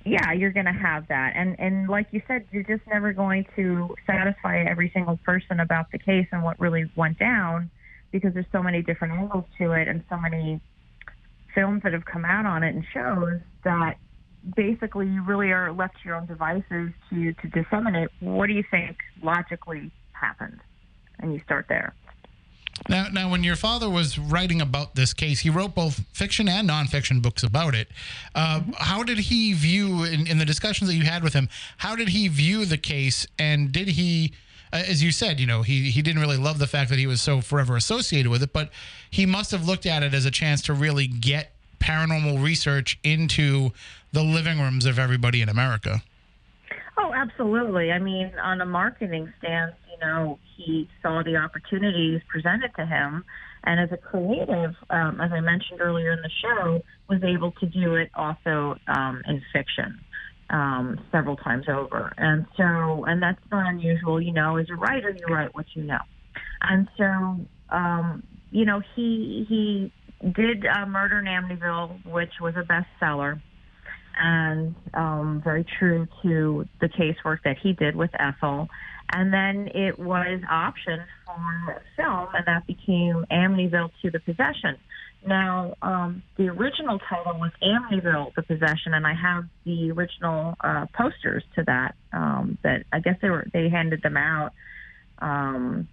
yeah, 0.04 0.32
you're 0.32 0.52
going 0.52 0.66
to 0.66 0.72
have 0.72 1.08
that. 1.08 1.32
And 1.34 1.58
and 1.58 1.88
like 1.88 2.08
you 2.10 2.22
said, 2.26 2.46
you're 2.50 2.62
just 2.62 2.82
never 2.86 3.12
going 3.12 3.46
to 3.56 3.94
satisfy 4.06 4.62
every 4.64 4.90
single 4.92 5.18
person 5.24 5.60
about 5.60 5.92
the 5.92 5.98
case 5.98 6.26
and 6.32 6.42
what 6.42 6.58
really 6.58 6.90
went 6.96 7.18
down 7.18 7.70
because 8.10 8.34
there's 8.34 8.46
so 8.50 8.62
many 8.62 8.82
different 8.82 9.14
angles 9.14 9.44
to 9.58 9.72
it 9.72 9.88
and 9.88 10.02
so 10.08 10.16
many 10.16 10.60
films 11.54 11.82
that 11.82 11.92
have 11.92 12.04
come 12.04 12.24
out 12.24 12.46
on 12.46 12.62
it 12.62 12.74
and 12.74 12.84
shows 12.92 13.40
that 13.64 13.96
basically 14.56 15.06
you 15.06 15.22
really 15.22 15.50
are 15.50 15.72
left 15.72 15.94
to 16.00 16.08
your 16.08 16.16
own 16.16 16.26
devices 16.26 16.90
to 17.10 17.32
to 17.34 17.48
disseminate 17.48 18.08
what 18.20 18.46
do 18.46 18.54
you 18.54 18.64
think 18.70 18.96
logically 19.22 19.90
happened 20.12 20.60
and 21.18 21.32
you 21.34 21.40
start 21.40 21.66
there 21.68 21.94
Now, 22.88 23.08
now, 23.12 23.30
when 23.30 23.44
your 23.44 23.56
father 23.56 23.90
was 23.90 24.18
writing 24.18 24.62
about 24.62 24.94
this 24.94 25.12
case, 25.12 25.40
he 25.40 25.50
wrote 25.50 25.74
both 25.74 26.00
fiction 26.14 26.48
and 26.48 26.68
nonfiction 26.70 27.20
books 27.20 27.42
about 27.42 27.74
it. 27.74 27.88
Uh, 28.34 28.62
how 28.78 29.02
did 29.02 29.18
he 29.18 29.52
view, 29.52 30.04
in, 30.04 30.26
in 30.26 30.38
the 30.38 30.46
discussions 30.46 30.88
that 30.88 30.96
you 30.96 31.04
had 31.04 31.22
with 31.22 31.34
him, 31.34 31.48
how 31.78 31.94
did 31.94 32.08
he 32.08 32.28
view 32.28 32.64
the 32.64 32.78
case? 32.78 33.26
And 33.38 33.70
did 33.70 33.88
he, 33.88 34.32
as 34.72 35.02
you 35.02 35.10
said, 35.12 35.40
you 35.40 35.46
know, 35.46 35.62
he, 35.62 35.90
he 35.90 36.02
didn't 36.02 36.20
really 36.20 36.36
love 36.36 36.58
the 36.58 36.66
fact 36.66 36.90
that 36.90 36.98
he 36.98 37.06
was 37.06 37.20
so 37.20 37.40
forever 37.40 37.76
associated 37.76 38.30
with 38.30 38.42
it, 38.42 38.52
but 38.52 38.70
he 39.10 39.26
must 39.26 39.50
have 39.50 39.66
looked 39.66 39.86
at 39.86 40.02
it 40.02 40.14
as 40.14 40.24
a 40.24 40.30
chance 40.30 40.62
to 40.62 40.72
really 40.72 41.06
get 41.06 41.52
paranormal 41.80 42.42
research 42.42 42.98
into 43.02 43.72
the 44.12 44.22
living 44.22 44.60
rooms 44.60 44.86
of 44.86 44.98
everybody 44.98 45.40
in 45.40 45.48
America. 45.48 46.02
oh 46.98 47.12
absolutely 47.14 47.90
i 47.90 47.98
mean 47.98 48.30
on 48.42 48.60
a 48.60 48.66
marketing 48.66 49.32
stance 49.38 49.74
you 49.90 50.06
know 50.06 50.38
he 50.56 50.88
saw 51.02 51.22
the 51.22 51.36
opportunities 51.36 52.20
presented 52.28 52.70
to 52.76 52.84
him 52.84 53.24
and 53.64 53.80
as 53.80 53.90
a 53.92 53.96
creative 53.96 54.74
um, 54.90 55.20
as 55.20 55.32
i 55.32 55.40
mentioned 55.40 55.80
earlier 55.80 56.12
in 56.12 56.20
the 56.20 56.30
show 56.42 56.82
was 57.08 57.22
able 57.24 57.52
to 57.52 57.66
do 57.66 57.94
it 57.94 58.10
also 58.14 58.76
um, 58.88 59.22
in 59.26 59.40
fiction 59.52 59.98
um, 60.50 61.00
several 61.12 61.36
times 61.36 61.66
over. 61.68 62.12
And 62.16 62.46
so, 62.56 63.04
and 63.04 63.22
that's 63.22 63.40
not 63.50 63.68
unusual, 63.68 64.20
you 64.20 64.32
know, 64.32 64.56
as 64.56 64.66
a 64.70 64.74
writer, 64.74 65.10
you 65.10 65.32
write 65.32 65.54
what 65.54 65.66
you 65.74 65.82
know. 65.82 66.00
And 66.62 66.88
so, 66.98 67.74
um, 67.74 68.22
you 68.50 68.64
know, 68.64 68.82
he, 68.94 69.46
he 69.48 69.92
did 70.32 70.66
uh, 70.66 70.86
Murder 70.86 71.18
in 71.20 71.24
Amityville, 71.24 72.04
which 72.06 72.32
was 72.40 72.54
a 72.56 72.64
bestseller 72.64 73.40
and 74.20 74.74
um, 74.94 75.40
very 75.42 75.64
true 75.78 76.06
to 76.22 76.66
the 76.80 76.88
casework 76.88 77.38
that 77.44 77.56
he 77.62 77.72
did 77.72 77.96
with 77.96 78.10
Ethel. 78.18 78.68
And 79.12 79.32
then 79.32 79.68
it 79.74 79.98
was 79.98 80.40
optioned 80.50 81.04
for 81.26 81.82
film, 81.96 82.28
and 82.34 82.46
that 82.46 82.66
became 82.66 83.24
Amityville 83.30 83.90
II: 84.04 84.10
The 84.10 84.20
Possession. 84.20 84.76
Now, 85.26 85.74
um, 85.82 86.22
the 86.38 86.48
original 86.48 86.98
title 86.98 87.38
was 87.38 87.50
Amityville: 87.62 88.34
The 88.34 88.42
Possession, 88.42 88.94
and 88.94 89.06
I 89.06 89.14
have 89.14 89.44
the 89.64 89.90
original 89.90 90.54
uh, 90.60 90.86
posters 90.94 91.44
to 91.56 91.64
that. 91.64 91.94
Um, 92.12 92.58
that 92.62 92.84
I 92.92 93.00
guess 93.00 93.16
they 93.20 93.28
were 93.28 93.46
they 93.52 93.68
handed 93.68 94.02
them 94.02 94.16
out 94.16 94.52
um, 95.18 95.88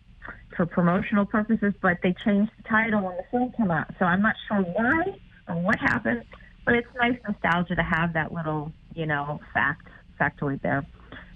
for 0.56 0.66
promotional 0.66 1.26
purposes, 1.26 1.74
but 1.82 1.98
they 2.04 2.16
changed 2.26 2.52
the 2.58 2.70
title 2.70 3.02
when 3.02 3.18
the 3.18 3.24
film 3.30 3.52
came 3.58 3.70
out. 3.70 3.88
So 4.00 4.06
I'm 4.06 4.22
not 4.22 4.36
sure 4.48 4.62
why 4.62 5.18
or 5.50 5.62
what 5.62 5.78
happened, 5.80 6.24
but 6.66 6.76
it's 6.76 6.88
nice 6.96 7.18
nostalgia 7.28 7.76
to 7.76 7.84
have 7.84 8.14
that 8.14 8.34
little, 8.34 8.72
you 8.96 9.06
know, 9.06 9.42
fact 9.54 9.90
factoid 10.20 10.62
there. 10.62 10.86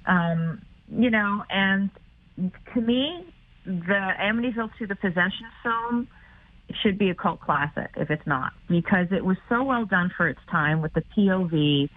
Um, 0.05 0.61
you 0.89 1.09
know, 1.09 1.43
and 1.49 1.89
to 2.73 2.81
me, 2.81 3.33
the 3.65 4.11
Amityville 4.19 4.69
II: 4.79 4.87
The 4.87 4.95
Possession 4.95 5.47
film 5.61 6.07
should 6.82 6.97
be 6.97 7.09
a 7.09 7.15
cult 7.15 7.39
classic 7.41 7.91
if 7.97 8.09
it's 8.09 8.26
not, 8.26 8.53
because 8.67 9.07
it 9.11 9.24
was 9.24 9.38
so 9.49 9.63
well 9.63 9.86
done 9.86 10.11
for 10.15 10.28
its 10.28 10.39
time 10.49 10.82
with 10.82 10.93
the 10.93 11.03
POV 11.17 11.89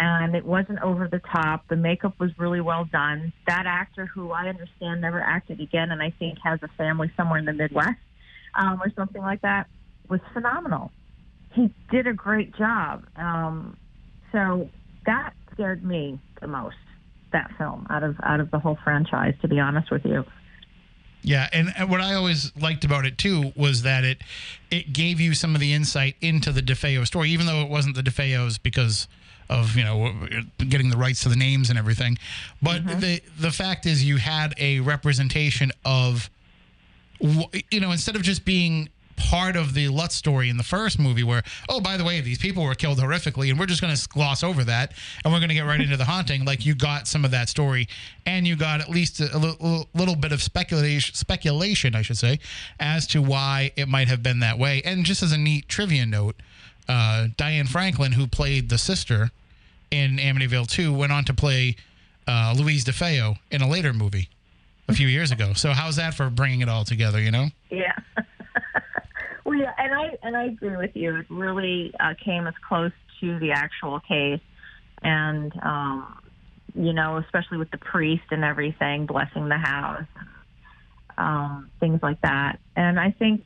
and 0.00 0.34
it 0.34 0.44
wasn't 0.44 0.80
over 0.80 1.08
the 1.08 1.20
top. 1.30 1.68
The 1.68 1.76
makeup 1.76 2.14
was 2.18 2.30
really 2.38 2.62
well 2.62 2.86
done. 2.86 3.34
That 3.46 3.64
actor, 3.66 4.06
who 4.06 4.30
I 4.30 4.48
understand 4.48 5.02
never 5.02 5.20
acted 5.20 5.60
again, 5.60 5.90
and 5.90 6.02
I 6.02 6.10
think 6.18 6.38
has 6.42 6.58
a 6.62 6.68
family 6.78 7.12
somewhere 7.18 7.38
in 7.38 7.44
the 7.44 7.52
Midwest 7.52 8.00
um, 8.54 8.80
or 8.82 8.90
something 8.96 9.20
like 9.20 9.42
that, 9.42 9.66
was 10.08 10.20
phenomenal. 10.32 10.90
He 11.52 11.70
did 11.90 12.06
a 12.06 12.14
great 12.14 12.56
job. 12.56 13.04
Um, 13.16 13.76
so 14.32 14.70
that 15.04 15.34
scared 15.52 15.84
me 15.84 16.18
the 16.40 16.46
most. 16.46 16.76
That 17.32 17.50
film 17.58 17.86
out 17.90 18.02
of 18.02 18.16
out 18.24 18.40
of 18.40 18.50
the 18.50 18.58
whole 18.58 18.76
franchise, 18.82 19.34
to 19.42 19.48
be 19.48 19.60
honest 19.60 19.88
with 19.92 20.04
you. 20.04 20.24
Yeah, 21.22 21.48
and, 21.52 21.72
and 21.76 21.90
what 21.90 22.00
I 22.00 22.14
always 22.14 22.52
liked 22.56 22.84
about 22.84 23.04
it 23.04 23.18
too 23.18 23.52
was 23.54 23.82
that 23.82 24.04
it 24.04 24.22
it 24.70 24.92
gave 24.92 25.20
you 25.20 25.34
some 25.34 25.54
of 25.54 25.60
the 25.60 25.72
insight 25.72 26.16
into 26.20 26.52
the 26.52 26.62
DeFeo 26.62 27.06
story, 27.06 27.30
even 27.30 27.46
though 27.46 27.60
it 27.62 27.68
wasn't 27.68 27.94
the 27.94 28.02
DeFeos 28.02 28.62
because 28.62 29.06
of 29.50 29.76
you 29.76 29.84
know 29.84 30.14
getting 30.68 30.88
the 30.88 30.96
rights 30.96 31.22
to 31.24 31.28
the 31.28 31.36
names 31.36 31.68
and 31.68 31.78
everything. 31.78 32.16
But 32.62 32.84
mm-hmm. 32.84 33.00
the 33.00 33.22
the 33.38 33.50
fact 33.50 33.84
is, 33.84 34.02
you 34.04 34.16
had 34.16 34.54
a 34.58 34.80
representation 34.80 35.72
of 35.84 36.30
you 37.20 37.80
know 37.80 37.90
instead 37.90 38.16
of 38.16 38.22
just 38.22 38.44
being 38.44 38.88
part 39.20 39.54
of 39.54 39.74
the 39.74 39.88
Lutz 39.88 40.14
story 40.14 40.48
in 40.48 40.56
the 40.56 40.62
first 40.64 40.98
movie 40.98 41.22
where, 41.22 41.42
oh, 41.68 41.80
by 41.80 41.96
the 41.96 42.04
way, 42.04 42.20
these 42.20 42.38
people 42.38 42.64
were 42.64 42.74
killed 42.74 42.98
horrifically, 42.98 43.50
and 43.50 43.58
we're 43.58 43.66
just 43.66 43.82
going 43.82 43.94
to 43.94 44.08
gloss 44.08 44.42
over 44.42 44.64
that, 44.64 44.92
and 45.24 45.32
we're 45.32 45.38
going 45.38 45.50
to 45.50 45.54
get 45.54 45.66
right 45.66 45.80
into 45.80 45.96
the 45.96 46.04
haunting. 46.04 46.44
Like 46.44 46.64
you 46.64 46.74
got 46.74 47.06
some 47.06 47.24
of 47.24 47.30
that 47.30 47.48
story, 47.48 47.86
and 48.26 48.46
you 48.46 48.56
got 48.56 48.80
at 48.80 48.88
least 48.88 49.20
a, 49.20 49.36
a 49.36 49.86
little, 49.94 50.16
bit 50.16 50.32
of 50.32 50.42
speculation, 50.42 51.14
speculation, 51.14 51.94
I 51.94 52.02
should 52.02 52.18
say, 52.18 52.40
as 52.80 53.06
to 53.08 53.20
why 53.20 53.72
it 53.76 53.88
might 53.88 54.08
have 54.08 54.22
been 54.22 54.40
that 54.40 54.58
way. 54.58 54.82
And 54.84 55.04
just 55.04 55.22
as 55.22 55.32
a 55.32 55.38
neat 55.38 55.68
trivia 55.68 56.06
note, 56.06 56.36
uh, 56.88 57.28
Diane 57.36 57.66
Franklin, 57.66 58.12
who 58.12 58.26
played 58.26 58.70
the 58.70 58.78
sister 58.78 59.30
in 59.90 60.16
Amityville 60.16 60.68
2, 60.68 60.92
went 60.92 61.12
on 61.12 61.24
to 61.24 61.34
play 61.34 61.76
uh, 62.26 62.54
Louise 62.56 62.84
DeFeo 62.84 63.36
in 63.50 63.60
a 63.60 63.68
later 63.68 63.92
movie 63.92 64.28
a 64.88 64.94
few 64.94 65.08
years 65.08 65.30
ago. 65.30 65.52
So 65.52 65.72
how's 65.72 65.96
that 65.96 66.14
for 66.14 66.30
bringing 66.30 66.60
it 66.60 66.68
all 66.68 66.84
together? 66.84 67.20
You 67.20 67.30
know? 67.30 67.48
Yeah. 67.70 67.96
And 69.80 69.94
I 69.94 70.18
and 70.22 70.36
I 70.36 70.44
agree 70.44 70.76
with 70.76 70.94
you. 70.94 71.16
It 71.16 71.26
really 71.30 71.94
uh, 71.98 72.12
came 72.22 72.46
as 72.46 72.52
close 72.68 72.92
to 73.20 73.38
the 73.38 73.52
actual 73.52 73.98
case, 74.00 74.42
and 75.02 75.50
um, 75.62 76.18
you 76.74 76.92
know, 76.92 77.16
especially 77.16 77.56
with 77.56 77.70
the 77.70 77.78
priest 77.78 78.24
and 78.30 78.44
everything 78.44 79.06
blessing 79.06 79.48
the 79.48 79.56
house, 79.56 80.04
um, 81.16 81.70
things 81.80 81.98
like 82.02 82.20
that. 82.20 82.58
And 82.76 83.00
I 83.00 83.12
think, 83.12 83.40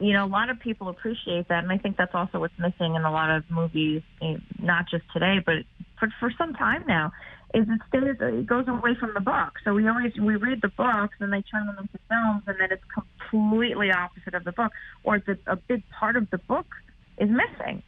you 0.00 0.14
know, 0.14 0.24
a 0.24 0.32
lot 0.32 0.48
of 0.48 0.58
people 0.58 0.88
appreciate 0.88 1.48
that, 1.48 1.64
and 1.64 1.70
I 1.70 1.76
think 1.76 1.98
that's 1.98 2.14
also 2.14 2.40
what's 2.40 2.58
missing 2.58 2.94
in 2.94 3.04
a 3.04 3.12
lot 3.12 3.28
of 3.28 3.44
movies, 3.50 4.00
eh, 4.22 4.38
not 4.58 4.86
just 4.90 5.04
today, 5.12 5.42
but 5.44 5.56
for 6.00 6.08
for 6.18 6.32
some 6.38 6.54
time 6.54 6.84
now 6.88 7.12
is 7.54 7.66
it 7.68 7.80
stays 7.88 8.16
it 8.20 8.46
goes 8.46 8.68
away 8.68 8.94
from 8.98 9.14
the 9.14 9.20
book. 9.20 9.54
So 9.64 9.72
we 9.72 9.88
always 9.88 10.12
we 10.20 10.36
read 10.36 10.60
the 10.60 10.68
books 10.68 11.16
and 11.20 11.32
they 11.32 11.42
turn 11.42 11.66
them 11.66 11.78
into 11.80 11.98
films 12.08 12.42
and 12.46 12.56
then 12.60 12.68
it's 12.70 12.84
completely 12.92 13.90
opposite 13.90 14.34
of 14.34 14.44
the 14.44 14.52
book 14.52 14.72
or 15.02 15.20
the, 15.20 15.38
a 15.46 15.56
big 15.56 15.82
part 15.98 16.16
of 16.16 16.28
the 16.30 16.38
book 16.38 16.66
is 17.16 17.30
missing. 17.30 17.82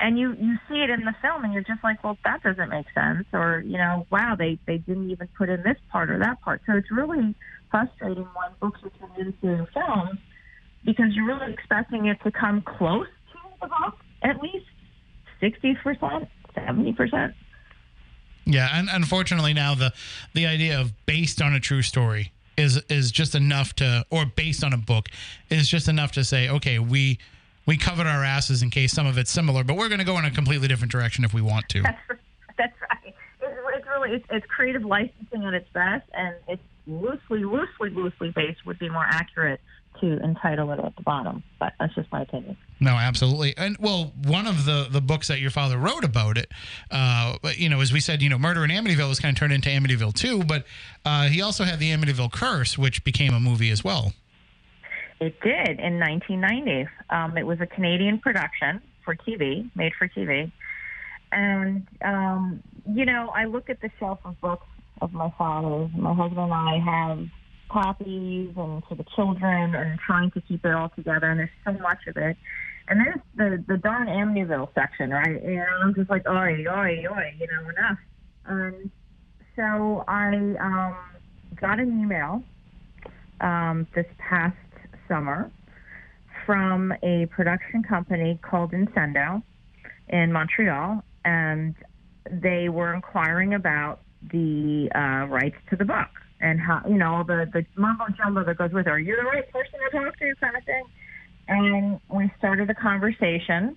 And 0.00 0.18
you 0.18 0.34
you 0.38 0.56
see 0.68 0.82
it 0.82 0.90
in 0.90 1.04
the 1.04 1.14
film 1.22 1.44
and 1.44 1.52
you're 1.52 1.62
just 1.62 1.84
like, 1.84 2.02
well, 2.02 2.18
that 2.24 2.42
doesn't 2.42 2.68
make 2.68 2.86
sense 2.92 3.26
or 3.32 3.62
you 3.64 3.78
know, 3.78 4.06
wow, 4.10 4.34
they 4.36 4.58
they 4.66 4.78
didn't 4.78 5.10
even 5.10 5.28
put 5.38 5.48
in 5.48 5.62
this 5.62 5.78
part 5.92 6.10
or 6.10 6.18
that 6.18 6.40
part. 6.42 6.62
So 6.66 6.72
it's 6.72 6.90
really 6.90 7.36
frustrating 7.70 8.24
when 8.24 8.50
books 8.60 8.80
are 8.82 8.90
turned 8.98 9.18
into 9.18 9.66
films 9.72 10.18
because 10.84 11.06
you're 11.14 11.26
really 11.26 11.52
expecting 11.52 12.06
it 12.06 12.18
to 12.24 12.32
come 12.32 12.62
close 12.62 13.06
to 13.32 13.38
the 13.60 13.68
book 13.68 13.94
at 14.24 14.42
least 14.42 14.66
sixty 15.40 15.74
percent, 15.74 16.28
seventy 16.54 16.92
percent. 16.92 17.34
Yeah, 18.46 18.68
and 18.72 18.88
unfortunately 18.92 19.54
now 19.54 19.74
the 19.74 19.92
the 20.34 20.46
idea 20.46 20.80
of 20.80 20.92
based 21.06 21.40
on 21.40 21.54
a 21.54 21.60
true 21.60 21.82
story 21.82 22.32
is 22.56 22.80
is 22.88 23.10
just 23.10 23.34
enough 23.34 23.74
to 23.76 24.04
or 24.10 24.26
based 24.26 24.62
on 24.62 24.72
a 24.72 24.76
book 24.76 25.08
is 25.50 25.68
just 25.68 25.88
enough 25.88 26.12
to 26.12 26.24
say 26.24 26.48
okay 26.48 26.78
we 26.78 27.18
we 27.66 27.76
covered 27.76 28.06
our 28.06 28.22
asses 28.22 28.62
in 28.62 28.70
case 28.70 28.92
some 28.92 29.06
of 29.06 29.18
it's 29.18 29.30
similar 29.30 29.64
but 29.64 29.76
we're 29.76 29.88
going 29.88 29.98
to 29.98 30.04
go 30.04 30.18
in 30.18 30.24
a 30.24 30.30
completely 30.30 30.68
different 30.68 30.92
direction 30.92 31.24
if 31.24 31.34
we 31.34 31.42
want 31.42 31.68
to. 31.70 31.82
That's, 31.82 31.98
that's 32.58 32.80
right. 32.82 32.98
It's, 33.04 33.16
it's 33.76 33.86
really 33.86 34.16
it's, 34.16 34.26
it's 34.30 34.46
creative 34.46 34.84
licensing 34.84 35.44
at 35.44 35.54
its 35.54 35.68
best 35.72 36.08
and 36.12 36.34
it's 36.48 36.62
loosely 36.86 37.44
loosely 37.44 37.90
loosely 37.90 38.30
based 38.30 38.64
would 38.66 38.78
be 38.78 38.90
more 38.90 39.06
accurate 39.08 39.60
to 40.04 40.22
entitle 40.22 40.70
it 40.72 40.78
at 40.78 40.94
the 40.96 41.02
bottom. 41.02 41.42
But 41.58 41.72
that's 41.78 41.94
just 41.94 42.10
my 42.12 42.22
opinion. 42.22 42.56
No, 42.80 42.92
absolutely. 42.92 43.56
And 43.56 43.76
well, 43.78 44.12
one 44.24 44.46
of 44.46 44.64
the 44.64 44.86
the 44.90 45.00
books 45.00 45.28
that 45.28 45.40
your 45.40 45.50
father 45.50 45.78
wrote 45.78 46.04
about 46.04 46.36
it, 46.36 46.50
uh, 46.90 47.36
you 47.56 47.68
know, 47.68 47.80
as 47.80 47.92
we 47.92 48.00
said, 48.00 48.22
you 48.22 48.28
know, 48.28 48.38
Murder 48.38 48.64
in 48.64 48.70
Amityville 48.70 49.08
was 49.08 49.20
kind 49.20 49.36
of 49.36 49.38
turned 49.38 49.52
into 49.52 49.68
Amityville 49.68 50.22
II, 50.22 50.44
but 50.44 50.64
uh, 51.04 51.28
he 51.28 51.40
also 51.40 51.64
had 51.64 51.78
the 51.78 51.90
Amityville 51.90 52.32
Curse, 52.32 52.76
which 52.76 53.04
became 53.04 53.32
a 53.32 53.40
movie 53.40 53.70
as 53.70 53.82
well. 53.82 54.12
It 55.20 55.40
did 55.40 55.80
in 55.80 55.98
1990. 56.00 56.88
Um, 57.10 57.38
it 57.38 57.46
was 57.46 57.60
a 57.60 57.66
Canadian 57.66 58.18
production 58.18 58.82
for 59.04 59.14
TV, 59.14 59.70
made 59.74 59.92
for 59.98 60.08
TV. 60.08 60.50
And, 61.32 61.86
um, 62.04 62.62
you 62.86 63.04
know, 63.04 63.30
I 63.34 63.44
look 63.44 63.70
at 63.70 63.80
the 63.80 63.90
shelf 63.98 64.20
of 64.24 64.40
books 64.40 64.66
of 65.00 65.12
my 65.12 65.32
father's. 65.38 65.90
My 65.96 66.14
husband 66.14 66.40
and 66.40 66.52
I 66.52 66.78
have 66.78 67.26
copies 67.68 68.52
and 68.56 68.82
to 68.88 68.94
the 68.94 69.04
children 69.14 69.74
and 69.74 69.98
trying 69.98 70.30
to 70.32 70.40
keep 70.42 70.64
it 70.64 70.72
all 70.72 70.90
together. 70.90 71.26
And 71.30 71.40
there's 71.40 71.50
so 71.64 71.72
much 71.72 72.06
of 72.06 72.16
it. 72.16 72.36
And 72.86 73.00
there's 73.00 73.20
the 73.36 73.64
the 73.66 73.78
darn 73.78 74.08
Amityville 74.08 74.74
section, 74.74 75.10
right? 75.10 75.42
And 75.42 75.64
I'm 75.82 75.94
just 75.94 76.10
like, 76.10 76.26
oi, 76.28 76.64
oi, 76.68 77.04
oi, 77.10 77.34
you 77.38 77.46
know, 77.46 77.70
enough. 77.70 77.98
Um, 78.46 78.90
so 79.56 80.04
I 80.06 80.34
um, 80.60 80.96
got 81.58 81.78
an 81.80 82.00
email 82.00 82.42
um, 83.40 83.86
this 83.94 84.06
past 84.18 84.56
summer 85.08 85.50
from 86.44 86.92
a 87.02 87.26
production 87.26 87.82
company 87.82 88.38
called 88.42 88.72
Incendo 88.72 89.42
in 90.08 90.32
Montreal, 90.32 91.02
and 91.24 91.74
they 92.30 92.68
were 92.68 92.92
inquiring 92.92 93.54
about 93.54 94.00
the 94.30 94.90
uh, 94.94 95.26
rights 95.26 95.56
to 95.70 95.76
the 95.76 95.84
book 95.84 96.08
and 96.44 96.60
how 96.60 96.82
you 96.86 96.96
know 96.96 97.14
all 97.14 97.24
the 97.24 97.48
the 97.52 97.64
mumbo 97.74 98.04
jumbo 98.16 98.44
that 98.44 98.58
goes 98.58 98.70
with 98.70 98.86
it. 98.86 98.90
Are 98.90 98.98
you 98.98 99.16
the 99.16 99.22
right 99.22 99.50
person 99.50 99.80
to 99.80 99.98
talk 99.98 100.18
to? 100.18 100.34
Kind 100.40 100.56
of 100.56 100.64
thing. 100.64 100.84
And 101.48 102.00
we 102.14 102.30
started 102.38 102.68
a 102.68 102.74
conversation, 102.74 103.76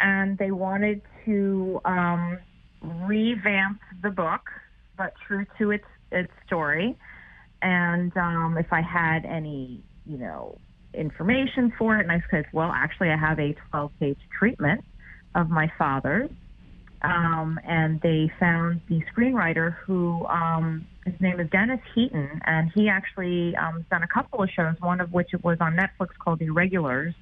and 0.00 0.36
they 0.38 0.50
wanted 0.50 1.02
to 1.24 1.80
um, 1.84 2.38
revamp 2.82 3.80
the 4.02 4.10
book, 4.10 4.42
but 4.96 5.14
true 5.26 5.46
to 5.58 5.70
its 5.70 5.84
its 6.10 6.32
story. 6.46 6.98
And 7.62 8.16
um, 8.16 8.56
if 8.58 8.72
I 8.72 8.82
had 8.82 9.24
any, 9.24 9.82
you 10.04 10.18
know, 10.18 10.58
information 10.94 11.72
for 11.78 11.96
it, 11.98 12.02
and 12.02 12.12
I 12.12 12.22
said, 12.30 12.46
well, 12.52 12.70
actually, 12.72 13.10
I 13.10 13.16
have 13.16 13.38
a 13.38 13.54
12-page 13.72 14.18
treatment 14.38 14.84
of 15.34 15.50
my 15.50 15.70
father's 15.76 16.30
um, 17.02 17.60
and 17.64 18.00
they 18.00 18.30
found 18.40 18.80
the 18.88 19.02
screenwriter 19.12 19.74
who 19.84 20.26
um, 20.26 20.86
his 21.04 21.20
name 21.20 21.38
is 21.40 21.48
Dennis 21.50 21.80
Heaton, 21.94 22.40
and 22.44 22.70
he 22.74 22.88
actually 22.88 23.54
um, 23.56 23.84
done 23.90 24.02
a 24.02 24.08
couple 24.08 24.42
of 24.42 24.50
shows, 24.50 24.74
one 24.80 25.00
of 25.00 25.12
which 25.12 25.30
was 25.42 25.58
on 25.60 25.76
Netflix 25.76 26.08
called 26.18 26.40
The 26.40 26.46
Irregulars, 26.46 27.14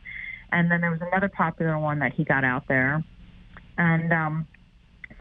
and 0.50 0.70
then 0.70 0.80
there 0.80 0.90
was 0.90 1.00
another 1.02 1.28
popular 1.28 1.78
one 1.78 1.98
that 1.98 2.12
he 2.14 2.24
got 2.24 2.44
out 2.44 2.66
there, 2.68 3.04
and 3.76 4.12
um, 4.12 4.46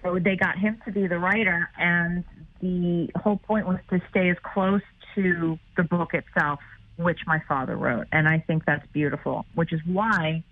so 0.04 0.20
they 0.20 0.36
got 0.36 0.58
him 0.58 0.82
to 0.86 0.92
be 0.92 1.08
the 1.08 1.20
writer, 1.20 1.70
and 1.78 2.24
the 2.62 3.10
whole 3.18 3.38
point 3.38 3.68
was 3.68 3.80
to 3.90 4.02
stay 4.10 4.30
as 4.30 4.38
close 4.42 4.82
to 5.16 5.60
the 5.76 5.84
book 5.84 6.14
itself, 6.14 6.60
which 6.98 7.20
my 7.28 7.42
father 7.48 7.76
wrote, 7.76 8.08
and 8.14 8.28
I 8.28 8.40
think 8.40 8.64
that's 8.66 8.86
beautiful, 8.94 9.46
which 9.54 9.74
is 9.74 9.82
why 9.86 10.44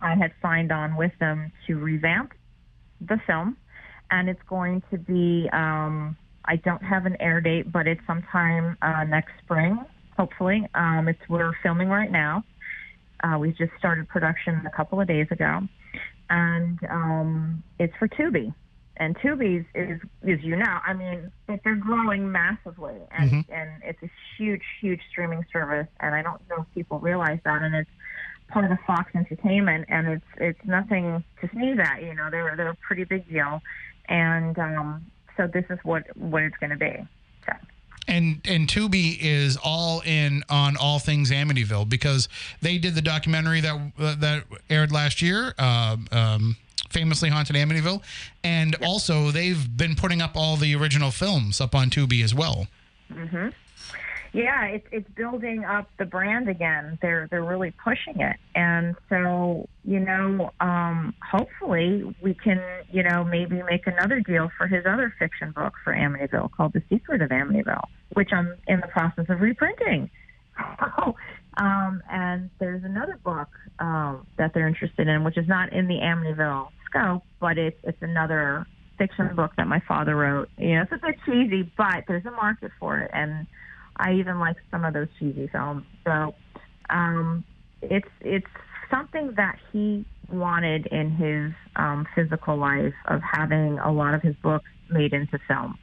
I 0.00 0.16
had 0.16 0.32
signed 0.42 0.72
on 0.72 0.96
with 0.96 1.12
them 1.20 1.52
to 1.68 1.76
revamp 1.76 2.32
the 3.08 3.18
film, 3.26 3.56
and 4.10 4.28
it's 4.28 4.42
going 4.48 4.82
to 4.90 4.98
be. 4.98 5.48
Um, 5.52 6.16
I 6.44 6.56
don't 6.56 6.82
have 6.82 7.06
an 7.06 7.16
air 7.20 7.40
date, 7.40 7.70
but 7.70 7.86
it's 7.86 8.00
sometime 8.06 8.76
uh, 8.82 9.04
next 9.04 9.32
spring, 9.44 9.78
hopefully. 10.18 10.66
Um, 10.74 11.06
it's 11.08 11.20
we're 11.28 11.52
filming 11.62 11.88
right 11.88 12.10
now. 12.10 12.44
Uh, 13.22 13.38
we 13.38 13.52
just 13.52 13.70
started 13.78 14.08
production 14.08 14.60
a 14.66 14.70
couple 14.76 15.00
of 15.00 15.06
days 15.06 15.28
ago, 15.30 15.60
and 16.30 16.78
um, 16.90 17.62
it's 17.78 17.94
for 17.98 18.08
Tubi. 18.08 18.52
And 18.98 19.16
Tubi 19.18 19.60
is, 19.74 20.00
is 20.22 20.44
you 20.44 20.56
know, 20.56 20.78
I 20.86 20.92
mean, 20.92 21.32
they're 21.46 21.76
growing 21.76 22.30
massively, 22.30 22.96
and 23.10 23.30
mm-hmm. 23.30 23.52
and 23.52 23.70
it's 23.84 24.02
a 24.02 24.10
huge, 24.36 24.62
huge 24.80 25.00
streaming 25.10 25.44
service. 25.52 25.88
And 26.00 26.14
I 26.14 26.22
don't 26.22 26.40
know 26.50 26.66
if 26.68 26.74
people 26.74 26.98
realize 26.98 27.38
that, 27.44 27.62
and 27.62 27.74
it's 27.74 27.90
part 28.52 28.64
of 28.64 28.70
the 28.70 28.78
Fox 28.86 29.10
Entertainment, 29.14 29.86
and 29.88 30.08
it's 30.08 30.24
it's 30.36 30.64
nothing 30.64 31.24
to 31.40 31.48
sneeze 31.50 31.78
at. 31.78 32.02
You 32.02 32.14
know, 32.14 32.28
they're 32.30 32.54
they're 32.56 32.70
a 32.70 32.76
pretty 32.76 33.04
big 33.04 33.28
deal, 33.28 33.62
and 34.08 34.58
um, 34.58 35.06
so 35.36 35.46
this 35.46 35.64
is 35.70 35.78
what 35.82 36.04
what 36.16 36.42
it's 36.42 36.56
going 36.58 36.70
to 36.70 36.76
be. 36.76 37.06
So. 37.46 37.52
And 38.08 38.40
and 38.44 38.68
Tubi 38.68 39.16
is 39.20 39.56
all 39.62 40.02
in 40.04 40.44
on 40.48 40.76
all 40.76 40.98
things 40.98 41.30
Amityville 41.30 41.88
because 41.88 42.28
they 42.60 42.78
did 42.78 42.94
the 42.94 43.02
documentary 43.02 43.60
that 43.60 43.92
uh, 43.98 44.14
that 44.16 44.44
aired 44.68 44.92
last 44.92 45.22
year, 45.22 45.54
uh, 45.58 45.96
um, 46.10 46.56
famously 46.90 47.30
haunted 47.30 47.56
Amityville, 47.56 48.02
and 48.44 48.76
also 48.84 49.30
they've 49.30 49.76
been 49.76 49.94
putting 49.94 50.20
up 50.20 50.32
all 50.36 50.56
the 50.56 50.74
original 50.74 51.10
films 51.10 51.60
up 51.60 51.74
on 51.74 51.90
Tubi 51.90 52.22
as 52.22 52.34
well. 52.34 52.66
Yeah, 54.32 54.64
it's 54.64 54.86
it's 54.90 55.08
building 55.10 55.64
up 55.64 55.90
the 55.98 56.06
brand 56.06 56.48
again. 56.48 56.98
They're 57.02 57.28
they're 57.30 57.44
really 57.44 57.74
pushing 57.84 58.20
it, 58.20 58.36
and 58.54 58.96
so 59.10 59.68
you 59.84 60.00
know, 60.00 60.50
um, 60.58 61.14
hopefully 61.30 62.14
we 62.22 62.32
can 62.32 62.62
you 62.90 63.02
know 63.02 63.24
maybe 63.24 63.62
make 63.62 63.86
another 63.86 64.20
deal 64.20 64.50
for 64.56 64.66
his 64.66 64.86
other 64.86 65.14
fiction 65.18 65.50
book 65.50 65.74
for 65.84 65.92
Amityville 65.92 66.50
called 66.52 66.72
The 66.72 66.82
Secret 66.88 67.20
of 67.20 67.28
Amityville, 67.28 67.84
which 68.14 68.30
I'm 68.32 68.56
in 68.66 68.80
the 68.80 68.86
process 68.88 69.26
of 69.28 69.40
reprinting. 69.42 70.08
um, 71.58 72.02
and 72.10 72.48
there's 72.58 72.84
another 72.84 73.18
book 73.22 73.48
um, 73.80 74.26
that 74.38 74.54
they're 74.54 74.68
interested 74.68 75.08
in, 75.08 75.24
which 75.24 75.36
is 75.36 75.46
not 75.46 75.74
in 75.74 75.88
the 75.88 75.96
Amityville 75.96 76.68
scope, 76.86 77.22
but 77.38 77.58
it's 77.58 77.78
it's 77.84 78.00
another 78.00 78.66
fiction 78.96 79.34
book 79.36 79.50
that 79.58 79.66
my 79.66 79.82
father 79.86 80.16
wrote. 80.16 80.48
You 80.56 80.76
know, 80.76 80.82
it's 80.82 80.92
a 80.92 81.06
bit 81.06 81.16
cheesy, 81.26 81.70
but 81.76 82.04
there's 82.08 82.24
a 82.24 82.30
market 82.30 82.70
for 82.80 82.98
it, 82.98 83.10
and 83.12 83.46
I 84.02 84.14
even 84.14 84.40
like 84.40 84.56
some 84.70 84.84
of 84.84 84.94
those 84.94 85.06
cheesy 85.18 85.48
films. 85.48 85.84
So 86.04 86.34
um, 86.90 87.44
it's 87.80 88.08
it's 88.20 88.46
something 88.90 89.32
that 89.36 89.58
he 89.72 90.04
wanted 90.30 90.86
in 90.86 91.10
his 91.12 91.52
um, 91.76 92.06
physical 92.14 92.56
life 92.56 92.94
of 93.06 93.20
having 93.22 93.78
a 93.78 93.92
lot 93.92 94.14
of 94.14 94.22
his 94.22 94.34
books 94.42 94.68
made 94.90 95.12
into 95.12 95.38
film. 95.46 95.78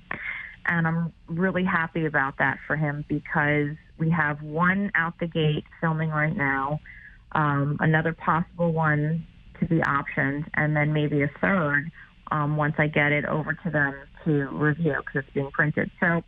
And 0.66 0.86
I'm 0.86 1.14
really 1.28 1.64
happy 1.64 2.06
about 2.06 2.38
that 2.40 2.58
for 2.68 2.76
him 2.76 3.06
because 3.08 3.70
we 3.98 4.10
have 4.10 4.42
one 4.42 4.92
out 4.96 5.14
the 5.20 5.28
gate 5.28 5.64
filming 5.80 6.10
right 6.10 6.36
now, 6.36 6.80
um, 7.32 7.78
another 7.80 8.14
possible 8.14 8.74
one 8.74 9.26
to 9.60 9.66
be 9.66 9.80
optioned, 9.80 10.46
and 10.56 10.76
then 10.76 10.94
maybe 10.94 11.22
a 11.22 11.32
third 11.42 11.90
um, 12.32 12.58
once 12.58 12.76
I 12.78 12.88
get 12.88 13.12
it 13.12 13.26
over 13.26 13.54
to 13.54 13.70
them 13.70 13.96
to 14.26 14.48
review 14.50 14.96
because 14.98 15.24
it's 15.24 15.34
being 15.34 15.52
printed. 15.52 15.90
So 16.00 16.22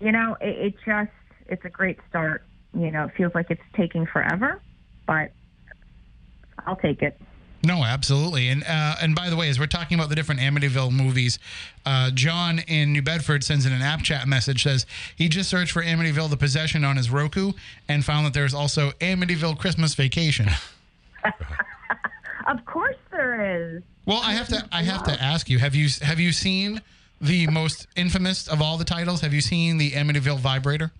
you 0.00 0.12
know, 0.12 0.36
it, 0.40 0.48
it 0.48 0.74
just 0.84 1.10
it's 1.46 1.64
a 1.64 1.70
great 1.70 1.98
start. 2.08 2.44
You 2.74 2.90
know, 2.90 3.04
it 3.04 3.12
feels 3.16 3.34
like 3.34 3.50
it's 3.50 3.62
taking 3.74 4.06
forever, 4.06 4.60
but 5.06 5.32
I'll 6.66 6.76
take 6.76 7.02
it. 7.02 7.18
No, 7.64 7.82
absolutely. 7.82 8.48
And 8.48 8.62
uh, 8.62 8.96
and 9.02 9.14
by 9.16 9.30
the 9.30 9.36
way, 9.36 9.48
as 9.48 9.58
we're 9.58 9.66
talking 9.66 9.98
about 9.98 10.10
the 10.10 10.14
different 10.14 10.40
Amityville 10.40 10.92
movies, 10.92 11.38
uh, 11.84 12.10
John 12.12 12.60
in 12.60 12.92
New 12.92 13.02
Bedford 13.02 13.42
sends 13.42 13.66
in 13.66 13.72
an 13.72 13.82
app 13.82 14.02
chat 14.02 14.28
message 14.28 14.62
says 14.62 14.86
he 15.16 15.28
just 15.28 15.50
searched 15.50 15.72
for 15.72 15.82
Amityville: 15.82 16.30
The 16.30 16.36
Possession 16.36 16.84
on 16.84 16.96
his 16.96 17.10
Roku 17.10 17.52
and 17.88 18.04
found 18.04 18.26
that 18.26 18.34
there's 18.34 18.54
also 18.54 18.90
Amityville 19.00 19.58
Christmas 19.58 19.94
Vacation. 19.94 20.48
Of 22.48 22.64
course 22.64 22.96
there 23.10 23.76
is. 23.76 23.82
Well, 24.06 24.20
I 24.24 24.32
have 24.32 24.48
to 24.48 24.66
I 24.72 24.82
have 24.82 25.04
to 25.04 25.22
ask 25.22 25.50
you 25.50 25.58
have 25.58 25.74
you 25.74 25.88
have 26.00 26.18
you 26.18 26.32
seen 26.32 26.80
the 27.20 27.46
most 27.48 27.86
infamous 27.96 28.48
of 28.48 28.60
all 28.62 28.76
the 28.78 28.84
titles? 28.84 29.20
Have 29.20 29.34
you 29.34 29.40
seen 29.40 29.78
the 29.78 29.92
Amityville 29.92 30.38
Vibrator? 30.38 30.92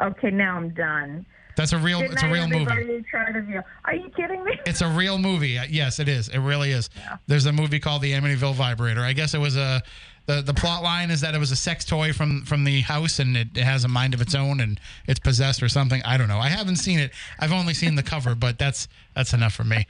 Okay, 0.00 0.30
now 0.30 0.56
I'm 0.56 0.70
done. 0.70 1.26
That's 1.56 1.72
a 1.72 1.78
real 1.78 2.00
Good 2.00 2.12
it's 2.12 2.22
a 2.22 2.28
real 2.30 2.46
movie. 2.46 2.70
everybody. 2.70 3.32
To 3.32 3.42
view. 3.42 3.62
Are 3.86 3.94
you 3.94 4.10
kidding 4.10 4.44
me? 4.44 4.60
It's 4.66 4.82
a 4.82 4.88
real 4.88 5.16
movie. 5.16 5.58
Uh, 5.58 5.64
Yes, 5.68 5.98
it 5.98 6.08
is. 6.08 6.28
It 6.28 6.38
really 6.38 6.70
is. 6.70 6.90
There's 7.26 7.46
a 7.46 7.52
movie 7.52 7.80
called 7.80 8.02
The 8.02 8.12
Amityville 8.12 8.54
Vibrator. 8.54 9.00
I 9.00 9.14
guess 9.14 9.32
it 9.32 9.38
was 9.38 9.56
a 9.56 9.82
the 10.26 10.42
the 10.42 10.52
plot 10.52 10.82
line 10.82 11.10
is 11.10 11.20
that 11.22 11.34
it 11.34 11.38
was 11.38 11.52
a 11.52 11.56
sex 11.56 11.84
toy 11.84 12.12
from 12.12 12.42
from 12.44 12.64
the 12.64 12.80
house 12.82 13.18
and 13.20 13.36
it, 13.36 13.48
it 13.56 13.64
has 13.64 13.84
a 13.84 13.88
mind 13.88 14.12
of 14.12 14.20
its 14.20 14.34
own 14.34 14.60
and 14.60 14.78
it's 15.06 15.20
possessed 15.20 15.62
or 15.62 15.68
something. 15.70 16.02
I 16.04 16.18
don't 16.18 16.28
know. 16.28 16.38
I 16.40 16.48
haven't 16.48 16.76
seen 16.76 16.98
it. 16.98 17.12
I've 17.38 17.52
only 17.52 17.72
seen 17.72 17.94
the 17.94 18.02
cover, 18.02 18.34
but 18.34 18.58
that's 18.58 18.86
that's 19.14 19.32
enough 19.32 19.54
for 19.54 19.64
me. 19.64 19.86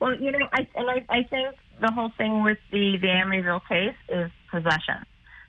Well, 0.00 0.14
you 0.18 0.32
know, 0.32 0.48
I 0.52 0.66
and 0.74 0.90
I, 0.90 1.04
I 1.08 1.22
think 1.22 1.54
the 1.80 1.92
whole 1.92 2.10
thing 2.18 2.42
with 2.42 2.58
the 2.72 2.96
the 2.96 3.06
Amityville 3.06 3.68
case 3.68 3.94
is 4.08 4.30
possession. 4.52 5.04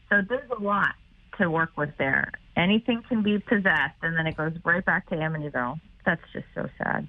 So 0.10 0.22
there's 0.28 0.49
a 0.58 0.62
lot 0.62 0.95
to 1.38 1.49
work 1.49 1.78
with 1.78 1.91
there. 1.97 2.32
Anything 2.56 3.04
can 3.08 3.22
be 3.22 3.38
possessed, 3.38 3.97
and 4.01 4.18
then 4.18 4.26
it 4.26 4.38
goes 4.38 4.54
right 4.64 4.84
back 4.84 5.08
to 5.10 5.16
Amityville. 5.16 5.80
That's 6.06 6.22
just 6.34 6.45
so 6.56 6.68
sad. 6.78 7.08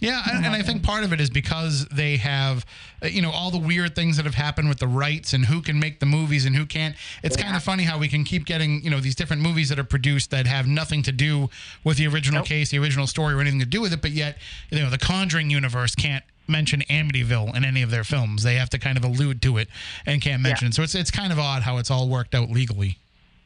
Yeah, 0.00 0.22
and, 0.30 0.44
and 0.44 0.54
I 0.54 0.60
think 0.60 0.82
part 0.82 1.04
of 1.04 1.14
it 1.14 1.22
is 1.22 1.30
because 1.30 1.86
they 1.86 2.18
have, 2.18 2.66
uh, 3.02 3.06
you 3.06 3.22
know, 3.22 3.30
all 3.30 3.50
the 3.50 3.58
weird 3.58 3.94
things 3.94 4.18
that 4.18 4.26
have 4.26 4.34
happened 4.34 4.68
with 4.68 4.78
the 4.78 4.86
rights 4.86 5.32
and 5.32 5.46
who 5.46 5.62
can 5.62 5.80
make 5.80 6.00
the 6.00 6.06
movies 6.06 6.44
and 6.44 6.54
who 6.54 6.66
can't. 6.66 6.96
It's 7.22 7.36
kind 7.36 7.56
of 7.56 7.62
funny 7.62 7.84
how 7.84 7.98
we 7.98 8.08
can 8.08 8.22
keep 8.22 8.44
getting, 8.44 8.84
you 8.84 8.90
know, 8.90 9.00
these 9.00 9.14
different 9.14 9.40
movies 9.40 9.70
that 9.70 9.78
are 9.78 9.84
produced 9.84 10.30
that 10.32 10.46
have 10.46 10.66
nothing 10.66 11.02
to 11.04 11.12
do 11.12 11.48
with 11.82 11.96
the 11.96 12.06
original 12.08 12.44
case, 12.44 12.70
the 12.70 12.78
original 12.78 13.06
story, 13.06 13.32
or 13.32 13.40
anything 13.40 13.60
to 13.60 13.66
do 13.66 13.80
with 13.80 13.92
it. 13.94 14.02
But 14.02 14.10
yet, 14.10 14.36
you 14.70 14.80
know, 14.80 14.90
the 14.90 14.98
Conjuring 14.98 15.48
universe 15.48 15.94
can't 15.94 16.24
mention 16.48 16.80
Amityville 16.90 17.54
in 17.56 17.64
any 17.64 17.82
of 17.82 17.90
their 17.90 18.04
films. 18.04 18.42
They 18.42 18.54
have 18.56 18.70
to 18.70 18.78
kind 18.78 18.96
of 18.96 19.04
allude 19.04 19.42
to 19.42 19.58
it 19.58 19.68
and 20.04 20.20
can't 20.20 20.42
mention 20.42 20.68
it. 20.68 20.74
So 20.74 20.82
it's 20.82 20.94
it's 20.94 21.10
kind 21.10 21.32
of 21.32 21.38
odd 21.38 21.62
how 21.62 21.78
it's 21.78 21.90
all 21.90 22.08
worked 22.08 22.34
out 22.34 22.50
legally. 22.50 22.98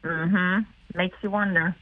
Mhm. 0.03 0.65
Makes 0.95 1.17
you 1.21 1.29
wonder. 1.29 1.75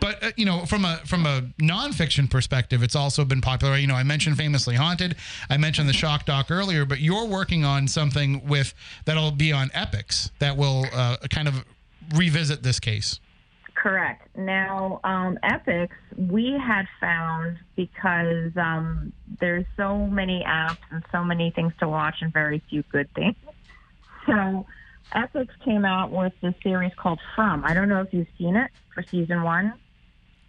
But 0.00 0.22
uh, 0.22 0.32
you 0.36 0.44
know, 0.44 0.64
from 0.64 0.84
a 0.84 0.96
from 1.04 1.26
a 1.26 1.42
nonfiction 1.60 2.30
perspective, 2.30 2.82
it's 2.82 2.96
also 2.96 3.24
been 3.24 3.40
popular. 3.40 3.76
You 3.76 3.86
know, 3.86 3.94
I 3.94 4.02
mentioned 4.02 4.36
famously 4.36 4.74
haunted. 4.74 5.16
I 5.50 5.56
mentioned 5.56 5.88
the 5.88 5.92
shock 5.92 6.24
doc 6.24 6.50
earlier, 6.50 6.84
but 6.84 7.00
you're 7.00 7.26
working 7.26 7.64
on 7.64 7.88
something 7.88 8.46
with 8.46 8.74
that'll 9.04 9.32
be 9.32 9.52
on 9.52 9.68
Epix 9.70 10.30
that 10.38 10.56
will 10.56 10.86
uh, 10.92 11.16
kind 11.30 11.48
of 11.48 11.64
revisit 12.14 12.62
this 12.62 12.80
case. 12.80 13.20
Correct. 13.82 14.28
Now, 14.36 15.00
um, 15.02 15.40
Epix, 15.42 15.88
we 16.16 16.52
had 16.52 16.86
found 17.00 17.58
because 17.74 18.56
um, 18.56 19.12
there's 19.40 19.64
so 19.76 20.06
many 20.06 20.44
apps 20.46 20.78
and 20.92 21.02
so 21.10 21.24
many 21.24 21.50
things 21.50 21.72
to 21.80 21.88
watch 21.88 22.14
and 22.20 22.32
very 22.32 22.62
few 22.70 22.84
good 22.92 23.12
things. 23.14 23.34
So, 24.24 24.66
Epix 25.16 25.48
came 25.64 25.84
out 25.84 26.12
with 26.12 26.32
this 26.42 26.54
series 26.62 26.92
called 26.94 27.18
From. 27.34 27.64
I 27.64 27.74
don't 27.74 27.88
know 27.88 28.00
if 28.00 28.14
you've 28.14 28.28
seen 28.38 28.54
it 28.54 28.70
for 28.94 29.02
season 29.02 29.42
one. 29.42 29.72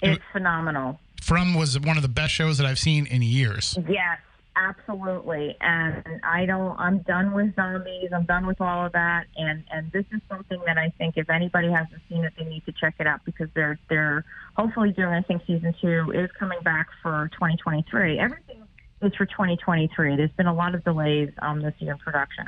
It's 0.04 0.22
phenomenal. 0.32 1.00
From 1.20 1.56
was 1.56 1.80
one 1.80 1.98
of 1.98 2.04
the 2.04 2.10
best 2.10 2.34
shows 2.34 2.60
that 2.60 2.68
I've 2.68 2.78
seen 2.78 3.08
in 3.08 3.24
years. 3.24 3.76
Yes, 3.90 4.20
absolutely. 4.56 5.56
And 5.62 6.22
I 6.24 6.46
don't. 6.46 6.78
I'm 6.80 7.00
done 7.00 7.34
with 7.34 7.56
zombies. 7.56 8.10
I'm 8.14 8.26
done 8.26 8.46
with 8.46 8.62
all 8.62 8.86
of 8.86 8.92
that. 8.94 9.26
And 9.36 9.64
and 9.72 9.92
this 9.92 10.06
is 10.12 10.22
something 10.30 10.62
that 10.66 10.78
I 10.78 10.94
think 10.98 11.16
if 11.18 11.30
anybody 11.30 11.72
hasn't 11.72 12.02
seen 12.10 12.24
it, 12.24 12.34
they 12.38 12.46
need 12.46 12.66
to 12.66 12.72
check 12.72 12.96
it 13.00 13.08
out 13.08 13.22
because 13.26 13.48
they're 13.56 13.80
they're 13.90 14.26
hopefully 14.56 14.92
doing. 14.92 15.14
I 15.14 15.22
think 15.22 15.42
season 15.46 15.74
two 15.82 16.12
is 16.14 16.30
coming 16.40 16.60
back 16.64 16.88
for 17.02 17.30
2023. 17.34 18.20
Everything 18.20 18.64
is 19.02 19.14
for 19.16 19.26
2023. 19.26 20.16
There's 20.16 20.32
been 20.32 20.48
a 20.48 20.54
lot 20.54 20.76
of 20.76 20.84
delays 20.84 21.30
um, 21.42 21.62
this 21.62 21.74
year 21.80 21.94
in 21.94 21.98
production, 22.00 22.48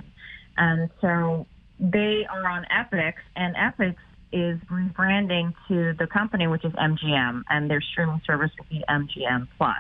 and 0.58 0.90
so 1.02 1.46
they 1.80 2.26
are 2.30 2.48
on 2.48 2.66
Epix, 2.74 3.14
and 3.36 3.56
Epix 3.56 3.96
is 4.32 4.60
rebranding 4.70 5.54
to 5.68 5.94
the 5.98 6.08
company, 6.08 6.48
which 6.48 6.66
is 6.66 6.74
MGM, 6.74 7.44
and 7.50 7.70
their 7.70 7.82
streaming 7.82 8.22
service 8.26 8.52
will 8.58 8.66
be 8.70 8.84
MGM 8.90 9.48
Plus. 9.58 9.76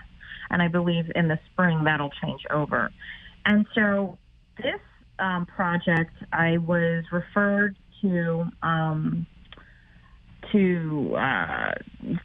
And 0.56 0.61
I 0.61 0.69
believe 0.69 1.11
in 1.15 1.27
the 1.27 1.38
spring 1.52 1.84
that'll 1.84 2.14
change 2.23 2.40
over. 2.49 2.90
And 3.45 3.65
so 3.76 4.18
this 4.56 4.80
um, 5.19 5.45
project, 5.45 6.14
I 6.32 6.60
was 6.60 7.03
referred 7.11 7.76
to 8.02 8.45
um, 8.64 9.27
to 10.53 11.14
uh, 11.19 11.72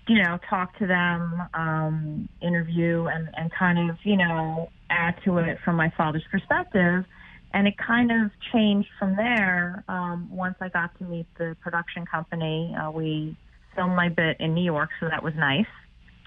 you 0.07 0.23
know 0.23 0.39
talk 0.49 0.79
to 0.79 0.87
them, 0.87 1.43
um, 1.55 2.29
interview, 2.41 3.07
and, 3.07 3.29
and 3.37 3.51
kind 3.51 3.91
of 3.91 3.97
you 4.05 4.17
know 4.17 4.69
add 4.91 5.17
to 5.25 5.39
it 5.39 5.59
from 5.65 5.75
my 5.75 5.93
father's 5.97 6.23
perspective. 6.31 7.05
And 7.53 7.67
it 7.67 7.75
kind 7.85 8.13
of 8.13 8.31
changed 8.53 8.91
from 8.97 9.17
there. 9.17 9.83
Um, 9.89 10.29
once 10.31 10.55
I 10.61 10.69
got 10.69 10.97
to 10.99 11.05
meet 11.05 11.27
the 11.37 11.57
production 11.61 12.07
company, 12.07 12.77
uh, 12.81 12.93
we 12.93 13.37
filmed 13.75 13.97
my 13.97 14.09
bit 14.09 14.37
in 14.39 14.55
New 14.55 14.63
York, 14.63 14.91
so 15.01 15.09
that 15.09 15.25
was 15.25 15.35
nice. 15.35 15.67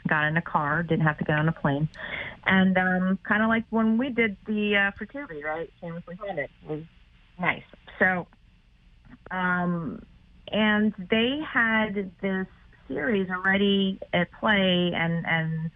Got 0.08 0.26
in 0.26 0.38
a 0.38 0.42
car, 0.42 0.84
didn't 0.84 1.06
have 1.06 1.18
to 1.20 1.24
get 1.24 1.38
on 1.38 1.48
a 1.48 1.54
plane, 1.54 1.88
and 2.46 2.78
um, 2.78 3.20
kind 3.24 3.42
of 3.42 3.48
like 3.48 3.64
when 3.70 3.98
we 3.98 4.10
did 4.10 4.36
the 4.46 4.76
uh, 4.76 5.06
Tubi, 5.06 5.44
right? 5.44 5.72
Famously 5.80 6.16
Haunted 6.16 6.50
was 6.68 6.84
nice. 7.40 7.64
So, 8.00 8.28
um, 9.32 10.04
and 10.52 10.94
they 11.10 11.40
had 11.52 12.12
this 12.22 12.48
series 12.88 13.30
already 13.30 14.00
at 14.12 14.28
play 14.40 14.92
and 14.94 15.26
and 15.26 15.72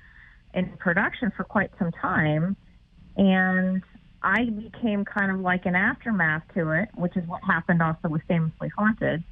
in 0.53 0.77
production 0.77 1.31
for 1.37 1.43
quite 1.43 1.71
some 1.79 1.91
time, 2.01 2.57
and 3.15 3.81
I 4.23 4.45
became 4.45 5.05
kind 5.05 5.31
of 5.31 5.39
like 5.39 5.65
an 5.65 5.75
aftermath 5.75 6.43
to 6.55 6.71
it, 6.71 6.89
which 6.95 7.15
is 7.15 7.25
what 7.27 7.41
happened 7.43 7.81
also 7.81 8.09
with 8.09 8.23
Famously 8.27 8.69
Haunted. 8.77 9.23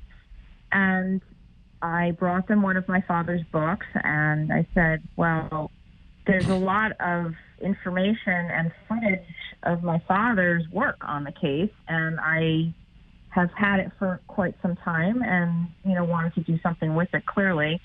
And 0.71 1.21
I 1.81 2.11
brought 2.11 2.47
them 2.47 2.61
one 2.61 2.77
of 2.77 2.87
my 2.87 3.01
father's 3.07 3.41
books, 3.51 3.85
and 3.95 4.51
I 4.51 4.67
said, 4.73 5.03
well, 5.15 5.71
there's 6.25 6.47
a 6.47 6.55
lot 6.55 6.93
of 6.99 7.33
information 7.61 8.33
and 8.33 8.71
footage 8.87 9.25
of 9.63 9.83
my 9.83 10.01
father's 10.07 10.63
work 10.71 10.97
on 11.01 11.23
the 11.23 11.31
case, 11.31 11.71
and 11.87 12.19
I 12.19 12.73
have 13.29 13.49
had 13.55 13.79
it 13.79 13.91
for 13.99 14.21
quite 14.27 14.55
some 14.61 14.77
time 14.77 15.21
and 15.21 15.67
you 15.83 15.93
know 15.93 16.05
wanted 16.05 16.33
to 16.35 16.41
do 16.41 16.57
something 16.63 16.95
with 16.95 17.09
it 17.13 17.25
clearly, 17.25 17.81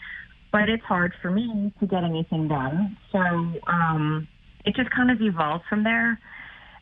but 0.53 0.69
it's 0.69 0.85
hard 0.85 1.13
for 1.21 1.31
me 1.31 1.73
to 1.81 1.87
get 1.87 2.05
anything 2.05 2.47
done. 2.49 2.97
So 3.11 3.19
um, 3.19 4.29
it 4.65 4.77
just 4.77 4.91
kind 4.91 5.11
of 5.11 5.21
evolved 5.21 5.65
from 5.69 5.85
there, 5.85 6.19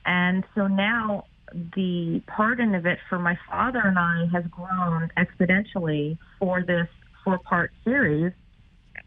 and 0.04 0.44
so 0.54 0.66
now 0.66 1.24
the 1.52 2.22
pardon 2.26 2.74
of 2.74 2.86
it 2.86 2.98
for 3.08 3.18
my 3.18 3.38
father 3.48 3.80
and 3.84 3.98
I 3.98 4.26
has 4.32 4.44
grown 4.50 5.10
exponentially 5.16 6.18
for 6.38 6.62
this 6.62 6.88
four 7.24 7.38
part 7.38 7.72
series 7.84 8.32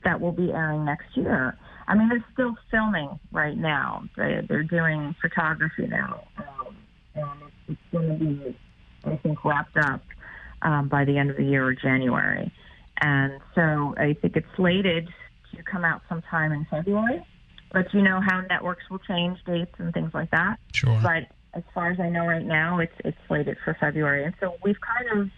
that 0.03 0.19
will 0.19 0.31
be 0.31 0.51
airing 0.51 0.85
next 0.85 1.15
year. 1.15 1.57
I 1.87 1.95
mean, 1.95 2.09
they're 2.09 2.25
still 2.33 2.55
filming 2.69 3.19
right 3.31 3.57
now. 3.57 4.03
They, 4.15 4.41
they're 4.47 4.63
doing 4.63 5.15
photography 5.21 5.87
now. 5.87 6.23
Um, 6.37 6.75
and 7.15 7.29
it's, 7.67 7.79
it's 7.79 7.81
going 7.91 8.19
to 8.19 8.25
be, 8.25 8.57
I 9.05 9.17
think, 9.17 9.43
wrapped 9.43 9.77
up 9.77 10.01
um, 10.61 10.87
by 10.87 11.05
the 11.05 11.17
end 11.17 11.29
of 11.29 11.37
the 11.37 11.43
year 11.43 11.65
or 11.65 11.73
January. 11.73 12.51
And 13.01 13.39
so 13.55 13.95
I 13.97 14.15
think 14.21 14.35
it's 14.35 14.47
slated 14.55 15.07
to 15.55 15.63
come 15.63 15.83
out 15.83 16.01
sometime 16.07 16.51
in 16.51 16.65
February. 16.69 17.25
But 17.73 17.93
you 17.93 18.01
know 18.01 18.19
how 18.21 18.41
networks 18.41 18.83
will 18.89 18.99
change 18.99 19.39
dates 19.45 19.73
and 19.77 19.93
things 19.93 20.11
like 20.13 20.31
that. 20.31 20.57
Sure. 20.73 20.99
But 21.01 21.27
as 21.53 21.63
far 21.73 21.91
as 21.91 21.99
I 21.99 22.09
know 22.09 22.25
right 22.25 22.45
now, 22.45 22.79
it's 22.79 22.93
it's 23.03 23.17
slated 23.27 23.57
for 23.63 23.75
February. 23.79 24.23
And 24.23 24.33
so 24.39 24.55
we've 24.63 24.79
kind 24.81 25.21
of 25.21 25.29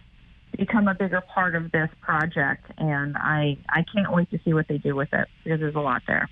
become 0.56 0.88
a 0.88 0.94
bigger 0.94 1.20
part 1.20 1.54
of 1.56 1.72
this 1.72 1.90
project, 2.00 2.70
and 2.78 3.16
I 3.16 3.58
I 3.68 3.84
can't 3.94 4.12
wait 4.12 4.30
to 4.30 4.40
see 4.44 4.54
what 4.54 4.68
they 4.68 4.78
do 4.78 4.94
with 4.94 5.12
it 5.12 5.28
because 5.42 5.60
there's 5.60 5.74
a 5.74 5.80
lot 5.80 6.02
there. 6.06 6.28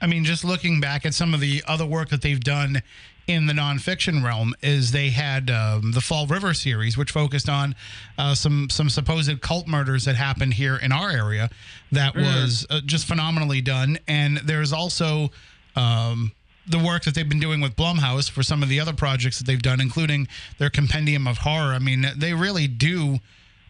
I 0.00 0.06
mean, 0.06 0.24
just 0.24 0.44
looking 0.44 0.80
back 0.80 1.06
at 1.06 1.14
some 1.14 1.32
of 1.32 1.40
the 1.40 1.62
other 1.66 1.86
work 1.86 2.08
that 2.08 2.22
they've 2.22 2.40
done 2.40 2.82
in 3.28 3.46
the 3.46 3.52
nonfiction 3.52 4.24
realm, 4.24 4.52
is 4.62 4.90
they 4.90 5.10
had 5.10 5.48
um, 5.48 5.92
the 5.92 6.00
Fall 6.00 6.26
River 6.26 6.52
series, 6.54 6.98
which 6.98 7.12
focused 7.12 7.48
on 7.48 7.74
uh, 8.18 8.34
some 8.34 8.68
some 8.68 8.90
supposed 8.90 9.40
cult 9.40 9.68
murders 9.68 10.04
that 10.04 10.16
happened 10.16 10.54
here 10.54 10.76
in 10.76 10.92
our 10.92 11.10
area. 11.10 11.48
That 11.92 12.16
was 12.16 12.66
uh, 12.68 12.80
just 12.84 13.06
phenomenally 13.06 13.60
done. 13.60 13.98
And 14.08 14.38
there's 14.38 14.72
also 14.72 15.30
um, 15.76 16.32
the 16.66 16.78
work 16.78 17.04
that 17.04 17.14
they've 17.14 17.28
been 17.28 17.40
doing 17.40 17.60
with 17.60 17.74
Blumhouse 17.76 18.30
for 18.30 18.42
some 18.42 18.62
of 18.62 18.68
the 18.68 18.78
other 18.80 18.92
projects 18.92 19.38
that 19.38 19.46
they've 19.46 19.62
done, 19.62 19.80
including 19.80 20.28
their 20.58 20.70
Compendium 20.70 21.26
of 21.26 21.38
Horror. 21.38 21.74
I 21.74 21.78
mean, 21.78 22.06
they 22.16 22.34
really 22.34 22.68
do 22.68 23.18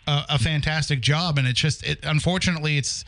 a, 0.06 0.24
a 0.30 0.38
fantastic 0.38 1.00
job, 1.00 1.38
and 1.38 1.46
it's 1.48 1.60
just 1.60 1.84
it. 1.86 2.00
Unfortunately, 2.02 2.76
it's 2.78 3.04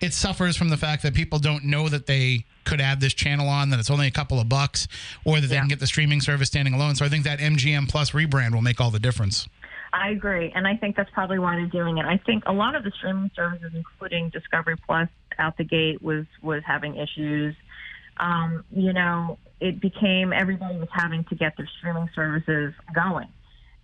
it 0.00 0.12
suffers 0.12 0.56
from 0.56 0.68
the 0.68 0.76
fact 0.76 1.02
that 1.02 1.12
people 1.14 1.38
don't 1.40 1.64
know 1.64 1.88
that 1.88 2.06
they 2.06 2.44
could 2.64 2.80
add 2.80 3.00
this 3.00 3.14
channel 3.14 3.48
on, 3.48 3.70
that 3.70 3.80
it's 3.80 3.90
only 3.90 4.06
a 4.06 4.10
couple 4.12 4.38
of 4.38 4.48
bucks, 4.48 4.86
or 5.24 5.40
that 5.40 5.46
they 5.48 5.54
Yeah. 5.54 5.60
can 5.62 5.68
get 5.68 5.80
the 5.80 5.86
streaming 5.88 6.20
service 6.20 6.46
standing 6.48 6.72
alone. 6.74 6.94
So 6.94 7.04
I 7.04 7.08
think 7.08 7.24
that 7.24 7.40
MGM 7.40 7.88
Plus 7.88 8.12
rebrand 8.12 8.52
will 8.54 8.62
make 8.62 8.80
all 8.80 8.90
the 8.90 9.00
difference. 9.00 9.48
I 9.92 10.10
agree, 10.10 10.52
and 10.54 10.66
I 10.68 10.76
think 10.76 10.96
that's 10.96 11.10
probably 11.10 11.38
why 11.38 11.56
they're 11.56 11.66
doing 11.66 11.96
it. 11.98 12.04
I 12.04 12.18
think 12.18 12.44
a 12.46 12.52
lot 12.52 12.74
of 12.74 12.84
the 12.84 12.90
streaming 12.92 13.30
services, 13.34 13.72
including 13.74 14.28
Discovery 14.28 14.76
Plus, 14.86 15.08
out 15.38 15.56
the 15.56 15.64
gate 15.64 16.02
was 16.02 16.26
was 16.42 16.62
having 16.66 16.96
issues. 16.96 17.54
Um, 18.18 18.64
you 18.70 18.92
know, 18.92 19.38
it 19.60 19.80
became 19.80 20.32
everybody 20.32 20.78
was 20.78 20.88
having 20.92 21.24
to 21.24 21.34
get 21.34 21.56
their 21.56 21.68
streaming 21.78 22.08
services 22.14 22.74
going, 22.94 23.28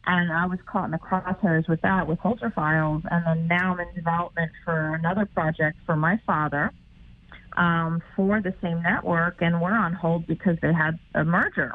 and 0.07 0.33
I 0.33 0.47
was 0.47 0.59
caught 0.67 0.87
in 0.87 0.91
the 0.91 0.99
crosshairs 0.99 1.69
with 1.69 1.81
that 1.83 2.07
with 2.07 2.19
Holzer 2.19 2.53
Files, 2.55 3.03
and 3.11 3.25
then 3.27 3.49
now 3.49 3.75
I'm 3.75 3.81
in 3.81 3.95
development 3.95 4.53
for 4.65 4.95
another 4.95 5.27
project 5.27 5.79
for 5.87 5.97
my 5.97 6.21
father 6.27 6.73
um, 7.57 8.03
for 8.17 8.41
the 8.41 8.55
same 8.63 8.83
network, 8.83 9.41
and 9.41 9.61
we're 9.61 9.77
on 9.77 9.93
hold 9.93 10.27
because 10.27 10.57
they 10.63 10.73
had 10.73 10.99
a 11.15 11.25
merger 11.25 11.75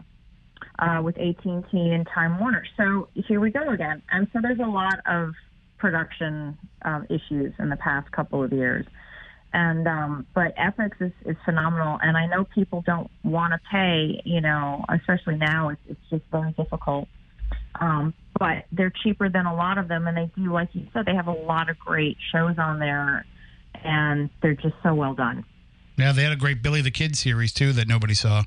uh, 0.80 1.02
with 1.04 1.18
AT&T 1.18 1.68
and 1.74 2.08
Time 2.14 2.40
Warner. 2.40 2.66
So 2.78 3.10
here 3.14 3.40
we 3.40 3.52
go 3.52 3.70
again. 3.70 4.02
And 4.12 4.28
so 4.34 4.40
there's 4.42 4.60
a 4.60 4.70
lot 4.70 5.00
of 5.06 5.34
production 5.78 6.58
um, 6.84 7.06
issues 7.10 7.54
in 7.60 7.70
the 7.70 7.78
past 7.78 8.12
couple 8.12 8.44
of 8.44 8.52
years. 8.52 8.86
And 9.52 9.88
um, 9.88 10.28
but 10.36 10.56
Epix 10.58 10.92
is, 11.02 11.12
is 11.26 11.36
phenomenal, 11.44 12.00
and 12.04 12.16
I 12.16 12.28
know 12.28 12.44
people 12.44 12.84
don't 12.86 13.10
want 13.24 13.54
to 13.54 13.60
pay. 13.72 14.22
You 14.24 14.42
know, 14.42 14.86
especially 14.90 15.38
now, 15.38 15.70
it's, 15.70 15.82
it's 15.88 16.10
just 16.10 16.24
very 16.32 16.52
difficult. 16.52 17.08
Um, 17.80 18.14
but 18.38 18.66
they're 18.72 18.94
cheaper 19.04 19.30
than 19.30 19.46
a 19.46 19.56
lot 19.56 19.78
of 19.78 19.88
them, 19.88 20.08
and 20.08 20.16
they 20.16 20.30
do, 20.36 20.52
like 20.52 20.70
you 20.74 20.88
said, 20.94 21.06
they 21.06 21.16
have 21.16 21.28
a 21.28 21.34
lot 21.34 21.70
of 21.70 21.80
great 21.80 22.18
shows 22.32 22.58
on 22.58 22.80
there, 22.80 23.26
and 23.84 24.30
they're 24.42 24.56
just 24.56 24.76
so 24.84 24.94
well 24.94 25.14
done, 25.14 25.46
Yeah, 25.98 26.12
they 26.12 26.24
had 26.24 26.32
a 26.32 26.38
great 26.38 26.62
Billy 26.62 26.82
the 26.82 26.92
Kid 26.92 27.16
series 27.16 27.54
too 27.54 27.74
that 27.74 27.88
nobody 27.88 28.14
saw, 28.14 28.44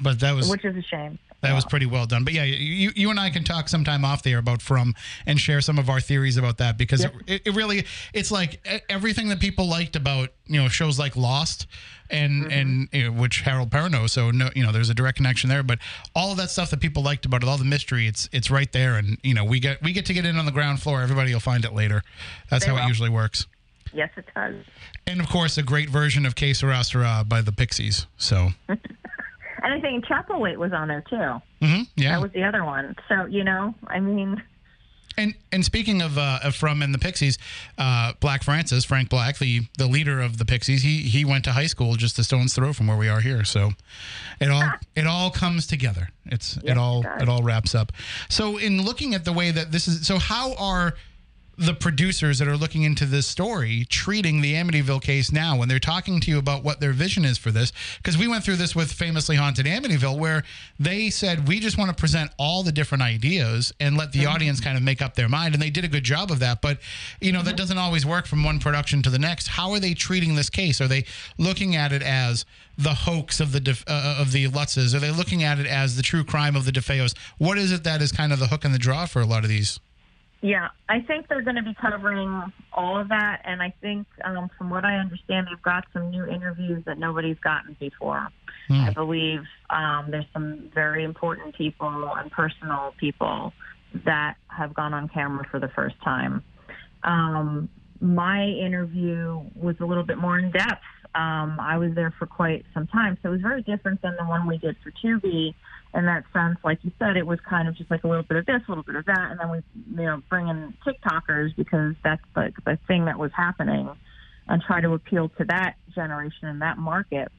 but 0.00 0.20
that 0.20 0.34
was 0.34 0.48
which 0.48 0.64
is 0.64 0.76
a 0.76 0.82
shame. 0.82 1.18
That 1.42 1.54
was 1.54 1.64
pretty 1.64 1.86
well 1.86 2.06
done. 2.06 2.24
But 2.24 2.32
yeah, 2.32 2.44
you, 2.44 2.90
you 2.96 3.10
and 3.10 3.20
I 3.20 3.30
can 3.30 3.44
talk 3.44 3.68
sometime 3.68 4.04
off 4.04 4.22
there 4.22 4.38
about 4.38 4.62
From 4.62 4.94
and 5.26 5.38
share 5.38 5.60
some 5.60 5.78
of 5.78 5.88
our 5.88 6.00
theories 6.00 6.36
about 6.36 6.58
that 6.58 6.76
because 6.76 7.02
Yep. 7.02 7.14
it, 7.26 7.42
it 7.46 7.54
really 7.54 7.86
it's 8.12 8.30
like 8.30 8.66
everything 8.88 9.28
that 9.28 9.38
people 9.38 9.68
liked 9.68 9.96
about 9.96 10.30
you 10.46 10.60
know 10.60 10.68
shows 10.68 10.98
like 10.98 11.16
Lost 11.16 11.66
and 12.10 12.42
mm-hmm. 12.42 12.50
and 12.50 12.88
you 12.92 13.04
know, 13.04 13.12
which 13.12 13.40
Harold 13.40 13.70
Perrineau. 13.70 14.08
So 14.08 14.30
no, 14.30 14.50
you 14.54 14.64
know, 14.64 14.72
there's 14.72 14.90
a 14.90 14.94
direct 14.94 15.16
connection 15.16 15.48
there. 15.48 15.62
But 15.62 15.78
all 16.14 16.30
of 16.32 16.36
that 16.38 16.50
stuff 16.50 16.70
that 16.70 16.80
people 16.80 17.02
liked 17.02 17.26
about 17.26 17.42
it, 17.42 17.48
all 17.48 17.58
the 17.58 17.64
mystery, 17.64 18.06
it's 18.06 18.28
it's 18.32 18.50
right 18.50 18.70
there. 18.72 18.96
And 18.96 19.18
you 19.22 19.34
know, 19.34 19.44
we 19.44 19.60
get 19.60 19.82
we 19.82 19.92
get 19.92 20.06
to 20.06 20.14
get 20.14 20.24
in 20.24 20.36
on 20.36 20.46
the 20.46 20.52
ground 20.52 20.82
floor. 20.82 21.02
Everybody 21.02 21.32
will 21.32 21.40
find 21.40 21.64
it 21.64 21.72
later. 21.72 22.02
That's 22.50 22.64
They 22.64 22.72
how 22.72 22.84
it 22.84 22.88
usually 22.88 23.10
works. 23.10 23.46
Yes, 23.92 24.10
it 24.16 24.26
does. 24.34 24.56
And 25.06 25.20
of 25.20 25.28
course, 25.28 25.56
a 25.56 25.62
great 25.62 25.88
version 25.88 26.26
of 26.26 26.34
Que 26.34 26.52
Sera 26.52 26.82
Sera 26.84 27.24
by 27.26 27.40
the 27.40 27.52
Pixies. 27.52 28.06
So 28.16 28.50
And 29.66 29.74
I 29.74 29.80
think 29.80 30.04
Chapelwaite 30.06 30.58
was 30.58 30.72
on 30.72 30.86
there 30.86 31.00
too. 31.10 31.42
mhm, 31.60 31.88
yeah, 31.96 32.12
That 32.12 32.22
was 32.22 32.30
the 32.30 32.44
other 32.44 32.64
one. 32.64 32.94
So 33.08 33.24
you 33.26 33.42
know, 33.42 33.74
I 33.88 33.98
mean, 33.98 34.40
And 35.18 35.34
and 35.50 35.64
speaking 35.64 36.02
of, 36.02 36.16
uh, 36.18 36.38
of 36.44 36.54
from 36.54 36.82
and 36.82 36.94
the 36.94 37.00
Pixies, 37.00 37.36
uh, 37.76 38.12
Black 38.20 38.44
Francis, 38.44 38.84
Frank 38.84 39.08
Black, 39.08 39.38
the 39.38 39.62
the 39.76 39.88
leader 39.88 40.20
of 40.20 40.38
the 40.38 40.44
Pixies, 40.44 40.82
he 40.84 40.98
he 41.02 41.24
went 41.24 41.42
to 41.46 41.52
high 41.52 41.66
school 41.66 41.96
just 41.96 42.16
a 42.20 42.22
stone's 42.22 42.54
throw 42.54 42.72
from 42.72 42.86
where 42.86 42.96
we 42.96 43.08
are 43.08 43.20
here. 43.20 43.42
So 43.42 43.72
it 44.38 44.50
all 44.50 44.70
it 44.94 45.06
all 45.08 45.30
comes 45.30 45.66
together. 45.66 46.10
It's 46.26 46.58
it 46.58 46.78
all 46.78 47.00
it 47.18 47.22
it 47.22 47.28
all 47.28 47.42
wraps 47.42 47.74
up. 47.74 47.90
So 48.28 48.58
in 48.58 48.84
looking 48.84 49.14
at 49.14 49.24
the 49.24 49.32
way 49.32 49.50
that 49.50 49.72
this 49.72 49.88
is, 49.88 50.06
so 50.06 50.18
how 50.18 50.54
are 50.54 50.94
the 51.58 51.74
producers 51.74 52.38
that 52.38 52.48
are 52.48 52.56
looking 52.56 52.82
into 52.82 53.06
this 53.06 53.26
story 53.26 53.86
treating 53.88 54.40
the 54.40 54.54
Amityville 54.54 55.02
case 55.02 55.32
now 55.32 55.56
when 55.56 55.68
they're 55.68 55.78
talking 55.78 56.20
to 56.20 56.30
you 56.30 56.38
about 56.38 56.62
what 56.62 56.80
their 56.80 56.92
vision 56.92 57.24
is 57.24 57.38
for 57.38 57.50
this? 57.50 57.72
Because 57.96 58.18
we 58.18 58.28
went 58.28 58.44
through 58.44 58.56
this 58.56 58.76
with 58.76 58.92
Famously 58.92 59.36
Haunted 59.36 59.66
Amityville, 59.66 60.18
where 60.18 60.42
they 60.78 61.10
said, 61.10 61.48
we 61.48 61.60
just 61.60 61.78
want 61.78 61.88
to 61.90 61.96
present 61.98 62.30
all 62.38 62.62
the 62.62 62.72
different 62.72 63.02
ideas 63.02 63.72
and 63.80 63.96
let 63.96 64.12
the 64.12 64.20
mm-hmm. 64.20 64.32
audience 64.32 64.60
kind 64.60 64.76
of 64.76 64.82
make 64.82 65.00
up 65.00 65.14
their 65.14 65.28
mind. 65.28 65.54
And 65.54 65.62
they 65.62 65.70
did 65.70 65.84
a 65.84 65.88
good 65.88 66.04
job 66.04 66.30
of 66.30 66.40
that. 66.40 66.60
But, 66.60 66.78
you 67.20 67.32
know, 67.32 67.42
that 67.42 67.50
mm-hmm. 67.50 67.56
doesn't 67.56 67.78
always 67.78 68.04
work 68.04 68.26
from 68.26 68.44
one 68.44 68.58
production 68.58 69.02
to 69.02 69.10
the 69.10 69.18
next. 69.18 69.48
How 69.48 69.70
are 69.72 69.80
they 69.80 69.94
treating 69.94 70.34
this 70.34 70.50
case? 70.50 70.80
Are 70.80 70.88
they 70.88 71.04
looking 71.38 71.74
at 71.76 71.92
it 71.92 72.02
as 72.02 72.44
the 72.78 72.92
hoax 72.92 73.40
of 73.40 73.52
the 73.52 73.60
Def- 73.60 73.84
uh, 73.88 74.16
uh, 74.18 74.20
of 74.20 74.32
the 74.32 74.48
Lutzes? 74.48 74.94
Are 74.94 74.98
they 74.98 75.10
looking 75.10 75.42
at 75.42 75.58
it 75.58 75.66
as 75.66 75.96
the 75.96 76.02
true 76.02 76.24
crime 76.24 76.54
of 76.54 76.64
the 76.64 76.72
DeFeos? 76.72 77.16
What 77.38 77.58
is 77.58 77.72
it 77.72 77.84
that 77.84 78.02
is 78.02 78.12
kind 78.12 78.32
of 78.32 78.38
the 78.38 78.48
hook 78.48 78.64
and 78.64 78.74
the 78.74 78.78
draw 78.78 79.06
for 79.06 79.20
a 79.20 79.26
lot 79.26 79.42
of 79.42 79.48
these? 79.48 79.80
Yeah, 80.46 80.68
I 80.88 81.00
think 81.00 81.26
they're 81.28 81.42
going 81.42 81.56
to 81.56 81.62
be 81.62 81.74
covering 81.74 82.52
all 82.72 83.00
of 83.00 83.08
that. 83.08 83.42
And 83.44 83.60
I 83.60 83.74
think, 83.80 84.06
um, 84.24 84.48
from 84.56 84.70
what 84.70 84.84
I 84.84 84.94
understand, 84.94 85.48
they've 85.50 85.62
got 85.62 85.84
some 85.92 86.10
new 86.10 86.24
interviews 86.24 86.84
that 86.86 86.98
nobody's 86.98 87.38
gotten 87.38 87.76
before. 87.80 88.28
I 88.70 88.92
believe 88.92 89.40
um, 89.70 90.06
there's 90.10 90.26
some 90.32 90.70
very 90.72 91.02
important 91.02 91.56
people 91.56 92.12
and 92.16 92.30
personal 92.30 92.94
people 92.96 93.52
that 94.04 94.36
have 94.46 94.72
gone 94.72 94.94
on 94.94 95.08
camera 95.08 95.44
for 95.50 95.58
the 95.58 95.68
first 95.68 95.96
time. 96.04 96.44
Um, 97.02 97.68
my 98.00 98.44
interview 98.44 99.40
was 99.56 99.74
a 99.80 99.84
little 99.84 100.04
bit 100.04 100.18
more 100.18 100.38
in 100.38 100.52
depth. 100.52 100.82
Um, 101.16 101.58
I 101.58 101.76
was 101.78 101.92
there 101.94 102.14
for 102.18 102.26
quite 102.26 102.64
some 102.72 102.86
time, 102.86 103.18
so 103.22 103.30
it 103.30 103.32
was 103.32 103.40
very 103.40 103.62
different 103.62 104.00
than 104.02 104.14
the 104.16 104.24
one 104.24 104.46
we 104.46 104.58
did 104.58 104.76
for 104.84 104.92
Tubi. 104.92 105.54
In 105.96 106.04
that 106.04 106.24
sense, 106.34 106.58
like 106.62 106.78
you 106.82 106.92
said, 106.98 107.16
it 107.16 107.26
was 107.26 107.38
kind 107.48 107.68
of 107.68 107.74
just 107.74 107.90
like 107.90 108.04
a 108.04 108.06
little 108.06 108.22
bit 108.22 108.36
of 108.36 108.44
this, 108.44 108.60
a 108.68 108.70
little 108.70 108.84
bit 108.84 108.96
of 108.96 109.06
that, 109.06 109.30
and 109.30 109.40
then 109.40 109.50
we, 109.50 109.58
you 109.98 110.06
know, 110.06 110.22
bring 110.28 110.46
in 110.46 110.74
TikTokers 110.86 111.56
because 111.56 111.94
that's 112.04 112.20
like 112.36 112.52
the 112.66 112.78
thing 112.86 113.06
that 113.06 113.18
was 113.18 113.30
happening, 113.34 113.88
and 114.46 114.60
try 114.60 114.82
to 114.82 114.92
appeal 114.92 115.30
to 115.38 115.44
that 115.46 115.76
generation 115.94 116.48
and 116.48 116.60
that 116.60 116.76
market. 116.76 117.32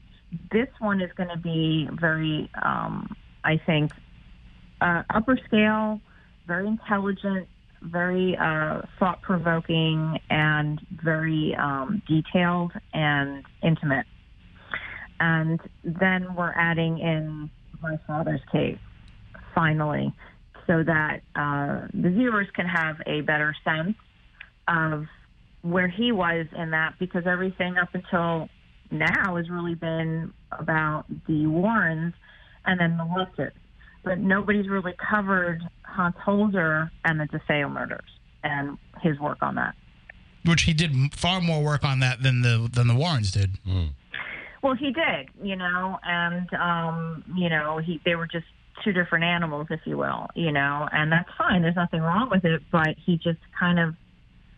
This 0.50 0.66
one 0.80 1.00
is 1.00 1.10
going 1.16 1.28
to 1.28 1.36
be 1.36 1.88
very, 1.92 2.50
um, 2.60 3.14
I 3.44 3.60
think, 3.64 3.92
uh, 4.80 5.04
upper 5.14 5.38
scale, 5.46 6.00
very 6.48 6.66
intelligent, 6.66 7.46
very 7.80 8.36
uh, 8.36 8.82
thought 8.98 9.22
provoking, 9.22 10.18
and 10.30 10.80
very 10.90 11.54
um, 11.54 12.02
detailed 12.08 12.72
and 12.92 13.44
intimate. 13.62 14.06
And 15.20 15.60
then 15.84 16.34
we're 16.34 16.52
adding 16.52 16.98
in 16.98 17.50
my 17.82 17.98
father's 18.06 18.40
case, 18.52 18.78
finally, 19.54 20.12
so 20.66 20.82
that 20.82 21.20
uh, 21.34 21.86
the 21.94 22.10
viewers 22.10 22.46
can 22.54 22.66
have 22.66 22.96
a 23.06 23.20
better 23.22 23.54
sense 23.64 23.96
of 24.66 25.06
where 25.62 25.88
he 25.88 26.12
was 26.12 26.46
in 26.56 26.70
that, 26.70 26.94
because 26.98 27.26
everything 27.26 27.76
up 27.78 27.88
until 27.94 28.48
now 28.90 29.36
has 29.36 29.48
really 29.50 29.74
been 29.74 30.32
about 30.52 31.04
the 31.26 31.46
Warrens 31.46 32.14
and 32.64 32.80
then 32.80 32.96
the 32.96 33.04
Lutzes. 33.04 33.52
but 34.04 34.18
nobody's 34.18 34.68
really 34.68 34.94
covered 35.10 35.60
Hans 35.82 36.14
Holzer 36.24 36.90
and 37.04 37.18
the 37.20 37.24
DeFeo 37.24 37.70
murders 37.70 38.08
and 38.42 38.78
his 39.02 39.18
work 39.18 39.38
on 39.42 39.56
that. 39.56 39.74
Which 40.44 40.62
he 40.62 40.72
did 40.72 41.14
far 41.14 41.40
more 41.40 41.62
work 41.62 41.84
on 41.84 42.00
that 42.00 42.22
than 42.22 42.42
the 42.42 42.68
than 42.72 42.86
the 42.86 42.94
Warrens 42.94 43.32
did. 43.32 43.58
Well, 44.62 44.74
he 44.74 44.92
did, 44.92 45.28
you 45.42 45.56
know, 45.56 45.98
and 46.02 46.52
um, 46.54 47.24
you 47.36 47.48
know, 47.48 47.78
he 47.78 48.00
they 48.04 48.16
were 48.16 48.26
just 48.26 48.46
two 48.84 48.92
different 48.92 49.24
animals, 49.24 49.68
if 49.70 49.80
you 49.84 49.96
will, 49.96 50.28
you 50.34 50.52
know, 50.52 50.88
and 50.90 51.10
that's 51.12 51.28
fine. 51.36 51.62
There's 51.62 51.76
nothing 51.76 52.00
wrong 52.00 52.28
with 52.30 52.44
it, 52.44 52.62
but 52.70 52.96
he 53.04 53.16
just 53.16 53.40
kind 53.58 53.78
of 53.78 53.94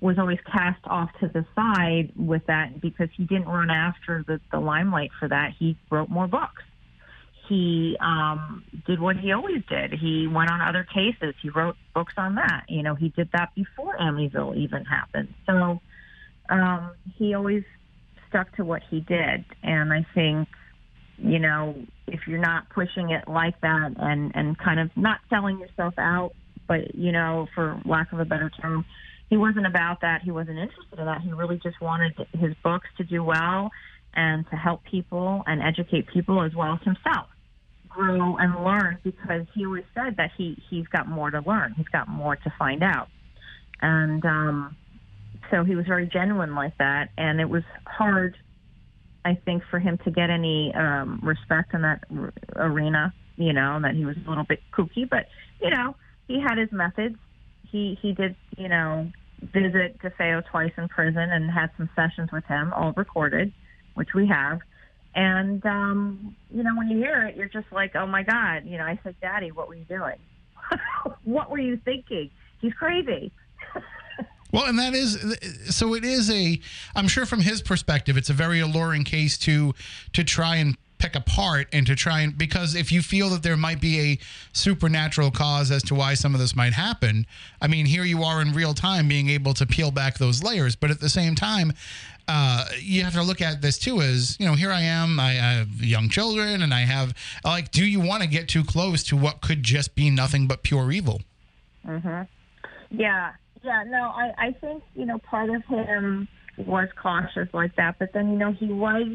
was 0.01 0.19
always 0.19 0.39
cast 0.51 0.81
off 0.85 1.11
to 1.21 1.29
the 1.29 1.45
side 1.55 2.13
with 2.17 2.47
that 2.47 2.81
because 2.81 3.09
he 3.17 3.25
didn't 3.25 3.49
run 3.49 3.71
after 3.71 4.25
the, 4.27 4.41
the 4.51 4.59
limelight 4.59 5.11
for 5.19 5.29
that. 5.29 5.53
He 5.59 5.77
wrote 5.91 6.09
more 6.09 6.27
books. 6.27 6.63
He 7.49 7.97
um, 8.01 8.65
did 8.87 9.01
what 9.01 9.17
he 9.17 9.33
always 9.33 9.63
did. 9.69 9.93
He 9.93 10.27
went 10.27 10.51
on 10.51 10.61
other 10.61 10.85
cases. 10.85 11.35
He 11.43 11.51
wrote 11.51 11.77
books 11.95 12.15
on 12.17 12.37
that. 12.37 12.65
You 12.69 12.83
know, 12.83 12.95
he 12.95 13.09
did 13.11 13.29
that 13.33 13.55
before 13.55 13.97
Amityville 13.99 14.57
even 14.57 14.85
happened. 14.85 15.35
So 15.47 15.81
um, 16.49 16.93
he 17.17 17.35
always 17.35 17.65
stuck 18.31 18.55
to 18.57 18.65
what 18.65 18.83
he 18.91 19.01
did. 19.01 19.45
And 19.63 19.93
I 19.93 20.07
think, 20.15 20.49
you 21.19 21.39
know, 21.39 21.75
if 22.07 22.21
you're 22.27 22.41
not 22.41 22.71
pushing 22.71 23.11
it 23.11 23.29
like 23.29 23.61
that 23.61 23.93
and, 23.99 24.33
and 24.35 24.59
kind 24.59 24.81
of 24.81 24.91
not 24.97 25.21
selling 25.29 25.59
yourself 25.59 25.95
out, 25.99 26.33
but, 26.67 26.95
you 26.95 27.13
know, 27.13 27.47
for 27.55 27.81
lack 27.85 28.13
of 28.13 28.21
a 28.21 28.25
better 28.25 28.51
term, 28.63 28.87
he 29.29 29.37
wasn't 29.37 29.67
about 29.67 30.01
that. 30.01 30.23
He 30.23 30.31
wasn't 30.31 30.59
interested 30.59 30.99
in 30.99 31.05
that. 31.05 31.21
He 31.21 31.33
really 31.33 31.61
just 31.63 31.81
wanted 31.81 32.15
his 32.33 32.55
books 32.65 32.89
to 32.97 33.05
do 33.05 33.23
well 33.23 33.71
and 34.15 34.49
to 34.51 34.57
help 34.57 34.83
people 34.91 35.43
and 35.47 35.63
educate 35.63 36.09
people 36.09 36.43
as 36.43 36.55
well 36.55 36.75
as 36.75 36.83
himself 36.83 37.27
grow 37.89 38.37
and 38.37 38.65
learn 38.65 38.99
because 39.03 39.47
he 39.55 39.67
always 39.67 39.85
said 39.95 40.17
that 40.17 40.31
he 40.39 40.57
he's 40.71 40.87
got 40.87 41.09
more 41.09 41.31
to 41.31 41.43
learn 41.45 41.75
he's 41.77 41.89
got 41.89 42.09
more 42.09 42.37
to 42.37 42.53
find 42.57 42.83
out 42.83 43.09
and 43.83 44.25
um 44.25 44.77
so 45.51 45.65
he 45.65 45.75
was 45.75 45.87
very 45.87 46.07
genuine 46.07 46.55
like 46.55 46.77
that 46.79 47.11
and 47.17 47.41
it 47.41 47.49
was 47.49 47.63
hard 47.87 48.37
i 49.25 49.35
think 49.45 49.63
for 49.71 49.79
him 49.79 49.99
to 50.05 50.11
get 50.11 50.31
any 50.31 50.73
um 50.75 51.21
respect 51.23 51.75
in 51.75 51.83
that 51.83 52.05
r- 52.17 52.33
arena 52.57 53.13
you 53.37 53.53
know 53.53 53.79
that 53.81 53.95
he 53.95 54.05
was 54.05 54.17
a 54.27 54.29
little 54.29 54.45
bit 54.45 54.61
kooky 54.73 55.09
but 55.09 55.27
you 55.61 55.71
know 55.71 55.95
he 56.29 56.41
had 56.41 56.59
his 56.59 56.71
methods 56.73 57.17
he 57.71 57.99
he 58.03 58.13
did 58.13 58.35
you 58.57 58.69
know 58.69 59.11
visit 59.41 59.99
DeFeo 60.01 60.43
twice 60.51 60.73
in 60.77 60.87
prison 60.89 61.31
and 61.31 61.51
had 61.51 61.71
some 61.77 61.89
sessions 61.97 62.31
with 62.33 62.45
him 62.45 62.73
all 62.75 62.93
recorded 62.97 63.53
which 63.95 64.11
we 64.15 64.27
have 64.27 64.61
and 65.15 65.65
um, 65.67 66.37
you 66.55 66.63
know, 66.63 66.71
when 66.77 66.89
you 66.89 66.99
hear 66.99 67.27
it, 67.27 67.37
you're 67.37 67.49
just 67.49 67.67
like, 67.73 67.97
"Oh 67.97 68.07
my 68.07 68.23
God!" 68.23 68.65
You 68.65 68.79
know, 68.79 68.85
I 68.85 68.99
said, 69.03 69.17
"Daddy, 69.21 69.51
what 69.51 69.69
were 69.69 69.75
you 69.75 69.85
doing? 69.85 70.19
what 71.25 71.51
were 71.51 71.59
you 71.59 71.81
thinking? 71.85 72.31
He's 72.61 72.73
crazy." 72.75 73.33
Well, 74.53 74.67
and 74.67 74.79
that 74.79 74.95
is 74.95 75.37
so. 75.75 75.95
It 75.95 76.05
is 76.05 76.31
a. 76.31 76.61
I'm 76.95 77.09
sure 77.09 77.27
from 77.27 77.41
his 77.41 77.63
perspective, 77.63 78.17
it's 78.17 78.31
a 78.31 78.35
very 78.35 78.61
alluring 78.61 79.05
case 79.05 79.39
to 79.39 79.75
to 80.13 80.25
try 80.25 80.57
and 80.57 80.77
pick 80.99 81.17
apart 81.17 81.67
and 81.73 81.87
to 81.87 81.97
try 81.97 82.21
and 82.21 82.37
because 82.37 82.75
if 82.75 82.93
you 82.93 83.01
feel 83.01 83.31
that 83.31 83.43
there 83.43 83.57
might 83.57 83.81
be 83.81 84.01
a 84.01 84.19
supernatural 84.53 85.31
cause 85.31 85.71
as 85.71 85.83
to 85.83 85.95
why 85.95 86.13
some 86.15 86.35
of 86.35 86.41
this 86.41 86.55
might 86.55 86.75
happen, 86.75 87.27
I 87.61 87.69
mean, 87.69 87.87
here 87.87 88.05
you 88.05 88.23
are 88.23 88.43
in 88.43 88.53
real 88.53 88.75
time 88.75 89.09
being 89.09 89.31
able 89.31 89.55
to 89.55 89.67
peel 89.67 89.91
back 89.91 90.19
those 90.19 90.43
layers. 90.43 90.77
But 90.77 90.91
at 90.91 91.01
the 91.01 91.09
same 91.09 91.35
time, 91.35 91.73
uh, 92.29 92.67
you 92.79 93.03
have 93.03 93.15
to 93.15 93.23
look 93.23 93.41
at 93.41 93.61
this 93.61 93.79
too 93.79 94.01
as 94.01 94.37
you 94.39 94.47
know 94.47 94.55
here 94.55 94.71
i 94.71 94.81
am 94.81 95.19
i 95.19 95.33
have 95.33 95.83
young 95.83 96.09
children 96.09 96.63
and 96.63 96.73
i 96.73 96.83
have 96.83 97.13
like 97.45 97.73
do 97.73 97.85
you 97.85 97.99
want 97.99 98.23
to 98.23 98.29
get 98.29 98.47
too 98.47 98.63
close 98.63 99.03
to 99.03 99.17
what 99.17 99.41
could 99.41 99.65
just 99.65 99.97
be 99.97 100.11
nothing 100.11 100.47
but 100.47 100.63
pure 100.63 100.93
evil 100.93 101.21
Yeah, 102.93 103.33
yeah. 103.63 103.85
No, 103.87 104.11
I 104.11 104.33
I 104.39 104.53
think 104.61 104.83
you 104.95 105.07
know 105.07 105.19
part 105.19 105.51
of 105.51 105.65
him 105.65 106.29
was 106.59 106.89
cautious 107.01 107.49
like 107.53 107.77
that, 107.77 107.99
but 107.99 108.13
then 108.13 108.31
you 108.33 108.39
know 108.39 108.53
he 108.53 108.67
was, 108.67 109.09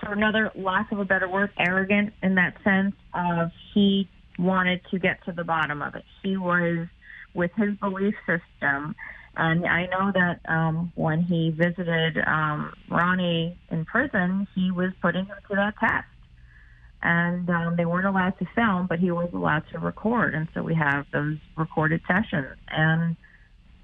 for 0.00 0.12
another 0.12 0.50
lack 0.54 0.92
of 0.92 0.98
a 0.98 1.04
better 1.04 1.28
word, 1.28 1.50
arrogant 1.58 2.12
in 2.22 2.34
that 2.36 2.56
sense 2.64 2.94
of 3.14 3.50
he 3.74 4.08
wanted 4.38 4.80
to 4.90 4.98
get 4.98 5.24
to 5.24 5.32
the 5.32 5.44
bottom 5.44 5.82
of 5.82 5.94
it. 5.94 6.04
He 6.22 6.36
was 6.36 6.88
with 7.34 7.50
his 7.56 7.74
belief 7.76 8.14
system. 8.26 8.94
And 9.34 9.64
I 9.64 9.86
know 9.86 10.12
that 10.12 10.40
um, 10.46 10.92
when 10.94 11.22
he 11.22 11.50
visited 11.50 12.18
um, 12.26 12.74
Ronnie 12.90 13.58
in 13.70 13.84
prison, 13.86 14.46
he 14.54 14.70
was 14.70 14.92
putting 15.00 15.24
him 15.24 15.36
to 15.48 15.56
that 15.56 15.74
test. 15.80 16.06
And 17.02 17.48
um, 17.50 17.76
they 17.76 17.84
weren't 17.84 18.06
allowed 18.06 18.38
to 18.38 18.46
film, 18.54 18.86
but 18.88 18.98
he 18.98 19.10
was 19.10 19.28
allowed 19.32 19.64
to 19.72 19.78
record. 19.78 20.34
And 20.34 20.48
so 20.54 20.62
we 20.62 20.74
have 20.74 21.06
those 21.12 21.36
recorded 21.56 22.00
sessions. 22.06 22.56
And, 22.68 23.16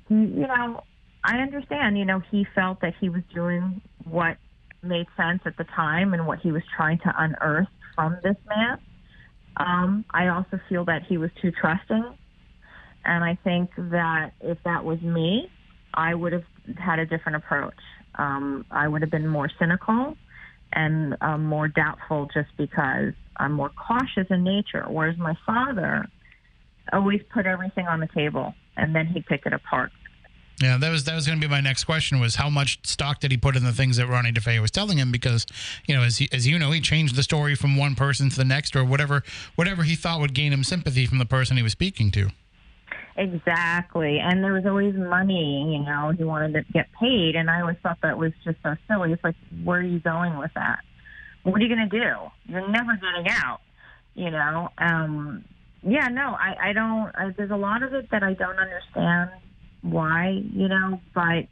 you 0.09 0.47
know, 0.47 0.85
I 1.25 1.39
understand, 1.39 1.99
you 1.99 2.05
know, 2.05 2.23
he 2.31 2.47
felt 2.55 2.81
that 2.83 2.95
he 3.01 3.09
was 3.09 3.23
doing 3.35 3.81
what 4.05 4.37
made 4.83 5.07
sense 5.17 5.41
at 5.47 5.57
the 5.57 5.65
time 5.65 6.15
and 6.15 6.27
what 6.27 6.39
he 6.39 6.53
was 6.53 6.63
trying 6.77 6.99
to 6.99 7.13
unearth 7.19 7.67
from 7.97 8.17
this 8.23 8.37
man. 8.49 8.79
Um, 9.57 10.05
I 10.15 10.29
also 10.29 10.61
feel 10.69 10.85
that 10.85 11.03
he 11.09 11.19
was 11.19 11.31
too 11.43 11.51
trusting 11.51 12.05
and 13.09 13.25
I 13.25 13.39
think 13.43 13.71
that 13.77 14.33
if 14.41 14.59
that 14.65 14.85
was 14.85 15.01
me, 15.01 15.51
I 15.95 16.15
would 16.15 16.35
have 16.35 16.45
had 16.77 16.99
a 16.99 17.07
different 17.07 17.37
approach. 17.37 17.75
Um, 18.17 18.67
I 18.71 18.87
would 18.87 19.03
have 19.03 19.11
been 19.11 19.27
more 19.27 19.51
cynical 19.59 20.15
and 20.73 21.17
um, 21.21 21.45
more 21.45 21.69
doubtful 21.69 22.29
just 22.33 22.51
because 22.57 23.13
I'm 23.37 23.53
more 23.53 23.71
cautious 23.71 24.27
in 24.31 24.45
nature. 24.45 24.85
Whereas 24.89 25.17
my 25.19 25.37
father 25.47 26.07
always 26.93 27.23
put 27.33 27.47
everything 27.47 27.87
on 27.87 28.01
the 28.01 28.09
table 28.09 28.55
and 28.77 28.95
then 28.95 29.07
he'd 29.07 29.27
pick 29.27 29.47
it 29.47 29.53
apart. 29.53 29.93
Yeah, 30.61 30.77
that 30.77 30.91
was 30.91 31.05
that 31.05 31.15
was 31.15 31.25
going 31.25 31.41
to 31.41 31.47
be 31.47 31.51
my 31.51 31.61
next 31.61 31.85
question 31.85 32.19
was 32.19 32.35
how 32.35 32.51
much 32.51 32.85
stock 32.85 33.21
did 33.21 33.31
he 33.31 33.37
put 33.37 33.55
in 33.55 33.63
the 33.63 33.73
things 33.73 33.97
that 33.97 34.09
Ronnie 34.09 34.33
DeFeo 34.33 34.61
was 34.61 34.73
telling 34.73 34.99
him 34.99 35.13
because 35.13 35.47
you 35.87 35.95
know 35.95 36.03
as 36.03 36.17
he, 36.17 36.29
as 36.33 36.49
you 36.49 36.59
know 36.59 36.73
he 36.73 36.81
changed 36.81 37.15
the 37.15 37.23
story 37.23 37.55
from 37.55 37.77
one 37.77 37.95
person 37.95 38.29
to 38.29 38.37
the 38.37 38.45
next 38.45 38.75
or 38.75 38.85
whatever 38.85 39.23
whatever 39.55 39.85
he 39.85 39.95
thought 39.95 40.19
would 40.19 40.35
gain 40.35 40.53
him 40.53 40.65
sympathy 40.65 41.07
from 41.07 41.19
the 41.19 41.27
person 41.27 41.57
he 41.57 41.63
was 41.63 41.73
speaking 41.73 42.11
to. 42.11 42.31
Exactly. 43.19 44.21
And 44.21 44.45
there 44.45 44.53
was 44.53 44.65
always 44.65 44.95
money, 44.95 45.73
you 45.73 45.85
know, 45.85 46.13
he 46.17 46.23
wanted 46.23 46.53
to 46.55 46.73
get 46.73 46.87
paid. 47.01 47.35
And 47.35 47.51
I 47.51 47.61
always 47.61 47.77
thought 47.83 47.99
that 48.03 48.17
was 48.17 48.31
just 48.45 48.59
so 48.63 48.77
silly. 48.87 49.13
It's 49.13 49.25
like, 49.25 49.35
where 49.65 49.81
are 49.81 49.83
you 49.83 49.99
going 49.99 50.39
with 50.39 50.53
that? 50.55 50.79
What 51.43 51.61
are 51.61 51.65
you 51.65 51.75
going 51.75 51.91
to 51.91 51.99
do? 51.99 52.15
You're 52.47 52.69
never 52.69 52.95
getting 52.95 53.29
out, 53.29 53.59
you 54.15 54.31
know? 54.31 54.69
Um, 54.79 55.45
yeah, 55.83 56.07
no, 56.07 56.37
I, 56.39 56.69
I 56.69 56.73
don't, 56.73 57.11
I, 57.17 57.35
there's 57.37 57.51
a 57.51 57.57
lot 57.57 57.83
of 57.83 57.93
it 57.93 58.09
that 58.13 58.23
I 58.23 58.35
don't 58.35 58.57
understand 58.57 59.31
why, 59.83 60.41
you 60.53 60.69
know, 60.69 61.01
but 61.13 61.49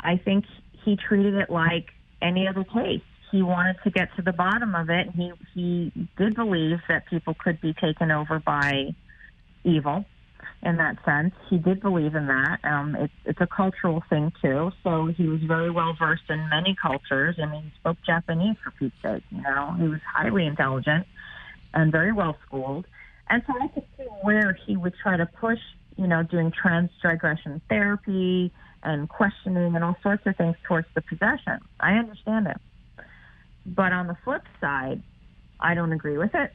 I 0.00 0.16
think 0.24 0.46
he 0.84 0.96
treated 0.96 1.34
it 1.34 1.48
like 1.48 1.90
any 2.20 2.48
other 2.48 2.64
case. 2.64 3.02
He 3.30 3.40
wanted 3.42 3.76
to 3.84 3.90
get 3.90 4.08
to 4.16 4.22
the 4.22 4.32
bottom 4.32 4.74
of 4.74 4.90
it. 4.90 5.10
He, 5.14 5.32
he 5.54 6.08
did 6.18 6.34
believe 6.34 6.78
that 6.88 7.06
people 7.06 7.34
could 7.34 7.60
be 7.60 7.72
taken 7.72 8.10
over 8.10 8.40
by 8.40 8.96
evil 9.62 10.04
in 10.62 10.76
that 10.76 10.96
sense. 11.04 11.34
He 11.50 11.58
did 11.58 11.80
believe 11.80 12.14
in 12.14 12.26
that. 12.26 12.58
Um, 12.64 12.96
it's 12.96 13.12
it's 13.24 13.40
a 13.40 13.46
cultural 13.46 14.02
thing 14.08 14.32
too. 14.40 14.70
So 14.82 15.06
he 15.06 15.26
was 15.26 15.40
very 15.42 15.70
well 15.70 15.94
versed 15.98 16.28
in 16.28 16.48
many 16.48 16.76
cultures. 16.80 17.36
I 17.42 17.46
mean, 17.46 17.64
he 17.64 17.72
spoke 17.80 17.98
Japanese 18.06 18.56
for 18.62 18.70
Pete's 18.72 18.94
sake. 19.02 19.22
You 19.30 19.42
know, 19.42 19.74
he 19.78 19.88
was 19.88 20.00
highly 20.14 20.46
intelligent 20.46 21.06
and 21.74 21.90
very 21.90 22.12
well 22.12 22.36
schooled. 22.46 22.86
And 23.28 23.42
so 23.46 23.54
I 23.60 23.68
could 23.68 23.84
see 23.96 24.04
where 24.22 24.56
he 24.66 24.76
would 24.76 24.94
try 25.02 25.16
to 25.16 25.26
push, 25.26 25.60
you 25.96 26.06
know, 26.06 26.22
doing 26.22 26.52
transdigression 26.52 27.60
therapy 27.68 28.52
and 28.82 29.08
questioning 29.08 29.74
and 29.74 29.84
all 29.84 29.96
sorts 30.02 30.26
of 30.26 30.36
things 30.36 30.56
towards 30.66 30.86
the 30.94 31.02
possession. 31.02 31.58
I 31.80 31.94
understand 31.94 32.48
it. 32.48 32.58
But 33.64 33.92
on 33.92 34.08
the 34.08 34.16
flip 34.24 34.42
side, 34.60 35.02
I 35.60 35.74
don't 35.74 35.92
agree 35.92 36.18
with 36.18 36.34
it 36.34 36.52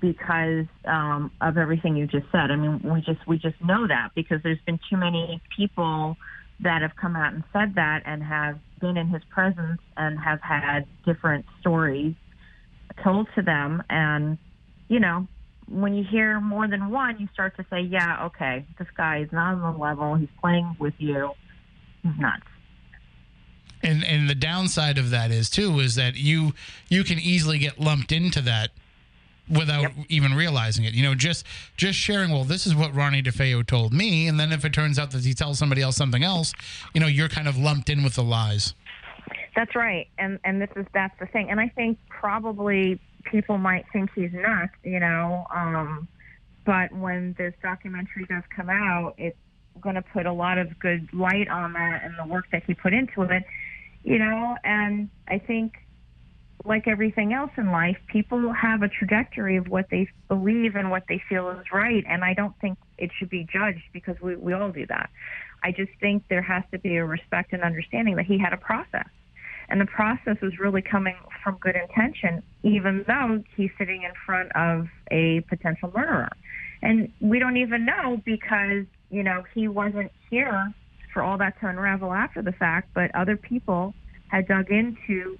because 0.00 0.66
um, 0.84 1.30
of 1.40 1.58
everything 1.58 1.96
you 1.96 2.06
just 2.06 2.26
said. 2.32 2.50
I 2.50 2.56
mean, 2.56 2.80
we 2.82 3.00
just 3.00 3.26
we 3.26 3.38
just 3.38 3.60
know 3.64 3.86
that 3.86 4.10
because 4.14 4.42
there's 4.42 4.60
been 4.66 4.80
too 4.90 4.96
many 4.96 5.40
people 5.56 6.16
that 6.60 6.82
have 6.82 6.94
come 6.96 7.16
out 7.16 7.34
and 7.34 7.42
said 7.52 7.74
that 7.74 8.02
and 8.06 8.22
have 8.22 8.58
been 8.80 8.96
in 8.96 9.08
his 9.08 9.22
presence 9.30 9.80
and 9.96 10.18
have 10.18 10.40
had 10.40 10.86
different 11.04 11.44
stories 11.60 12.14
told 13.02 13.28
to 13.34 13.42
them. 13.42 13.82
And 13.90 14.38
you 14.88 15.00
know 15.00 15.26
when 15.68 15.94
you 15.94 16.04
hear 16.04 16.40
more 16.40 16.68
than 16.68 16.90
one 16.90 17.18
you 17.18 17.28
start 17.32 17.56
to 17.56 17.64
say 17.70 17.80
yeah 17.80 18.26
okay 18.26 18.66
this 18.78 18.88
guy 18.96 19.18
is 19.18 19.32
not 19.32 19.54
on 19.54 19.74
the 19.74 19.78
level. 19.78 20.14
He's 20.14 20.28
playing 20.40 20.76
with 20.78 20.94
you. 20.98 21.32
He's 22.02 22.12
nuts. 22.18 22.42
And 23.82 24.04
and 24.04 24.28
the 24.28 24.34
downside 24.34 24.98
of 24.98 25.10
that 25.10 25.30
is 25.30 25.50
too 25.50 25.80
is 25.80 25.94
that 25.96 26.16
you 26.16 26.52
you 26.88 27.04
can 27.04 27.18
easily 27.18 27.58
get 27.58 27.80
lumped 27.80 28.12
into 28.12 28.40
that 28.42 28.70
without 29.56 29.82
Yep. 29.82 29.92
even 30.08 30.34
realizing 30.34 30.84
it. 30.84 30.94
You 30.94 31.02
know, 31.02 31.14
just 31.14 31.46
just 31.76 31.98
sharing, 31.98 32.30
well, 32.30 32.44
this 32.44 32.66
is 32.66 32.74
what 32.74 32.94
Ronnie 32.94 33.22
DeFeo 33.22 33.66
told 33.66 33.92
me, 33.92 34.26
and 34.28 34.38
then 34.40 34.52
if 34.52 34.64
it 34.64 34.72
turns 34.72 34.98
out 34.98 35.10
that 35.12 35.24
he 35.24 35.34
tells 35.34 35.58
somebody 35.58 35.82
else 35.82 35.96
something 35.96 36.24
else, 36.24 36.52
you 36.94 37.00
know, 37.00 37.06
you're 37.06 37.28
kind 37.28 37.48
of 37.48 37.56
lumped 37.56 37.88
in 37.90 38.02
with 38.02 38.14
the 38.14 38.22
lies. 38.22 38.74
That's 39.54 39.74
right, 39.74 40.08
and 40.18 40.38
and 40.44 40.60
this 40.60 40.70
is 40.76 40.86
that's 40.94 41.18
the 41.20 41.26
thing, 41.26 41.50
and 41.50 41.60
I 41.60 41.68
think 41.68 41.98
probably 42.08 42.98
people 43.24 43.58
might 43.58 43.84
think 43.92 44.10
he's 44.14 44.32
nuts, 44.32 44.72
you 44.82 44.98
know. 44.98 45.46
Um, 45.54 46.08
but 46.64 46.92
when 46.92 47.34
this 47.38 47.54
documentary 47.62 48.24
does 48.28 48.42
come 48.54 48.70
out, 48.70 49.14
it's 49.18 49.36
going 49.80 49.94
to 49.96 50.02
put 50.02 50.26
a 50.26 50.32
lot 50.32 50.58
of 50.58 50.78
good 50.78 51.08
light 51.12 51.48
on 51.48 51.72
that 51.74 52.02
and 52.04 52.14
the 52.18 52.26
work 52.32 52.46
that 52.52 52.62
he 52.66 52.74
put 52.74 52.92
into 52.92 53.22
it, 53.22 53.44
you 54.04 54.18
know. 54.18 54.56
And 54.64 55.08
I 55.28 55.38
think, 55.38 55.74
like 56.64 56.86
everything 56.86 57.32
else 57.32 57.50
in 57.56 57.70
life, 57.70 57.96
people 58.06 58.52
have 58.52 58.82
a 58.82 58.88
trajectory 58.88 59.56
of 59.56 59.68
what 59.68 59.86
they 59.90 60.08
believe 60.28 60.76
and 60.76 60.90
what 60.90 61.04
they 61.08 61.22
feel 61.28 61.50
is 61.50 61.64
right. 61.72 62.04
And 62.08 62.24
I 62.24 62.34
don't 62.34 62.54
think 62.60 62.78
it 62.98 63.10
should 63.18 63.30
be 63.30 63.46
judged 63.52 63.82
because 63.92 64.16
we, 64.22 64.36
we 64.36 64.52
all 64.52 64.70
do 64.70 64.86
that. 64.86 65.10
I 65.64 65.72
just 65.72 65.92
think 66.00 66.24
there 66.28 66.42
has 66.42 66.64
to 66.72 66.78
be 66.78 66.96
a 66.96 67.04
respect 67.04 67.52
and 67.52 67.62
understanding 67.62 68.16
that 68.16 68.26
he 68.26 68.38
had 68.38 68.52
a 68.52 68.56
process. 68.56 69.08
And 69.68 69.80
the 69.80 69.86
process 69.86 70.36
was 70.42 70.58
really 70.58 70.82
coming 70.82 71.16
from 71.42 71.56
good 71.56 71.76
intention, 71.76 72.42
even 72.62 73.04
though 73.06 73.42
he's 73.56 73.70
sitting 73.78 74.02
in 74.02 74.10
front 74.26 74.50
of 74.54 74.88
a 75.10 75.40
potential 75.48 75.90
murderer. 75.94 76.28
And 76.82 77.12
we 77.20 77.38
don't 77.38 77.56
even 77.56 77.86
know 77.86 78.20
because, 78.24 78.84
you 79.10 79.22
know, 79.22 79.44
he 79.54 79.68
wasn't 79.68 80.10
here 80.30 80.74
for 81.12 81.22
all 81.22 81.38
that 81.38 81.58
to 81.60 81.68
unravel 81.68 82.12
after 82.12 82.42
the 82.42 82.52
fact, 82.52 82.90
but 82.94 83.14
other 83.14 83.36
people 83.36 83.94
had 84.28 84.48
dug 84.48 84.70
into 84.70 85.38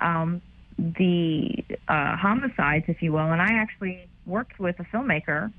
um, 0.00 0.42
the 0.80 1.64
uh, 1.88 2.16
homicides, 2.16 2.86
if 2.88 3.02
you 3.02 3.12
will. 3.12 3.30
And 3.32 3.42
I 3.42 3.52
actually 3.52 4.08
worked 4.26 4.58
with 4.58 4.78
a 4.80 4.84
filmmaker 4.84 5.52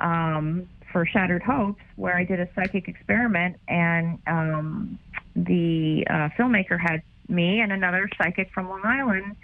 um, 0.00 0.68
for 0.92 1.04
Shattered 1.04 1.42
Hopes, 1.42 1.82
where 1.96 2.16
I 2.16 2.24
did 2.24 2.40
a 2.40 2.48
psychic 2.54 2.88
experiment, 2.88 3.56
and 3.68 4.18
um, 4.26 4.98
the 5.34 6.06
uh, 6.08 6.28
filmmaker 6.38 6.78
had 6.80 7.02
me 7.28 7.60
and 7.60 7.72
another 7.72 8.08
psychic 8.16 8.50
from 8.52 8.68
Long 8.68 8.84
Island 8.84 9.36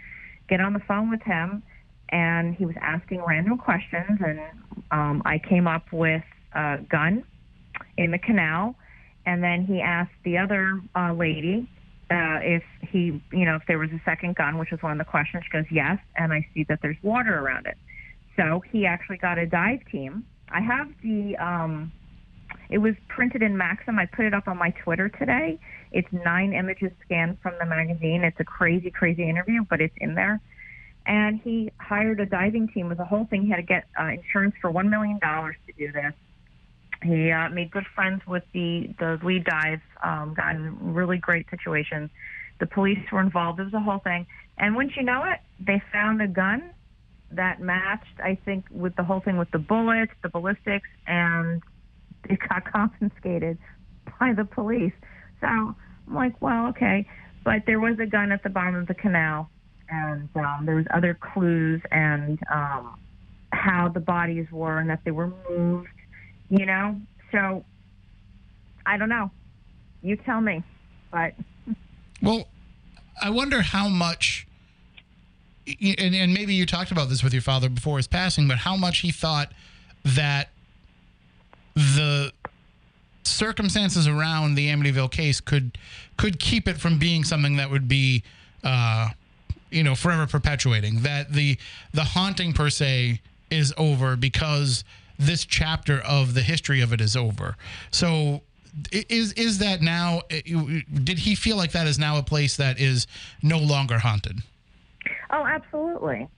get 0.48 0.60
on 0.60 0.72
the 0.72 0.80
phone 0.80 1.10
with 1.10 1.22
him, 1.22 1.62
and 2.10 2.54
he 2.54 2.64
was 2.64 2.76
asking 2.80 3.22
random 3.22 3.58
questions, 3.58 4.20
and 4.24 4.40
um, 4.90 5.22
I 5.24 5.38
came 5.38 5.66
up 5.66 5.92
with 5.92 6.22
a 6.54 6.78
gun 6.88 7.24
in 7.96 8.12
the 8.12 8.18
canal, 8.18 8.76
and 9.26 9.42
then 9.42 9.64
he 9.64 9.80
asked 9.80 10.12
the 10.24 10.38
other 10.38 10.80
uh, 10.94 11.12
lady 11.12 11.68
uh, 12.12 12.38
if 12.42 12.62
he, 12.80 13.22
you 13.32 13.46
know, 13.46 13.56
if 13.56 13.62
there 13.66 13.78
was 13.78 13.90
a 13.90 14.00
second 14.04 14.36
gun, 14.36 14.58
which 14.58 14.70
was 14.70 14.82
one 14.82 14.92
of 14.92 14.98
the 14.98 15.10
questions. 15.10 15.44
She 15.44 15.50
goes, 15.50 15.64
yes, 15.70 15.98
and 16.16 16.32
I 16.32 16.46
see 16.52 16.64
that 16.68 16.80
there's 16.82 16.96
water 17.02 17.38
around 17.38 17.66
it. 17.66 17.76
So 18.36 18.62
he 18.70 18.84
actually 18.86 19.16
got 19.16 19.38
a 19.38 19.46
dive 19.46 19.80
team. 19.90 20.24
I 20.50 20.60
have 20.60 20.88
the, 21.02 21.36
um, 21.36 21.90
it 22.68 22.78
was 22.78 22.94
printed 23.08 23.42
in 23.42 23.56
Maxim. 23.56 23.98
I 23.98 24.06
put 24.06 24.26
it 24.26 24.34
up 24.34 24.46
on 24.46 24.58
my 24.58 24.70
Twitter 24.84 25.08
today. 25.08 25.58
It's 25.90 26.08
nine 26.12 26.52
images 26.52 26.92
scanned 27.04 27.38
from 27.42 27.54
the 27.58 27.66
magazine. 27.66 28.24
It's 28.24 28.40
a 28.40 28.44
crazy, 28.44 28.90
crazy 28.90 29.28
interview, 29.28 29.64
but 29.68 29.80
it's 29.80 29.94
in 29.98 30.14
there. 30.14 30.40
And 31.06 31.40
he 31.42 31.70
hired 31.78 32.20
a 32.20 32.26
diving 32.26 32.68
team 32.68 32.88
with 32.88 33.00
a 33.00 33.04
whole 33.04 33.26
thing. 33.26 33.42
He 33.42 33.50
had 33.50 33.56
to 33.56 33.62
get 33.62 33.84
uh, 33.98 34.08
insurance 34.08 34.54
for 34.60 34.70
$1 34.70 34.88
million 34.88 35.18
to 35.20 35.72
do 35.78 35.90
this. 35.92 36.12
He 37.02 37.30
uh, 37.30 37.48
made 37.48 37.70
good 37.70 37.86
friends 37.94 38.22
with 38.26 38.44
the, 38.52 38.94
the 38.98 39.18
lead 39.22 39.44
dive 39.44 39.80
um, 40.02 40.34
got 40.34 40.54
in 40.54 40.94
really 40.94 41.18
great 41.18 41.46
situations. 41.50 42.10
The 42.60 42.66
police 42.66 42.98
were 43.10 43.20
involved. 43.20 43.60
It 43.60 43.64
was 43.64 43.74
a 43.74 43.80
whole 43.80 43.98
thing. 43.98 44.26
And 44.58 44.76
wouldn't 44.76 44.96
you 44.96 45.02
know 45.02 45.24
it, 45.24 45.40
they 45.58 45.82
found 45.92 46.22
a 46.22 46.28
gun 46.28 46.70
that 47.32 47.60
matched, 47.60 48.20
I 48.22 48.38
think, 48.44 48.66
with 48.70 48.94
the 48.96 49.02
whole 49.02 49.20
thing 49.20 49.38
with 49.38 49.50
the 49.50 49.58
bullets, 49.58 50.12
the 50.22 50.28
ballistics, 50.28 50.88
and 51.06 51.62
it 52.28 52.38
got 52.48 52.64
confiscated 52.72 53.58
by 54.20 54.32
the 54.34 54.44
police. 54.44 54.92
So 55.40 55.46
I'm 55.46 55.76
like, 56.12 56.40
well, 56.40 56.68
okay. 56.68 57.08
But 57.44 57.62
there 57.66 57.80
was 57.80 57.98
a 57.98 58.06
gun 58.06 58.30
at 58.30 58.42
the 58.42 58.50
bottom 58.50 58.76
of 58.76 58.86
the 58.86 58.94
canal, 58.94 59.50
and 59.88 60.28
um, 60.36 60.64
there 60.66 60.76
was 60.76 60.86
other 60.94 61.18
clues 61.20 61.80
and 61.90 62.38
um, 62.52 62.98
how 63.52 63.88
the 63.88 64.00
bodies 64.00 64.46
were 64.52 64.78
and 64.78 64.88
that 64.90 65.00
they 65.04 65.10
were 65.10 65.32
moved, 65.48 65.88
you 66.52 66.66
know. 66.66 67.00
So 67.32 67.64
I 68.84 68.98
don't 68.98 69.08
know. 69.08 69.30
You 70.02 70.16
tell 70.16 70.40
me. 70.40 70.62
But 71.10 71.34
well, 72.22 72.46
I 73.20 73.30
wonder 73.30 73.62
how 73.62 73.88
much. 73.88 74.46
And, 75.66 76.14
and 76.14 76.34
maybe 76.34 76.54
you 76.54 76.66
talked 76.66 76.90
about 76.90 77.08
this 77.08 77.22
with 77.22 77.32
your 77.32 77.42
father 77.42 77.68
before 77.68 77.96
his 77.96 78.08
passing, 78.08 78.48
but 78.48 78.58
how 78.58 78.76
much 78.76 78.98
he 78.98 79.12
thought 79.12 79.52
that 80.04 80.50
the 81.74 82.32
circumstances 83.22 84.08
around 84.08 84.56
the 84.56 84.68
Amityville 84.68 85.10
case 85.10 85.40
could 85.40 85.78
could 86.16 86.38
keep 86.38 86.68
it 86.68 86.76
from 86.78 86.98
being 86.98 87.24
something 87.24 87.56
that 87.56 87.70
would 87.70 87.88
be 87.88 88.24
uh, 88.64 89.08
you 89.70 89.84
know 89.84 89.94
forever 89.94 90.26
perpetuating 90.26 91.00
that 91.02 91.32
the 91.32 91.56
the 91.94 92.04
haunting 92.04 92.52
per 92.52 92.68
se 92.68 93.20
is 93.50 93.72
over 93.78 94.16
because 94.16 94.82
this 95.18 95.44
chapter 95.44 96.00
of 96.00 96.34
the 96.34 96.42
history 96.42 96.80
of 96.80 96.92
it 96.92 97.00
is 97.00 97.16
over. 97.16 97.56
So 97.90 98.42
is 98.90 99.32
is 99.34 99.58
that 99.58 99.82
now 99.82 100.22
did 100.30 101.18
he 101.18 101.34
feel 101.34 101.56
like 101.56 101.72
that 101.72 101.86
is 101.86 101.98
now 101.98 102.16
a 102.18 102.22
place 102.22 102.56
that 102.56 102.80
is 102.80 103.06
no 103.42 103.58
longer 103.58 103.98
haunted? 103.98 104.42
Oh 105.30 105.44
absolutely. 105.46 106.28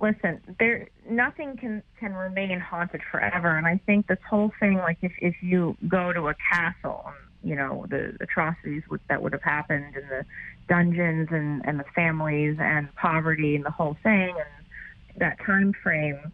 Listen, 0.00 0.40
there 0.58 0.88
nothing 1.08 1.56
can 1.56 1.82
can 2.00 2.14
remain 2.14 2.58
haunted 2.58 3.02
forever, 3.10 3.56
and 3.56 3.66
I 3.66 3.80
think 3.86 4.06
this 4.06 4.18
whole 4.28 4.52
thing, 4.58 4.74
like 4.74 4.98
if 5.02 5.12
if 5.20 5.34
you 5.42 5.76
go 5.86 6.12
to 6.12 6.28
a 6.28 6.34
castle, 6.34 7.12
you 7.44 7.54
know 7.54 7.86
the 7.88 8.16
atrocities 8.20 8.82
that 9.08 9.22
would 9.22 9.32
have 9.32 9.42
happened, 9.42 9.94
and 9.94 10.08
the 10.08 10.24
dungeons, 10.68 11.28
and 11.30 11.62
and 11.66 11.78
the 11.78 11.84
families, 11.94 12.56
and 12.58 12.92
poverty, 12.96 13.54
and 13.54 13.64
the 13.64 13.70
whole 13.70 13.96
thing, 14.02 14.30
and 14.30 15.20
that 15.20 15.38
time 15.44 15.72
frame 15.82 16.32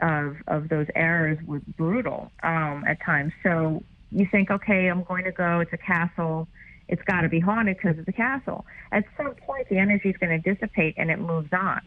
of 0.00 0.36
of 0.46 0.68
those 0.68 0.86
errors 0.94 1.38
was 1.46 1.62
brutal 1.76 2.30
um, 2.42 2.84
at 2.86 3.00
times. 3.02 3.32
So 3.42 3.82
you 4.12 4.26
think, 4.30 4.50
okay, 4.50 4.88
I'm 4.88 5.02
going 5.04 5.24
to 5.24 5.32
go. 5.32 5.60
It's 5.60 5.72
a 5.72 5.78
castle. 5.78 6.48
It's 6.88 7.02
got 7.02 7.22
to 7.22 7.28
be 7.28 7.40
haunted 7.40 7.76
because 7.76 7.98
it's 7.98 8.08
a 8.08 8.12
castle. 8.12 8.64
At 8.92 9.04
some 9.16 9.34
point, 9.34 9.68
the 9.68 9.78
energy 9.78 10.10
is 10.10 10.16
going 10.18 10.40
to 10.40 10.54
dissipate 10.54 10.94
and 10.96 11.10
it 11.10 11.18
moves 11.18 11.52
on 11.52 11.80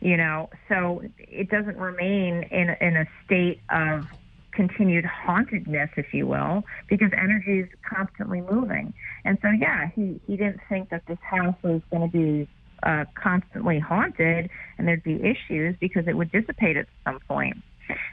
you 0.00 0.16
know, 0.16 0.48
so 0.68 1.02
it 1.18 1.50
doesn't 1.50 1.76
remain 1.76 2.44
in 2.44 2.76
in 2.80 2.96
a 2.96 3.06
state 3.24 3.60
of 3.70 4.06
continued 4.52 5.04
hauntedness, 5.04 5.90
if 5.96 6.12
you 6.14 6.26
will, 6.26 6.64
because 6.88 7.10
energy 7.12 7.60
is 7.60 7.68
constantly 7.88 8.40
moving. 8.40 8.92
And 9.24 9.38
so, 9.42 9.48
yeah, 9.50 9.88
he 9.94 10.20
he 10.26 10.36
didn't 10.36 10.60
think 10.68 10.90
that 10.90 11.06
this 11.06 11.18
house 11.22 11.56
was 11.62 11.82
going 11.90 12.08
to 12.10 12.16
be 12.16 12.48
uh, 12.82 13.04
constantly 13.14 13.78
haunted 13.78 14.50
and 14.76 14.86
there'd 14.86 15.02
be 15.02 15.16
issues 15.16 15.76
because 15.80 16.06
it 16.06 16.16
would 16.16 16.30
dissipate 16.32 16.76
at 16.76 16.86
some 17.04 17.20
point. 17.26 17.56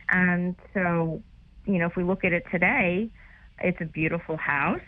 And 0.09 0.55
so, 0.73 1.21
you 1.65 1.77
know, 1.79 1.87
if 1.87 1.95
we 1.95 2.03
look 2.03 2.23
at 2.23 2.33
it 2.33 2.43
today, 2.51 3.09
it's 3.59 3.79
a 3.81 3.85
beautiful 3.85 4.37
house. 4.37 4.81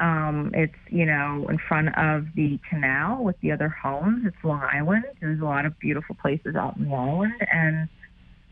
Um, 0.00 0.52
it's, 0.54 0.74
you 0.88 1.04
know, 1.04 1.46
in 1.50 1.58
front 1.58 1.88
of 1.96 2.26
the 2.34 2.58
canal 2.68 3.22
with 3.22 3.38
the 3.40 3.52
other 3.52 3.68
homes. 3.68 4.24
It's 4.26 4.36
Long 4.42 4.62
Island. 4.62 5.04
There's 5.20 5.40
a 5.40 5.44
lot 5.44 5.66
of 5.66 5.78
beautiful 5.78 6.16
places 6.20 6.56
out 6.56 6.76
in 6.76 6.88
the 6.88 6.94
island. 6.94 7.34
And 7.52 7.88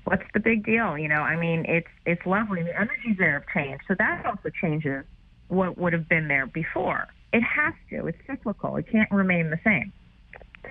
what's 0.05 0.25
the 0.35 0.41
big 0.41 0.65
deal? 0.65 0.99
You 0.99 1.09
know, 1.09 1.23
I 1.23 1.37
mean, 1.37 1.65
it's 1.67 1.89
it's 2.05 2.25
lovely. 2.27 2.63
The 2.63 2.79
energies 2.79 3.17
there 3.19 3.33
have 3.33 3.49
changed. 3.55 3.85
So 3.89 3.95
that 3.99 4.27
also 4.27 4.51
changes 4.61 5.05
what 5.49 5.79
would 5.79 5.93
have 5.93 6.09
been 6.09 6.29
there 6.29 6.47
before. 6.47 7.07
It 7.33 7.43
has 7.43 7.75
to. 7.91 8.07
It's 8.07 8.19
cyclical. 8.27 8.77
It 8.77 8.87
can't 8.91 9.11
remain 9.11 9.51
the 9.51 9.61
same. 9.65 9.93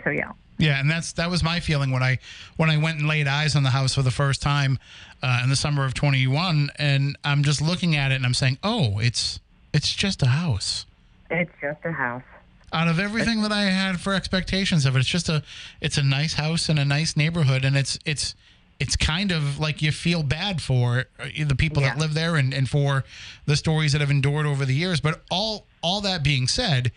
So 0.04 0.10
yeah. 0.10 0.32
Yeah, 0.60 0.80
and 0.80 0.92
that's 0.92 1.14
that 1.14 1.32
was 1.32 1.42
my 1.42 1.62
feeling 1.62 1.90
when 1.90 2.04
I 2.04 2.20
when 2.58 2.70
I 2.70 2.78
went 2.78 3.00
and 3.00 3.08
laid 3.08 3.28
eyes 3.28 3.56
on 3.56 3.64
the 3.64 3.70
house 3.70 3.96
for 3.96 4.02
the 4.02 4.12
first 4.12 4.42
time 4.42 4.78
uh, 5.24 5.40
in 5.42 5.50
the 5.50 5.56
summer 5.56 5.86
of 5.86 5.94
21, 5.94 6.70
and 6.76 7.18
I'm 7.24 7.44
just 7.44 7.62
looking 7.62 7.96
at 7.96 8.12
it 8.12 8.16
and 8.16 8.26
I'm 8.26 8.34
saying, 8.34 8.58
oh, 8.62 9.00
it's 9.00 9.40
it's 9.74 9.94
just 9.94 10.22
a 10.22 10.28
house. 10.28 10.86
It's 11.30 11.52
just 11.62 11.80
a 11.86 11.94
house. 11.94 12.24
Out 12.74 12.88
of 12.88 13.00
everything 13.00 13.42
that 13.42 13.52
I 13.52 13.64
had 13.64 14.00
for 14.00 14.14
expectations 14.14 14.86
of 14.86 14.96
it, 14.96 15.00
it's 15.00 15.08
just 15.08 15.30
a 15.30 15.44
it's 15.80 15.98
a 15.98 16.04
nice 16.04 16.34
house 16.34 16.68
in 16.68 16.78
a 16.78 16.86
nice 16.86 17.16
neighborhood, 17.16 17.64
and 17.64 17.78
it's 17.78 17.98
it's 18.06 18.36
it's 18.82 18.98
kind 18.98 19.32
of 19.32 19.60
like 19.60 19.82
you 19.82 19.94
feel 19.94 20.24
bad 20.24 20.62
for 20.62 21.06
uh, 21.20 21.28
the 21.46 21.56
people 21.56 21.82
yeah. 21.82 21.90
that 21.90 22.00
live 22.00 22.14
there 22.14 22.36
and, 22.36 22.54
and 22.54 22.70
for 22.70 23.04
the 23.46 23.56
stories 23.56 23.94
that 23.94 24.02
have 24.02 24.12
endured 24.12 24.46
over 24.46 24.66
the 24.66 24.76
years. 24.76 25.00
But 25.00 25.22
all 25.32 25.66
all 25.82 26.02
that 26.02 26.22
being 26.22 26.48
said, 26.48 26.92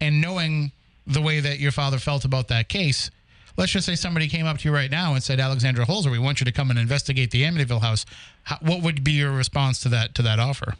and 0.00 0.20
knowing 0.20 0.70
the 1.08 1.22
way 1.22 1.40
that 1.40 1.58
your 1.58 1.72
father 1.72 1.98
felt 1.98 2.24
about 2.24 2.48
that 2.48 2.68
case, 2.68 3.10
let's 3.56 3.72
just 3.72 3.86
say 3.86 3.94
somebody 3.94 4.28
came 4.28 4.46
up 4.46 4.58
to 4.58 4.68
you 4.68 4.74
right 4.74 4.90
now 4.90 5.14
and 5.14 5.22
said, 5.22 5.40
Alexandra 5.40 5.86
Holzer, 5.86 6.10
we 6.10 6.18
want 6.18 6.40
you 6.40 6.44
to 6.44 6.52
come 6.52 6.70
and 6.70 6.78
investigate 6.78 7.30
the 7.30 7.42
Amityville 7.42 7.80
house. 7.80 8.04
How, 8.44 8.58
what 8.60 8.82
would 8.82 9.02
be 9.02 9.12
your 9.12 9.32
response 9.32 9.80
to 9.80 9.88
that 9.88 10.14
to 10.16 10.22
that 10.22 10.38
offer? 10.38 10.74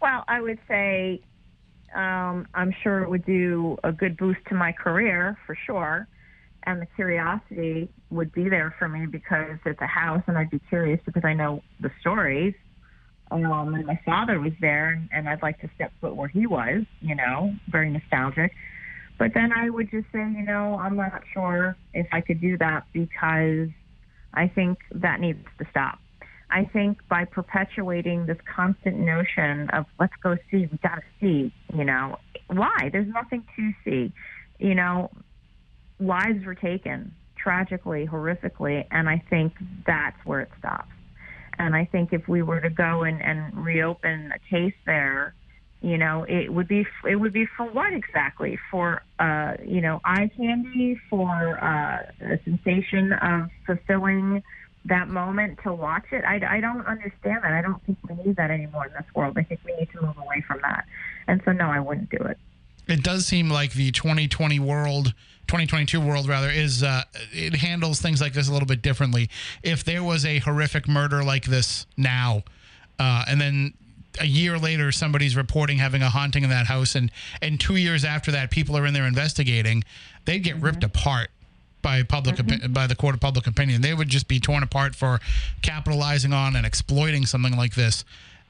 Well, 0.00 0.24
I 0.28 0.40
would 0.40 0.58
say 0.68 1.20
um, 1.94 2.46
I'm 2.54 2.72
sure 2.82 3.02
it 3.02 3.08
would 3.08 3.24
do 3.24 3.78
a 3.82 3.92
good 3.92 4.16
boost 4.16 4.40
to 4.48 4.54
my 4.54 4.72
career 4.72 5.38
for 5.46 5.56
sure. 5.66 6.06
And 6.64 6.82
the 6.82 6.86
curiosity 6.96 7.88
would 8.10 8.32
be 8.32 8.48
there 8.48 8.74
for 8.78 8.88
me 8.88 9.06
because 9.06 9.58
it's 9.64 9.80
a 9.80 9.86
house 9.86 10.22
and 10.26 10.36
I'd 10.36 10.50
be 10.50 10.60
curious 10.68 11.00
because 11.04 11.24
I 11.24 11.32
know 11.32 11.62
the 11.80 11.90
stories. 12.00 12.54
Um, 13.30 13.74
and 13.74 13.86
my 13.86 13.98
father 14.04 14.38
was 14.38 14.52
there 14.60 14.90
and, 14.90 15.08
and 15.12 15.28
I'd 15.28 15.42
like 15.42 15.60
to 15.60 15.70
step 15.74 15.92
foot 16.00 16.14
where 16.14 16.28
he 16.28 16.46
was, 16.46 16.84
you 17.00 17.14
know, 17.14 17.54
very 17.68 17.90
nostalgic. 17.90 18.52
But 19.18 19.34
then 19.34 19.52
I 19.52 19.68
would 19.68 19.90
just 19.90 20.06
say, 20.12 20.20
you 20.20 20.44
know, 20.44 20.78
I'm 20.80 20.96
not 20.96 21.22
sure 21.32 21.76
if 21.92 22.06
I 22.12 22.20
could 22.20 22.40
do 22.40 22.56
that 22.58 22.84
because 22.92 23.68
I 24.32 24.48
think 24.48 24.78
that 24.92 25.20
needs 25.20 25.44
to 25.58 25.66
stop. 25.70 25.98
I 26.50 26.64
think 26.64 26.98
by 27.08 27.24
perpetuating 27.24 28.26
this 28.26 28.38
constant 28.54 28.98
notion 28.98 29.68
of 29.70 29.84
let's 30.00 30.14
go 30.22 30.36
see, 30.50 30.68
we 30.70 30.78
got 30.82 30.96
to 30.96 31.02
see, 31.20 31.52
you 31.74 31.84
know, 31.84 32.18
why? 32.46 32.88
There's 32.90 33.08
nothing 33.08 33.44
to 33.56 33.72
see. 33.84 34.12
You 34.58 34.74
know, 34.74 35.10
lives 36.00 36.44
were 36.46 36.54
taken 36.54 37.12
tragically, 37.36 38.06
horrifically, 38.06 38.86
and 38.90 39.08
I 39.08 39.22
think 39.30 39.52
that's 39.86 40.16
where 40.24 40.40
it 40.40 40.50
stops. 40.58 40.92
And 41.58 41.74
I 41.74 41.84
think 41.86 42.12
if 42.12 42.28
we 42.28 42.42
were 42.42 42.60
to 42.60 42.70
go 42.70 43.02
and, 43.02 43.20
and 43.20 43.64
reopen 43.64 44.32
a 44.32 44.38
case 44.50 44.74
there, 44.86 45.34
you 45.80 45.96
know, 45.96 46.24
it 46.28 46.52
would 46.52 46.66
be 46.66 46.86
it 47.08 47.16
would 47.16 47.32
be 47.32 47.46
for 47.56 47.66
what 47.66 47.92
exactly? 47.92 48.58
For 48.70 49.02
uh, 49.18 49.54
you 49.64 49.80
know, 49.80 50.00
eye 50.04 50.30
candy, 50.36 51.00
for 51.08 51.62
uh, 51.62 52.02
a 52.20 52.38
sensation 52.44 53.12
of 53.12 53.50
fulfilling 53.66 54.42
that 54.86 55.08
moment 55.08 55.58
to 55.62 55.72
watch 55.72 56.06
it. 56.10 56.24
I, 56.24 56.56
I 56.56 56.60
don't 56.60 56.84
understand 56.86 57.42
that. 57.42 57.52
I 57.52 57.62
don't 57.62 57.82
think 57.84 57.98
we 58.08 58.14
need 58.24 58.36
that 58.36 58.50
anymore 58.50 58.86
in 58.86 58.92
this 58.92 59.04
world. 59.14 59.36
I 59.38 59.42
think 59.42 59.60
we 59.64 59.76
need 59.76 59.90
to 59.92 60.02
move 60.02 60.16
away 60.16 60.42
from 60.46 60.60
that. 60.62 60.86
And 61.26 61.40
so, 61.44 61.52
no, 61.52 61.66
I 61.66 61.80
wouldn't 61.80 62.10
do 62.10 62.18
it. 62.18 62.38
It 62.86 63.02
does 63.02 63.26
seem 63.26 63.50
like 63.50 63.74
the 63.74 63.90
2020 63.90 64.58
world, 64.60 65.12
2022 65.46 66.00
world 66.00 66.26
rather, 66.26 66.48
is 66.48 66.82
uh, 66.82 67.02
it 67.32 67.56
handles 67.56 68.00
things 68.00 68.20
like 68.20 68.32
this 68.32 68.48
a 68.48 68.52
little 68.52 68.66
bit 68.66 68.80
differently. 68.80 69.28
If 69.62 69.84
there 69.84 70.02
was 70.02 70.24
a 70.24 70.38
horrific 70.38 70.88
murder 70.88 71.22
like 71.22 71.44
this 71.44 71.86
now, 71.98 72.44
uh, 72.98 73.24
and 73.28 73.40
then 73.40 73.74
a 74.20 74.26
year 74.26 74.58
later 74.58 74.92
somebody's 74.92 75.36
reporting 75.36 75.78
having 75.78 76.02
a 76.02 76.08
haunting 76.10 76.44
in 76.44 76.50
that 76.50 76.66
house, 76.66 76.94
and 76.94 77.10
and 77.42 77.60
two 77.60 77.76
years 77.76 78.04
after 78.04 78.30
that 78.32 78.50
people 78.50 78.76
are 78.76 78.86
in 78.86 78.94
there 78.94 79.06
investigating, 79.06 79.84
they'd 80.24 80.40
get 80.40 80.56
mm-hmm. 80.56 80.66
ripped 80.66 80.84
apart 80.84 81.30
by 81.82 82.02
public 82.02 82.36
mm-hmm. 82.36 82.66
opi- 82.66 82.72
by 82.72 82.86
the 82.86 82.94
court 82.94 83.14
of 83.14 83.20
public 83.20 83.46
opinion. 83.46 83.80
They 83.80 83.94
would 83.94 84.08
just 84.08 84.28
be 84.28 84.40
torn 84.40 84.62
apart 84.62 84.94
for 84.94 85.20
capitalizing 85.62 86.32
on 86.32 86.56
and 86.56 86.66
exploiting 86.66 87.26
something 87.26 87.56
like 87.56 87.74
this. 87.74 88.04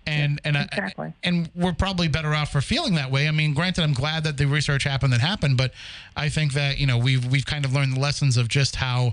And 0.07 0.41
and 0.45 0.57
I- 0.57 0.63
exactly. 0.63 1.13
and 1.23 1.51
we're 1.55 1.75
probably 1.75 2.09
better 2.09 2.35
off 2.35 2.53
for 2.53 2.61
feeling 2.61 2.95
that 2.95 3.11
way. 3.11 3.29
I 3.29 3.31
mean, 3.31 3.55
granted, 3.55 3.85
I'm 3.85 3.93
glad 3.93 4.25
that 4.25 4.39
the 4.39 4.47
research 4.47 4.85
happened 4.85 5.13
that 5.13 5.21
happened, 5.21 5.57
but 5.57 5.73
I 6.17 6.29
think 6.29 6.55
that 6.55 6.79
you 6.79 6.87
know 6.87 6.97
we've 6.99 7.27
we've 7.27 7.47
kind 7.47 7.65
of 7.65 7.75
learned 7.75 7.95
the 7.95 8.01
lessons 8.01 8.37
of 8.37 8.49
just 8.49 8.77
how 8.77 9.13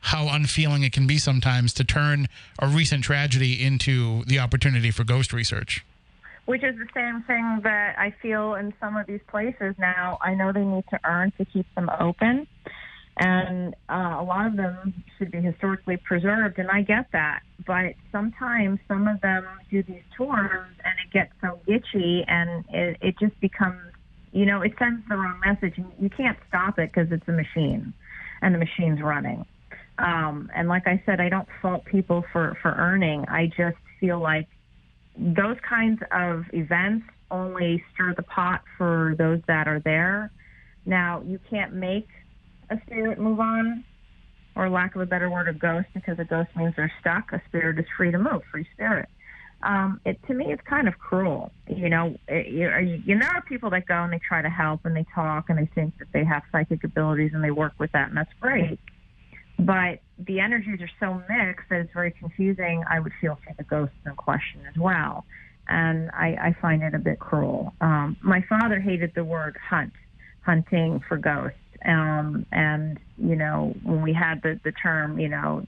how 0.00 0.28
unfeeling 0.28 0.82
it 0.82 0.92
can 0.92 1.06
be 1.06 1.18
sometimes 1.18 1.74
to 1.74 1.84
turn 1.84 2.26
a 2.58 2.66
recent 2.66 3.04
tragedy 3.04 3.62
into 3.62 4.24
the 4.24 4.38
opportunity 4.38 4.90
for 4.90 5.04
ghost 5.04 5.32
research. 5.32 5.84
Which 6.46 6.64
is 6.64 6.74
the 6.76 6.88
same 6.94 7.22
thing 7.22 7.60
that 7.62 7.94
I 7.98 8.12
feel 8.20 8.54
in 8.54 8.74
some 8.80 8.96
of 8.96 9.06
these 9.06 9.20
places 9.28 9.74
now. 9.78 10.18
I 10.20 10.34
know 10.34 10.52
they 10.52 10.64
need 10.64 10.84
to 10.90 10.98
earn 11.04 11.32
to 11.38 11.44
keep 11.44 11.66
them 11.74 11.88
open, 12.00 12.46
and 13.18 13.74
uh, 13.88 14.16
a 14.18 14.24
lot 14.24 14.46
of 14.46 14.56
them 14.56 15.04
should 15.16 15.30
be 15.30 15.40
historically 15.40 15.98
preserved, 15.98 16.58
and 16.58 16.70
I 16.70 16.82
get 16.82 17.06
that. 17.12 17.40
But 17.66 17.94
sometimes 18.10 18.80
some 18.88 19.06
of 19.06 19.20
them 19.20 19.46
do 19.70 19.82
these 19.82 20.02
tours, 20.16 20.66
and 20.84 20.94
it 21.04 21.12
gets 21.12 21.32
so 21.40 21.60
itchy, 21.66 22.24
and 22.26 22.64
it, 22.70 22.96
it 23.00 23.14
just 23.20 23.38
becomes, 23.40 23.80
you 24.32 24.46
know, 24.46 24.62
it 24.62 24.72
sends 24.78 25.06
the 25.08 25.16
wrong 25.16 25.38
message. 25.44 25.74
And 25.76 25.92
you 25.98 26.08
can't 26.08 26.38
stop 26.48 26.78
it 26.78 26.90
because 26.92 27.12
it's 27.12 27.28
a 27.28 27.32
machine, 27.32 27.92
and 28.42 28.54
the 28.54 28.58
machine's 28.58 29.02
running. 29.02 29.44
Um, 29.98 30.50
and 30.54 30.68
like 30.68 30.86
I 30.86 31.02
said, 31.04 31.20
I 31.20 31.28
don't 31.28 31.48
fault 31.60 31.84
people 31.84 32.24
for 32.32 32.56
for 32.62 32.72
earning. 32.72 33.26
I 33.28 33.46
just 33.46 33.76
feel 34.00 34.18
like 34.18 34.48
those 35.20 35.56
kinds 35.68 36.00
of 36.12 36.44
events 36.52 37.06
only 37.30 37.84
stir 37.92 38.14
the 38.14 38.22
pot 38.22 38.62
for 38.78 39.14
those 39.18 39.40
that 39.46 39.68
are 39.68 39.80
there. 39.80 40.32
Now, 40.86 41.22
you 41.26 41.38
can't 41.50 41.74
make 41.74 42.08
a 42.70 42.80
spirit 42.86 43.18
move 43.18 43.38
on, 43.38 43.84
or 44.56 44.70
lack 44.70 44.94
of 44.94 45.02
a 45.02 45.06
better 45.06 45.30
word, 45.30 45.46
a 45.48 45.52
ghost, 45.52 45.88
because 45.94 46.18
a 46.18 46.24
ghost 46.24 46.48
means 46.56 46.74
they're 46.74 46.92
stuck. 47.00 47.32
A 47.32 47.42
spirit 47.48 47.78
is 47.78 47.84
free 47.96 48.10
to 48.10 48.18
move, 48.18 48.42
free 48.50 48.66
spirit. 48.72 49.08
Um, 49.62 50.00
it 50.06 50.18
to 50.26 50.32
me, 50.32 50.46
it's 50.48 50.62
kind 50.62 50.88
of 50.88 50.98
cruel. 50.98 51.52
You 51.68 51.90
know, 51.90 52.16
it, 52.26 52.46
you, 52.48 53.02
you 53.04 53.14
know, 53.14 53.20
there 53.20 53.36
are 53.36 53.42
people 53.42 53.68
that 53.70 53.86
go 53.86 54.02
and 54.02 54.12
they 54.12 54.20
try 54.26 54.40
to 54.40 54.48
help 54.48 54.86
and 54.86 54.96
they 54.96 55.04
talk 55.14 55.50
and 55.50 55.58
they 55.58 55.68
think 55.74 55.98
that 55.98 56.08
they 56.12 56.24
have 56.24 56.42
psychic 56.50 56.82
abilities 56.82 57.32
and 57.34 57.44
they 57.44 57.50
work 57.50 57.74
with 57.78 57.92
that, 57.92 58.08
and 58.08 58.16
that's 58.16 58.32
great. 58.40 58.80
But 59.58 60.00
the 60.26 60.40
energies 60.40 60.80
are 60.80 60.90
so 60.98 61.14
mixed 61.28 61.68
that 61.70 61.80
it's 61.80 61.92
very 61.92 62.10
confusing. 62.10 62.82
I 62.88 63.00
would 63.00 63.12
feel 63.20 63.38
for 63.44 63.54
the 63.56 63.64
ghosts 63.64 63.96
in 64.04 64.14
question 64.16 64.60
as 64.68 64.76
well. 64.76 65.24
And 65.68 66.10
I, 66.10 66.36
I 66.40 66.56
find 66.60 66.82
it 66.82 66.94
a 66.94 66.98
bit 66.98 67.18
cruel. 67.20 67.74
Um, 67.80 68.16
my 68.22 68.44
father 68.48 68.80
hated 68.80 69.12
the 69.14 69.24
word 69.24 69.56
hunt, 69.68 69.92
hunting 70.42 71.00
for 71.08 71.16
ghosts. 71.16 71.58
Um, 71.84 72.44
and, 72.52 72.98
you 73.16 73.36
know, 73.36 73.74
when 73.82 74.02
we 74.02 74.12
had 74.12 74.42
the, 74.42 74.60
the 74.64 74.72
term, 74.72 75.18
you 75.18 75.28
know, 75.28 75.66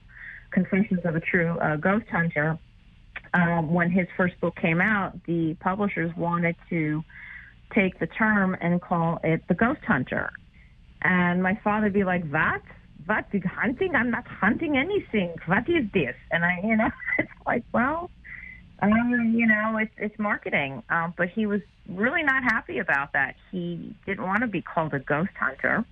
Confessions 0.51 0.99
of 1.05 1.15
a 1.15 1.19
True 1.19 1.57
uh, 1.59 1.77
Ghost 1.77 2.05
Hunter, 2.11 2.59
um, 3.33 3.73
when 3.73 3.89
his 3.89 4.07
first 4.15 4.39
book 4.39 4.55
came 4.55 4.81
out, 4.81 5.13
the 5.25 5.55
publishers 5.59 6.11
wanted 6.15 6.55
to 6.69 7.03
take 7.73 7.99
the 7.99 8.07
term 8.07 8.55
and 8.61 8.79
call 8.79 9.19
it 9.23 9.41
the 9.47 9.55
Ghost 9.55 9.81
Hunter. 9.87 10.29
And 11.01 11.41
my 11.41 11.59
father 11.63 11.87
would 11.87 11.93
be 11.93 12.03
like, 12.03 12.23
"What? 12.29 12.61
What? 13.05 13.25
Hunting? 13.45 13.95
I'm 13.95 14.11
not 14.11 14.27
hunting 14.27 14.77
anything. 14.77 15.35
What 15.45 15.67
is 15.69 15.85
this?" 15.93 16.15
And 16.31 16.45
I, 16.45 16.59
you 16.63 16.75
know, 16.77 16.89
it's 17.17 17.31
like, 17.45 17.63
well, 17.73 18.09
um, 18.81 19.33
you 19.35 19.47
know, 19.47 19.77
it's 19.77 19.93
it's 19.97 20.17
marketing. 20.19 20.83
Um, 20.89 21.13
but 21.17 21.29
he 21.29 21.45
was 21.45 21.61
really 21.87 22.23
not 22.23 22.43
happy 22.43 22.79
about 22.79 23.13
that. 23.13 23.35
He 23.51 23.95
didn't 24.05 24.25
want 24.25 24.41
to 24.41 24.47
be 24.47 24.61
called 24.61 24.93
a 24.93 24.99
ghost 24.99 25.31
hunter. 25.39 25.85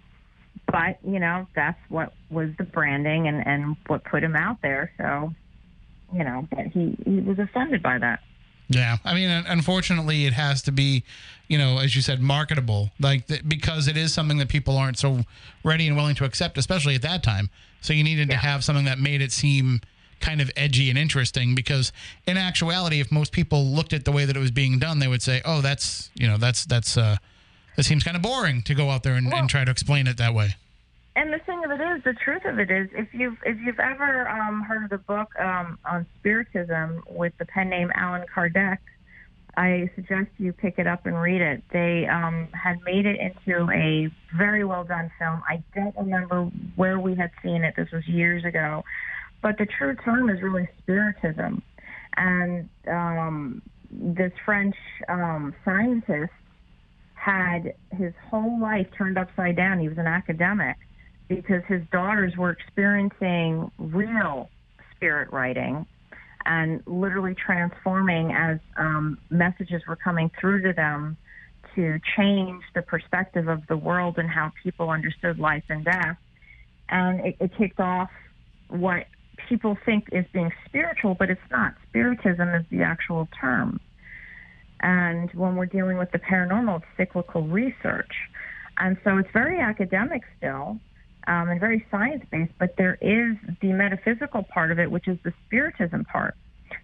But 0.68 1.00
you 1.04 1.20
know, 1.20 1.48
that's 1.56 1.80
what 1.90 2.14
was 2.30 2.50
the 2.58 2.64
branding 2.64 3.28
and 3.28 3.46
and 3.46 3.76
what 3.88 4.04
put 4.04 4.24
him 4.24 4.36
out 4.36 4.58
there. 4.62 4.92
So, 4.98 5.34
you 6.14 6.24
know, 6.24 6.48
but 6.50 6.68
he 6.68 6.98
he 7.06 7.20
was 7.20 7.40
offended 7.40 7.82
by 7.82 7.98
that. 7.98 8.20
Yeah, 8.72 8.98
I 9.04 9.14
mean, 9.14 9.30
unfortunately, 9.48 10.26
it 10.26 10.34
has 10.34 10.62
to 10.64 10.72
be, 10.72 11.04
you 11.48 11.58
know, 11.58 11.80
as 11.80 11.96
you 11.96 12.02
said, 12.02 12.22
marketable, 12.22 12.92
like 13.00 13.28
th- 13.28 13.42
because 13.48 13.88
it 13.88 13.98
is 13.98 14.14
something 14.14 14.38
that 14.38 14.50
people 14.50 14.78
aren't 14.78 14.98
so 14.98 15.26
ready 15.64 15.88
and 15.88 15.96
willing 15.98 16.16
to 16.16 16.26
accept, 16.26 16.58
especially 16.58 16.96
at 16.96 17.02
that 17.02 17.22
time. 17.24 17.50
So 17.82 17.94
you 17.94 18.04
needed 18.04 18.30
to 18.30 18.38
have 18.38 18.64
something 18.64 18.86
that 18.86 19.00
made 19.00 19.22
it 19.22 19.32
seem 19.32 19.82
kind 20.20 20.40
of 20.40 20.52
edgy 20.56 20.90
and 20.90 20.98
interesting. 21.00 21.56
Because 21.56 21.92
in 22.28 22.38
actuality, 22.38 23.00
if 23.00 23.12
most 23.12 23.32
people 23.32 23.66
looked 23.66 23.92
at 23.94 24.06
the 24.06 24.12
way 24.12 24.26
that 24.26 24.38
it 24.38 24.40
was 24.40 24.52
being 24.52 24.80
done, 24.80 25.00
they 25.00 25.08
would 25.08 25.22
say, 25.24 25.42
"Oh, 25.44 25.62
that's 25.62 26.10
you 26.16 26.28
know, 26.28 26.38
that's 26.38 26.64
that's 26.66 26.96
uh, 26.96 27.18
that 27.76 27.84
seems 27.84 28.04
kind 28.04 28.16
of 28.16 28.22
boring 28.24 28.62
to 28.64 28.74
go 28.76 28.90
out 28.90 29.04
there 29.04 29.16
and, 29.16 29.28
Well- 29.28 29.40
and 29.40 29.50
try 29.50 29.66
to 29.66 29.72
explain 29.72 30.08
it 30.08 30.18
that 30.18 30.34
way." 30.34 30.56
And 31.16 31.34
the 31.34 31.40
thing 31.40 31.62
of 31.66 31.72
it 31.72 31.82
is, 31.82 32.04
the 32.04 32.14
truth 32.14 32.44
of 32.46 32.58
it 32.58 32.72
is, 32.72 32.88
if 32.94 33.10
you've 33.12 33.38
if 33.46 33.58
you've 33.66 33.80
ever 33.80 34.30
um, 34.30 34.62
heard 34.62 34.86
of 34.86 34.90
the 34.90 34.98
book 34.98 35.38
um, 35.38 35.78
on 35.84 36.06
spiritism 36.20 37.04
with 37.10 37.34
the 37.38 37.46
pen 37.46 37.70
name 37.70 37.92
Allan 37.96 38.26
Kardec, 38.34 38.78
I 39.58 39.90
suggest 39.96 40.30
you 40.38 40.54
pick 40.54 40.80
it 40.80 40.88
up 40.88 41.06
and 41.06 41.22
read 41.22 41.42
it. 41.42 41.64
They 41.74 42.08
um, 42.08 42.48
had 42.54 42.80
made 42.86 43.06
it 43.06 43.18
into 43.20 43.70
a 43.72 44.10
very 44.38 44.64
well 44.64 44.86
done 44.86 45.12
film. 45.20 45.44
I 45.50 45.62
don't 45.76 45.96
remember 45.98 46.50
where 46.78 46.98
we 46.98 47.16
had 47.16 47.32
seen 47.44 47.66
it. 47.66 47.74
This 47.76 47.92
was 47.92 48.08
years 48.08 48.46
ago, 48.46 48.86
but 49.42 49.58
the 49.58 49.66
true 49.66 49.98
term 50.06 50.30
is 50.30 50.42
really 50.42 50.70
spiritism, 50.82 51.62
and 52.16 52.70
um, 52.88 53.62
this 53.92 54.32
French 54.46 54.76
um, 55.10 55.54
scientist 55.66 56.32
had 57.16 57.74
his 57.92 58.14
whole 58.30 58.62
life 58.62 58.88
turned 58.98 59.18
upside 59.18 59.58
down. 59.58 59.78
He 59.78 59.90
was 59.90 59.98
an 59.98 60.08
academic 60.08 60.78
because 61.36 61.64
his 61.66 61.82
daughters 61.94 62.36
were 62.36 62.50
experiencing 62.50 63.72
real 63.78 64.50
spirit 64.94 65.32
writing 65.32 65.86
and 66.46 66.84
literally 66.86 67.34
transforming 67.34 68.34
as 68.34 68.60
um, 68.76 69.18
messages 69.30 69.82
were 69.88 69.96
coming 69.96 70.30
through 70.40 70.62
to 70.62 70.74
them 70.74 71.16
to 71.74 72.00
change 72.18 72.62
the 72.76 72.82
perspective 72.82 73.48
of 73.48 73.66
the 73.68 73.78
world 73.78 74.18
and 74.18 74.30
how 74.30 74.52
people 74.62 74.90
understood 74.90 75.40
life 75.40 75.64
and 75.70 75.86
death. 75.86 76.18
And 76.90 77.22
it, 77.22 77.38
it 77.40 77.52
kicked 77.58 77.80
off 77.80 78.10
what 78.68 79.06
people 79.48 79.78
think 79.86 80.10
is 80.12 80.26
being 80.34 80.52
spiritual, 80.66 81.16
but 81.16 81.30
it's 81.30 81.40
not. 81.50 81.76
Spiritism 81.88 82.50
is 82.50 82.66
the 82.70 82.82
actual 82.82 83.30
term. 83.40 83.80
And 84.82 85.32
when 85.32 85.56
we're 85.56 85.66
dealing 85.68 85.98
with 85.98 86.12
the 86.12 86.20
paranormal, 86.20 86.78
it's 86.78 86.86
cyclical 86.98 87.44
research. 87.44 88.12
And 88.78 88.98
so 89.06 89.18
it's 89.18 89.30
very 89.32 89.62
academic 89.62 90.24
still 90.38 90.80
um, 91.28 91.50
and 91.50 91.60
very 91.60 91.86
science 91.92 92.26
based, 92.32 92.52
but 92.60 92.76
there 92.78 92.98
is 93.02 93.38
the 93.62 93.74
metaphysical 93.74 94.44
part 94.44 94.72
of 94.72 94.80
it, 94.80 94.90
which 94.90 95.08
is 95.08 95.18
the 95.24 95.34
spiritism 95.46 96.06
part. 96.06 96.36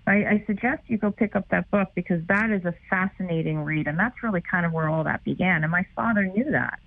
I, 0.05 0.13
I 0.13 0.43
suggest 0.45 0.83
you 0.87 0.97
go 0.97 1.11
pick 1.11 1.35
up 1.35 1.47
that 1.49 1.69
book 1.71 1.89
because 1.95 2.21
that 2.27 2.49
is 2.49 2.65
a 2.65 2.73
fascinating 2.89 3.59
read, 3.59 3.87
and 3.87 3.97
that's 3.97 4.21
really 4.23 4.41
kind 4.41 4.65
of 4.65 4.73
where 4.73 4.89
all 4.89 5.03
that 5.03 5.23
began. 5.23 5.63
And 5.63 5.71
my 5.71 5.85
father 5.95 6.25
knew 6.25 6.51
that. 6.51 6.79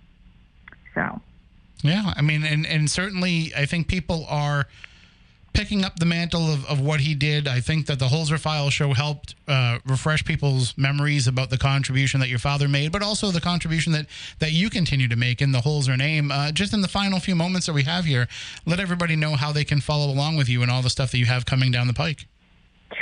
So, 0.95 1.21
Yeah, 1.83 2.13
I 2.17 2.23
mean, 2.23 2.45
and 2.45 2.67
and 2.67 2.91
certainly, 2.91 3.53
I 3.57 3.67
think 3.67 3.89
people 3.89 4.27
are 4.29 4.67
picking 5.53 5.85
up 5.85 5.99
the 5.99 6.07
mantle 6.07 6.53
of, 6.53 6.65
of 6.67 6.81
what 6.81 7.01
he 7.01 7.15
did. 7.15 7.49
I 7.49 7.61
think 7.61 7.87
that 7.87 7.99
the 7.99 8.07
Holzer 8.07 8.39
Files 8.39 8.73
show 8.73 8.93
helped 8.93 9.35
uh, 9.49 9.79
refresh 9.85 10.25
people's 10.25 10.77
memories 10.77 11.27
about 11.27 11.51
the 11.51 11.59
contribution 11.59 12.21
that 12.21 12.29
your 12.29 12.39
father 12.39 12.69
made, 12.69 12.93
but 12.93 13.03
also 13.03 13.31
the 13.31 13.41
contribution 13.41 13.93
that, 13.93 14.07
that 14.39 14.53
you 14.53 14.71
continue 14.71 15.09
to 15.09 15.17
make 15.17 15.43
in 15.43 15.53
the 15.53 15.61
Holzer 15.61 15.97
name. 15.97 16.31
Uh, 16.31 16.53
just 16.53 16.73
in 16.73 16.81
the 16.81 16.89
final 16.89 17.21
few 17.21 17.35
moments 17.35 17.67
that 17.67 17.73
we 17.73 17.83
have 17.83 18.05
here, 18.05 18.29
let 18.67 18.81
everybody 18.81 19.17
know 19.17 19.37
how 19.37 19.53
they 19.53 19.65
can 19.65 19.81
follow 19.81 20.13
along 20.13 20.37
with 20.37 20.49
you 20.49 20.63
and 20.63 20.71
all 20.71 20.83
the 20.83 20.91
stuff 20.91 21.11
that 21.11 21.19
you 21.19 21.27
have 21.27 21.47
coming 21.47 21.71
down 21.71 21.87
the 21.87 21.95
pike. 21.95 22.27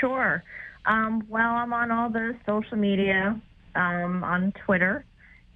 Sure. 0.01 0.43
Um, 0.87 1.25
well, 1.29 1.51
I'm 1.51 1.73
on 1.73 1.91
all 1.91 2.09
the 2.11 2.37
social 2.47 2.77
media, 2.77 3.39
um, 3.75 4.25
on 4.25 4.53
Twitter 4.65 5.05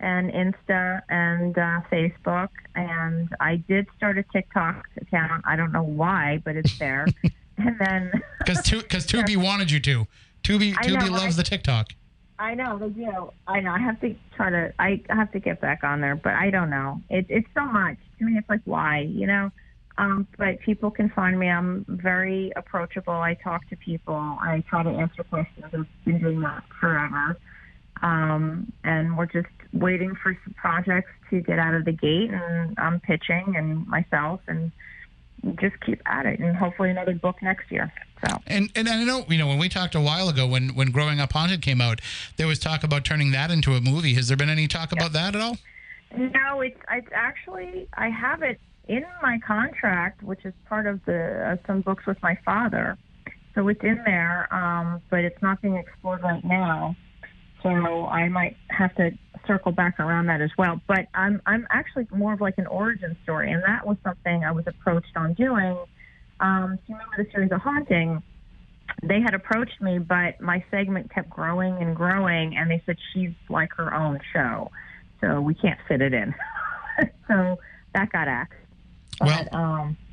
and 0.03 0.31
Insta 0.33 1.01
and 1.09 1.57
uh, 1.57 1.81
Facebook. 1.91 2.49
And 2.74 3.29
I 3.41 3.57
did 3.57 3.87
start 3.97 4.19
a 4.19 4.24
TikTok 4.24 4.85
account. 5.01 5.45
I 5.47 5.57
don't 5.57 5.73
know 5.73 5.83
why, 5.83 6.43
but 6.45 6.57
it's 6.57 6.79
there. 6.79 7.07
and 7.59 7.79
then 7.79 8.12
because 8.39 8.69
because 8.70 9.07
Tubi 9.07 9.37
wanted 9.43 9.70
you 9.70 9.81
to. 9.81 10.07
Tubi 10.43 10.74
I 10.77 10.83
Tubi 10.87 11.07
know, 11.07 11.12
loves 11.16 11.39
I- 11.39 11.43
the 11.43 11.49
TikTok. 11.49 11.89
I 12.39 12.55
know 12.55 12.77
they 12.77 12.89
do. 12.89 13.31
I 13.47 13.61
know. 13.61 13.70
I 13.70 13.79
have 13.79 14.01
to 14.01 14.16
try 14.35 14.51
to. 14.51 14.73
I 14.81 15.01
have 15.11 15.31
to 15.33 15.39
get 15.39 15.61
back 15.61 15.85
on 15.85 16.01
there, 16.01 16.16
but 16.16 16.33
I 16.35 16.51
don't 16.51 16.70
know. 16.70 17.01
It, 17.09 17.27
it's 17.29 17.47
so 17.55 17.65
much 17.65 17.99
to 18.19 18.24
me. 18.24 18.37
It's 18.37 18.49
like 18.49 18.62
why, 18.65 19.01
you 19.01 19.29
know. 19.29 19.53
Um, 19.97 20.27
but 20.39 20.59
people 20.61 20.91
can 20.91 21.11
find 21.11 21.39
me. 21.39 21.49
I'm 21.49 21.85
very 21.87 22.53
approachable. 22.57 23.12
I 23.12 23.35
talk 23.35 23.69
to 23.69 23.77
people. 23.77 24.15
I 24.16 24.65
try 24.69 24.83
to 24.83 24.89
answer 24.89 25.23
questions. 25.23 25.66
I've 25.73 25.87
been 26.05 26.19
doing 26.19 26.41
that 26.41 26.65
forever. 26.81 27.39
Um, 28.03 28.73
and 28.83 29.16
we're 29.16 29.27
just 29.27 29.47
waiting 29.73 30.15
for 30.23 30.36
some 30.44 30.55
projects 30.55 31.11
to 31.31 31.40
get 31.40 31.59
out 31.59 31.74
of 31.74 31.85
the 31.85 31.93
gate, 31.93 32.31
and 32.31 32.74
I'm 32.78 33.01
pitching 33.01 33.55
and 33.57 33.86
myself, 33.86 34.40
and 34.47 34.70
just 35.61 35.78
keep 35.81 36.01
at 36.07 36.27
it, 36.27 36.39
and 36.40 36.57
hopefully 36.57 36.90
another 36.90 37.15
book 37.15 37.43
next 37.43 37.70
year. 37.70 37.93
So. 38.27 38.36
And 38.47 38.70
and 38.77 38.89
I 38.89 39.03
know 39.03 39.24
you 39.28 39.39
know 39.39 39.49
when 39.49 39.59
we 39.59 39.69
talked 39.69 39.94
a 39.94 40.01
while 40.01 40.28
ago 40.28 40.47
when 40.47 40.70
when 40.70 40.90
Growing 40.90 41.20
Up 41.20 41.32
Haunted 41.32 41.62
came 41.62 41.81
out, 41.81 42.01
there 42.36 42.47
was 42.47 42.59
talk 42.59 42.85
about 42.85 43.05
turning 43.05 43.32
that 43.32 43.51
into 43.51 43.74
a 43.74 43.81
movie. 43.81 44.15
Has 44.15 44.28
there 44.28 44.36
been 44.36 44.51
any 44.51 44.69
talk 44.69 44.93
about 44.93 45.12
that 45.12 45.35
at 45.35 45.43
all? 45.43 45.57
No, 46.16 46.61
it's 46.61 46.78
it's 46.90 47.09
actually 47.12 47.89
I 47.94 48.09
have 48.11 48.43
it 48.43 48.61
in 48.86 49.05
my 49.23 49.39
contract, 49.44 50.23
which 50.23 50.44
is 50.44 50.55
part 50.69 50.86
of 50.86 51.05
the 51.05 51.53
uh, 51.53 51.66
some 51.66 51.81
books 51.81 52.07
with 52.07 52.23
my 52.23 52.39
father. 52.44 52.97
So 53.55 53.69
it's 53.69 53.82
in 53.82 54.01
there, 54.07 54.53
um, 54.55 55.03
but 55.11 55.20
it's 55.20 55.40
not 55.43 55.61
being 55.61 55.77
explored 55.77 56.23
right 56.23 56.44
now. 56.44 56.97
So 57.62 58.06
I 58.06 58.28
might 58.28 58.56
have 58.68 58.94
to 58.97 59.12
circle 59.47 59.72
back 59.72 59.98
around 60.01 60.26
that 60.26 60.40
as 60.40 60.51
well. 60.59 60.80
But 60.86 61.06
I'm 61.14 61.40
I'm 61.47 61.66
actually 61.70 62.06
more 62.10 62.32
of 62.32 62.40
like 62.40 62.59
an 62.59 62.66
origin 62.66 63.16
story, 63.22 63.52
and 63.52 63.62
that 63.64 63.86
was 63.86 63.97
something 64.05 64.44
I 64.44 64.52
was 64.52 64.66
approached 64.66 65.16
on 65.16 65.34
doing. 65.34 65.76
Um, 66.40 66.76
do 66.76 66.93
you 66.93 66.94
remember 66.94 67.24
the 67.24 67.30
series 67.30 67.52
of 67.52 67.60
Haunting? 67.60 68.22
They 69.02 69.20
had 69.20 69.34
approached 69.34 69.80
me, 69.80 69.98
but 69.98 70.40
my 70.40 70.64
segment 70.70 71.12
kept 71.12 71.30
growing 71.30 71.76
and 71.76 71.94
growing, 71.94 72.56
and 72.56 72.70
they 72.70 72.82
said 72.84 72.97
she's 73.12 73.32
like 73.48 73.72
her 73.74 73.94
own 73.94 74.20
show 74.32 74.70
so 75.22 75.40
we 75.40 75.55
can't 75.55 75.78
fit 75.89 76.02
it 76.02 76.12
in. 76.12 76.34
so 77.28 77.59
that 77.94 78.12
got 78.12 78.28
axed. 78.28 78.59
But, 79.18 79.52
um, 79.55 79.97
so 79.97 80.02
Uh, 80.02 80.11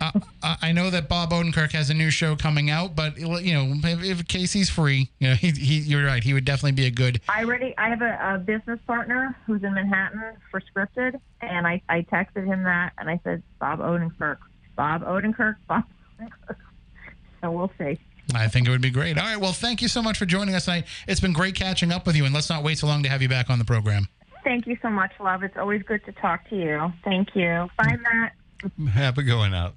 I 0.00 0.56
I 0.62 0.72
know 0.72 0.90
that 0.90 1.08
Bob 1.08 1.30
Odenkirk 1.30 1.72
has 1.72 1.90
a 1.90 1.94
new 1.94 2.10
show 2.10 2.36
coming 2.36 2.70
out, 2.70 2.96
but 2.96 3.18
you 3.18 3.54
know 3.54 3.74
if, 3.84 4.02
if 4.02 4.28
Casey's 4.28 4.70
free, 4.70 5.10
you 5.18 5.28
know 5.28 5.34
he, 5.34 5.50
he 5.50 5.78
you're 5.80 6.04
right. 6.04 6.22
He 6.22 6.34
would 6.34 6.44
definitely 6.44 6.72
be 6.72 6.86
a 6.86 6.90
good. 6.90 7.20
I 7.28 7.44
already 7.44 7.74
I 7.78 7.88
have 7.88 8.02
a, 8.02 8.34
a 8.34 8.38
business 8.38 8.80
partner 8.86 9.36
who's 9.46 9.62
in 9.62 9.74
Manhattan 9.74 10.36
for 10.50 10.60
scripted, 10.60 11.20
and 11.40 11.66
I 11.66 11.80
I 11.88 12.02
texted 12.02 12.46
him 12.46 12.64
that, 12.64 12.92
and 12.98 13.08
I 13.08 13.20
said 13.24 13.42
Bob 13.58 13.80
Odenkirk, 13.80 14.38
Bob 14.76 15.02
Odenkirk, 15.02 15.56
Bob. 15.68 15.84
Odenkirk. 16.20 16.56
So 17.44 17.50
we'll 17.50 17.70
see. 17.76 17.98
I 18.34 18.48
think 18.48 18.66
it 18.66 18.70
would 18.70 18.80
be 18.80 18.88
great. 18.88 19.18
All 19.18 19.24
right. 19.24 19.36
Well, 19.36 19.52
thank 19.52 19.82
you 19.82 19.88
so 19.88 20.00
much 20.00 20.16
for 20.16 20.24
joining 20.24 20.54
us 20.54 20.64
tonight. 20.64 20.86
It's 21.06 21.20
been 21.20 21.34
great 21.34 21.54
catching 21.54 21.92
up 21.92 22.06
with 22.06 22.16
you, 22.16 22.24
and 22.24 22.32
let's 22.32 22.48
not 22.48 22.64
wait 22.64 22.78
so 22.78 22.86
long 22.86 23.02
to 23.02 23.08
have 23.10 23.20
you 23.20 23.28
back 23.28 23.50
on 23.50 23.58
the 23.58 23.66
program. 23.66 24.08
Thank 24.44 24.66
you 24.66 24.78
so 24.80 24.88
much, 24.88 25.12
love. 25.20 25.42
It's 25.42 25.58
always 25.58 25.82
good 25.82 26.02
to 26.06 26.12
talk 26.12 26.48
to 26.48 26.56
you. 26.56 26.90
Thank 27.04 27.34
you. 27.34 27.68
Bye, 27.76 27.98
Matt. 28.02 28.32
Have 28.94 29.18
a 29.18 29.22
going 29.22 29.52
out. 29.52 29.74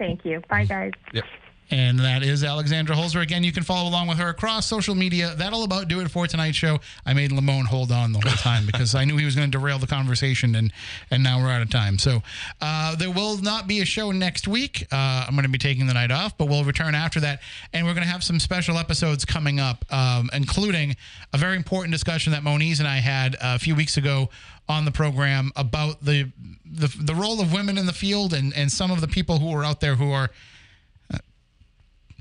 Thank 0.00 0.24
you. 0.24 0.40
Bye, 0.48 0.64
guys. 0.64 0.92
Yep. 1.12 1.24
And 1.70 2.00
that 2.00 2.24
is 2.24 2.42
Alexandra 2.42 2.96
Holzer. 2.96 3.22
Again, 3.22 3.44
you 3.44 3.52
can 3.52 3.62
follow 3.62 3.88
along 3.88 4.08
with 4.08 4.18
her 4.18 4.28
across 4.28 4.66
social 4.66 4.96
media. 4.96 5.34
That'll 5.36 5.62
about 5.62 5.86
do 5.86 6.00
it 6.00 6.10
for 6.10 6.26
tonight's 6.26 6.56
show. 6.56 6.80
I 7.06 7.12
made 7.14 7.30
Lamone 7.30 7.66
hold 7.66 7.92
on 7.92 8.12
the 8.12 8.18
whole 8.18 8.36
time 8.38 8.66
because 8.66 8.96
I 8.96 9.04
knew 9.04 9.16
he 9.18 9.24
was 9.24 9.36
going 9.36 9.48
to 9.48 9.56
derail 9.56 9.78
the 9.78 9.86
conversation, 9.86 10.56
and 10.56 10.72
and 11.12 11.22
now 11.22 11.38
we're 11.38 11.50
out 11.50 11.62
of 11.62 11.70
time. 11.70 11.98
So 11.98 12.22
uh, 12.60 12.96
there 12.96 13.10
will 13.10 13.36
not 13.36 13.68
be 13.68 13.80
a 13.80 13.84
show 13.84 14.10
next 14.10 14.48
week. 14.48 14.88
Uh, 14.90 15.26
I'm 15.28 15.34
going 15.34 15.44
to 15.44 15.50
be 15.50 15.58
taking 15.58 15.86
the 15.86 15.94
night 15.94 16.10
off, 16.10 16.36
but 16.36 16.48
we'll 16.48 16.64
return 16.64 16.96
after 16.96 17.20
that, 17.20 17.40
and 17.72 17.86
we're 17.86 17.94
going 17.94 18.06
to 18.06 18.12
have 18.12 18.24
some 18.24 18.40
special 18.40 18.76
episodes 18.76 19.24
coming 19.24 19.60
up, 19.60 19.84
um, 19.92 20.28
including 20.32 20.96
a 21.32 21.38
very 21.38 21.56
important 21.56 21.92
discussion 21.92 22.32
that 22.32 22.42
Moniz 22.42 22.80
and 22.80 22.88
I 22.88 22.96
had 22.96 23.36
a 23.40 23.60
few 23.60 23.76
weeks 23.76 23.96
ago 23.96 24.30
on 24.70 24.84
the 24.84 24.90
program 24.90 25.52
about 25.56 26.04
the 26.04 26.30
the, 26.64 26.86
the 27.00 27.14
role 27.14 27.40
of 27.40 27.52
women 27.52 27.76
in 27.76 27.86
the 27.86 27.92
field 27.92 28.32
and 28.32 28.54
and 28.54 28.70
some 28.70 28.90
of 28.90 29.00
the 29.00 29.08
people 29.08 29.38
who 29.38 29.52
are 29.54 29.64
out 29.64 29.80
there 29.80 29.96
who 29.96 30.12
are 30.12 30.30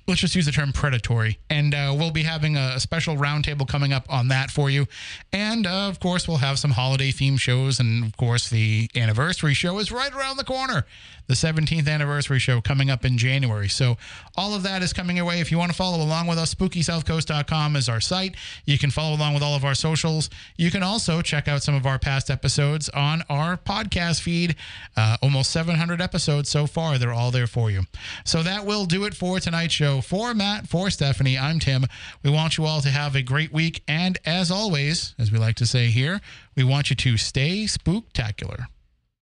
let's 0.10 0.22
just 0.22 0.36
use 0.36 0.48
the 0.48 0.52
term 0.52 0.74
predatory. 0.74 1.38
And 1.52 1.74
uh, 1.76 1.94
we'll 1.96 2.12
be 2.12 2.24
having 2.24 2.58
a, 2.58 2.80
special 2.80 3.16
roundtable 3.16 3.68
coming 3.68 3.92
up 3.94 4.06
on 4.10 4.30
that 4.30 4.50
for 4.50 4.70
you. 4.70 4.88
And 5.34 5.68
uh, 5.68 5.88
of 5.90 6.00
course, 6.00 6.28
we'll 6.28 6.38
have 6.38 6.58
some 6.58 6.72
holiday 6.72 7.12
themed 7.12 7.40
shows. 7.40 7.80
And 7.80 8.06
of 8.06 8.18
course, 8.18 8.50
the 8.50 8.90
anniversary 8.96 9.54
show 9.54 9.78
is 9.80 9.92
right 9.92 10.14
around 10.14 10.38
the 10.38 10.44
corner. 10.44 10.86
The 11.28 11.36
17th 11.36 11.88
anniversary 11.88 12.40
show 12.40 12.60
coming 12.60 12.90
up 12.90 13.06
in 13.06 13.18
January. 13.18 13.70
So 13.70 13.98
all 14.36 14.56
of 14.56 14.64
that 14.64 14.82
is 14.82 14.94
coming 14.94 15.18
your 15.18 15.26
way. 15.26 15.42
If 15.42 15.52
you 15.52 15.60
want 15.60 15.72
to 15.72 15.78
follow 15.78 16.04
along 16.04 16.26
with 16.26 16.40
us, 16.40 16.56
spookysouthcoast.com 16.56 17.76
is 17.76 17.88
our 17.88 18.02
site. 18.02 18.36
You 18.66 18.80
can 18.80 18.90
follow 18.90 19.16
along 19.16 19.36
with 19.36 19.44
all 19.44 19.56
of 19.56 19.64
our 19.64 19.76
socials. 19.76 20.32
You 20.58 20.72
can 20.72 20.82
also 20.82 21.22
check 21.22 21.48
out 21.48 21.62
some 21.62 21.76
of 21.76 21.86
our 21.86 22.00
past 22.00 22.32
episodes 22.32 22.90
on 22.90 23.22
our 23.30 23.58
podcast 23.58 24.22
feed. 24.22 24.56
Uh, 24.98 25.18
almost 25.22 25.52
700 25.52 26.02
episodes 26.02 26.50
so 26.50 26.66
far. 26.66 26.98
They're 26.98 27.14
all 27.14 27.30
there 27.30 27.46
for 27.46 27.70
you. 27.70 27.84
So 28.26 28.42
that 28.42 28.66
will 28.66 28.86
do 28.86 29.04
it 29.04 29.14
for 29.14 29.40
tonight's 29.40 29.76
show. 29.76 29.99
For 30.02 30.34
Matt, 30.34 30.68
for 30.68 30.90
Stephanie, 30.90 31.38
I'm 31.38 31.60
Tim. 31.60 31.86
We 32.24 32.30
want 32.30 32.58
you 32.58 32.66
all 32.66 32.82
to 32.82 32.90
have 32.90 33.16
a 33.16 33.22
great 33.22 33.52
week. 33.52 33.84
And 33.88 34.18
as 34.26 34.52
always, 34.52 35.16
as 35.18 35.32
we 35.32 35.38
like 35.38 35.56
to 35.56 35.66
say 35.66 35.88
here, 35.88 36.22
we 36.56 36.64
want 36.64 36.90
you 36.90 36.96
to 36.98 37.18
stay 37.18 37.66
spooktacular. 37.66 38.68